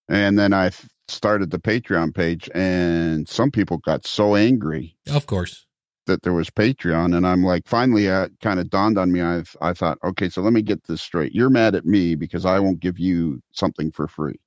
and 0.08 0.38
then 0.38 0.52
I 0.52 0.70
started 1.06 1.50
the 1.50 1.58
Patreon 1.60 2.12
page, 2.14 2.48
and 2.54 3.28
some 3.28 3.50
people 3.50 3.78
got 3.78 4.06
so 4.06 4.34
angry 4.36 4.96
Of 5.08 5.26
course. 5.26 5.66
That 6.06 6.22
there 6.22 6.32
was 6.32 6.50
Patreon, 6.50 7.16
and 7.16 7.26
I'm 7.26 7.42
like, 7.44 7.66
finally, 7.66 8.08
uh, 8.10 8.28
kind 8.42 8.60
of 8.60 8.70
dawned 8.70 8.98
on 8.98 9.12
me. 9.12 9.22
I 9.22 9.42
I 9.60 9.72
thought, 9.74 9.98
okay, 10.04 10.28
so 10.28 10.42
let 10.42 10.52
me 10.52 10.62
get 10.62 10.84
this 10.84 11.02
straight. 11.02 11.32
You're 11.34 11.50
mad 11.50 11.74
at 11.74 11.86
me 11.86 12.14
because 12.16 12.44
I 12.46 12.58
won't 12.60 12.80
give 12.80 12.98
you 12.98 13.42
something 13.52 13.90
for 13.92 14.08
free, 14.08 14.40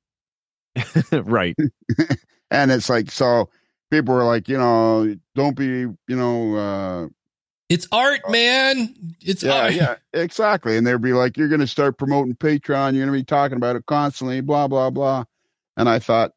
right. 1.12 1.56
and 2.52 2.72
it's 2.72 2.90
like 2.90 3.12
so. 3.12 3.50
People 3.90 4.16
were 4.16 4.26
like, 4.26 4.50
you 4.50 4.58
know, 4.58 5.16
don't 5.34 5.56
be, 5.56 5.66
you 5.66 5.96
know, 6.10 6.56
uh, 6.56 7.08
It's 7.70 7.88
art, 7.92 8.22
man. 8.30 8.94
It's 9.22 9.44
yeah, 9.44 9.54
art. 9.64 9.74
yeah, 9.74 9.96
exactly. 10.14 10.78
And 10.78 10.86
they'd 10.86 11.02
be 11.02 11.14
like, 11.14 11.38
you're 11.38 11.48
going 11.50 11.62
to 11.62 11.68
start 11.68 11.98
promoting 11.98 12.36
Patreon. 12.36 12.94
You're 12.94 13.06
going 13.06 13.08
to 13.08 13.12
be 13.20 13.24
talking 13.24 13.58
about 13.58 13.76
it 13.78 13.86
constantly, 13.86 14.42
blah, 14.42 14.68
blah, 14.68 14.90
blah. 14.90 15.26
And 15.78 15.90
I 15.90 16.00
thought, 16.00 16.34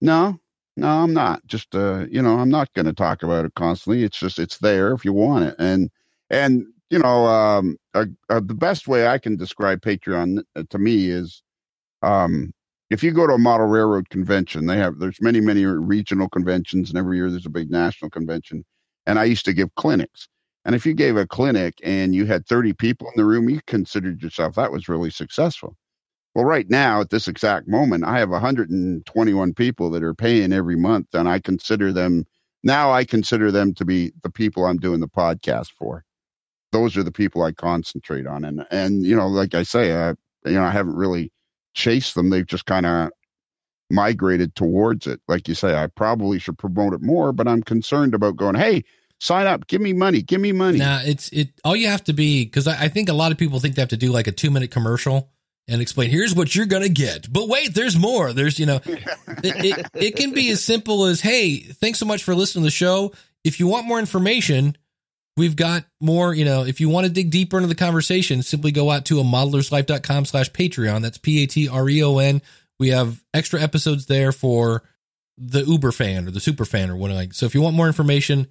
no, 0.00 0.40
no, 0.76 0.88
I'm 0.88 1.14
not. 1.14 1.46
Just, 1.46 1.74
uh, 1.74 2.06
you 2.10 2.20
know, 2.22 2.38
I'm 2.38 2.50
not 2.50 2.72
going 2.74 2.86
to 2.86 2.92
talk 2.92 3.22
about 3.22 3.44
it 3.44 3.54
constantly. 3.54 4.04
It's 4.04 4.18
just, 4.18 4.38
it's 4.38 4.58
there 4.58 4.92
if 4.92 5.04
you 5.04 5.12
want 5.12 5.44
it. 5.44 5.54
And, 5.58 5.90
and, 6.30 6.66
you 6.90 6.98
know, 6.98 7.26
um, 7.26 7.76
uh, 7.94 8.06
uh, 8.28 8.40
the 8.44 8.54
best 8.54 8.88
way 8.88 9.06
I 9.06 9.18
can 9.18 9.36
describe 9.36 9.82
Patreon 9.82 10.42
uh, 10.56 10.64
to 10.70 10.78
me 10.78 11.08
is, 11.10 11.42
um, 12.02 12.52
if 12.90 13.02
you 13.02 13.12
go 13.12 13.26
to 13.26 13.34
a 13.34 13.38
model 13.38 13.66
railroad 13.66 14.10
convention, 14.10 14.66
they 14.66 14.76
have, 14.78 14.98
there's 14.98 15.20
many, 15.20 15.40
many 15.40 15.64
regional 15.66 16.28
conventions 16.28 16.90
and 16.90 16.98
every 16.98 17.16
year 17.18 17.30
there's 17.30 17.46
a 17.46 17.50
big 17.50 17.70
national 17.70 18.10
convention. 18.10 18.64
And 19.06 19.18
I 19.18 19.24
used 19.24 19.44
to 19.46 19.52
give 19.54 19.74
clinics. 19.76 20.28
And 20.64 20.74
if 20.74 20.86
you 20.86 20.94
gave 20.94 21.16
a 21.16 21.26
clinic 21.26 21.80
and 21.84 22.14
you 22.14 22.26
had 22.26 22.46
30 22.46 22.74
people 22.74 23.08
in 23.08 23.14
the 23.16 23.24
room, 23.24 23.50
you 23.50 23.60
considered 23.66 24.22
yourself 24.22 24.56
that 24.56 24.72
was 24.72 24.88
really 24.88 25.10
successful. 25.10 25.76
Well, 26.34 26.44
right 26.44 26.68
now, 26.68 27.00
at 27.00 27.10
this 27.10 27.28
exact 27.28 27.68
moment, 27.68 28.04
I 28.04 28.18
have 28.18 28.30
121 28.30 29.54
people 29.54 29.90
that 29.90 30.02
are 30.02 30.14
paying 30.14 30.52
every 30.52 30.76
month, 30.76 31.08
and 31.14 31.28
I 31.28 31.38
consider 31.38 31.92
them 31.92 32.24
now, 32.64 32.90
I 32.90 33.04
consider 33.04 33.52
them 33.52 33.74
to 33.74 33.84
be 33.84 34.12
the 34.22 34.30
people 34.30 34.64
I'm 34.64 34.78
doing 34.78 35.00
the 35.00 35.06
podcast 35.06 35.70
for. 35.78 36.02
Those 36.72 36.96
are 36.96 37.02
the 37.02 37.12
people 37.12 37.42
I 37.42 37.52
concentrate 37.52 38.26
on. 38.26 38.42
And, 38.42 38.66
and 38.70 39.04
you 39.04 39.14
know, 39.14 39.28
like 39.28 39.54
I 39.54 39.62
say, 39.64 39.94
I, 39.94 40.14
you 40.46 40.54
know, 40.54 40.64
I 40.64 40.70
haven't 40.70 40.96
really 40.96 41.30
chased 41.74 42.14
them. 42.14 42.30
They've 42.30 42.46
just 42.46 42.64
kind 42.64 42.86
of 42.86 43.10
migrated 43.90 44.56
towards 44.56 45.06
it. 45.06 45.20
Like 45.28 45.46
you 45.46 45.54
say, 45.54 45.76
I 45.76 45.88
probably 45.88 46.38
should 46.38 46.56
promote 46.56 46.94
it 46.94 47.02
more, 47.02 47.32
but 47.32 47.46
I'm 47.46 47.62
concerned 47.62 48.14
about 48.14 48.36
going, 48.36 48.54
hey, 48.54 48.82
sign 49.20 49.46
up, 49.46 49.66
give 49.66 49.82
me 49.82 49.92
money, 49.92 50.22
give 50.22 50.40
me 50.40 50.52
money. 50.52 50.78
Nah, 50.78 51.00
it's 51.04 51.28
it. 51.28 51.50
All 51.64 51.76
you 51.76 51.88
have 51.88 52.04
to 52.04 52.14
be 52.14 52.46
because 52.46 52.66
I, 52.66 52.84
I 52.84 52.88
think 52.88 53.10
a 53.10 53.14
lot 53.14 53.30
of 53.30 53.36
people 53.36 53.60
think 53.60 53.74
they 53.74 53.82
have 53.82 53.90
to 53.90 53.96
do 53.98 54.10
like 54.10 54.26
a 54.26 54.32
two 54.32 54.50
minute 54.50 54.70
commercial 54.70 55.33
and 55.68 55.80
explain 55.80 56.10
here's 56.10 56.34
what 56.34 56.54
you're 56.54 56.66
gonna 56.66 56.88
get. 56.88 57.32
But 57.32 57.48
wait, 57.48 57.74
there's 57.74 57.96
more. 57.96 58.32
There's 58.32 58.58
you 58.58 58.66
know, 58.66 58.80
it, 58.86 59.06
it 59.44 59.86
it 59.94 60.16
can 60.16 60.32
be 60.32 60.50
as 60.50 60.62
simple 60.62 61.04
as 61.04 61.20
hey, 61.20 61.58
thanks 61.58 61.98
so 61.98 62.06
much 62.06 62.22
for 62.22 62.34
listening 62.34 62.62
to 62.62 62.66
the 62.66 62.70
show. 62.70 63.12
If 63.44 63.60
you 63.60 63.66
want 63.66 63.86
more 63.86 63.98
information, 63.98 64.76
we've 65.36 65.56
got 65.56 65.84
more. 66.00 66.34
You 66.34 66.44
know, 66.44 66.64
if 66.64 66.80
you 66.80 66.88
want 66.88 67.06
to 67.06 67.12
dig 67.12 67.30
deeper 67.30 67.56
into 67.56 67.68
the 67.68 67.74
conversation, 67.74 68.42
simply 68.42 68.72
go 68.72 68.90
out 68.90 69.06
to 69.06 69.20
a 69.20 69.24
modelerslife.com 69.24 70.24
slash 70.26 70.50
Patreon. 70.50 71.02
That's 71.02 71.18
P 71.18 71.42
A 71.42 71.46
T 71.46 71.68
R 71.68 71.88
E 71.88 72.02
O 72.02 72.18
N. 72.18 72.42
We 72.78 72.88
have 72.88 73.22
extra 73.32 73.60
episodes 73.60 74.06
there 74.06 74.32
for 74.32 74.82
the 75.38 75.62
Uber 75.62 75.92
fan 75.92 76.26
or 76.26 76.30
the 76.30 76.40
super 76.40 76.64
fan 76.64 76.90
or 76.90 76.96
whatever. 76.96 77.32
So 77.32 77.46
if 77.46 77.54
you 77.54 77.60
want 77.60 77.76
more 77.76 77.86
information, 77.86 78.48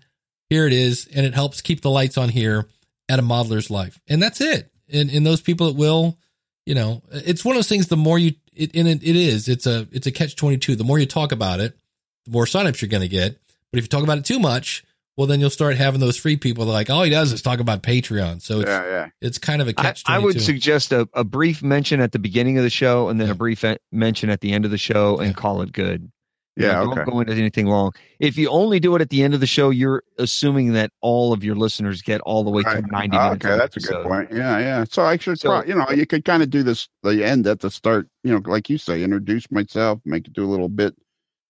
here 0.50 0.68
it 0.68 0.74
is, 0.74 1.08
and 1.14 1.26
it 1.26 1.34
helps 1.34 1.62
keep 1.62 1.82
the 1.82 1.90
lights 1.90 2.18
on 2.18 2.30
here 2.30 2.68
at 3.10 3.20
a 3.20 3.24
modeler's 3.24 3.70
life, 3.70 4.00
and 4.08 4.22
that's 4.22 4.42
it. 4.42 4.72
And 4.92 5.10
and 5.10 5.26
those 5.26 5.42
people 5.42 5.68
that 5.68 5.78
will, 5.78 6.18
you 6.66 6.76
know, 6.76 7.02
it's 7.12 7.44
one 7.44 7.56
of 7.56 7.58
those 7.58 7.68
things. 7.70 7.88
The 7.88 7.98
more 7.98 8.18
you, 8.20 8.34
it, 8.54 8.76
and 8.76 8.88
it, 8.88 9.04
it 9.04 9.16
is, 9.16 9.48
it's 9.48 9.66
a 9.68 9.88
it's 9.92 10.08
a 10.08 10.12
catch 10.12 10.36
twenty 10.36 10.58
two. 10.58 10.76
The 10.76 10.84
more 10.84 11.00
you 11.00 11.06
talk 11.06 11.32
about 11.32 11.60
it, 11.60 11.78
the 12.26 12.32
more 12.32 12.46
signups 12.46 12.82
you're 12.82 12.90
going 12.90 13.02
to 13.02 13.08
get. 13.10 13.38
But 13.72 13.80
if 13.80 13.84
you 13.86 13.90
talk 13.90 14.04
about 14.04 14.20
it 14.20 14.26
too 14.26 14.40
much, 14.40 14.84
well, 15.18 15.28
then 15.28 15.40
you'll 15.40 15.50
start 15.50 15.76
having 15.78 16.00
those 16.00 16.16
free 16.18 16.38
people 16.38 16.66
that 16.66 16.72
are 16.72 16.74
like, 16.74 16.90
all 16.90 17.04
he 17.04 17.10
does 17.10 17.32
is 17.34 17.42
talk 17.42 17.60
about 17.60 17.84
Patreon. 17.84 18.42
So 18.42 18.62
it's 18.62 18.70
yeah, 18.70 18.86
yeah. 18.86 19.08
it's 19.22 19.38
kind 19.38 19.62
of 19.62 19.68
a 19.68 19.74
catch. 19.74 20.04
I 20.06 20.20
would 20.20 20.40
suggest 20.42 20.92
a, 20.92 21.08
a 21.14 21.24
brief 21.24 21.62
mention 21.64 22.00
at 22.00 22.12
the 22.12 22.20
beginning 22.20 22.58
of 22.58 22.64
the 22.64 22.70
show 22.70 23.10
and 23.10 23.20
then 23.20 23.28
Yeah. 23.28 23.34
a 23.34 23.36
brief 23.36 23.64
mention 23.92 24.30
at 24.30 24.42
the 24.42 24.54
end 24.54 24.66
of 24.66 24.72
the 24.72 24.78
show 24.78 25.20
and 25.20 25.36
call 25.36 25.62
it 25.62 25.72
good. 25.72 26.12
You 26.56 26.66
Yeah, 26.68 26.74
know, 26.74 26.92
okay. 26.92 26.96
Don't 27.04 27.10
go 27.10 27.20
into 27.22 27.34
anything 27.34 27.66
long. 27.66 27.94
If 28.20 28.38
you 28.38 28.48
only 28.50 28.80
do 28.80 28.96
it 28.96 29.02
at 29.02 29.10
the 29.10 29.24
end 29.24 29.34
of 29.34 29.40
the 29.40 29.48
show, 29.48 29.72
you're 29.72 30.04
assuming 30.20 30.74
that 30.74 30.92
all 31.02 31.34
of 31.34 31.44
your 31.44 31.56
listeners 31.56 32.02
get 32.04 32.22
all 32.22 32.44
the 32.44 32.52
way 32.52 32.62
Right. 32.64 32.84
to 32.86 32.92
90 32.92 33.18
Oh, 33.18 33.24
minutes. 33.24 33.46
okay, 33.46 33.58
that's 33.58 33.78
a 33.78 33.80
good 33.80 34.04
point. 34.06 34.30
Yeah, 34.32 34.60
yeah. 34.60 34.84
So 34.88 35.04
I 35.04 35.18
should, 35.18 35.40
So- 35.40 35.50
pro- 35.50 35.64
you 35.68 35.74
know, 35.74 35.90
you 35.90 36.06
could 36.06 36.24
kind 36.26 36.44
of 36.44 36.52
do 36.52 36.62
this 36.62 36.88
the 37.02 37.24
end 37.24 37.48
at 37.48 37.62
the 37.62 37.72
start. 37.72 38.08
You 38.24 38.34
know, 38.34 38.42
like 38.46 38.70
you 38.70 38.78
say, 38.78 39.02
introduce 39.04 39.50
myself, 39.52 40.00
make 40.06 40.28
it 40.28 40.34
do 40.34 40.46
a 40.46 40.52
little 40.52 40.70
bit. 40.70 40.96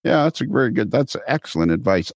Yeah, 0.06 0.24
that's 0.24 0.40
a 0.42 0.46
very 0.46 0.72
good. 0.72 0.90
That's 0.90 1.16
excellent 1.28 1.72
advice. 1.72 2.12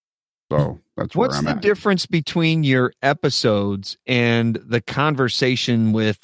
So 0.49 0.79
that's 0.95 1.13
where 1.13 1.27
What's 1.27 1.41
the 1.41 1.49
at. 1.51 1.61
difference 1.61 2.05
between 2.05 2.63
your 2.63 2.93
episodes 3.01 3.97
and 4.07 4.57
the 4.65 4.79
conversation 4.79 5.91
with 5.91 6.19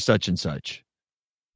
such 0.00 0.26
and 0.26 0.36
such? 0.38 0.82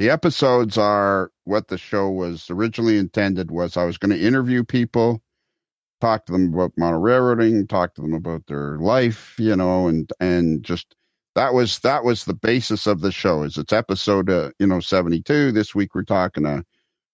The 0.03 0.11
episodes 0.11 0.77
are 0.77 1.31
what 1.45 1.69
the 1.69 1.79
show 1.79 2.11
was 2.11 2.51
originally 2.51 2.99
intended 2.99 3.53
was 3.53 3.77
i 3.77 3.85
was 3.85 3.99
going 3.99 4.11
to 4.11 4.21
interview 4.21 4.65
people 4.65 5.23
talk 6.01 6.27
to 6.27 6.33
them 6.33 6.53
about 6.53 6.73
model 6.77 6.99
railroading 6.99 7.69
talk 7.69 7.95
to 7.95 8.01
them 8.01 8.13
about 8.13 8.49
their 8.49 8.79
life 8.79 9.37
you 9.39 9.55
know 9.55 9.87
and 9.87 10.11
and 10.19 10.65
just 10.65 10.97
that 11.37 11.55
was 11.55 11.79
that 11.79 12.03
was 12.03 12.25
the 12.25 12.35
basis 12.35 12.89
of 12.89 13.01
the 13.01 13.13
show 13.13 13.45
is 13.45 13.57
it's 13.57 13.73
episode 13.73 14.29
uh, 14.29 14.51
you 14.59 14.67
know 14.67 14.81
72 14.81 15.53
this 15.53 15.73
week 15.73 15.95
we're 15.95 16.03
talking 16.03 16.47
uh 16.47 16.63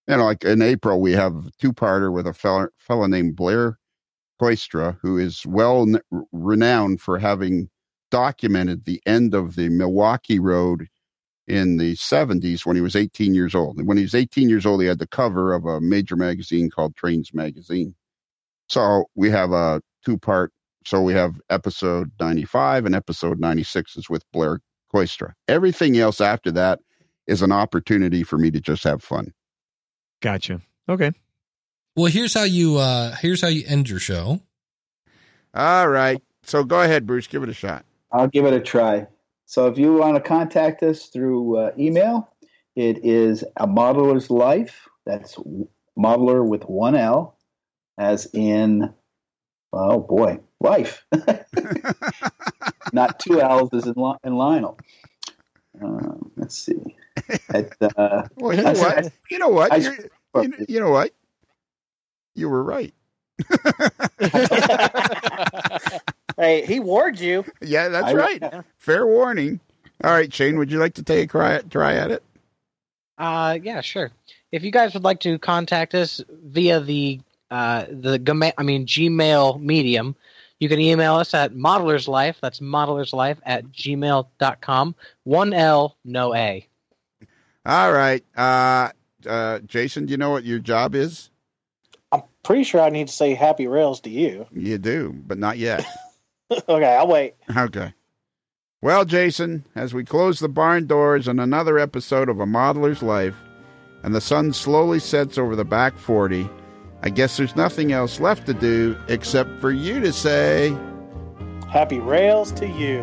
you 0.09 0.17
know 0.17 0.25
like 0.25 0.43
in 0.43 0.63
april 0.63 0.99
we 0.99 1.13
have 1.13 1.35
a 1.35 1.51
two-parter 1.61 2.11
with 2.11 2.27
a 2.27 2.33
fella, 2.33 2.69
fella 2.79 3.07
named 3.07 3.37
blair 3.37 3.79
Kooistra, 4.41 4.97
who 5.03 5.19
is 5.19 5.45
well 5.45 5.87
renowned 6.33 7.03
for 7.03 7.19
having 7.19 7.69
documented 8.11 8.87
the 8.87 9.03
end 9.05 9.35
of 9.35 9.57
the 9.57 9.69
milwaukee 9.69 10.39
road 10.39 10.89
in 11.49 11.79
the 11.79 11.95
70s 11.95 12.67
when 12.67 12.77
he 12.77 12.83
was 12.83 12.95
18 12.95 13.35
years 13.35 13.55
old. 13.55 13.79
And 13.79 13.89
when 13.89 13.97
he 13.97 14.03
was 14.03 14.15
18 14.15 14.49
years 14.49 14.67
old, 14.67 14.83
he 14.83 14.87
had 14.87 14.99
the 14.99 15.07
cover 15.07 15.55
of 15.55 15.65
a 15.65 15.81
major 15.81 16.15
magazine 16.15 16.69
called 16.71 16.95
Trains 16.95 17.33
Magazine. 17.33 17.95
So 18.69 19.07
we 19.15 19.31
have 19.31 19.53
a 19.53 19.81
two 20.05 20.19
part. 20.19 20.53
So 20.85 21.01
we 21.01 21.15
have 21.15 21.41
episode 21.51 22.13
95 22.21 22.87
and 22.87 22.95
episode 22.95 23.41
96 23.41 23.97
is 23.97 24.11
with 24.11 24.25
Blair 24.33 24.61
Kooistra. 24.95 25.33
Everything 25.49 25.99
else 25.99 26.21
after 26.21 26.51
that 26.53 26.81
is 27.27 27.43
an 27.43 27.53
opportunity 27.53 28.23
for 28.23 28.39
me 28.39 28.51
to 28.51 28.61
just 28.61 28.85
have 28.85 29.03
fun. 29.03 29.33
Gotcha. 30.21 30.61
Okay. 30.89 31.13
Well, 31.97 32.11
here's 32.11 32.35
how 32.35 32.45
you 32.45 32.77
uh 32.77 33.15
here's 33.17 33.41
how 33.41 33.49
you 33.49 33.65
end 33.67 33.89
your 33.89 33.99
show. 33.99 34.41
All 35.55 35.89
right. 35.89 36.23
So 36.43 36.63
go 36.63 36.81
ahead, 36.81 37.07
Bruce. 37.07 37.27
Give 37.27 37.43
it 37.43 37.49
a 37.49 37.55
shot. 37.55 37.85
I'll 38.13 38.29
give 38.29 38.45
it 38.45 38.55
a 38.55 38.61
try. 38.61 39.07
So 39.49 39.67
if 39.69 39.79
you 39.79 39.95
want 39.95 40.15
to 40.15 40.21
contact 40.21 40.83
us 40.83 41.07
through 41.07 41.57
uh, 41.57 41.73
email, 41.79 42.29
it 42.77 43.03
is 43.03 43.43
a 43.57 43.67
modeler's 43.67 44.29
life. 44.31 44.87
That's 45.07 45.37
modeler 45.99 46.47
with 46.47 46.65
one 46.65 46.95
L, 46.95 47.35
as 47.97 48.29
in, 48.35 48.93
oh 49.73 50.01
boy, 50.01 50.41
life. 50.61 51.03
Not 52.93 53.19
two 53.21 53.41
L's 53.41 53.71
as 53.73 53.87
in, 53.87 53.95
in 54.23 54.37
Lionel. 54.37 54.79
Um, 55.81 56.31
let's 56.37 56.59
see. 56.59 56.95
At, 57.49 57.73
uh, 57.97 58.25
Well, 58.37 58.55
you 58.55 58.63
know 58.63 58.69
I 58.69 58.75
what? 58.75 59.13
You 59.31 59.39
know 59.39 59.49
what? 59.49 59.73
I- 59.73 59.77
You're- 59.77 59.97
you, 60.43 60.49
know, 60.49 60.57
you 60.69 60.81
know 60.81 60.91
what? 60.91 61.13
You 62.35 62.51
were 62.51 62.63
right. 62.63 62.93
hey, 66.39 66.65
he 66.65 66.81
warned 66.81 67.21
you. 67.21 67.45
Yeah, 67.61 67.89
that's 67.89 68.09
I- 68.09 68.15
right. 68.15 68.55
Fair 68.79 69.07
warning. 69.07 69.61
All 70.03 70.13
right, 70.13 70.33
Shane, 70.33 70.59
would 70.59 70.71
you 70.71 70.79
like 70.79 70.95
to 70.95 71.03
take 71.03 71.25
a 71.25 71.33
try, 71.33 71.59
try 71.63 71.95
at 71.95 72.11
it? 72.13 72.23
Uh, 73.19 73.59
yeah, 73.63 73.81
sure. 73.81 74.11
If 74.53 74.63
you 74.63 74.71
guys 74.71 74.95
would 74.95 75.03
like 75.03 75.21
to 75.21 75.39
contact 75.39 75.95
us 75.95 76.23
via 76.29 76.81
the 76.81 77.21
uh, 77.51 77.87
the 77.89 78.53
I 78.57 78.63
mean 78.63 78.87
Gmail 78.87 79.61
medium, 79.61 80.15
you 80.61 80.69
can 80.69 80.81
email 80.81 81.15
us 81.15 81.35
at 81.35 81.53
modelerslife. 81.53 82.37
That's 82.41 82.61
modelerslife 82.61 83.39
at 83.45 83.67
gmail.com. 83.73 84.95
One 85.25 85.53
L, 85.53 85.97
no 86.05 86.35
A. 86.35 86.67
All 87.67 87.93
right. 87.93 88.25
Uh, 88.37 88.91
uh, 89.27 89.59
Jason, 89.61 90.07
do 90.07 90.13
you 90.13 90.17
know 90.17 90.31
what 90.31 90.45
your 90.45 90.59
job 90.59 90.95
is? 90.95 91.31
I'm 92.13 92.23
pretty 92.43 92.65
sure 92.65 92.81
I 92.81 92.91
need 92.91 93.09
to 93.09 93.13
say 93.13 93.35
happy 93.35 93.67
rails 93.67 94.01
to 94.03 94.11
you. 94.11 94.47
You 94.53 94.79
do, 94.79 95.13
but 95.27 95.39
not 95.39 95.59
yet. 95.59 95.85
okay, 96.69 96.97
I'll 96.97 97.09
wait. 97.09 97.35
okay. 97.57 97.95
Well, 98.81 99.05
Jason, 99.05 99.65
as 99.75 99.93
we 99.93 100.05
close 100.05 100.39
the 100.39 100.49
barn 100.49 100.87
doors 100.87 101.27
on 101.27 101.41
another 101.41 101.79
episode 101.79 102.29
of 102.29 102.39
A 102.39 102.47
Modeler's 102.47 103.03
Life, 103.03 103.35
and 104.05 104.15
the 104.15 104.21
sun 104.21 104.53
slowly 104.53 105.01
sets 105.01 105.37
over 105.37 105.57
the 105.57 105.65
back 105.65 105.99
40, 105.99 106.49
I 107.03 107.11
guess 107.11 107.37
there's 107.37 107.57
nothing 107.57 107.93
else 107.93 108.21
left 108.21 108.47
to 108.47 108.55
do 108.55 108.97
except 109.09 109.61
for 109.61 109.73
you 109.73 110.01
to 110.01 110.13
say, 110.13 110.77
Happy 111.69 111.99
rails 111.99 112.53
to 112.53 112.67
you. 112.67 113.01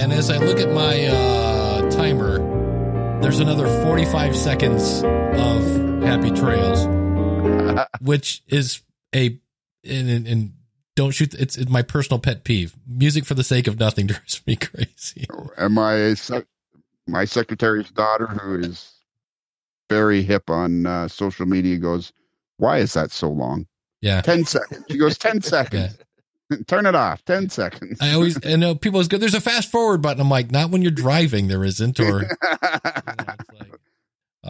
And 0.00 0.12
as 0.12 0.30
I 0.30 0.38
look 0.38 0.58
at 0.60 0.72
my 0.72 1.06
uh, 1.06 1.90
timer, 1.90 2.38
there's 3.20 3.40
another 3.40 3.66
45 3.82 4.36
seconds 4.36 5.02
of 5.02 6.02
happy 6.02 6.30
trails, 6.30 6.86
which 8.00 8.42
is 8.46 8.82
a 9.14 9.38
and, 9.86 10.10
and, 10.10 10.26
and 10.26 10.52
don't 10.94 11.12
shoot. 11.12 11.34
It's, 11.34 11.56
it's 11.56 11.70
my 11.70 11.82
personal 11.82 12.18
pet 12.18 12.44
peeve. 12.44 12.74
Music 12.86 13.24
for 13.24 13.34
the 13.34 13.44
sake 13.44 13.66
of 13.66 13.78
nothing 13.78 14.06
drives 14.08 14.42
me 14.46 14.56
crazy. 14.56 15.26
and 15.56 15.74
my 15.74 16.14
sec- 16.14 16.46
my 17.06 17.24
secretary's 17.24 17.90
daughter, 17.90 18.26
who 18.26 18.58
is 18.58 18.92
very 19.88 20.22
hip 20.22 20.50
on 20.50 20.86
uh, 20.86 21.06
social 21.08 21.46
media, 21.46 21.76
goes, 21.76 22.12
"Why 22.56 22.78
is 22.78 22.94
that 22.94 23.12
so 23.12 23.30
long? 23.30 23.66
Yeah. 24.00 24.20
Ten 24.22 24.44
seconds." 24.44 24.84
She 24.90 24.98
goes, 24.98 25.16
10 25.18 25.40
seconds. 25.42 25.96
Turn 26.66 26.86
it 26.86 26.94
off. 26.94 27.24
Ten 27.24 27.48
seconds." 27.48 27.98
I 28.00 28.12
always 28.12 28.44
I 28.44 28.56
know 28.56 28.74
people 28.74 28.96
always 28.98 29.08
go. 29.08 29.18
There's 29.18 29.34
a 29.34 29.40
fast 29.40 29.70
forward 29.70 30.02
button. 30.02 30.20
I'm 30.20 30.30
like, 30.30 30.50
not 30.50 30.70
when 30.70 30.82
you're 30.82 30.90
driving. 30.90 31.48
There 31.48 31.64
isn't. 31.64 32.00
Or 32.00 32.22
you 32.22 32.28
know, 32.28 33.65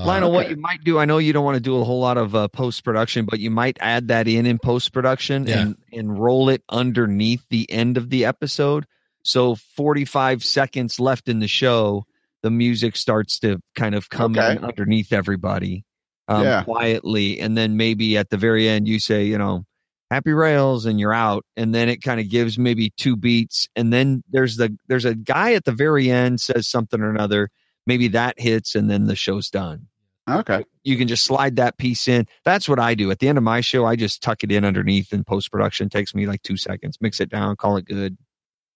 like, 0.07 0.23
uh, 0.23 0.29
what 0.29 0.51
you 0.51 0.57
might 0.57 0.83
do, 0.85 0.99
I 0.99 1.05
know 1.05 1.19
you 1.19 1.33
don't 1.33 1.45
want 1.45 1.57
to 1.57 1.61
do 1.61 1.79
a 1.81 1.85
whole 1.85 2.01
lot 2.01 2.17
of 2.19 2.35
uh, 2.35 2.49
post 2.49 2.85
production, 2.85 3.25
but 3.25 3.39
you 3.41 3.51
might 3.51 3.77
add 3.81 4.09
that 4.09 4.27
in 4.29 4.47
in 4.47 4.59
post 4.59 4.93
production 4.93 5.47
Yeah. 5.47 5.61
and 5.61 5.77
and 5.93 6.19
roll 6.19 6.49
it 6.49 6.63
underneath 6.69 7.45
the 7.51 7.71
end 7.71 7.97
of 7.97 8.11
the 8.11 8.25
episode. 8.25 8.87
So 9.23 9.57
45 9.77 10.45
seconds 10.45 11.01
left 11.01 11.29
in 11.29 11.41
the 11.41 11.49
show, 11.49 12.05
the 12.43 12.51
music 12.51 12.97
starts 12.97 13.39
to 13.41 13.59
kind 13.75 13.95
of 13.95 14.09
come 14.09 14.39
Okay. 14.39 14.53
in 14.53 14.65
underneath 14.65 15.13
everybody 15.13 15.85
um, 16.29 16.45
Yeah. 16.45 16.63
quietly, 16.65 17.41
and 17.41 17.57
then 17.57 17.77
maybe 17.77 18.17
at 18.17 18.31
the 18.31 18.37
very 18.37 18.69
end 18.69 18.87
you 18.89 18.99
say, 19.01 19.27
you 19.27 19.39
know, 19.39 19.65
happy 20.11 20.33
rails, 20.33 20.87
and 20.87 21.01
you're 21.01 21.13
out, 21.15 21.45
and 21.57 21.75
then 21.75 21.89
it 21.89 22.03
kind 22.03 22.21
of 22.21 22.29
gives 22.31 22.57
maybe 22.59 22.93
two 22.97 23.17
beats, 23.17 23.69
and 23.77 23.93
then 23.93 24.23
there's 24.31 24.57
the 24.57 24.77
there's 24.89 25.05
a 25.05 25.15
guy 25.15 25.55
at 25.55 25.65
the 25.65 25.73
very 25.73 26.11
end 26.11 26.41
says 26.41 26.69
something 26.69 27.01
or 27.01 27.11
another. 27.11 27.49
Maybe 27.89 28.09
that 28.09 28.39
hits, 28.41 28.75
and 28.75 28.91
then 28.91 29.05
the 29.07 29.15
show's 29.17 29.49
done 29.51 29.87
okay. 30.29 30.65
you 30.83 30.97
can 30.97 31.09
just 31.09 31.25
slide 31.25 31.57
that 31.57 31.79
piece 31.79 32.09
in. 32.09 32.27
That's 32.45 32.69
what 32.69 32.79
I 32.79 32.95
do. 32.95 33.11
At 33.11 33.19
the 33.19 33.29
end 33.29 33.39
of 33.39 33.45
my 33.45 33.61
show, 33.61 33.85
I 33.85 33.97
just 33.97 34.23
tuck 34.23 34.43
it 34.45 34.53
in 34.53 34.65
underneath 34.65 35.13
in 35.13 35.25
post 35.25 35.51
production. 35.51 35.89
Takes 35.89 36.15
me 36.15 36.27
like 36.27 36.43
two 36.43 36.57
seconds. 36.57 36.99
Mix 37.01 37.21
it 37.21 37.29
down, 37.29 37.57
call 37.57 37.77
it 37.77 37.85
good. 37.85 38.17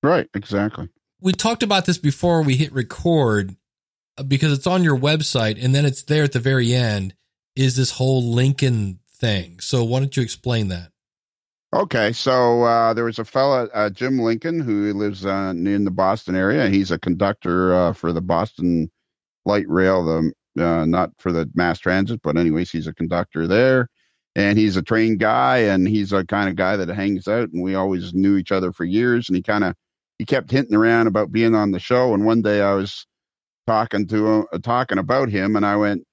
Right. 0.02 0.28
Exactly. 0.34 0.88
we 1.20 1.32
talked 1.32 1.62
about 1.62 1.86
this 1.86 1.98
before 1.98 2.42
we 2.42 2.56
hit 2.56 2.72
record 2.72 3.56
because 4.26 4.52
it's 4.52 4.66
on 4.66 4.84
your 4.84 4.96
website 4.96 5.62
and 5.62 5.74
then 5.74 5.84
it's 5.84 6.02
there 6.02 6.24
at 6.24 6.32
the 6.32 6.38
very 6.40 6.74
end 6.74 7.14
is 7.56 7.76
this 7.76 7.92
whole 7.92 8.22
Lincoln 8.22 9.00
thing. 9.08 9.60
So 9.60 9.84
why 9.84 10.00
don't 10.00 10.16
you 10.16 10.22
explain 10.22 10.68
that? 10.68 10.90
Okay, 11.72 12.12
so 12.12 12.64
uh, 12.64 12.94
there 12.94 13.04
was 13.04 13.20
a 13.20 13.24
fella, 13.24 13.68
uh, 13.72 13.90
Jim 13.90 14.18
Lincoln, 14.18 14.58
who 14.58 14.92
lives 14.92 15.24
uh, 15.24 15.52
in 15.54 15.84
the 15.84 15.90
Boston 15.92 16.34
area. 16.34 16.68
He's 16.68 16.90
a 16.90 16.98
conductor 16.98 17.72
uh, 17.72 17.92
for 17.92 18.12
the 18.12 18.20
Boston 18.20 18.90
Light 19.44 19.68
Rail, 19.68 20.04
the 20.04 20.32
uh, 20.58 20.84
not 20.84 21.10
for 21.18 21.32
the 21.32 21.50
mass 21.54 21.78
transit, 21.78 22.20
but 22.22 22.36
anyways, 22.36 22.70
he's 22.70 22.86
a 22.86 22.94
conductor 22.94 23.46
there, 23.46 23.88
and 24.34 24.58
he's 24.58 24.76
a 24.76 24.82
trained 24.82 25.20
guy, 25.20 25.58
and 25.58 25.88
he's 25.88 26.12
a 26.12 26.24
kind 26.24 26.48
of 26.48 26.56
guy 26.56 26.76
that 26.76 26.88
hangs 26.88 27.28
out, 27.28 27.50
and 27.50 27.62
we 27.62 27.74
always 27.74 28.14
knew 28.14 28.36
each 28.36 28.52
other 28.52 28.72
for 28.72 28.84
years, 28.84 29.28
and 29.28 29.36
he 29.36 29.42
kind 29.42 29.64
of 29.64 29.74
he 30.18 30.24
kept 30.24 30.50
hinting 30.50 30.76
around 30.76 31.06
about 31.06 31.32
being 31.32 31.54
on 31.54 31.70
the 31.70 31.80
show, 31.80 32.14
and 32.14 32.24
one 32.24 32.42
day 32.42 32.60
I 32.60 32.74
was 32.74 33.06
talking 33.66 34.06
to 34.08 34.26
him, 34.26 34.46
uh, 34.52 34.58
talking 34.58 34.98
about 34.98 35.28
him, 35.28 35.56
and 35.56 35.64
I 35.64 35.76
went, 35.76 36.04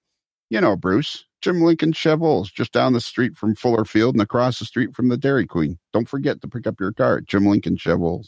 you 0.49 0.61
know, 0.61 0.75
Bruce, 0.75 1.25
Jim 1.41 1.61
Lincoln 1.61 1.91
Chevrolet, 1.91 2.51
just 2.53 2.71
down 2.71 2.93
the 2.93 3.01
street 3.01 3.35
from 3.35 3.55
Fuller 3.55 3.85
Field 3.85 4.15
and 4.15 4.21
across 4.21 4.59
the 4.59 4.65
street 4.65 4.95
from 4.95 5.09
the 5.09 5.17
Dairy 5.17 5.45
Queen. 5.45 5.77
Don't 5.93 6.07
forget 6.07 6.41
to 6.41 6.47
pick 6.47 6.67
up 6.67 6.79
your 6.79 6.93
car, 6.93 7.21
Jim 7.21 7.45
Lincoln 7.45 7.77
Chevrolet. 7.77 8.27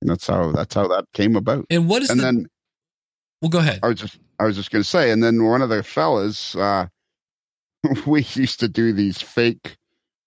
And 0.00 0.10
that's 0.10 0.26
how 0.26 0.50
that's 0.50 0.74
how 0.74 0.88
that 0.88 1.04
came 1.14 1.36
about. 1.36 1.66
And 1.70 1.88
what 1.88 2.02
is 2.02 2.10
and 2.10 2.18
the, 2.18 2.24
then 2.24 2.46
well, 3.42 3.50
go 3.50 3.58
ahead. 3.58 3.80
I 3.82 3.88
was 3.88 4.00
just 4.00 4.18
I 4.38 4.44
was 4.44 4.56
just 4.56 4.70
going 4.70 4.82
to 4.82 4.88
say, 4.88 5.10
and 5.10 5.22
then 5.22 5.44
one 5.44 5.62
of 5.62 5.68
the 5.68 5.82
fellas, 5.82 6.54
uh, 6.54 6.86
we 8.06 8.24
used 8.34 8.60
to 8.60 8.68
do 8.68 8.92
these 8.92 9.20
fake 9.20 9.76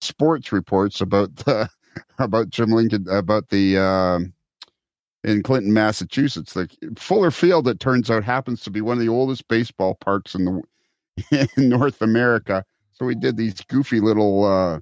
sports 0.02 0.52
reports 0.52 1.00
about 1.00 1.34
the 1.36 1.68
about 2.18 2.50
Jim 2.50 2.70
Lincoln 2.70 3.06
about 3.10 3.48
the 3.48 3.78
um, 3.78 4.34
in 5.24 5.42
Clinton, 5.42 5.72
Massachusetts. 5.72 6.52
The 6.52 6.68
Fuller 6.98 7.30
Field, 7.30 7.66
it 7.68 7.80
turns 7.80 8.10
out, 8.10 8.22
happens 8.22 8.62
to 8.62 8.70
be 8.70 8.80
one 8.80 8.98
of 8.98 9.04
the 9.04 9.08
oldest 9.08 9.48
baseball 9.48 9.96
parks 9.96 10.34
in 10.34 10.44
the 10.44 11.48
in 11.56 11.68
North 11.70 12.02
America. 12.02 12.64
So 12.92 13.06
we 13.06 13.14
did 13.14 13.36
these 13.36 13.60
goofy 13.62 14.00
little 14.00 14.44
uh, 14.44 14.80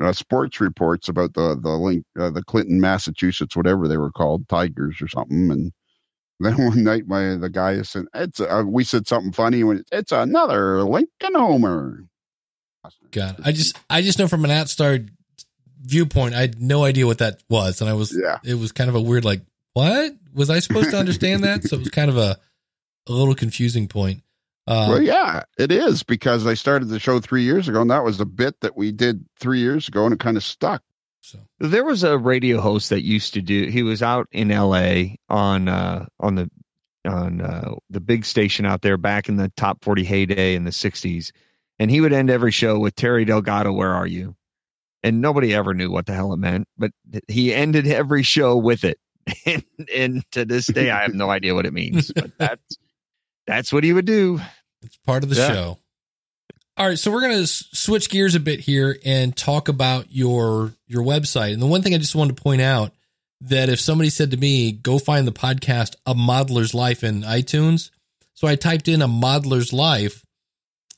uh, 0.00 0.12
sports 0.12 0.60
reports 0.60 1.08
about 1.08 1.34
the 1.34 1.58
the 1.60 1.70
link 1.70 2.04
uh, 2.18 2.30
the 2.30 2.44
Clinton, 2.44 2.80
Massachusetts, 2.80 3.56
whatever 3.56 3.88
they 3.88 3.96
were 3.96 4.12
called, 4.12 4.48
Tigers 4.48 5.02
or 5.02 5.08
something. 5.08 5.50
And 5.50 5.72
then 6.56 6.56
one 6.56 6.82
night, 6.84 7.06
my 7.06 7.36
the 7.36 7.50
guy 7.50 7.82
said, 7.82 8.06
"It's 8.14 8.40
a, 8.40 8.64
we 8.64 8.84
said 8.84 9.06
something 9.06 9.32
funny 9.32 9.62
when 9.62 9.84
it's 9.92 10.12
another 10.12 10.82
Lincoln 10.82 11.34
Homer." 11.34 12.04
God, 13.10 13.36
I 13.44 13.52
just 13.52 13.78
I 13.90 14.02
just 14.02 14.18
know 14.18 14.26
from 14.26 14.44
an 14.44 14.50
outside 14.50 15.10
viewpoint, 15.82 16.34
I 16.34 16.40
had 16.40 16.60
no 16.60 16.84
idea 16.84 17.06
what 17.06 17.18
that 17.18 17.42
was, 17.48 17.80
and 17.80 17.90
I 17.90 17.92
was 17.92 18.16
Yeah. 18.18 18.38
it 18.44 18.54
was 18.54 18.72
kind 18.72 18.88
of 18.88 18.96
a 18.96 19.00
weird 19.00 19.24
like 19.24 19.42
what 19.74 20.12
was 20.34 20.50
I 20.50 20.60
supposed 20.60 20.90
to 20.90 20.98
understand 20.98 21.44
that? 21.44 21.64
So 21.64 21.76
it 21.76 21.80
was 21.80 21.90
kind 21.90 22.10
of 22.10 22.16
a 22.16 22.38
a 23.06 23.12
little 23.12 23.34
confusing 23.34 23.88
point. 23.88 24.22
Uh, 24.66 24.86
well, 24.90 25.02
yeah, 25.02 25.42
it 25.58 25.72
is 25.72 26.02
because 26.02 26.46
I 26.46 26.54
started 26.54 26.88
the 26.88 27.00
show 27.00 27.18
three 27.18 27.42
years 27.42 27.66
ago, 27.68 27.80
and 27.80 27.90
that 27.90 28.04
was 28.04 28.20
a 28.20 28.24
bit 28.26 28.60
that 28.60 28.76
we 28.76 28.92
did 28.92 29.24
three 29.38 29.58
years 29.58 29.88
ago, 29.88 30.04
and 30.04 30.14
it 30.14 30.20
kind 30.20 30.36
of 30.36 30.44
stuck. 30.44 30.82
So 31.20 31.38
There 31.58 31.84
was 31.84 32.02
a 32.02 32.18
radio 32.18 32.60
host 32.60 32.90
that 32.90 33.02
used 33.04 33.34
to 33.34 33.42
do. 33.42 33.66
He 33.68 33.82
was 33.82 34.02
out 34.02 34.26
in 34.32 34.50
L.A. 34.50 35.18
on 35.28 35.68
uh, 35.68 36.06
on 36.18 36.34
the 36.36 36.50
on 37.06 37.40
uh, 37.40 37.74
the 37.88 38.00
big 38.00 38.24
station 38.24 38.66
out 38.66 38.82
there 38.82 38.96
back 38.96 39.28
in 39.28 39.36
the 39.36 39.50
top 39.56 39.82
forty 39.84 40.04
heyday 40.04 40.54
in 40.54 40.64
the 40.64 40.70
'60s, 40.70 41.32
and 41.78 41.90
he 41.90 42.00
would 42.00 42.12
end 42.12 42.30
every 42.30 42.50
show 42.52 42.78
with 42.78 42.94
Terry 42.94 43.24
Delgado, 43.24 43.72
"Where 43.72 43.92
are 43.94 44.06
you?" 44.06 44.34
And 45.02 45.20
nobody 45.22 45.54
ever 45.54 45.72
knew 45.72 45.90
what 45.90 46.04
the 46.06 46.12
hell 46.14 46.32
it 46.34 46.38
meant, 46.38 46.68
but 46.76 46.90
he 47.26 47.54
ended 47.54 47.86
every 47.86 48.22
show 48.22 48.56
with 48.56 48.84
it. 48.84 48.98
And, 49.46 49.64
and 49.94 50.24
to 50.32 50.44
this 50.44 50.66
day, 50.66 50.90
I 50.90 51.02
have 51.02 51.14
no 51.14 51.30
idea 51.30 51.54
what 51.54 51.64
it 51.64 51.72
means, 51.72 52.10
but 52.12 52.32
that's 52.38 52.76
that's 53.46 53.72
what 53.72 53.84
he 53.84 53.92
would 53.92 54.04
do. 54.06 54.40
It's 54.82 54.96
part 54.98 55.22
of 55.22 55.30
the 55.30 55.36
Yeah. 55.36 55.48
show. 55.52 55.78
All 56.80 56.88
right, 56.88 56.98
so 56.98 57.10
we're 57.10 57.20
going 57.20 57.36
to 57.36 57.46
switch 57.46 58.08
gears 58.08 58.34
a 58.34 58.40
bit 58.40 58.58
here 58.58 58.98
and 59.04 59.36
talk 59.36 59.68
about 59.68 60.06
your 60.08 60.72
your 60.86 61.02
website. 61.02 61.52
And 61.52 61.60
the 61.60 61.66
one 61.66 61.82
thing 61.82 61.92
I 61.92 61.98
just 61.98 62.14
wanted 62.14 62.38
to 62.38 62.42
point 62.42 62.62
out 62.62 62.94
that 63.42 63.68
if 63.68 63.78
somebody 63.78 64.08
said 64.08 64.30
to 64.30 64.38
me, 64.38 64.72
"Go 64.72 64.98
find 64.98 65.26
the 65.26 65.30
podcast 65.30 65.96
A 66.06 66.14
Modeler's 66.14 66.72
Life 66.72 67.04
in 67.04 67.20
iTunes," 67.20 67.90
so 68.32 68.48
I 68.48 68.56
typed 68.56 68.88
in 68.88 69.02
A 69.02 69.08
Modeler's 69.08 69.74
Life, 69.74 70.24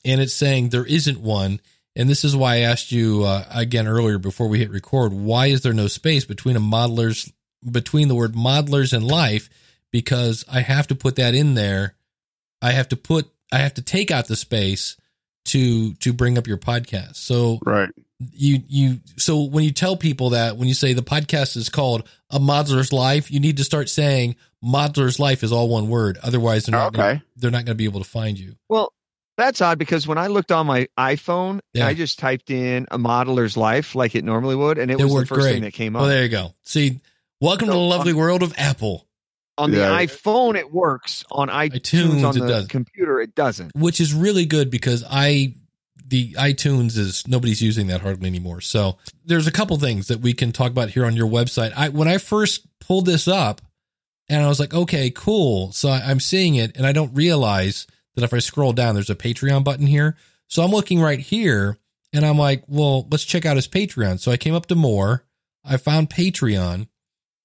and 0.05 0.21
it's 0.21 0.33
saying 0.33 0.69
there 0.69 0.85
isn't 0.85 1.19
one. 1.19 1.59
And 1.97 2.07
this 2.07 2.23
is 2.23 2.33
why 2.33 2.53
I 2.53 2.59
asked 2.59 2.93
you 2.93 3.25
uh, 3.25 3.43
again 3.53 3.85
earlier 3.85 4.19
before 4.19 4.47
we 4.47 4.59
hit 4.59 4.71
record. 4.71 5.11
Why 5.11 5.47
is 5.47 5.63
there 5.63 5.73
no 5.73 5.87
space 5.87 6.23
between 6.23 6.55
a 6.55 6.61
modeler's 6.61 7.29
between 7.69 8.07
the 8.07 8.15
word 8.15 8.35
modelers 8.35 8.93
and 8.93 9.05
life? 9.05 9.49
Because 9.91 10.45
I 10.49 10.61
have 10.61 10.87
to 10.87 10.95
put 10.95 11.17
that 11.17 11.35
in 11.35 11.55
there 11.55 11.95
I 12.61 12.71
have 12.71 12.87
to 12.87 12.95
put 12.95 13.29
I 13.51 13.57
have 13.57 13.73
to 13.73 13.81
take 13.81 14.09
out 14.09 14.27
the 14.27 14.37
space 14.37 14.95
to 15.45 15.93
to 15.95 16.13
bring 16.13 16.37
up 16.37 16.47
your 16.47 16.57
podcast. 16.57 17.15
So 17.17 17.59
Right. 17.65 17.89
you 18.31 18.59
you 18.67 18.99
so 19.17 19.43
when 19.43 19.63
you 19.63 19.71
tell 19.71 19.97
people 19.97 20.31
that 20.31 20.57
when 20.57 20.67
you 20.67 20.73
say 20.73 20.93
the 20.93 21.03
podcast 21.03 21.57
is 21.57 21.69
called 21.69 22.07
a 22.29 22.39
modeler's 22.39 22.93
life, 22.93 23.29
you 23.31 23.39
need 23.39 23.57
to 23.57 23.63
start 23.63 23.89
saying 23.89 24.35
modeler's 24.63 25.19
life 25.19 25.43
is 25.43 25.51
all 25.51 25.67
one 25.69 25.89
word. 25.89 26.17
Otherwise, 26.23 26.65
they're 26.65 26.79
not 26.79 26.93
gonna, 26.93 27.07
Okay. 27.09 27.21
they're 27.35 27.51
not 27.51 27.65
going 27.65 27.75
to 27.75 27.81
be 27.81 27.83
able 27.85 27.99
to 27.99 28.09
find 28.09 28.39
you. 28.39 28.55
Well, 28.69 28.93
that's 29.37 29.61
odd 29.61 29.77
because 29.79 30.07
when 30.07 30.17
I 30.17 30.27
looked 30.27 30.51
on 30.51 30.65
my 30.67 30.87
iPhone, 30.97 31.59
Yeah. 31.73 31.87
I 31.87 31.93
just 31.95 32.19
typed 32.19 32.49
in 32.49 32.85
a 32.91 32.97
modeler's 32.97 33.57
life 33.57 33.93
like 33.95 34.15
it 34.15 34.23
normally 34.23 34.55
would, 34.55 34.77
and 34.77 34.89
it, 34.91 34.99
It 35.01 35.03
was 35.05 35.13
the 35.13 35.25
first 35.25 35.41
great. 35.41 35.53
thing 35.53 35.63
that 35.63 35.73
came 35.73 35.95
Oh, 35.95 36.01
up. 36.01 36.07
there 36.07 36.23
you 36.23 36.29
go. 36.29 36.53
See, 36.63 37.01
welcome 37.41 37.65
to 37.67 37.71
the 37.73 37.77
So, 37.77 37.87
lovely 37.87 38.13
uh, 38.13 38.17
world 38.17 38.41
of 38.43 38.53
Apple, 38.57 39.05
on 39.57 39.71
the 39.71 39.77
Yeah. 39.77 39.99
iPhone, 40.05 40.55
it 40.55 40.71
works. 40.71 41.23
On 41.31 41.47
iTunes, 41.49 41.71
iTunes, 41.81 42.27
on 42.27 42.37
it 42.37 42.39
the 42.41 42.47
does. 42.47 42.67
computer, 42.67 43.21
it 43.21 43.35
doesn't. 43.35 43.71
which 43.75 43.99
is 44.01 44.13
really 44.13 44.45
good 44.45 44.69
because 44.71 45.03
I 45.09 45.55
the 46.05 46.33
iTunes 46.33 46.97
is 46.97 47.27
nobody's 47.27 47.61
using 47.61 47.87
that 47.87 48.01
hardly 48.01 48.27
anymore. 48.27 48.61
So 48.61 48.97
there's 49.25 49.47
a 49.47 49.51
couple 49.51 49.77
things 49.77 50.07
that 50.09 50.19
we 50.19 50.33
can 50.33 50.51
talk 50.51 50.69
about 50.69 50.89
here 50.89 51.05
on 51.05 51.15
your 51.15 51.27
website. 51.27 51.71
I 51.75 51.89
when 51.89 52.07
I 52.07 52.17
first 52.17 52.67
pulled 52.79 53.05
this 53.05 53.27
up 53.27 53.61
and 54.29 54.43
I 54.43 54.47
was 54.47 54.59
like, 54.59 54.73
okay, 54.73 55.09
cool. 55.09 55.71
So 55.71 55.89
I, 55.89 55.99
I'm 56.01 56.19
seeing 56.19 56.55
it 56.55 56.75
and 56.77 56.85
I 56.85 56.91
don't 56.91 57.13
realize 57.13 57.87
that 58.15 58.23
if 58.23 58.33
I 58.33 58.39
scroll 58.39 58.73
down, 58.73 58.93
there's 58.95 59.09
a 59.09 59.15
Patreon 59.15 59.63
button 59.63 59.87
here. 59.87 60.17
So 60.47 60.61
I'm 60.63 60.71
looking 60.71 60.99
right 61.01 61.19
here 61.19 61.77
and 62.11 62.25
I'm 62.25 62.37
like, 62.37 62.63
well, 62.67 63.07
let's 63.09 63.23
check 63.25 63.45
out 63.45 63.55
his 63.55 63.67
Patreon. 63.67 64.19
So 64.19 64.31
I 64.31 64.37
came 64.37 64.53
up 64.53 64.67
to 64.67 64.75
more. 64.75 65.23
I 65.65 65.77
found 65.77 66.09
Patreon. 66.11 66.87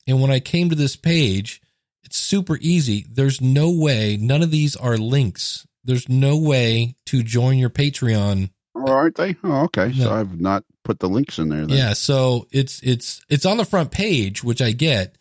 And 0.06 0.20
when 0.20 0.30
I 0.30 0.40
came 0.40 0.68
to 0.68 0.76
this 0.76 0.96
page, 0.96 1.62
it's 2.08 2.16
super 2.16 2.56
easy. 2.62 3.04
There's 3.10 3.40
no 3.42 3.70
way, 3.70 4.16
none 4.18 4.42
of 4.42 4.50
these 4.50 4.74
are 4.76 4.96
links. 4.96 5.66
There's 5.84 6.08
no 6.08 6.38
way 6.38 6.96
to 7.06 7.22
join 7.22 7.58
your 7.58 7.68
Patreon. 7.70 8.50
Oh, 8.74 8.90
aren't 8.92 9.16
they? 9.16 9.36
Oh, 9.44 9.64
okay. 9.64 9.88
No. 9.88 10.04
So 10.04 10.12
I've 10.14 10.40
not 10.40 10.64
put 10.84 11.00
the 11.00 11.08
links 11.08 11.38
in 11.38 11.48
there. 11.50 11.66
Then. 11.66 11.76
Yeah, 11.76 11.92
so 11.92 12.46
it's 12.50 12.80
it's 12.82 13.20
it's 13.28 13.44
on 13.44 13.56
the 13.58 13.64
front 13.64 13.90
page, 13.90 14.42
which 14.42 14.62
I 14.62 14.72
get, 14.72 15.16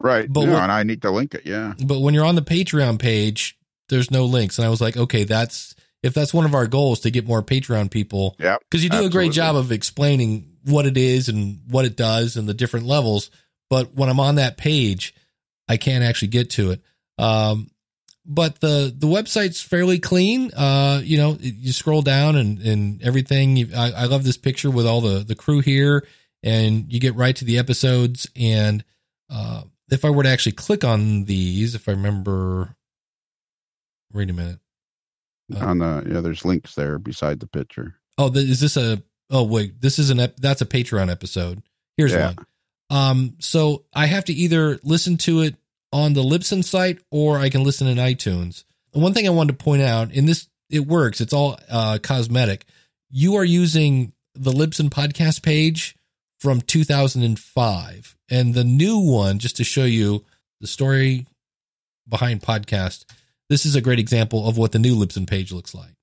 Right. 0.00 0.32
But 0.32 0.42
yeah, 0.42 0.52
what- 0.52 0.62
and 0.62 0.72
I 0.72 0.84
need 0.84 1.02
to 1.02 1.10
link 1.10 1.34
it. 1.34 1.42
Yeah. 1.44 1.74
but 1.84 1.98
when 2.00 2.14
you're 2.14 2.24
on 2.24 2.36
the 2.36 2.42
Patreon 2.42 2.98
page, 3.00 3.58
there's 3.88 4.10
no 4.12 4.26
links. 4.26 4.58
And 4.58 4.66
I 4.66 4.70
was 4.70 4.80
like, 4.80 4.96
okay, 4.96 5.24
that's 5.24 5.74
if 6.04 6.14
that's 6.14 6.32
one 6.34 6.44
of 6.44 6.54
our 6.54 6.68
goals 6.68 7.00
to 7.00 7.10
get 7.10 7.26
more 7.26 7.42
Patreon 7.42 7.90
people, 7.90 8.36
Yeah. 8.38 8.58
because 8.70 8.84
you 8.84 8.90
do 8.90 9.04
a 9.04 9.10
great 9.10 9.32
job 9.32 9.56
of 9.56 9.72
explaining 9.72 10.52
what 10.64 10.86
it 10.86 10.96
is 10.96 11.28
and 11.28 11.60
what 11.68 11.84
it 11.84 11.96
does 11.96 12.36
and 12.36 12.48
the 12.48 12.54
different 12.54 12.86
levels. 12.86 13.30
But 13.70 13.94
when 13.94 14.08
I'm 14.08 14.20
on 14.20 14.36
that 14.36 14.56
page, 14.56 15.14
I 15.68 15.76
can't 15.76 16.04
actually 16.04 16.28
get 16.28 16.50
to 16.50 16.70
it. 16.72 16.82
Um, 17.18 17.70
but 18.24 18.60
the 18.60 18.94
the 18.96 19.06
website's 19.06 19.60
fairly 19.62 19.98
clean. 19.98 20.50
Uh, 20.54 21.00
you 21.02 21.16
know, 21.16 21.36
you 21.40 21.72
scroll 21.72 22.02
down 22.02 22.36
and 22.36 22.58
and 22.60 23.02
everything. 23.02 23.74
I, 23.74 23.92
I 23.92 24.04
love 24.04 24.24
this 24.24 24.36
picture 24.36 24.70
with 24.70 24.86
all 24.86 25.00
the 25.00 25.24
the 25.24 25.34
crew 25.34 25.60
here, 25.60 26.06
and 26.42 26.92
you 26.92 27.00
get 27.00 27.14
right 27.14 27.34
to 27.36 27.44
the 27.44 27.58
episodes. 27.58 28.28
And 28.36 28.84
uh, 29.30 29.62
if 29.90 30.04
I 30.04 30.10
were 30.10 30.22
to 30.24 30.28
actually 30.28 30.52
click 30.52 30.84
on 30.84 31.24
these, 31.24 31.74
if 31.74 31.88
I 31.88 31.92
remember, 31.92 32.76
wait 34.12 34.30
a 34.30 34.34
minute. 34.34 34.58
Uh, 35.54 35.64
On 35.64 35.78
the 35.78 36.04
yeah, 36.06 36.20
there's 36.20 36.44
links 36.44 36.74
there 36.74 36.98
beside 36.98 37.40
the 37.40 37.46
picture. 37.46 37.94
Oh, 38.18 38.30
is 38.34 38.60
this 38.60 38.76
a? 38.76 39.02
Oh, 39.30 39.44
wait. 39.44 39.80
This 39.80 39.98
is 39.98 40.10
an. 40.10 40.20
Ep- 40.20 40.36
that's 40.36 40.60
a 40.60 40.66
Patreon 40.66 41.10
episode. 41.10 41.62
Here's 41.96 42.12
Yeah. 42.12 42.34
one. 42.34 42.46
Um, 42.90 43.36
so 43.38 43.84
I 43.94 44.06
have 44.06 44.24
to 44.26 44.32
either 44.32 44.78
listen 44.82 45.16
to 45.18 45.40
it 45.40 45.56
on 45.92 46.12
the 46.14 46.22
Libsyn 46.22 46.64
site 46.64 46.98
or 47.10 47.38
I 47.38 47.50
can 47.50 47.62
listen 47.62 47.86
in 47.86 47.98
iTunes. 47.98 48.64
And 48.94 49.02
one 49.02 49.12
thing 49.14 49.26
I 49.26 49.30
wanted 49.30 49.58
to 49.58 49.64
point 49.64 49.82
out, 49.82 50.12
and 50.12 50.28
this 50.28 50.48
it 50.70 50.86
works. 50.86 51.20
It's 51.20 51.32
all 51.32 51.58
uh, 51.70 51.98
cosmetic. 52.02 52.64
You 53.10 53.36
are 53.36 53.44
using 53.44 54.12
the 54.34 54.52
Libsyn 54.52 54.90
podcast 54.90 55.42
page 55.42 55.96
from 56.40 56.60
2005, 56.60 58.16
and 58.30 58.54
the 58.54 58.64
new 58.64 58.98
one, 58.98 59.38
just 59.38 59.56
to 59.56 59.64
show 59.64 59.84
you 59.84 60.24
the 60.60 60.66
story 60.66 61.26
behind 62.08 62.42
podcast. 62.42 63.04
This 63.48 63.64
is 63.66 63.74
a 63.74 63.80
great 63.80 63.98
example 63.98 64.48
of 64.48 64.58
what 64.58 64.72
the 64.72 64.78
new 64.78 64.94
Libsyn 64.94 65.26
page 65.28 65.52
looks 65.52 65.74
like. 65.74 65.94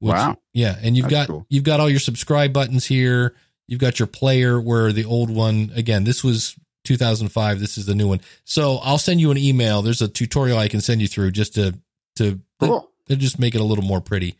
Which- 0.00 0.14
Wow. 0.14 0.38
Yeah, 0.54 0.76
and 0.82 0.96
you've 0.96 1.04
That's 1.08 1.26
got 1.26 1.28
cool. 1.28 1.46
you've 1.50 1.64
got 1.64 1.80
all 1.80 1.90
your 1.90 2.00
subscribe 2.00 2.52
buttons 2.52 2.86
here. 2.86 3.34
You've 3.68 3.80
got 3.80 3.98
your 4.00 4.06
player 4.08 4.60
where 4.60 4.92
the 4.92 5.04
old 5.04 5.30
one 5.30 5.70
again. 5.76 6.04
This 6.04 6.24
was 6.24 6.56
2005. 6.84 7.60
This 7.60 7.76
is 7.78 7.86
the 7.86 7.94
new 7.94 8.08
one. 8.08 8.20
So 8.44 8.78
I'll 8.82 8.98
send 8.98 9.20
you 9.20 9.30
an 9.30 9.36
email. 9.38 9.82
There's 9.82 10.02
a 10.02 10.08
tutorial 10.08 10.58
I 10.58 10.68
can 10.68 10.80
send 10.80 11.00
you 11.02 11.08
through 11.08 11.30
just 11.32 11.54
to 11.54 11.78
to 12.16 12.40
Cool. 12.60 12.90
just 13.08 13.38
make 13.38 13.54
it 13.54 13.60
a 13.60 13.64
little 13.64 13.84
more 13.84 14.00
pretty. 14.00 14.34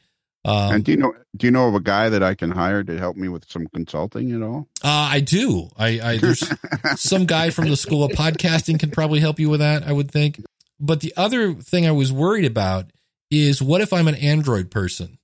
Um, 0.45 0.76
and 0.76 0.85
do 0.85 0.93
you 0.93 0.97
know 0.97 1.12
do 1.37 1.47
you 1.47 1.51
know 1.51 1.68
of 1.68 1.74
a 1.74 1.81
guy 1.81 2.09
that 2.09 2.22
I 2.22 2.35
can 2.35 2.51
hire 2.51 2.83
to 2.83 2.97
help 2.99 3.16
me 3.16 3.29
with 3.29 3.45
some 3.51 3.66
consulting 3.74 4.33
at 4.33 4.43
all? 4.43 4.66
uh, 4.83 4.89
I 5.12 5.20
do. 5.20 5.68
I, 5.76 6.01
I 6.01 6.16
there's 6.18 6.43
some 6.97 7.26
guy 7.26 7.51
from 7.51 7.68
the 7.68 7.76
school 7.76 8.05
of 8.05 8.12
podcasting 8.12 8.81
can 8.81 8.91
probably 8.91 9.20
help 9.20 9.39
you 9.39 9.51
with 9.51 9.61
that. 9.61 9.83
I 9.83 9.93
would 9.93 10.11
think. 10.11 10.43
But 10.81 11.01
the 11.01 11.12
other 11.16 11.55
thing 11.55 11.87
I 11.87 11.91
was 11.93 12.12
worried 12.12 12.45
about 12.47 12.87
is 13.31 13.61
what 13.61 13.81
if 13.83 13.93
I'm 13.93 14.09
an 14.09 14.14
Android 14.14 14.70
person? 14.70 15.18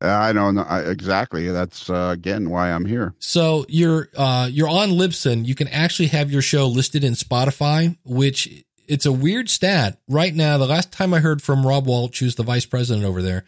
I 0.00 0.32
don't 0.32 0.54
know 0.54 0.62
I, 0.62 0.80
exactly. 0.80 1.48
That's 1.48 1.90
uh, 1.90 2.10
again 2.12 2.48
why 2.50 2.70
I'm 2.72 2.86
here. 2.86 3.14
So 3.18 3.66
you're 3.68 4.08
uh, 4.16 4.48
you're 4.50 4.68
on 4.68 4.90
Libsyn. 4.90 5.46
You 5.46 5.54
can 5.54 5.68
actually 5.68 6.08
have 6.08 6.30
your 6.30 6.42
show 6.42 6.66
listed 6.66 7.04
in 7.04 7.12
Spotify, 7.14 7.96
which 8.04 8.64
it's 8.88 9.06
a 9.06 9.12
weird 9.12 9.50
stat 9.50 9.98
right 10.08 10.34
now. 10.34 10.58
The 10.58 10.66
last 10.66 10.90
time 10.90 11.12
I 11.12 11.20
heard 11.20 11.42
from 11.42 11.66
Rob 11.66 11.86
Walsh, 11.86 12.18
who's 12.20 12.34
the 12.36 12.42
vice 12.42 12.66
president 12.66 13.04
over 13.04 13.20
there, 13.22 13.44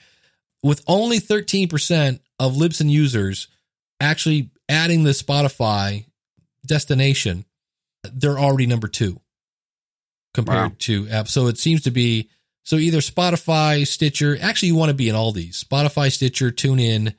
with 0.62 0.82
only 0.86 1.18
13% 1.18 2.20
of 2.38 2.53
Libsyn 2.55 2.90
users 2.90 3.48
actually 4.00 4.50
adding 4.68 5.05
the 5.05 5.11
Spotify 5.11 6.05
destination, 6.66 7.44
they're 8.05 8.38
already 8.38 8.66
number 8.66 8.88
two 8.88 9.20
compared 10.34 10.70
Wow. 10.70 10.76
to 10.80 11.05
apps. 11.07 11.28
So 11.28 11.46
it 11.48 11.59
seems 11.59 11.82
to 11.82 11.90
be 11.90 12.28
so 12.62 12.76
either 12.76 12.98
Spotify, 12.98 13.86
Stitcher. 13.86 14.36
Actually, 14.40 14.68
you 14.68 14.76
want 14.76 14.90
to 14.90 14.94
be 14.94 15.08
in 15.08 15.14
all 15.14 15.32
these: 15.32 15.62
Spotify, 15.62 16.10
Stitcher, 16.12 16.50
TuneIn, 16.50 17.14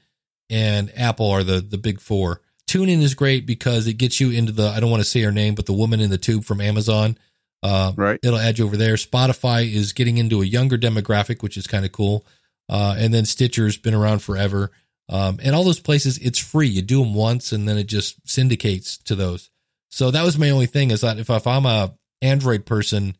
and 0.49 0.91
Apple 0.95 1.29
are 1.29 1.43
the 1.43 1.61
the 1.61 1.77
big 1.77 1.99
four. 1.99 2.41
TuneIn 2.67 3.01
is 3.01 3.13
great 3.13 3.45
because 3.45 3.87
it 3.87 3.93
gets 3.95 4.19
you 4.19 4.31
into 4.31 4.51
the 4.51 4.67
I 4.69 4.79
don't 4.79 4.91
want 4.91 5.03
to 5.03 5.09
say 5.09 5.21
her 5.21 5.31
name, 5.31 5.55
but 5.55 5.65
the 5.65 5.73
woman 5.73 5.99
in 5.99 6.09
the 6.09 6.17
tube 6.17 6.45
from 6.45 6.61
Amazon. 6.61 7.17
Uh, 7.61 7.93
Right. 7.95 8.19
It'll 8.21 8.39
add 8.39 8.59
you 8.59 8.65
over 8.65 8.75
there. 8.77 8.95
Spotify 8.95 9.71
is 9.71 9.93
getting 9.93 10.17
into 10.17 10.41
a 10.41 10.45
younger 10.45 10.77
demographic, 10.77 11.41
which 11.41 11.55
is 11.55 11.65
kind 11.67 11.85
of 11.85 11.91
cool. 11.93 12.25
Uh, 12.69 12.95
and 12.97 13.13
then 13.13 13.25
Stitcher's 13.25 13.77
been 13.77 13.93
around 13.93 14.19
forever. 14.19 14.71
Um, 15.09 15.39
and 15.41 15.55
all 15.55 15.63
those 15.63 15.79
places, 15.79 16.17
it's 16.17 16.39
free. 16.39 16.67
You 16.67 16.81
do 16.81 16.99
them 16.99 17.13
once, 17.13 17.51
and 17.51 17.67
then 17.67 17.77
it 17.77 17.85
just 17.87 18.17
syndicates 18.27 18.97
to 18.99 19.15
those. 19.15 19.49
So 19.91 20.11
that 20.11 20.23
was 20.23 20.37
my 20.37 20.49
only 20.49 20.65
thing 20.65 20.91
is 20.91 21.01
that 21.01 21.19
if, 21.19 21.29
if 21.29 21.45
I'm 21.45 21.65
a 21.65 21.93
Android 22.21 22.65
person, 22.65 23.15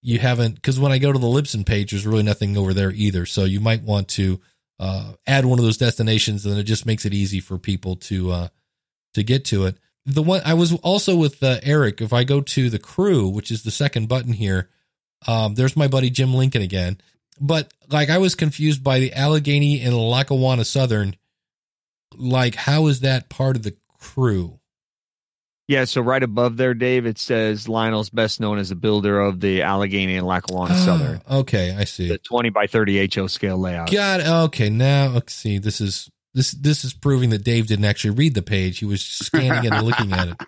you 0.00 0.18
haven't 0.18 0.54
because 0.54 0.78
when 0.78 0.92
I 0.92 0.98
go 0.98 1.12
to 1.12 1.18
the 1.18 1.26
Libsyn 1.26 1.66
page, 1.66 1.90
there's 1.90 2.06
really 2.06 2.22
nothing 2.22 2.56
over 2.56 2.72
there 2.72 2.90
either. 2.90 3.26
So 3.26 3.44
you 3.44 3.60
might 3.60 3.82
want 3.82 4.08
to 4.08 4.40
uh, 4.78 5.12
add 5.26 5.44
one 5.44 5.58
of 5.58 5.64
those 5.64 5.76
destinations, 5.76 6.46
and 6.46 6.58
it 6.58 6.64
just 6.64 6.86
makes 6.86 7.04
it 7.04 7.14
easy 7.14 7.40
for 7.40 7.58
people 7.58 7.96
to 7.96 8.30
uh, 8.30 8.48
to 9.14 9.22
get 9.22 9.44
to 9.46 9.64
it. 9.66 9.78
The 10.06 10.22
one 10.22 10.40
I 10.44 10.54
was 10.54 10.72
also 10.76 11.16
with 11.16 11.42
uh, 11.42 11.58
Eric. 11.62 12.00
If 12.00 12.12
I 12.12 12.24
go 12.24 12.40
to 12.40 12.70
the 12.70 12.78
crew, 12.78 13.28
which 13.28 13.50
is 13.50 13.62
the 13.62 13.70
second 13.70 14.08
button 14.08 14.32
here, 14.32 14.68
um, 15.26 15.54
there's 15.54 15.76
my 15.76 15.88
buddy 15.88 16.10
Jim 16.10 16.32
Lincoln 16.32 16.62
again. 16.62 16.98
But 17.40 17.72
like 17.90 18.10
I 18.10 18.18
was 18.18 18.34
confused 18.34 18.82
by 18.82 19.00
the 19.00 19.12
Allegheny 19.12 19.82
and 19.82 19.96
Lackawanna 19.96 20.64
Southern. 20.64 21.16
Like, 22.16 22.54
how 22.54 22.86
is 22.86 23.00
that 23.00 23.28
part 23.28 23.56
of 23.56 23.62
the 23.62 23.76
crew? 23.98 24.60
Yeah, 25.68 25.84
so 25.84 26.00
right 26.00 26.22
above 26.22 26.56
there, 26.56 26.72
Dave, 26.72 27.04
it 27.04 27.18
says 27.18 27.68
Lionel's 27.68 28.08
best 28.08 28.40
known 28.40 28.58
as 28.58 28.70
a 28.70 28.74
builder 28.74 29.20
of 29.20 29.38
the 29.40 29.60
Allegheny 29.62 30.16
and 30.16 30.26
Lackawanna 30.26 30.74
Southern, 30.74 31.20
Ah, 31.28 31.36
okay, 31.40 31.76
I 31.78 31.84
see. 31.84 32.08
the 32.08 32.16
20 32.18 32.48
by 32.48 32.66
30 32.66 33.06
HO 33.14 33.26
scale 33.26 33.58
layout. 33.58 33.90
Got 33.90 34.20
it. 34.20 34.26
Okay, 34.26 34.70
now 34.70 35.08
okay, 35.16 35.24
see 35.28 35.58
this 35.58 35.80
is 35.82 36.10
this 36.32 36.52
this 36.52 36.84
is 36.86 36.94
proving 36.94 37.30
that 37.30 37.44
Dave 37.44 37.66
didn't 37.66 37.84
actually 37.84 38.12
read 38.16 38.34
the 38.34 38.40
page. 38.42 38.78
He 38.78 38.86
was 38.86 39.02
scanning 39.04 39.64
it 39.64 39.72
and 39.72 39.86
looking 39.86 40.12
at 40.12 40.28
it. 40.28 40.36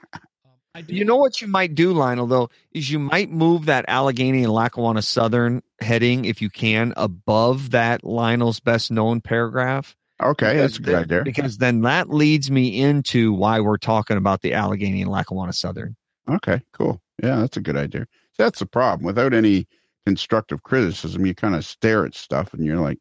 You 0.86 1.04
know 1.04 1.16
what 1.16 1.40
you 1.42 1.48
might 1.48 1.74
do, 1.74 1.92
Lionel, 1.92 2.28
though, 2.28 2.48
is 2.72 2.90
you 2.90 3.00
might 3.00 3.28
move 3.28 3.66
that 3.66 3.84
Allegheny 3.88 4.44
and 4.44 4.52
Lackawanna 4.52 5.02
Southern 5.02 5.62
heading, 5.80 6.24
if 6.24 6.40
you 6.40 6.48
can, 6.48 6.94
above 6.96 7.72
that 7.72 8.04
Lionel's 8.04 8.60
best 8.60 8.90
known 8.90 9.20
paragraph. 9.20 9.96
Okay, 10.22 10.56
that's 10.58 10.78
a 10.78 10.82
good 10.82 10.94
then, 10.94 11.02
idea. 11.04 11.22
Because 11.24 11.58
then 11.58 11.80
that 11.82 12.10
leads 12.10 12.50
me 12.50 12.80
into 12.80 13.32
why 13.32 13.60
we're 13.60 13.78
talking 13.78 14.16
about 14.16 14.42
the 14.42 14.52
Allegheny 14.52 15.02
and 15.02 15.10
Lackawanna 15.10 15.52
Southern. 15.52 15.96
Okay, 16.28 16.60
cool. 16.72 17.00
Yeah, 17.22 17.36
that's 17.36 17.56
a 17.56 17.60
good 17.60 17.76
idea. 17.76 18.06
That's 18.38 18.58
the 18.58 18.66
problem. 18.66 19.06
Without 19.06 19.32
any 19.34 19.66
constructive 20.06 20.62
criticism, 20.62 21.24
you 21.26 21.34
kind 21.34 21.54
of 21.54 21.64
stare 21.64 22.04
at 22.06 22.14
stuff 22.14 22.52
and 22.54 22.64
you're 22.64 22.80
like, 22.80 22.98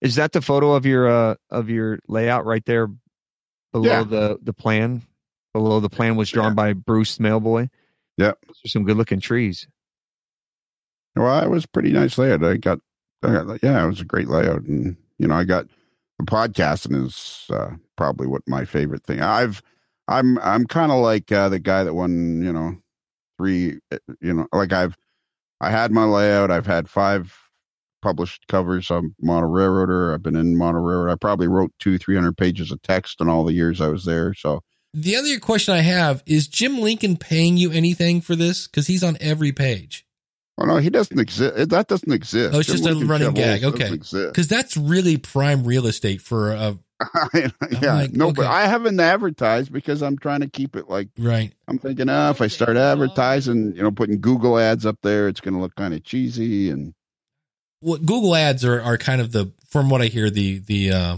Is 0.00 0.14
that 0.16 0.32
the 0.32 0.40
photo 0.42 0.72
of 0.72 0.84
your 0.86 1.08
uh 1.08 1.34
of 1.50 1.70
your 1.70 1.98
layout 2.08 2.44
right 2.44 2.64
there 2.64 2.88
below 3.72 3.84
Yeah. 3.86 4.04
the 4.04 4.38
the 4.42 4.52
plan? 4.52 5.02
Below 5.52 5.78
the 5.80 5.88
plan 5.90 6.16
was 6.16 6.30
drawn 6.30 6.50
Yeah. 6.52 6.54
by 6.54 6.72
Bruce 6.72 7.18
Mailboy. 7.18 7.68
Yep. 8.18 8.38
Those 8.46 8.56
are 8.64 8.68
some 8.68 8.84
good 8.84 8.96
looking 8.96 9.20
trees. 9.20 9.66
well, 11.16 11.42
it 11.44 11.50
was 11.50 11.64
a 11.64 11.68
pretty 11.68 11.92
nice 11.92 12.18
layout. 12.18 12.42
I 12.44 12.56
got, 12.56 12.80
I 13.22 13.32
got, 13.32 13.62
yeah, 13.62 13.84
it 13.84 13.86
was 13.86 14.00
a 14.00 14.04
great 14.04 14.28
layout. 14.28 14.62
And, 14.62 14.96
you 15.18 15.28
know, 15.28 15.34
I 15.34 15.44
got 15.44 15.66
podcasting 16.22 17.04
is 17.06 17.46
uh, 17.50 17.70
probably 17.96 18.26
what 18.26 18.42
my 18.46 18.64
favorite 18.64 19.04
thing. 19.04 19.20
I've, 19.20 19.62
I'm, 20.08 20.38
I'm 20.38 20.66
kind 20.66 20.92
of 20.92 20.98
like 20.98 21.30
uh, 21.32 21.48
the 21.48 21.58
guy 21.58 21.84
that 21.84 21.94
won, 21.94 22.42
you 22.42 22.52
know, 22.52 22.76
three, 23.38 23.78
uh, 23.92 23.98
you 24.20 24.34
know, 24.34 24.46
like 24.52 24.72
I've, 24.72 24.96
I 25.60 25.70
had 25.70 25.92
my 25.92 26.04
layout. 26.04 26.50
I've 26.50 26.66
had 26.66 26.88
five 26.88 27.36
published 28.02 28.46
covers. 28.48 28.90
I'm 28.90 29.14
Railroader. 29.20 30.12
I've 30.12 30.22
been 30.22 30.36
in 30.36 30.56
Mono 30.56 30.78
Railroad. 30.78 31.10
I 31.10 31.16
probably 31.16 31.48
wrote 31.48 31.72
two, 31.80 31.98
300 31.98 32.36
pages 32.36 32.70
of 32.70 32.82
text 32.82 33.20
in 33.20 33.28
all 33.28 33.44
the 33.44 33.54
years 33.54 33.80
I 33.80 33.88
was 33.88 34.04
there. 34.04 34.34
So, 34.34 34.60
The 34.92 35.16
other 35.16 35.40
question 35.40 35.74
I 35.74 35.80
have 35.80 36.22
is 36.26 36.46
Jim 36.46 36.80
Lincoln 36.80 37.16
paying 37.16 37.56
you 37.56 37.72
anything 37.72 38.20
for 38.20 38.36
this? 38.36 38.68
Because 38.68 38.86
he's 38.86 39.02
on 39.02 39.16
every 39.20 39.52
page. 39.52 40.03
Oh 40.58 40.64
no, 40.64 40.76
he 40.76 40.90
doesn't 40.90 41.18
exist. 41.18 41.70
That 41.70 41.88
doesn't 41.88 42.12
exist. 42.12 42.54
Oh, 42.54 42.60
it's 42.60 42.68
just 42.68 42.86
a 42.86 42.94
running 42.94 43.32
gag. 43.32 43.64
Okay. 43.64 43.90
Because 43.90 44.48
that's 44.48 44.76
really 44.76 45.16
prime 45.16 45.64
real 45.64 45.86
estate 45.86 46.20
for 46.20 46.52
a 46.52 46.78
yeah, 47.34 47.94
like, 47.94 48.12
no, 48.12 48.32
but. 48.32 48.46
I 48.46 48.66
haven't 48.66 49.00
advertised 49.00 49.72
because 49.72 50.02
I'm 50.02 50.16
trying 50.16 50.40
to 50.40 50.48
keep 50.48 50.76
it 50.76 50.88
like 50.88 51.08
right. 51.18 51.52
I'm 51.66 51.78
thinking, 51.78 52.08
oh, 52.08 52.30
if 52.30 52.40
I 52.40 52.46
start 52.46 52.76
advertising, 52.76 53.74
you 53.74 53.82
know, 53.82 53.90
putting 53.90 54.20
Google 54.20 54.58
ads 54.58 54.86
up 54.86 54.98
there, 55.02 55.28
it's 55.28 55.40
going 55.40 55.54
to 55.54 55.60
look 55.60 55.74
kind 55.74 55.92
of 55.92 56.04
cheesy. 56.04 56.70
And 56.70 56.94
What 57.80 58.06
Google 58.06 58.34
ads 58.34 58.64
are 58.64 58.80
are 58.80 58.96
kind 58.96 59.20
of 59.20 59.32
the 59.32 59.52
from 59.68 59.90
what 59.90 60.02
I 60.02 60.06
hear 60.06 60.30
the 60.30 60.58
the 60.58 60.92
uh, 60.92 61.16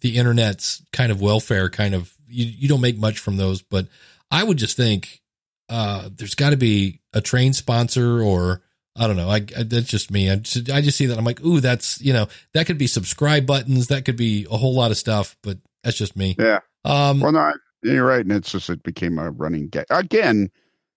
the 0.00 0.16
internet's 0.16 0.82
kind 0.92 1.12
of 1.12 1.20
welfare 1.20 1.68
kind 1.68 1.94
of 1.94 2.14
you 2.26 2.46
you 2.46 2.68
don't 2.68 2.80
make 2.80 2.98
much 2.98 3.18
from 3.18 3.36
those, 3.36 3.62
but 3.62 3.86
I 4.30 4.42
would 4.42 4.56
just 4.56 4.76
think 4.76 5.20
uh, 5.68 6.08
there's 6.16 6.34
got 6.34 6.50
to 6.50 6.56
be 6.56 7.00
a 7.12 7.20
train 7.20 7.52
sponsor 7.52 8.22
or 8.22 8.62
I 8.96 9.06
don't 9.06 9.16
know. 9.16 9.28
I, 9.30 9.36
I 9.56 9.62
that's 9.64 9.88
just 9.88 10.10
me. 10.10 10.30
I 10.30 10.36
just, 10.36 10.70
I 10.70 10.80
just 10.80 10.98
see 10.98 11.06
that 11.06 11.18
I'm 11.18 11.24
like, 11.24 11.40
ooh, 11.44 11.60
that's 11.60 12.00
you 12.00 12.12
know 12.12 12.26
that 12.54 12.66
could 12.66 12.78
be 12.78 12.86
subscribe 12.86 13.46
buttons. 13.46 13.86
That 13.88 14.04
could 14.04 14.16
be 14.16 14.46
a 14.50 14.56
whole 14.56 14.74
lot 14.74 14.90
of 14.90 14.96
stuff, 14.96 15.36
but 15.42 15.58
that's 15.84 15.96
just 15.96 16.16
me. 16.16 16.36
yeah, 16.38 16.60
Um, 16.84 17.20
well, 17.20 17.32
no, 17.32 17.52
you're 17.82 18.04
right. 18.04 18.20
And 18.20 18.32
it's 18.32 18.52
just, 18.52 18.68
it 18.68 18.82
became 18.82 19.18
a 19.18 19.30
running 19.30 19.68
gag. 19.68 19.86
Again, 19.88 20.50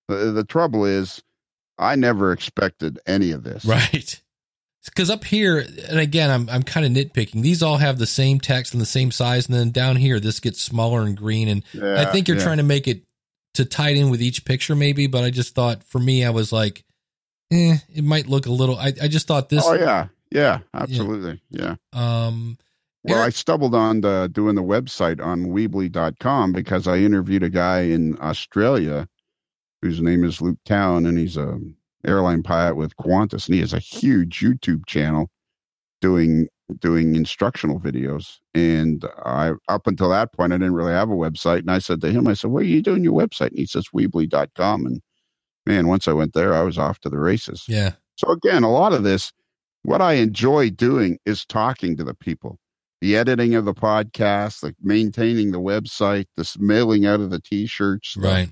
the, 0.10 0.32
the 0.32 0.44
trouble 0.44 0.86
is 0.86 1.22
I 1.78 1.96
never 1.96 2.32
expected 2.34 3.00
any 3.08 3.32
of 3.32 3.44
this. 3.44 3.64
Right. 3.64 4.20
Because 4.86 5.10
up 5.10 5.24
here, 5.24 5.60
and 5.88 6.00
again, 6.00 6.30
I'm 6.30 6.50
I'm 6.50 6.64
kind 6.64 6.86
of 6.86 6.92
nitpicking. 6.92 7.42
These 7.42 7.64
all 7.64 7.78
have 7.78 8.00
the 8.00 8.06
same 8.06 8.40
text 8.42 8.74
and 8.74 8.82
the 8.82 8.86
same 8.86 9.12
size, 9.12 9.46
and 9.48 9.56
then 9.56 9.72
down 9.72 9.96
here, 9.96 10.20
this 10.20 10.42
gets 10.42 10.62
smaller 10.62 11.04
and 11.04 11.16
green. 11.16 11.48
And 11.48 11.64
Yeah, 11.72 12.02
I 12.02 12.12
think 12.12 12.28
you're 12.28 12.36
yeah. 12.36 12.44
trying 12.44 12.58
to 12.58 12.64
make 12.64 12.88
it 12.90 13.04
to 13.54 13.64
tie 13.64 13.92
it 13.92 13.98
in 13.98 14.10
with 14.10 14.22
each 14.22 14.44
picture, 14.44 14.76
maybe. 14.76 15.08
But 15.08 15.24
I 15.24 15.30
just 15.30 15.56
thought, 15.56 15.86
for 15.86 16.00
me, 16.00 16.26
I 16.26 16.32
was 16.32 16.52
like, 16.52 16.84
eh, 17.52 17.78
it 17.94 18.04
might 18.04 18.28
look 18.28 18.46
a 18.46 18.52
little. 18.52 18.78
I, 18.78 18.94
I 19.02 19.08
just 19.08 19.28
thought 19.28 19.50
this. 19.50 19.64
Oh, 19.66 19.74
yeah. 19.74 20.08
Yeah, 20.32 20.60
absolutely. 20.74 21.42
Yeah. 21.52 21.76
Um. 21.94 22.58
Well, 23.06 23.22
I 23.22 23.30
stumbled 23.30 23.76
on 23.76 24.00
the, 24.00 24.30
doing 24.32 24.56
the 24.56 24.64
website 24.64 25.22
on 25.24 25.48
Weebly.com 25.48 26.54
because 26.54 26.88
I 26.88 27.00
interviewed 27.00 27.44
a 27.44 27.50
guy 27.50 27.82
in 27.82 28.18
Australia 28.22 29.10
whose 29.82 30.00
name 30.02 30.24
is 30.24 30.42
Luke 30.42 30.58
Towan, 30.66 31.06
and 31.06 31.18
he's 31.18 31.36
a 31.36 31.60
airline 32.06 32.44
pilot 32.44 32.76
with 32.76 32.96
Qantas, 32.96 33.48
and 33.48 33.56
he 33.56 33.60
has 33.60 33.74
a 33.74 33.80
huge 33.80 34.40
YouTube 34.40 34.86
channel 34.86 35.30
doing 36.02 36.48
doing 36.80 37.16
instructional 37.16 37.80
videos. 37.80 38.38
And 38.56 39.04
I 39.26 39.52
up 39.68 39.86
until 39.86 40.10
that 40.10 40.32
point, 40.32 40.54
I 40.54 40.58
didn't 40.58 40.74
really 40.76 40.94
have 40.94 41.10
a 41.10 41.14
website, 41.14 41.60
and 41.60 41.72
I 41.72 41.80
said 41.80 42.00
to 42.02 42.10
him, 42.10 42.28
I 42.28 42.34
said, 42.34 42.52
"Where 42.52 42.62
are 42.62 42.66
you 42.66 42.82
doing 42.82 43.04
your 43.04 43.14
website?" 43.20 43.50
And 43.50 43.60
he 43.60 43.66
says, 43.66 43.88
Weebly.com. 43.94 44.86
And 44.86 45.02
man, 45.66 45.88
once 45.88 46.08
I 46.08 46.14
went 46.14 46.34
there, 46.34 46.54
I 46.54 46.62
was 46.64 46.78
off 46.78 47.00
to 47.02 47.10
the 47.10 47.20
races. 47.20 47.64
Yeah. 47.68 47.92
So 48.16 48.32
again, 48.32 48.64
a 48.64 48.72
lot 48.72 48.94
of 48.94 49.04
this, 49.04 49.32
what 49.84 50.02
I 50.02 50.14
enjoy 50.14 50.70
doing 50.70 51.18
is 51.26 51.46
talking 51.46 51.98
to 51.98 52.04
the 52.04 52.14
people, 52.14 52.60
the 53.02 53.18
editing 53.18 53.56
of 53.56 53.66
the 53.66 53.74
podcast, 53.74 54.62
the 54.62 54.76
maintaining 54.82 55.52
the 55.52 55.60
website, 55.60 56.26
the 56.38 56.50
mailing 56.60 57.06
out 57.06 57.20
of 57.20 57.30
the 57.32 57.40
t-shirts, 57.42 58.14
the- 58.16 58.22
Right. 58.22 58.50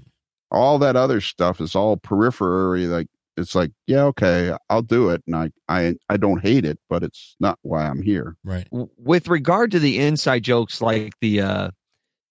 all 0.51 0.80
that 0.80 0.95
other 0.95 1.22
stuff 1.22 1.62
is 1.62 1.76
all 1.76 1.95
periphery. 1.97 2.86
Like 2.88 3.07
it's 3.38 3.55
like, 3.55 3.72
yeah, 3.88 4.03
okay, 4.03 4.55
I'll 4.70 4.82
do 4.82 5.09
it, 5.09 5.24
and 5.26 5.36
I, 5.38 5.51
I, 5.70 5.95
I 6.09 6.18
don't 6.18 6.41
hate 6.41 6.66
it, 6.66 6.78
but 6.89 7.01
it's 7.01 7.38
not 7.39 7.57
why 7.62 7.86
I'm 7.88 8.01
here. 8.01 8.36
Right. 8.43 8.68
With 8.72 9.30
regard 9.30 9.72
to 9.72 9.80
the 9.80 9.99
inside 9.99 10.43
jokes 10.43 10.82
like 10.82 11.14
the 11.22 11.41
uh 11.41 11.70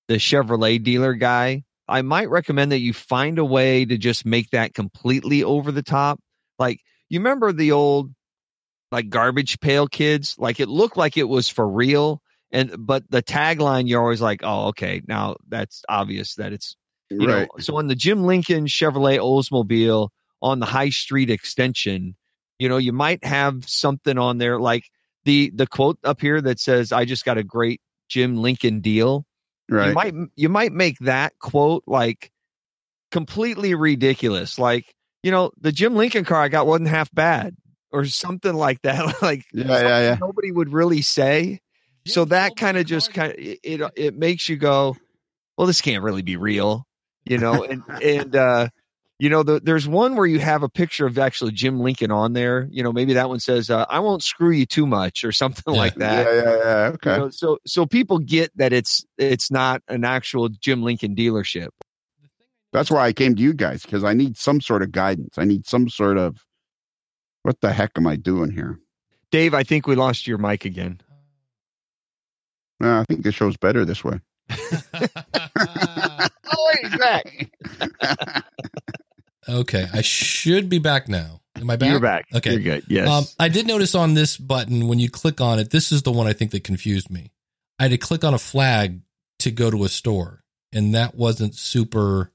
the 0.08 0.16
Chevrolet 0.16 0.82
dealer 0.82 1.14
guy, 1.14 1.62
I 1.90 2.02
might 2.02 2.30
recommend 2.30 2.72
that 2.72 2.78
you 2.78 2.92
find 2.92 3.38
a 3.38 3.44
way 3.44 3.84
to 3.84 3.98
just 3.98 4.24
make 4.24 4.50
that 4.50 4.74
completely 4.74 5.42
over 5.42 5.72
the 5.72 5.82
top. 5.82 6.20
Like 6.58 6.80
you 7.08 7.18
remember 7.18 7.52
the 7.52 7.72
old 7.72 8.12
like 8.92 9.08
garbage 9.08 9.60
pail 9.60 9.86
kids. 9.86 10.36
Like 10.38 10.60
it 10.60 10.68
looked 10.68 10.96
like 10.96 11.16
it 11.16 11.28
was 11.28 11.48
for 11.48 11.68
real. 11.68 12.22
And 12.52 12.74
but 12.78 13.04
the 13.10 13.22
tagline 13.22 13.88
you're 13.88 14.00
always 14.00 14.20
like, 14.20 14.40
oh, 14.42 14.68
okay, 14.68 15.02
now 15.06 15.36
that's 15.48 15.82
obvious 15.88 16.36
that 16.36 16.52
it's 16.52 16.76
you 17.10 17.26
right. 17.26 17.48
know. 17.56 17.62
So 17.62 17.76
on 17.76 17.88
the 17.88 17.94
Jim 17.94 18.24
Lincoln 18.24 18.66
Chevrolet 18.66 19.18
Oldsmobile 19.18 20.08
on 20.42 20.60
the 20.60 20.66
High 20.66 20.90
Street 20.90 21.30
extension, 21.30 22.16
you 22.58 22.68
know, 22.68 22.76
you 22.76 22.92
might 22.92 23.24
have 23.24 23.68
something 23.68 24.18
on 24.18 24.38
there 24.38 24.58
like 24.58 24.84
the 25.24 25.50
the 25.54 25.66
quote 25.66 25.98
up 26.04 26.20
here 26.20 26.40
that 26.40 26.60
says, 26.60 26.92
"I 26.92 27.04
just 27.04 27.24
got 27.24 27.38
a 27.38 27.44
great 27.44 27.80
Jim 28.08 28.36
Lincoln 28.36 28.80
deal." 28.80 29.24
Right. 29.70 29.88
You 29.88 29.94
might 29.94 30.14
you 30.36 30.48
might 30.48 30.72
make 30.72 30.98
that 31.00 31.38
quote 31.38 31.84
like 31.86 32.30
completely 33.10 33.74
ridiculous. 33.74 34.58
Like, 34.58 34.94
you 35.22 35.30
know, 35.30 35.50
the 35.60 35.72
Jim 35.72 35.94
Lincoln 35.94 36.24
car 36.24 36.42
I 36.42 36.48
got 36.48 36.66
wasn't 36.66 36.88
half 36.88 37.12
bad 37.12 37.54
or 37.92 38.04
something 38.04 38.54
like 38.54 38.82
that. 38.82 39.22
like 39.22 39.44
Yeah, 39.52 39.66
yeah, 39.66 40.00
yeah. 40.00 40.16
nobody 40.20 40.52
would 40.52 40.72
really 40.72 41.02
say. 41.02 41.60
So 42.06 42.24
that 42.26 42.56
kind 42.56 42.76
of 42.76 42.86
just 42.86 43.12
kind 43.12 43.32
of 43.32 43.38
it, 43.38 43.60
it 43.62 43.92
it 43.94 44.16
makes 44.16 44.48
you 44.48 44.56
go, 44.56 44.96
well, 45.56 45.66
this 45.66 45.82
can't 45.82 46.02
really 46.02 46.22
be 46.22 46.36
real, 46.36 46.86
you 47.24 47.38
know. 47.38 47.62
And 47.62 47.82
and 48.02 48.34
uh, 48.34 48.68
you 49.20 49.28
know, 49.28 49.42
the, 49.42 49.60
there's 49.60 49.86
one 49.86 50.16
where 50.16 50.26
you 50.26 50.38
have 50.40 50.62
a 50.62 50.68
picture 50.68 51.06
of 51.06 51.18
actually 51.18 51.52
Jim 51.52 51.78
Lincoln 51.78 52.10
on 52.10 52.32
there. 52.32 52.66
You 52.70 52.82
know, 52.82 52.90
maybe 52.92 53.12
that 53.14 53.28
one 53.28 53.38
says, 53.38 53.68
uh, 53.70 53.84
"I 53.88 54.00
won't 54.00 54.22
screw 54.22 54.50
you 54.50 54.64
too 54.66 54.86
much" 54.86 55.22
or 55.24 55.30
something 55.30 55.74
Yeah. 55.74 55.80
like 55.80 55.94
that. 55.96 56.26
Yeah, 56.26 56.42
yeah, 56.42 56.56
yeah. 56.56 56.86
You 56.88 56.94
Okay. 56.94 57.16
know, 57.18 57.30
so 57.30 57.58
so 57.66 57.84
people 57.86 58.18
get 58.18 58.50
that 58.56 58.72
it's 58.72 59.04
it's 59.18 59.50
not 59.50 59.82
an 59.88 60.04
actual 60.04 60.48
Jim 60.48 60.82
Lincoln 60.82 61.14
dealership. 61.14 61.68
That's 62.72 62.90
why 62.90 63.04
I 63.06 63.12
came 63.12 63.34
to 63.36 63.42
you 63.42 63.52
guys 63.52 63.82
because 63.82 64.04
I 64.04 64.14
need 64.14 64.38
some 64.38 64.60
sort 64.60 64.82
of 64.82 64.90
guidance. 64.90 65.36
I 65.36 65.44
need 65.44 65.66
some 65.66 65.88
sort 65.90 66.16
of 66.16 66.44
what 67.42 67.60
the 67.60 67.72
heck 67.72 67.90
am 67.96 68.06
I 68.06 68.16
doing 68.16 68.50
here? 68.50 68.78
Dave, 69.30 69.52
I 69.54 69.64
think 69.64 69.86
we 69.86 69.96
lost 69.96 70.26
your 70.26 70.38
mic 70.38 70.64
again. 70.64 71.00
Uh, 72.82 73.00
I 73.00 73.04
think 73.08 73.22
the 73.24 73.32
show's 73.32 73.56
better 73.58 73.84
this 73.84 74.02
way. 74.02 74.20
Oh, 76.52 76.72
wait, 76.82 76.90
he's 76.90 76.98
back. 76.98 77.50
Okay, 79.48 79.86
I 79.92 80.00
should 80.02 80.68
be 80.68 80.78
back 80.78 81.08
now. 81.08 81.40
Am 81.56 81.68
I 81.68 81.76
back? 81.76 81.90
You're 81.90 82.00
back. 82.00 82.26
Okay. 82.34 82.52
You're 82.52 82.60
good. 82.62 82.84
Yes. 82.88 83.08
Um, 83.08 83.24
I 83.38 83.48
did 83.48 83.66
notice 83.66 83.94
on 83.94 84.14
this 84.14 84.36
button 84.36 84.88
when 84.88 84.98
you 84.98 85.10
click 85.10 85.40
on 85.40 85.58
it, 85.58 85.70
this 85.70 85.92
is 85.92 86.02
the 86.02 86.12
one 86.12 86.26
I 86.26 86.32
think 86.32 86.52
that 86.52 86.64
confused 86.64 87.10
me. 87.10 87.32
I 87.78 87.84
had 87.84 87.90
to 87.90 87.98
click 87.98 88.24
on 88.24 88.34
a 88.34 88.38
flag 88.38 89.00
to 89.40 89.50
go 89.50 89.70
to 89.70 89.84
a 89.84 89.88
store, 89.88 90.42
and 90.72 90.94
that 90.94 91.14
wasn't 91.14 91.54
super. 91.54 92.30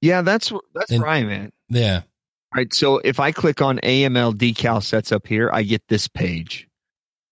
yeah, 0.00 0.22
that's 0.22 0.52
that's 0.74 0.90
and- 0.90 1.02
where 1.02 1.10
I'm 1.10 1.30
at. 1.30 1.52
Yeah, 1.68 1.96
All 1.96 2.02
right. 2.56 2.72
So 2.72 2.98
if 2.98 3.18
I 3.20 3.32
click 3.32 3.60
on 3.62 3.78
AML 3.78 4.34
decal 4.34 4.82
sets 4.82 5.12
up 5.12 5.26
here, 5.26 5.50
I 5.52 5.62
get 5.62 5.82
this 5.88 6.08
page, 6.08 6.68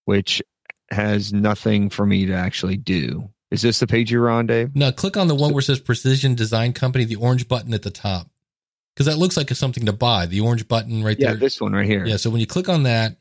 which 0.06 0.42
has 0.90 1.32
nothing 1.32 1.90
for 1.90 2.04
me 2.04 2.26
to 2.26 2.32
actually 2.34 2.76
do. 2.76 3.28
Is 3.50 3.62
this 3.62 3.78
the 3.80 3.86
page 3.86 4.10
you're 4.10 4.30
on, 4.30 4.46
Dave? 4.46 4.74
no. 4.74 4.90
Click 4.92 5.16
on 5.16 5.28
the 5.28 5.34
one 5.34 5.52
where 5.52 5.60
it 5.60 5.64
says 5.64 5.80
Precision 5.80 6.34
Design 6.34 6.72
Company, 6.72 7.04
the 7.04 7.16
orange 7.16 7.46
button 7.48 7.74
at 7.74 7.82
the 7.82 7.90
top, 7.90 8.28
because 8.94 9.06
that 9.06 9.18
looks 9.18 9.36
like 9.36 9.50
it's 9.50 9.60
something 9.60 9.86
to 9.86 9.92
buy. 9.92 10.26
The 10.26 10.40
orange 10.40 10.68
button 10.68 11.02
right 11.02 11.18
Yeah, 11.18 11.28
there. 11.28 11.34
Yeah, 11.36 11.40
this 11.40 11.60
one 11.60 11.72
right 11.72 11.86
here. 11.86 12.04
Yeah. 12.06 12.16
So 12.16 12.30
when 12.30 12.40
you 12.40 12.46
click 12.46 12.68
on 12.68 12.84
that, 12.84 13.16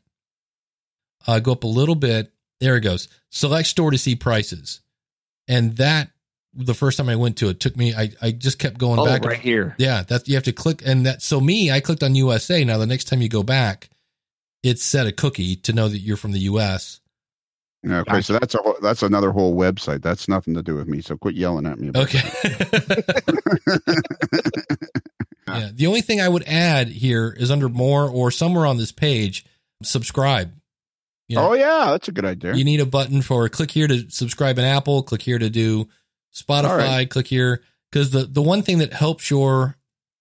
uh, 1.26 1.40
go 1.40 1.52
up 1.52 1.64
a 1.64 1.68
little 1.68 1.94
bit. 1.94 2.32
There 2.60 2.76
it 2.76 2.82
goes. 2.82 3.08
Select 3.30 3.68
store 3.68 3.90
to 3.90 3.98
see 3.98 4.14
prices, 4.16 4.80
and 5.48 5.76
that 5.76 6.10
the 6.54 6.74
first 6.74 6.98
time 6.98 7.08
I 7.08 7.16
went 7.16 7.38
to 7.38 7.48
it 7.48 7.60
took 7.60 7.76
me. 7.76 7.94
I 7.94 8.10
I 8.20 8.30
just 8.30 8.58
kept 8.58 8.78
going 8.78 8.98
Oh, 9.00 9.06
back. 9.06 9.24
right 9.24 9.38
here. 9.38 9.74
Yeah, 9.78 10.02
that 10.04 10.28
you 10.28 10.34
have 10.34 10.44
to 10.44 10.52
click, 10.52 10.82
and 10.84 11.06
that. 11.06 11.22
So 11.22 11.40
me, 11.40 11.70
I 11.70 11.80
clicked 11.80 12.02
on 12.02 12.14
USA. 12.14 12.64
Now 12.64 12.78
the 12.78 12.86
next 12.86 13.04
time 13.04 13.22
you 13.22 13.28
go 13.28 13.42
back, 13.42 13.88
it's 14.62 14.84
set 14.84 15.06
a 15.06 15.12
cookie 15.12 15.56
to 15.56 15.72
know 15.72 15.88
that 15.88 15.98
you're 15.98 16.16
from 16.16 16.32
the 16.32 16.40
US. 16.40 17.00
Yeah, 17.84 18.00
okay, 18.00 18.20
so 18.20 18.34
that's 18.38 18.54
a 18.54 18.58
that's 18.80 19.02
another 19.02 19.32
whole 19.32 19.56
website. 19.56 20.02
That's 20.02 20.28
nothing 20.28 20.54
to 20.54 20.62
do 20.62 20.76
with 20.76 20.86
me. 20.86 21.00
So 21.00 21.16
quit 21.16 21.34
yelling 21.34 21.66
at 21.66 21.80
me. 21.80 21.88
About 21.88 22.04
Okay. 22.04 22.20
yeah. 25.58 25.70
The 25.72 25.86
only 25.86 26.00
thing 26.00 26.20
I 26.20 26.28
would 26.28 26.44
add 26.46 26.88
here 26.88 27.34
is 27.36 27.50
under 27.50 27.68
more 27.68 28.08
or 28.08 28.30
somewhere 28.30 28.66
on 28.66 28.76
this 28.76 28.92
page, 28.92 29.44
subscribe. 29.82 30.52
You 31.28 31.36
know, 31.36 31.50
Oh 31.50 31.52
yeah, 31.54 31.92
that's 31.92 32.08
a 32.08 32.12
good 32.12 32.24
idea. 32.24 32.54
You 32.54 32.64
need 32.64 32.80
a 32.80 32.86
button 32.86 33.22
for 33.22 33.48
click 33.48 33.70
here 33.70 33.86
to 33.86 34.10
subscribe 34.10 34.58
in 34.58 34.64
Apple, 34.64 35.02
click 35.02 35.22
here 35.22 35.38
to 35.38 35.48
do 35.50 35.88
Spotify, 36.34 36.78
right. 36.78 37.10
click 37.10 37.26
here 37.26 37.62
because 37.90 38.10
the 38.10 38.24
the 38.24 38.42
one 38.42 38.62
thing 38.62 38.78
that 38.78 38.92
helps 38.92 39.30
your 39.30 39.76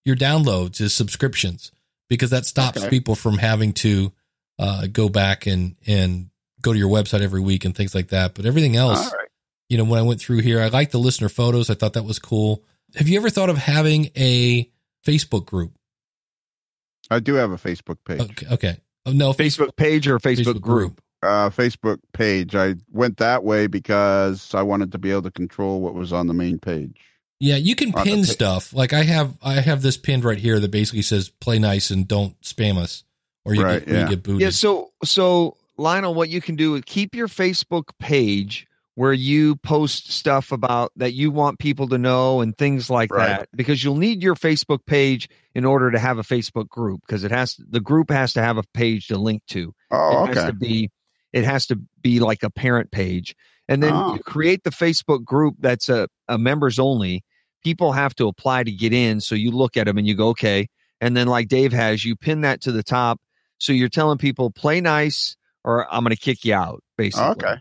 your 0.05 0.15
downloads 0.15 0.79
is 0.81 0.93
subscriptions 0.93 1.71
because 2.09 2.29
that 2.29 2.45
stops 2.45 2.79
Okay. 2.81 2.89
people 2.89 3.15
from 3.15 3.37
having 3.37 3.73
to 3.73 4.11
uh, 4.59 4.87
go 4.87 5.09
back 5.09 5.47
and 5.47 5.75
and 5.87 6.29
go 6.61 6.71
to 6.73 6.79
your 6.79 6.89
website 6.89 7.21
every 7.21 7.41
week 7.41 7.65
and 7.65 7.75
things 7.75 7.95
like 7.95 8.09
that. 8.09 8.35
But 8.35 8.45
everything 8.45 8.75
else, 8.75 9.11
right. 9.13 9.27
you 9.69 9.77
know, 9.77 9.83
when 9.83 9.99
I 9.99 10.03
went 10.03 10.19
through 10.21 10.39
here, 10.39 10.61
I 10.61 10.67
like 10.67 10.91
the 10.91 10.99
listener 10.99 11.29
photos. 11.29 11.69
I 11.69 11.73
thought 11.73 11.93
that 11.93 12.03
was 12.03 12.19
cool. 12.19 12.63
Have 12.95 13.07
you 13.07 13.17
ever 13.17 13.29
thought 13.29 13.49
of 13.49 13.57
having 13.57 14.11
a 14.17 14.69
Facebook 15.05 15.45
group? 15.45 15.73
I 17.09 17.19
do 17.19 17.33
have 17.35 17.51
a 17.51 17.57
Facebook 17.57 17.97
page. 18.05 18.21
Okay, 18.21 18.47
okay. 18.51 18.77
Oh, 19.05 19.11
no, 19.11 19.33
Facebook 19.33 19.75
page 19.75 20.07
or 20.07 20.19
Facebook, 20.19 20.61
group? 20.61 21.01
Uh, 21.23 21.49
Facebook 21.49 21.99
page. 22.13 22.55
I 22.55 22.75
went 22.91 23.17
that 23.17 23.43
way 23.43 23.67
because 23.67 24.53
I 24.53 24.61
wanted 24.61 24.91
to 24.93 24.97
be 24.97 25.11
able 25.11 25.23
to 25.23 25.31
control 25.31 25.81
what 25.81 25.93
was 25.93 26.13
on 26.13 26.27
the 26.27 26.33
main 26.33 26.57
page. 26.59 26.99
Yeah, 27.39 27.55
you 27.55 27.75
can 27.75 27.93
On 27.95 28.03
pin 28.03 28.23
stuff. 28.23 28.71
Like 28.71 28.93
I 28.93 29.03
have, 29.03 29.35
I 29.41 29.55
have 29.55 29.81
this 29.81 29.97
pinned 29.97 30.23
right 30.23 30.37
here 30.37 30.59
that 30.59 30.69
basically 30.69 31.01
says 31.01 31.29
"Play 31.29 31.57
nice 31.57 31.89
and 31.89 32.07
don't 32.07 32.39
spam 32.41 32.77
us," 32.77 33.03
or 33.43 33.55
you, 33.55 33.63
Right, 33.63 33.83
get, 33.83 33.95
or 33.95 33.99
you 33.99 34.07
get 34.07 34.23
booted. 34.23 34.41
Yeah. 34.41 34.49
So 34.51 34.91
so 35.03 35.57
Lionel, 35.77 36.13
what 36.13 36.29
you 36.29 36.39
can 36.39 36.55
do 36.55 36.75
is 36.75 36.83
keep 36.85 37.15
your 37.15 37.27
Facebook 37.27 37.89
page 37.99 38.67
where 38.95 39.13
you 39.13 39.55
post 39.57 40.11
stuff 40.11 40.51
about 40.51 40.91
that 40.97 41.13
you 41.13 41.31
want 41.31 41.59
people 41.59 41.87
to 41.89 41.97
know 41.97 42.41
and 42.41 42.57
things 42.57 42.89
like 42.89 43.11
Right. 43.11 43.27
that 43.39 43.49
because 43.55 43.83
you'll 43.83 43.95
need 43.95 44.21
your 44.21 44.35
Facebook 44.35 44.85
page 44.85 45.29
in 45.55 45.63
order 45.65 45.91
to 45.91 45.99
have 45.99 46.17
a 46.17 46.23
Facebook 46.23 46.67
group 46.67 47.01
because 47.07 47.23
it 47.23 47.31
has 47.31 47.55
the 47.57 47.79
group 47.79 48.09
has 48.11 48.33
to 48.33 48.41
have 48.41 48.57
a 48.57 48.63
page 48.73 49.07
to 49.07 49.17
link 49.17 49.43
to. 49.47 49.73
Oh, 49.91 50.23
it 50.25 50.27
has 50.29 50.37
okay. 50.37 50.47
to 50.47 50.53
be 50.53 50.89
it 51.33 51.45
has 51.45 51.67
to 51.67 51.77
be 52.01 52.19
like 52.19 52.43
a 52.43 52.49
parent 52.49 52.91
page 52.91 53.35
and 53.69 53.81
then 53.81 53.93
Oh. 53.93 54.15
you 54.15 54.19
create 54.19 54.63
the 54.65 54.69
facebook 54.71 55.23
group 55.23 55.55
that's 55.59 55.87
a, 55.87 56.09
a 56.27 56.37
members 56.37 56.77
only 56.79 57.23
people 57.63 57.93
have 57.93 58.13
to 58.15 58.27
apply 58.27 58.63
to 58.63 58.71
get 58.71 58.91
in 58.91 59.21
so 59.21 59.35
you 59.35 59.51
look 59.51 59.77
at 59.77 59.85
them 59.85 59.97
and 59.97 60.05
you 60.07 60.15
go 60.15 60.29
okay 60.29 60.67
and 60.99 61.15
then 61.15 61.27
like 61.27 61.47
dave 61.47 61.71
has 61.71 62.03
you 62.03 62.15
pin 62.17 62.41
that 62.41 62.59
to 62.61 62.71
the 62.73 62.83
top 62.83 63.21
so 63.59 63.71
you're 63.71 63.87
telling 63.87 64.17
people 64.17 64.49
play 64.51 64.81
nice 64.81 65.37
or 65.63 65.85
i'm 65.93 66.03
going 66.03 66.13
to 66.13 66.19
kick 66.21 66.43
you 66.43 66.53
out 66.53 66.79
oh, 66.81 66.83
basically 66.97 67.23
Okay. 67.45 67.55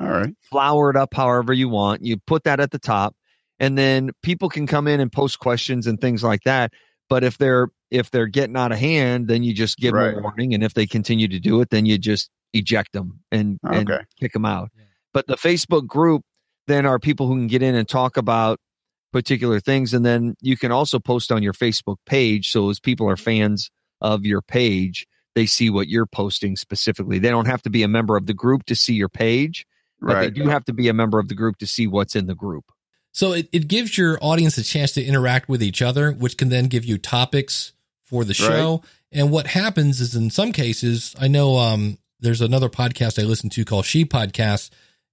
All 0.00 0.08
right. 0.08 0.34
flower 0.42 0.90
it 0.90 0.96
up 0.96 1.14
however 1.14 1.52
you 1.52 1.68
want. 1.68 2.02
You 2.02 2.18
put 2.18 2.44
that 2.44 2.60
at 2.60 2.70
the 2.70 2.78
top, 2.78 3.16
and 3.58 3.78
then 3.78 4.10
people 4.22 4.48
can 4.48 4.66
come 4.66 4.86
in 4.86 5.00
and 5.00 5.10
post 5.10 5.38
questions 5.38 5.86
and 5.86 6.00
things 6.00 6.22
like 6.22 6.42
that. 6.42 6.72
But 7.08 7.24
if 7.24 7.38
they're 7.38 7.68
if 7.90 8.10
they're 8.10 8.26
getting 8.26 8.56
out 8.56 8.72
of 8.72 8.78
hand, 8.78 9.28
then 9.28 9.42
you 9.42 9.54
just 9.54 9.78
give 9.78 9.94
them 9.94 10.18
a 10.18 10.20
warning, 10.20 10.54
and 10.54 10.62
if 10.62 10.74
they 10.74 10.86
continue 10.86 11.28
to 11.28 11.38
do 11.38 11.60
it, 11.60 11.70
then 11.70 11.86
you 11.86 11.98
just 11.98 12.30
eject 12.52 12.92
them 12.92 13.20
and 13.30 13.58
and 13.62 13.88
kick 14.20 14.32
them 14.32 14.44
out. 14.44 14.70
But 15.14 15.26
the 15.26 15.36
Facebook 15.36 15.86
group 15.86 16.22
then 16.66 16.84
are 16.84 16.98
people 16.98 17.26
who 17.26 17.34
can 17.34 17.46
get 17.46 17.62
in 17.62 17.74
and 17.74 17.88
talk 17.88 18.16
about 18.16 18.58
particular 19.12 19.60
things, 19.60 19.94
and 19.94 20.04
then 20.04 20.34
you 20.42 20.56
can 20.56 20.72
also 20.72 20.98
post 20.98 21.32
on 21.32 21.42
your 21.42 21.54
Facebook 21.54 21.96
page. 22.04 22.50
So 22.50 22.68
as 22.68 22.80
people 22.80 23.08
are 23.08 23.16
fans 23.16 23.70
of 24.02 24.26
your 24.26 24.42
page, 24.42 25.06
they 25.34 25.46
see 25.46 25.70
what 25.70 25.88
you're 25.88 26.06
posting 26.06 26.56
specifically. 26.56 27.18
They 27.18 27.30
don't 27.30 27.46
have 27.46 27.62
to 27.62 27.70
be 27.70 27.82
a 27.82 27.88
member 27.88 28.16
of 28.16 28.26
the 28.26 28.34
group 28.34 28.66
to 28.66 28.74
see 28.74 28.94
your 28.94 29.08
page 29.08 29.64
but 30.00 30.14
Right. 30.14 30.34
they 30.34 30.42
do 30.42 30.48
have 30.48 30.64
to 30.66 30.72
be 30.72 30.88
a 30.88 30.92
member 30.94 31.18
of 31.18 31.28
the 31.28 31.34
group 31.34 31.58
to 31.58 31.66
see 31.66 31.86
what's 31.86 32.14
in 32.16 32.26
the 32.26 32.34
group. 32.34 32.64
So 33.12 33.32
it, 33.32 33.48
it 33.52 33.66
gives 33.68 33.96
your 33.96 34.18
audience 34.20 34.58
a 34.58 34.62
chance 34.62 34.92
to 34.92 35.02
interact 35.04 35.48
with 35.48 35.62
each 35.62 35.80
other, 35.80 36.12
which 36.12 36.36
can 36.36 36.50
then 36.50 36.66
give 36.66 36.84
you 36.84 36.98
topics 36.98 37.72
for 38.02 38.24
the 38.24 38.34
show. 38.34 38.82
And 39.10 39.30
what 39.30 39.46
happens 39.48 40.00
is 40.00 40.14
in 40.14 40.28
some 40.30 40.52
cases, 40.52 41.14
I 41.18 41.28
know 41.28 41.56
um, 41.56 41.96
there's 42.20 42.42
another 42.42 42.68
podcast 42.68 43.18
I 43.20 43.24
listen 43.26 43.48
to 43.50 43.64
called 43.64 43.86
She 43.86 44.04
Podcast, 44.04 44.68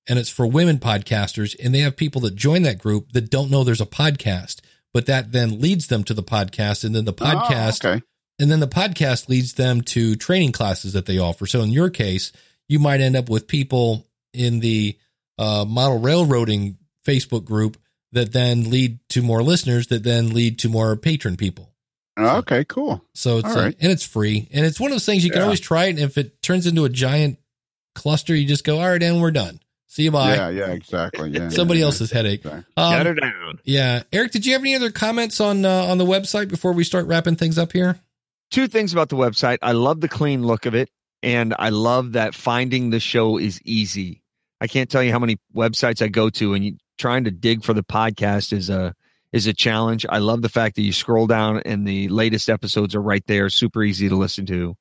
and 0.08 0.20
it's 0.20 0.30
for 0.30 0.46
women 0.46 0.80
podcasters, 0.80 1.56
and 1.64 1.74
they 1.74 1.80
have 1.80 1.96
people 1.96 2.20
that 2.22 2.36
join 2.36 2.64
that 2.64 2.78
group 2.80 3.14
that 3.14 3.30
don't 3.30 3.50
know 3.50 3.64
there's 3.64 3.80
a 3.80 3.86
podcast, 3.86 4.60
but 4.94 5.06
that 5.06 5.32
then 5.32 5.62
leads 5.62 5.88
them 5.88 6.04
to 6.04 6.14
the 6.14 6.22
podcast, 6.24 6.84
and 6.84 6.94
then 6.94 7.06
the 7.06 7.14
podcast 7.14 7.86
Oh, 7.86 7.90
okay. 7.94 8.02
and 8.38 8.52
then 8.52 8.60
the 8.60 8.68
podcast 8.68 9.30
leads 9.30 9.54
them 9.54 9.80
to 9.82 10.18
training 10.18 10.52
classes 10.52 10.92
that 10.92 11.06
they 11.06 11.18
offer. 11.18 11.46
So 11.46 11.62
in 11.62 11.70
your 11.70 11.90
case, 11.90 12.34
you 12.68 12.80
might 12.80 13.00
end 13.00 13.16
up 13.16 13.30
with 13.30 13.48
people 13.48 14.06
in 14.34 14.60
the 14.60 14.98
uh, 15.38 15.66
model 15.68 16.00
railroading 16.00 16.78
Facebook 17.06 17.46
group 17.46 17.78
that 18.12 18.32
then 18.34 18.70
lead 18.70 19.00
to 19.10 19.22
more 19.22 19.42
listeners 19.44 19.88
that 19.88 20.04
then 20.04 20.34
lead 20.34 20.60
to 20.60 20.70
more 20.70 20.96
patron 20.96 21.36
people. 21.38 21.72
Okay. 22.18 22.64
Cool. 22.66 23.04
So 23.16 23.38
it's 23.40 23.48
All 23.50 23.58
uh, 23.58 23.64
right. 23.66 23.76
and 23.80 23.92
it's 23.92 24.06
free 24.06 24.48
and 24.54 24.66
it's 24.66 24.80
one 24.80 24.92
of 24.92 24.96
those 24.96 25.06
things 25.06 25.24
you 25.26 25.32
can 25.32 25.40
Yeah. 25.40 25.46
always 25.46 25.60
try 25.60 25.86
it. 25.86 25.92
And 25.92 26.00
if 26.00 26.18
it 26.18 26.42
turns 26.44 26.68
into 26.68 26.86
a 26.86 26.90
giant 26.90 27.40
cluster, 27.96 28.36
you 28.36 28.46
just 28.48 28.64
go, 28.64 28.80
all 28.80 28.88
right, 28.90 29.02
and 29.02 29.20
we're 29.22 29.32
done. 29.32 29.60
See 29.88 30.04
you 30.04 30.12
bye. 30.12 30.36
Yeah. 30.36 30.50
Yeah. 30.50 30.72
Exactly. 30.72 31.30
Yeah. 31.32 31.50
Somebody 31.50 31.80
yeah, 31.80 31.86
else's 31.88 32.12
headache. 32.12 32.42
Exactly. 32.46 32.64
Um, 32.78 32.94
Shut 32.94 33.06
her 33.08 33.14
down. 33.16 33.60
yeah, 33.64 34.04
Eric, 34.12 34.32
did 34.32 34.46
you 34.46 34.54
have 34.54 34.62
any 34.62 34.76
other 34.76 34.92
comments 34.92 35.40
on 35.40 35.66
uh, 35.66 35.86
on 35.86 35.98
the 35.98 36.06
website 36.06 36.50
before 36.50 36.74
we 36.74 36.84
start 36.84 37.08
wrapping 37.08 37.36
things 37.36 37.58
up 37.58 37.72
here? 37.74 38.00
Two 38.52 38.68
things 38.68 38.94
about 38.94 39.10
the 39.10 39.16
website. 39.16 39.58
I 39.64 39.72
love 39.72 40.00
the 40.02 40.08
clean 40.10 40.46
look 40.46 40.66
of 40.68 40.76
it. 40.76 40.90
and 41.24 41.56
I 41.58 41.70
love 41.70 42.14
that 42.14 42.36
finding 42.36 42.90
the 42.90 43.00
show 43.00 43.38
is 43.38 43.62
easy. 43.64 44.22
I 44.62 44.68
can't 44.68 44.90
tell 44.90 45.04
you 45.04 45.12
how 45.12 45.20
many 45.20 45.38
websites 45.56 46.02
I 46.02 46.08
go 46.08 46.30
to, 46.32 46.54
and 46.54 46.66
you, 46.66 46.78
trying 46.98 47.26
to 47.26 47.32
dig 47.32 47.64
for 47.64 47.74
the 47.74 47.84
podcast 47.84 48.54
is 48.54 48.70
a 48.70 48.94
is 49.32 49.48
a 49.48 49.54
challenge. 49.54 50.06
I 50.08 50.20
love 50.20 50.42
the 50.42 50.50
fact 50.50 50.76
that 50.76 50.84
you 50.84 50.94
scroll 50.94 51.28
down 51.28 51.62
and 51.66 51.88
the 51.88 52.08
latest 52.10 52.50
episodes 52.50 52.96
are 52.96 53.02
right 53.02 53.24
there, 53.28 53.50
super 53.50 53.84
easy 53.84 54.08
to 54.10 54.16
listen 54.16 54.46
to. 54.46 54.76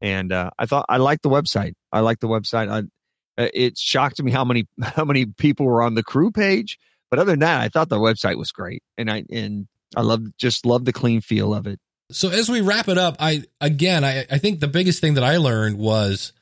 And 0.00 0.32
uh, 0.32 0.50
I 0.58 0.66
thought 0.66 0.86
I 0.88 0.98
like 0.98 1.22
the 1.22 1.30
website. 1.30 1.72
I 1.90 2.00
like 2.00 2.20
the 2.20 2.28
website. 2.28 2.70
I, 2.70 3.42
uh, 3.42 3.48
it 3.52 3.78
shocked 3.78 4.22
me 4.22 4.30
how 4.30 4.44
many 4.44 4.66
how 4.82 5.04
many 5.04 5.26
people 5.26 5.66
were 5.66 5.82
on 5.82 5.94
the 5.94 6.02
crew 6.02 6.30
page, 6.30 6.78
but 7.10 7.18
other 7.18 7.32
than 7.32 7.40
that, 7.40 7.60
I 7.60 7.68
thought 7.68 7.88
the 7.88 7.98
website 7.98 8.36
was 8.36 8.52
great, 8.52 8.82
and 8.98 9.10
I 9.10 9.24
and 9.30 9.66
I 9.96 10.02
love 10.02 10.36
just 10.36 10.66
love 10.66 10.84
the 10.84 10.92
clean 10.92 11.20
feel 11.20 11.54
of 11.54 11.66
it. 11.66 11.80
So 12.10 12.28
as 12.28 12.48
we 12.48 12.60
wrap 12.60 12.88
it 12.88 12.98
up, 12.98 13.16
I 13.18 13.44
again, 13.60 14.04
I, 14.04 14.26
I 14.30 14.38
think 14.38 14.60
the 14.60 14.68
biggest 14.68 15.00
thing 15.00 15.14
that 15.14 15.24
I 15.24 15.38
learned 15.38 15.78
was 15.78 16.32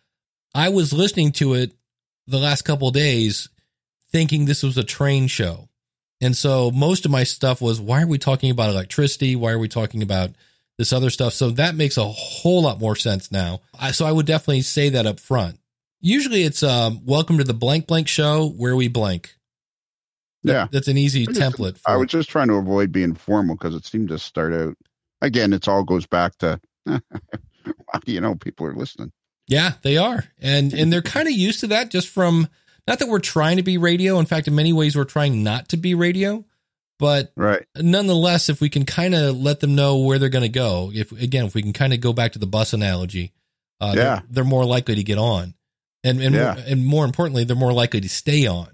I 0.55 0.69
was 0.71 0.93
listening 0.93 1.33
to 1.33 1.55
it 1.55 1.73
the 2.27 2.39
last 2.39 2.63
couple 2.63 2.91
days, 2.91 3.49
thinking 4.11 4.45
this 4.45 4.63
was 4.63 4.77
a 4.79 4.85
train 4.85 5.27
show, 5.27 5.69
and 6.21 6.37
so 6.37 6.71
most 6.71 7.05
of 7.05 7.11
my 7.11 7.25
stuff 7.25 7.61
was, 7.61 7.81
why 7.81 8.03
are 8.03 8.07
we 8.07 8.19
talking 8.19 8.51
about 8.51 8.71
electricity? 8.71 9.35
Why 9.37 9.51
are 9.53 9.59
we 9.59 9.69
talking 9.69 10.03
about 10.03 10.31
this 10.79 10.93
other 10.93 11.11
stuff? 11.11 11.33
So 11.35 11.51
that 11.51 11.75
makes 11.75 11.97
a 11.97 12.05
whole 12.05 12.63
lot 12.63 12.79
more 12.81 12.95
sense 12.97 13.33
now. 13.33 13.61
I, 13.79 13.91
so 13.91 14.07
I 14.07 14.13
would 14.13 14.27
definitely 14.27 14.63
say 14.63 14.89
that 14.91 15.05
up 15.07 15.19
front. 15.19 15.59
Usually 16.01 16.43
it's 16.45 16.63
um, 16.63 17.01
welcome 17.05 17.39
to 17.39 17.45
the 17.45 17.55
blank 17.55 17.87
blank 17.89 18.07
show 18.09 18.49
where 18.51 18.77
we 18.77 18.87
blank. 18.89 19.35
That- 20.45 20.53
Yeah. 20.53 20.69
that's 20.71 20.89
an 20.89 20.97
easy 20.99 21.23
I 21.23 21.33
just- 21.33 21.41
template. 21.41 21.79
For, 21.79 21.91
I 21.91 21.97
was 21.97 22.09
just 22.09 22.29
trying 22.29 22.49
to 22.49 22.55
avoid 22.55 22.93
being 22.93 23.15
formal 23.15 23.57
because 23.57 23.75
it 23.75 23.85
seemed 23.85 24.09
to 24.11 24.19
start 24.19 24.53
out 24.53 24.77
again. 25.21 25.53
It's 25.53 25.67
all 25.69 25.83
goes 25.85 26.07
back 26.07 26.37
to 26.39 26.61
how 26.87 27.01
do 28.05 28.13
you 28.13 28.21
know 28.21 28.35
people 28.37 28.67
are 28.67 28.75
listening? 28.75 29.13
Yeah, 29.53 29.75
they 29.83 29.97
are. 29.99 30.25
And 30.41 30.73
and 30.73 30.93
they're 30.93 31.03
kind 31.03 31.29
of 31.29 31.35
used 31.35 31.61
to 31.61 31.67
that 31.69 31.91
just 31.91 32.09
from 32.09 32.49
not 32.89 32.99
that 32.99 33.09
we're 33.09 33.19
trying 33.21 33.59
to 33.59 33.63
be 33.63 33.77
radio. 33.79 34.19
In 34.19 34.27
fact, 34.27 34.49
in 34.49 34.55
many 34.55 34.73
ways 34.73 34.97
we're 34.97 35.05
trying 35.05 35.43
not 35.45 35.69
to 35.69 35.77
be 35.77 35.95
radio, 35.95 36.45
but 36.99 37.33
Right. 37.37 37.65
nonetheless, 37.77 38.49
if 38.49 38.61
we 38.61 38.69
can 38.71 38.85
kind 38.85 39.15
of 39.15 39.37
let 39.37 39.61
them 39.61 39.75
know 39.75 39.99
where 39.99 40.19
they're 40.19 40.29
going 40.31 40.43
to 40.43 40.49
go, 40.49 40.91
if 40.95 41.13
again, 41.13 41.45
if 41.45 41.55
we 41.55 41.63
can 41.63 41.73
kind 41.73 41.93
of 41.93 42.01
go 42.01 42.13
back 42.13 42.33
to 42.33 42.39
the 42.39 42.47
bus 42.47 42.73
analogy, 42.73 43.33
uh, 43.81 43.93
Yeah. 43.95 44.03
they're, 44.03 44.23
they're 44.31 44.45
more 44.45 44.65
likely 44.65 44.95
to 44.95 45.03
get 45.05 45.19
on, 45.19 45.55
and 46.03 46.21
and 46.23 46.35
Yeah. 46.35 46.55
more, 46.55 46.65
and 46.67 46.87
more 46.87 47.05
importantly, 47.05 47.45
they're 47.45 47.55
more 47.57 47.73
likely 47.75 48.01
to 48.01 48.09
stay 48.09 48.47
on 48.47 48.69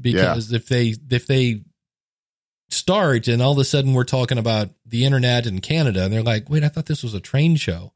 because 0.00 0.52
if 0.52 0.68
they 0.68 0.94
if 1.10 1.26
they 1.26 1.62
start 2.70 3.26
and 3.26 3.42
all 3.42 3.52
of 3.52 3.58
a 3.58 3.64
sudden 3.64 3.94
we're 3.94 4.04
talking 4.04 4.38
about 4.38 4.70
the 4.86 5.04
internet 5.04 5.46
in 5.46 5.60
Canada, 5.60 6.04
and 6.04 6.12
they're 6.12 6.22
like, 6.22 6.48
wait, 6.48 6.62
I 6.62 6.68
thought 6.68 6.86
this 6.86 7.02
was 7.02 7.14
a 7.14 7.20
train 7.20 7.56
show. 7.56 7.92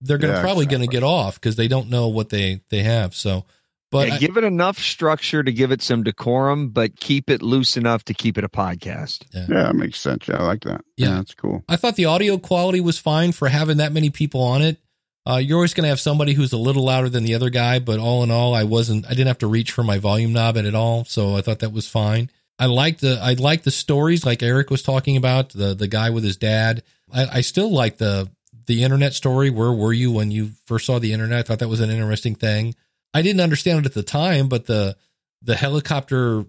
They're 0.00 0.18
gonna 0.18 0.34
Yeah, 0.34 0.40
probably 0.42 0.66
going 0.66 0.82
to 0.82 0.86
get 0.88 1.02
off 1.02 1.34
because 1.36 1.56
they 1.56 1.68
don't 1.68 1.88
know 1.88 2.08
what 2.08 2.28
they 2.28 2.60
they 2.70 2.82
have. 2.82 3.14
So, 3.14 3.44
but 3.90 4.08
yeah, 4.08 4.14
I- 4.14 4.18
give 4.18 4.36
it 4.36 4.44
enough 4.44 4.78
structure 4.78 5.42
to 5.42 5.52
give 5.52 5.70
it 5.72 5.80
some 5.82 6.02
decorum, 6.02 6.68
but 6.70 6.98
keep 7.00 7.30
it 7.30 7.42
loose 7.42 7.76
enough 7.76 8.04
to 8.06 8.14
keep 8.14 8.36
it 8.36 8.44
a 8.44 8.48
podcast. 8.48 9.24
Yeah, 9.32 9.46
that 9.48 9.74
makes 9.76 10.00
sense. 10.00 10.28
Yeah, 10.28 10.38
I 10.38 10.42
like 10.44 10.62
that. 10.64 10.82
Yeah. 10.96 11.08
Yeah, 11.08 11.14
that's 11.16 11.34
cool. 11.34 11.64
I 11.68 11.76
thought 11.76 11.96
the 11.96 12.04
audio 12.06 12.36
quality 12.38 12.80
was 12.80 12.98
fine 12.98 13.32
for 13.32 13.48
having 13.48 13.78
that 13.78 13.92
many 13.92 14.10
people 14.10 14.42
on 14.42 14.62
it. 14.62 14.78
Uh, 15.26 15.36
you're 15.36 15.56
always 15.56 15.72
going 15.72 15.84
to 15.84 15.88
have 15.88 16.00
somebody 16.00 16.34
who's 16.34 16.52
a 16.52 16.58
little 16.58 16.84
louder 16.84 17.08
than 17.08 17.24
the 17.24 17.34
other 17.34 17.48
guy, 17.48 17.78
but 17.78 17.98
all 17.98 18.22
in 18.22 18.30
all, 18.30 18.54
I 18.54 18.64
wasn't. 18.64 19.06
I 19.06 19.10
didn't 19.10 19.28
have 19.28 19.38
to 19.38 19.46
reach 19.46 19.70
for 19.72 19.82
my 19.82 19.96
volume 19.98 20.34
knob 20.34 20.58
at 20.58 20.74
all, 20.74 21.06
so 21.06 21.34
I 21.34 21.40
thought 21.40 21.60
that 21.60 21.72
was 21.72 21.88
fine. 21.88 22.30
I 22.58 22.66
like 22.66 22.98
the 22.98 23.18
I 23.22 23.32
like 23.32 23.62
the 23.62 23.70
stories, 23.70 24.26
like 24.26 24.42
Eric 24.42 24.70
was 24.70 24.82
talking 24.82 25.16
about 25.16 25.48
the 25.50 25.72
the 25.74 25.88
guy 25.88 26.10
with 26.10 26.24
his 26.24 26.36
dad. 26.36 26.82
I, 27.10 27.38
I 27.38 27.40
still 27.40 27.72
like 27.72 27.96
the 27.96 28.28
the 28.66 28.82
internet 28.82 29.14
story. 29.14 29.50
Where 29.50 29.72
were 29.72 29.92
you 29.92 30.10
when 30.12 30.30
you 30.30 30.50
first 30.66 30.86
saw 30.86 30.98
the 30.98 31.12
internet? 31.12 31.38
I 31.38 31.42
thought 31.42 31.58
that 31.60 31.68
was 31.68 31.80
an 31.80 31.90
interesting 31.90 32.34
thing. 32.34 32.74
I 33.12 33.22
didn't 33.22 33.40
understand 33.40 33.80
it 33.80 33.86
at 33.86 33.94
the 33.94 34.02
time, 34.02 34.48
but 34.48 34.66
the 34.66 34.96
the 35.42 35.56
helicopter 35.56 36.44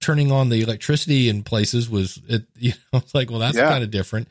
turning 0.00 0.32
on 0.32 0.48
the 0.48 0.62
electricity 0.62 1.28
in 1.28 1.42
places 1.42 1.88
was 1.90 2.20
it. 2.28 2.44
You 2.58 2.72
know, 2.92 2.98
it's 3.00 3.14
like 3.14 3.30
well, 3.30 3.38
that's 3.40 3.56
Yeah. 3.56 3.68
kind 3.68 3.84
of 3.84 3.90
different. 3.90 4.28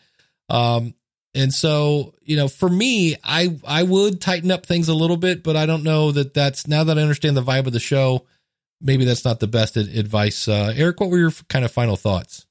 Um, 0.49 0.93
and 1.35 1.53
so, 1.53 2.15
you 2.23 2.37
know, 2.37 2.47
for 2.47 2.67
me, 2.69 3.15
I 3.23 3.57
I 3.67 3.83
would 3.83 4.19
tighten 4.19 4.49
up 4.51 4.65
things 4.65 4.87
a 4.89 4.95
little 4.95 5.17
bit, 5.17 5.43
but 5.43 5.55
I 5.55 5.65
don't 5.67 5.83
know 5.83 6.11
that 6.11 6.33
that's 6.33 6.67
now 6.67 6.83
that 6.85 6.97
I 6.97 7.01
understand 7.01 7.37
the 7.37 7.43
vibe 7.43 7.67
of 7.67 7.73
the 7.73 7.79
show, 7.79 8.25
maybe 8.81 9.05
that's 9.05 9.25
not 9.25 9.39
the 9.39 9.47
best 9.47 9.77
advice. 9.77 10.47
Uh, 10.47 10.73
Eric, 10.75 10.99
what 10.99 11.11
were 11.11 11.19
your 11.19 11.31
kind 11.49 11.63
of 11.65 11.71
final 11.71 11.95
thoughts? 11.95 12.47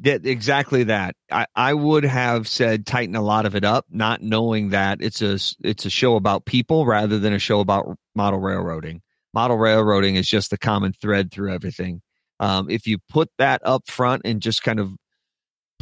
That 0.00 0.26
exactly 0.26 0.84
that. 0.84 1.16
I, 1.30 1.46
I 1.56 1.72
would 1.72 2.04
have 2.04 2.46
said 2.46 2.84
tighten 2.84 3.16
a 3.16 3.22
lot 3.22 3.46
of 3.46 3.56
it 3.56 3.64
up, 3.64 3.86
not 3.90 4.20
knowing 4.20 4.70
that 4.70 4.98
it's 5.00 5.22
a 5.22 5.38
it's 5.66 5.86
a 5.86 5.90
show 5.90 6.16
about 6.16 6.44
people 6.44 6.84
rather 6.84 7.18
than 7.18 7.32
a 7.32 7.38
show 7.38 7.60
about 7.60 7.96
model 8.14 8.40
railroading. 8.40 9.00
Model 9.32 9.56
railroading 9.56 10.16
is 10.16 10.28
just 10.28 10.50
the 10.50 10.58
common 10.58 10.92
thread 10.92 11.32
through 11.32 11.54
everything. 11.54 12.02
Um, 12.40 12.68
if 12.68 12.86
you 12.86 12.98
put 13.08 13.30
that 13.38 13.62
up 13.64 13.88
front 13.88 14.22
and 14.26 14.42
just 14.42 14.62
kind 14.62 14.80
of 14.80 14.94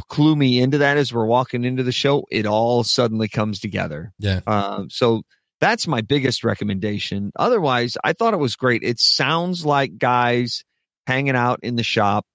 clue 0.07 0.35
me 0.35 0.61
into 0.61 0.77
that 0.77 0.97
as 0.97 1.13
we're 1.13 1.25
walking 1.25 1.65
into 1.65 1.83
the 1.83 1.91
show, 1.91 2.25
it 2.31 2.45
all 2.45 2.85
suddenly 2.85 3.27
comes 3.27 3.59
together. 3.59 4.13
Yeah. 4.17 4.39
Um, 4.47 4.89
so 4.89 5.23
that's 5.59 5.87
my 5.87 6.01
biggest 6.01 6.45
recommendation. 6.45 7.31
Otherwise, 7.35 7.97
I 8.01 8.13
thought 8.13 8.33
it 8.33 8.37
was 8.37 8.55
great. 8.55 8.81
It 8.83 8.99
sounds 8.99 9.65
like 9.65 9.97
guys 9.97 10.63
hanging 11.05 11.35
out 11.35 11.59
in 11.63 11.75
the 11.75 11.83
shop, 11.83 12.25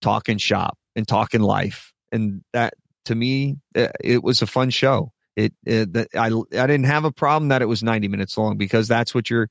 talking 0.00 0.38
shop 0.38 0.76
and 0.96 1.06
talking 1.06 1.40
life, 1.40 1.92
and 2.10 2.42
that 2.52 2.74
to 3.06 3.14
me, 3.14 3.56
uh, 3.76 3.88
it 4.02 4.22
was 4.22 4.42
a 4.42 4.46
fun 4.46 4.70
show. 4.70 5.12
It, 5.34 5.54
it 5.64 6.08
I 6.14 6.26
I 6.26 6.66
didn't 6.66 6.84
have 6.84 7.04
a 7.04 7.12
problem 7.12 7.48
that 7.48 7.62
it 7.62 7.66
was 7.66 7.82
ninety 7.82 8.08
minutes 8.08 8.36
long 8.36 8.56
because 8.58 8.88
that's 8.88 9.14
what 9.14 9.30
your 9.30 9.48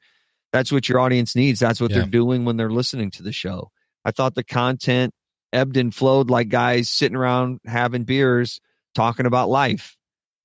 that's 0.53 0.71
what 0.71 0.87
your 0.87 0.99
audience 0.99 1.35
needs. 1.35 1.59
That's 1.59 1.81
what 1.81 1.91
Yeah. 1.91 1.99
they're 1.99 2.07
doing 2.09 2.45
when 2.45 2.57
they're 2.57 2.69
listening 2.69 3.11
to 3.11 3.23
the 3.23 3.31
show. 3.31 3.71
I 4.05 4.11
thought 4.11 4.35
the 4.35 4.43
content 4.43 5.13
ebbed 5.53 5.77
and 5.77 5.93
flowed 5.93 6.29
like 6.29 6.49
guys 6.49 6.89
sitting 6.89 7.15
around 7.15 7.59
having 7.65 8.03
beers 8.03 8.59
talking 8.95 9.25
about 9.25 9.49
life 9.49 9.95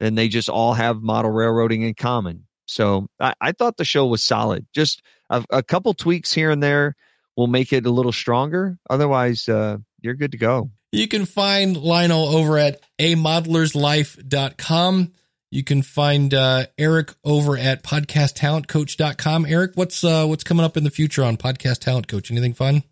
and 0.00 0.16
they 0.16 0.28
just 0.28 0.48
all 0.48 0.74
have 0.74 1.02
model 1.02 1.30
railroading 1.30 1.82
in 1.82 1.94
common. 1.94 2.46
So 2.66 3.06
I, 3.20 3.34
I 3.40 3.52
thought 3.52 3.76
the 3.76 3.84
show 3.84 4.06
was 4.06 4.22
solid. 4.22 4.66
Just 4.74 5.02
a, 5.30 5.44
a 5.50 5.62
couple 5.62 5.94
tweaks 5.94 6.32
here 6.32 6.50
and 6.50 6.62
there 6.62 6.94
will 7.36 7.46
make 7.46 7.72
it 7.72 7.86
a 7.86 7.90
little 7.90 8.12
stronger. 8.12 8.78
Otherwise, 8.90 9.48
uh, 9.48 9.78
you're 10.00 10.14
good 10.14 10.32
to 10.32 10.38
go. 10.38 10.70
You 10.92 11.08
can 11.08 11.26
find 11.26 11.76
Lionel 11.76 12.28
over 12.28 12.58
at 12.58 12.80
amodelerslife.com. 12.98 15.12
You 15.50 15.64
can 15.64 15.82
find 15.82 16.34
uh, 16.34 16.66
Eric 16.76 17.14
over 17.24 17.56
at 17.56 17.82
podcasttalentcoach.com. 17.82 19.46
Eric, 19.46 19.72
what's 19.74 20.04
uh, 20.04 20.26
what's 20.26 20.44
coming 20.44 20.64
up 20.64 20.76
in 20.76 20.84
the 20.84 20.90
future 20.90 21.24
on 21.24 21.36
Podcast 21.36 21.80
Talent 21.80 22.08
Coach? 22.08 22.30
Anything 22.30 22.52
fun? 22.52 22.82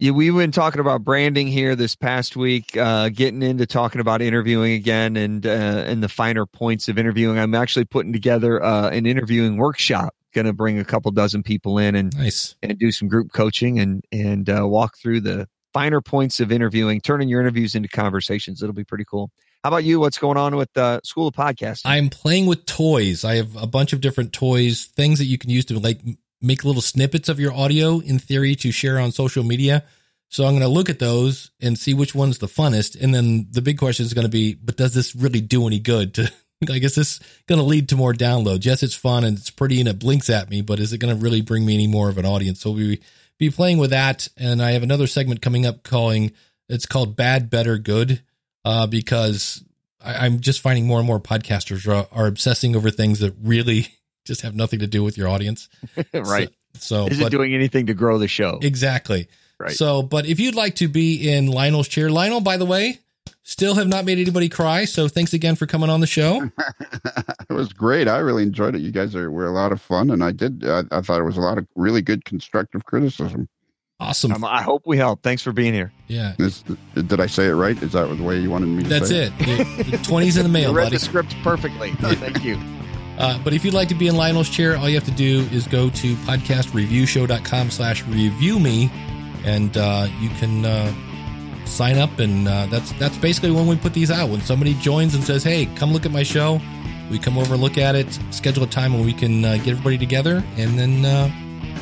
Yeah, 0.00 0.12
we've 0.12 0.34
been 0.34 0.52
talking 0.52 0.80
about 0.80 1.04
branding 1.04 1.48
here 1.48 1.74
this 1.74 1.96
past 1.96 2.36
week, 2.36 2.76
uh, 2.76 3.08
getting 3.08 3.42
into 3.42 3.66
talking 3.66 4.00
about 4.00 4.22
interviewing 4.22 4.72
again 4.72 5.16
and 5.16 5.44
uh, 5.44 5.84
and 5.86 6.02
the 6.02 6.08
finer 6.08 6.46
points 6.46 6.88
of 6.88 6.98
interviewing. 6.98 7.38
I'm 7.38 7.54
actually 7.54 7.84
putting 7.84 8.12
together 8.12 8.62
uh, 8.62 8.90
an 8.90 9.06
interviewing 9.06 9.56
workshop. 9.56 10.14
Going 10.34 10.46
to 10.46 10.52
bring 10.52 10.78
a 10.78 10.84
couple 10.84 11.10
dozen 11.10 11.42
people 11.42 11.78
in 11.78 11.94
and 11.94 12.16
Nice. 12.16 12.54
and 12.62 12.78
do 12.78 12.92
some 12.92 13.08
group 13.08 13.32
coaching 13.32 13.80
and 13.80 14.04
and 14.12 14.48
uh, 14.48 14.66
walk 14.66 14.96
through 14.98 15.22
the 15.22 15.48
finer 15.72 16.00
points 16.00 16.40
of 16.40 16.52
interviewing, 16.52 17.00
turning 17.00 17.28
your 17.28 17.40
interviews 17.40 17.74
into 17.74 17.88
conversations. 17.88 18.62
It'll 18.62 18.74
be 18.74 18.84
pretty 18.84 19.04
cool. 19.04 19.30
How 19.64 19.70
about 19.70 19.84
you? 19.84 20.00
What's 20.00 20.18
going 20.18 20.36
on 20.36 20.56
with 20.56 20.76
uh, 20.76 21.00
School 21.02 21.28
of 21.28 21.34
Podcasting? 21.34 21.82
I'm 21.86 22.08
playing 22.10 22.46
with 22.46 22.64
toys. 22.64 23.24
I 23.24 23.36
have 23.36 23.56
a 23.56 23.66
bunch 23.66 23.92
of 23.92 24.00
different 24.00 24.32
toys, 24.32 24.84
things 24.84 25.18
that 25.18 25.24
you 25.24 25.36
can 25.36 25.50
use 25.50 25.64
to 25.66 25.78
like 25.78 26.00
make 26.40 26.64
little 26.64 26.82
snippets 26.82 27.28
of 27.28 27.40
your 27.40 27.52
audio 27.52 27.98
in 27.98 28.18
theory 28.18 28.54
to 28.56 28.70
share 28.70 28.98
on 28.98 29.10
social 29.10 29.42
media. 29.42 29.84
So 30.28 30.44
I'm 30.44 30.52
going 30.52 30.62
to 30.62 30.68
look 30.68 30.88
at 30.88 30.98
those 30.98 31.50
and 31.60 31.78
see 31.78 31.94
which 31.94 32.14
one's 32.14 32.38
the 32.38 32.46
funnest. 32.46 33.00
And 33.00 33.14
then 33.14 33.48
the 33.50 33.62
big 33.62 33.78
question 33.78 34.06
is 34.06 34.14
going 34.14 34.26
to 34.26 34.30
be, 34.30 34.54
but 34.54 34.76
does 34.76 34.94
this 34.94 35.16
really 35.16 35.40
do 35.40 35.66
any 35.66 35.80
good 35.80 36.14
to, 36.14 36.30
I 36.70 36.78
guess 36.78 36.94
this 36.94 37.18
going 37.46 37.58
to 37.58 37.64
lead 37.64 37.88
to 37.88 37.96
more 37.96 38.12
downloads. 38.12 38.64
Yes, 38.64 38.82
it's 38.82 38.94
fun 38.94 39.24
and 39.24 39.38
it's 39.38 39.50
pretty 39.50 39.80
and 39.80 39.88
it 39.88 39.98
blinks 39.98 40.30
at 40.30 40.50
me, 40.50 40.60
but 40.60 40.80
is 40.80 40.92
it 40.92 40.98
going 40.98 41.16
to 41.16 41.20
really 41.20 41.40
bring 41.40 41.64
me 41.64 41.74
any 41.74 41.86
more 41.86 42.08
of 42.08 42.18
an 42.18 42.26
audience? 42.26 42.60
So 42.60 42.72
we 42.72 43.00
be 43.38 43.50
playing 43.50 43.78
with 43.78 43.90
that. 43.90 44.28
And 44.36 44.62
I 44.62 44.72
have 44.72 44.82
another 44.82 45.06
segment 45.06 45.42
coming 45.42 45.64
up 45.64 45.82
calling, 45.82 46.32
it's 46.68 46.86
called 46.86 47.16
bad, 47.16 47.50
better, 47.50 47.78
good. 47.78 48.22
Uh, 48.64 48.86
because 48.86 49.64
I, 50.04 50.26
I'm 50.26 50.40
just 50.40 50.60
finding 50.60 50.86
more 50.86 50.98
and 50.98 51.06
more 51.06 51.20
podcasters 51.20 51.86
are, 51.88 52.06
are 52.12 52.26
obsessing 52.26 52.76
over 52.76 52.90
things 52.90 53.20
that 53.20 53.34
really 53.42 53.86
just 54.24 54.42
have 54.42 54.54
nothing 54.54 54.80
to 54.80 54.86
do 54.86 55.02
with 55.02 55.16
your 55.16 55.28
audience. 55.28 55.68
right. 56.12 56.50
So, 56.74 57.06
Is 57.06 57.18
but 57.18 57.28
it 57.28 57.30
doing 57.30 57.54
anything 57.54 57.86
to 57.86 57.94
grow 57.94 58.18
the 58.18 58.28
show? 58.28 58.58
exactly. 58.60 59.28
Right. 59.58 59.72
So, 59.72 60.02
but 60.02 60.26
if 60.26 60.38
you'd 60.38 60.54
like 60.54 60.76
to 60.76 60.88
be 60.88 61.32
in 61.32 61.46
Lionel's 61.48 61.88
chair, 61.88 62.10
Lionel, 62.10 62.40
by 62.40 62.58
the 62.58 62.64
way, 62.66 63.00
still 63.48 63.74
have 63.74 63.88
not 63.88 64.04
made 64.04 64.18
anybody 64.18 64.48
cry. 64.48 64.84
So 64.84 65.08
thanks 65.08 65.32
again 65.32 65.56
for 65.56 65.66
coming 65.66 65.88
on 65.88 66.00
the 66.00 66.06
show. 66.06 66.50
it 67.48 67.52
was 67.52 67.72
great. 67.72 68.06
I 68.06 68.18
really 68.18 68.42
enjoyed 68.42 68.74
it. 68.74 68.80
You 68.80 68.92
guys 68.92 69.14
are 69.14 69.30
were 69.30 69.46
a 69.46 69.52
lot 69.52 69.72
of 69.72 69.80
fun, 69.80 70.10
and 70.10 70.22
I 70.22 70.32
did. 70.32 70.64
I, 70.66 70.82
I 70.90 71.00
thought 71.00 71.20
it 71.20 71.24
was 71.24 71.36
a 71.36 71.40
lot 71.40 71.58
of 71.58 71.66
really 71.74 72.02
good 72.02 72.24
constructive 72.24 72.84
criticism. 72.84 73.48
Awesome. 74.00 74.32
Um, 74.32 74.44
I 74.44 74.62
hope 74.62 74.82
we 74.86 74.96
help. 74.96 75.22
Thanks 75.22 75.42
for 75.42 75.50
being 75.50 75.74
here. 75.74 75.92
yeah. 76.06 76.34
Is, 76.38 76.62
did 76.94 77.18
I 77.18 77.26
say 77.26 77.46
it 77.46 77.54
right? 77.54 77.76
Is 77.82 77.92
that 77.92 78.06
the 78.16 78.22
way 78.22 78.38
you 78.38 78.48
wanted 78.48 78.66
me 78.66 78.84
to 78.84 78.88
That's 78.88 79.08
say 79.08 79.24
it. 79.26 79.38
The 79.38 79.96
20's 79.96 80.36
in 80.36 80.44
the 80.44 80.48
mail, 80.48 80.70
you 80.70 80.76
read 80.76 80.84
buddy. 80.84 80.96
the 80.96 81.04
script 81.04 81.34
perfectly. 81.42 81.92
Thank 81.94 82.44
you. 82.44 82.58
Uh, 83.18 83.36
but 83.42 83.52
if 83.52 83.64
you'd 83.64 83.74
like 83.74 83.88
to 83.88 83.96
be 83.96 84.06
in 84.06 84.14
Lionel's 84.16 84.48
chair, 84.48 84.76
all 84.76 84.88
you 84.88 84.94
have 84.94 85.02
to 85.02 85.10
do 85.10 85.40
is 85.50 85.66
go 85.66 85.90
to 85.90 86.14
podcastreviewshow.com 86.18 87.68
slash 87.68 88.04
review 88.04 88.60
me 88.60 88.88
and 89.44 89.76
uh, 89.76 90.06
you 90.20 90.28
can 90.38 90.64
uh, 90.64 90.94
sign 91.68 91.98
up 91.98 92.18
and 92.18 92.48
uh, 92.48 92.66
that's 92.66 92.92
that's 92.92 93.16
basically 93.18 93.50
when 93.50 93.66
we 93.66 93.76
put 93.76 93.94
these 93.94 94.10
out. 94.10 94.28
When 94.30 94.40
somebody 94.40 94.74
joins 94.74 95.14
and 95.14 95.22
says, 95.22 95.44
"Hey, 95.44 95.66
come 95.76 95.92
look 95.92 96.06
at 96.06 96.12
my 96.12 96.22
show," 96.22 96.60
we 97.10 97.18
come 97.18 97.38
over, 97.38 97.56
look 97.56 97.78
at 97.78 97.94
it, 97.94 98.18
schedule 98.30 98.64
a 98.64 98.66
time 98.66 98.92
when 98.92 99.04
we 99.04 99.12
can 99.12 99.44
uh, 99.44 99.56
get 99.56 99.68
everybody 99.68 99.98
together, 99.98 100.44
and 100.56 100.78
then 100.78 101.04
uh, 101.04 101.30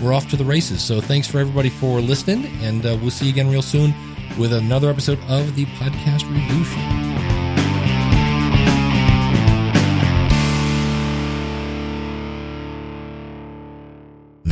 we're 0.02 0.12
off 0.12 0.28
to 0.30 0.36
the 0.36 0.44
races. 0.44 0.82
So 0.82 1.00
thanks 1.00 1.26
for 1.26 1.38
everybody 1.38 1.70
for 1.70 2.00
listening, 2.00 2.46
and 2.62 2.84
uh, 2.84 2.98
we'll 3.00 3.10
see 3.10 3.26
you 3.26 3.32
again 3.32 3.50
real 3.50 3.62
soon 3.62 3.94
with 4.38 4.52
another 4.52 4.90
episode 4.90 5.18
of 5.28 5.54
the 5.56 5.64
Podcast 5.66 6.28
Review 6.30 6.64
Show. 6.64 7.15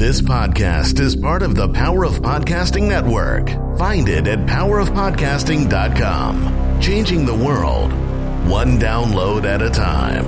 This 0.04 0.20
podcast 0.20 1.00
is 1.00 1.16
part 1.16 1.42
of 1.42 1.54
the 1.54 1.70
Power 1.70 2.04
of 2.04 2.20
Podcasting 2.20 2.86
Network. 2.86 3.48
Find 3.78 4.06
it 4.06 4.26
at 4.26 4.40
powerofpodcasting.com. 4.40 6.78
Changing 6.78 7.24
the 7.24 7.34
world, 7.34 7.90
one 8.46 8.78
download 8.78 9.46
at 9.46 9.62
a 9.62 9.70
time. 9.70 10.26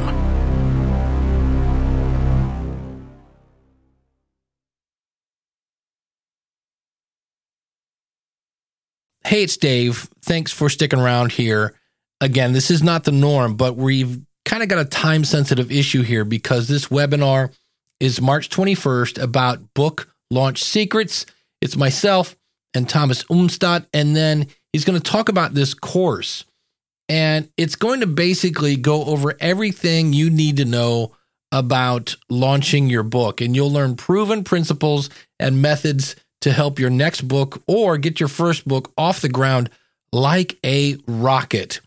Hey, 9.24 9.43
it's 9.43 9.59
Dave. 9.59 10.09
Thanks 10.22 10.53
for 10.53 10.70
sticking 10.70 11.01
around 11.01 11.33
here. 11.33 11.79
Again, 12.22 12.55
this 12.55 12.70
is 12.70 12.83
not 12.83 13.05
the 13.05 13.12
norm, 13.12 13.57
but 13.57 13.77
we've 13.77 14.24
kind 14.47 14.62
of 14.62 14.70
got 14.70 14.79
a 14.79 14.87
time 14.87 15.22
sensitive 15.22 15.70
issue 15.70 16.01
here 16.01 16.24
because 16.24 16.66
this 16.66 16.87
webinar 16.87 17.53
is 18.01 18.21
March 18.21 18.49
21st 18.51 19.21
about 19.21 19.75
book 19.75 20.15
launch 20.31 20.63
secrets. 20.63 21.27
It's 21.61 21.77
myself 21.77 22.37
and 22.75 22.89
Thomas 22.89 23.23
Umstattd, 23.25 23.87
and 23.95 24.15
then 24.15 24.49
he's 24.73 24.85
going 24.85 25.01
to 25.01 25.11
talk 25.11 25.29
about 25.29 25.55
this 25.55 25.75
course. 25.75 26.45
And 27.09 27.49
it's 27.57 27.77
going 27.77 28.01
to 28.01 28.07
basically 28.07 28.77
go 28.77 29.05
over 29.05 29.35
everything 29.41 30.13
you 30.13 30.29
need 30.29 30.57
to 30.59 30.65
know 30.65 31.15
about 31.53 32.17
launching 32.29 32.89
your 32.89 33.05
book. 33.05 33.41
And 33.41 33.55
you'll 33.55 33.71
learn 33.71 33.97
proven 33.97 34.45
principles 34.45 35.09
and 35.39 35.63
methods 35.63 36.17
to 36.41 36.53
help 36.53 36.79
your 36.79 36.91
next 36.91 37.23
book 37.23 37.63
or 37.67 37.97
get 37.97 38.21
your 38.21 38.29
first 38.29 38.67
book 38.67 38.93
off 38.99 39.21
the 39.21 39.29
ground 39.29 39.71
like 40.13 40.59
a 40.65 40.97
rocket. 41.07 41.81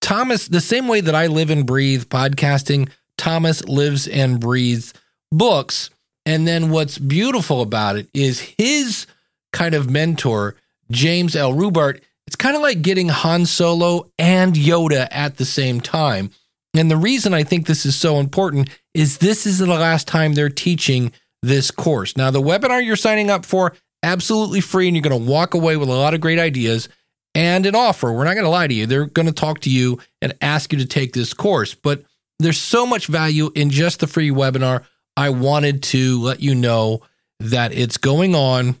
Thomas, 0.00 0.48
the 0.48 0.60
same 0.60 0.88
way 0.88 1.00
that 1.00 1.14
I 1.14 1.28
live 1.28 1.50
and 1.50 1.66
breathe 1.66 2.04
podcasting, 2.04 2.88
Thomas 3.16 3.64
lives 3.64 4.08
and 4.08 4.40
breathes 4.40 4.92
books. 5.36 5.90
And 6.26 6.48
then 6.48 6.70
what's 6.70 6.98
beautiful 6.98 7.60
about 7.60 7.96
it 7.96 8.08
is 8.14 8.54
his 8.58 9.06
kind 9.52 9.74
of 9.74 9.90
mentor, 9.90 10.56
James 10.90 11.36
L. 11.36 11.52
Rubart. 11.52 12.00
It's 12.26 12.36
kind 12.36 12.56
of 12.56 12.62
like 12.62 12.80
getting 12.80 13.08
Han 13.10 13.44
Solo 13.44 14.10
and 14.18 14.54
Yoda 14.54 15.08
at 15.10 15.36
the 15.36 15.44
same 15.44 15.80
time. 15.80 16.30
And 16.74 16.90
the 16.90 16.96
reason 16.96 17.34
I 17.34 17.44
think 17.44 17.66
this 17.66 17.84
is 17.84 17.94
so 17.94 18.18
important 18.18 18.70
is 18.94 19.18
this 19.18 19.46
is 19.46 19.58
the 19.58 19.66
last 19.66 20.08
time 20.08 20.32
they're 20.32 20.48
teaching 20.48 21.12
this 21.42 21.70
course. 21.70 22.16
Now, 22.16 22.30
the 22.30 22.40
webinar 22.40 22.84
you're 22.84 22.96
signing 22.96 23.30
up 23.30 23.44
for, 23.44 23.74
absolutely 24.02 24.60
free, 24.60 24.88
and 24.88 24.96
you're 24.96 25.02
going 25.02 25.24
to 25.24 25.30
walk 25.30 25.54
away 25.54 25.76
with 25.76 25.88
a 25.88 25.92
lot 25.92 26.14
of 26.14 26.20
great 26.20 26.38
ideas 26.38 26.88
and 27.34 27.66
an 27.66 27.74
offer. 27.74 28.12
We're 28.12 28.24
not 28.24 28.34
going 28.34 28.44
to 28.44 28.50
lie 28.50 28.66
to 28.66 28.74
you. 28.74 28.86
They're 28.86 29.06
going 29.06 29.26
to 29.26 29.32
talk 29.32 29.60
to 29.60 29.70
you 29.70 29.98
and 30.22 30.34
ask 30.40 30.72
you 30.72 30.78
to 30.78 30.86
take 30.86 31.12
this 31.12 31.34
course. 31.34 31.74
But 31.74 32.02
there's 32.38 32.60
so 32.60 32.86
much 32.86 33.06
value 33.06 33.50
in 33.54 33.70
just 33.70 34.00
the 34.00 34.06
free 34.06 34.30
webinar. 34.30 34.84
I 35.16 35.30
wanted 35.30 35.82
to 35.84 36.20
let 36.20 36.40
you 36.40 36.54
know 36.54 37.02
that 37.40 37.72
it's 37.72 37.96
going 37.96 38.34
on 38.34 38.76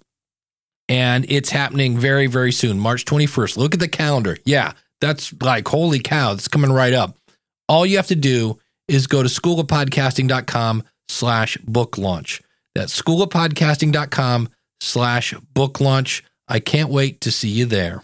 and 0.88 1.24
it's 1.28 1.50
happening 1.50 1.96
very, 1.98 2.26
very 2.26 2.52
soon, 2.52 2.78
March 2.78 3.04
21st. 3.04 3.56
Look 3.56 3.74
at 3.74 3.80
the 3.80 3.88
calendar. 3.88 4.36
Yeah, 4.44 4.72
that's 5.00 5.32
like, 5.40 5.66
holy 5.68 6.00
cow, 6.00 6.32
it's 6.32 6.48
coming 6.48 6.72
right 6.72 6.92
up. 6.92 7.16
All 7.68 7.86
you 7.86 7.96
have 7.96 8.08
to 8.08 8.16
do 8.16 8.58
is 8.88 9.06
go 9.06 9.22
to 9.22 9.28
schoolofpodcasting.com 9.28 10.82
slash 11.08 11.56
book 11.58 11.96
launch. 11.96 12.42
That's 12.74 13.00
schoolofpodcasting.com 13.00 14.48
slash 14.80 15.34
book 15.54 15.80
launch. 15.80 16.24
I 16.48 16.60
can't 16.60 16.90
wait 16.90 17.20
to 17.22 17.32
see 17.32 17.48
you 17.48 17.64
there. 17.64 18.02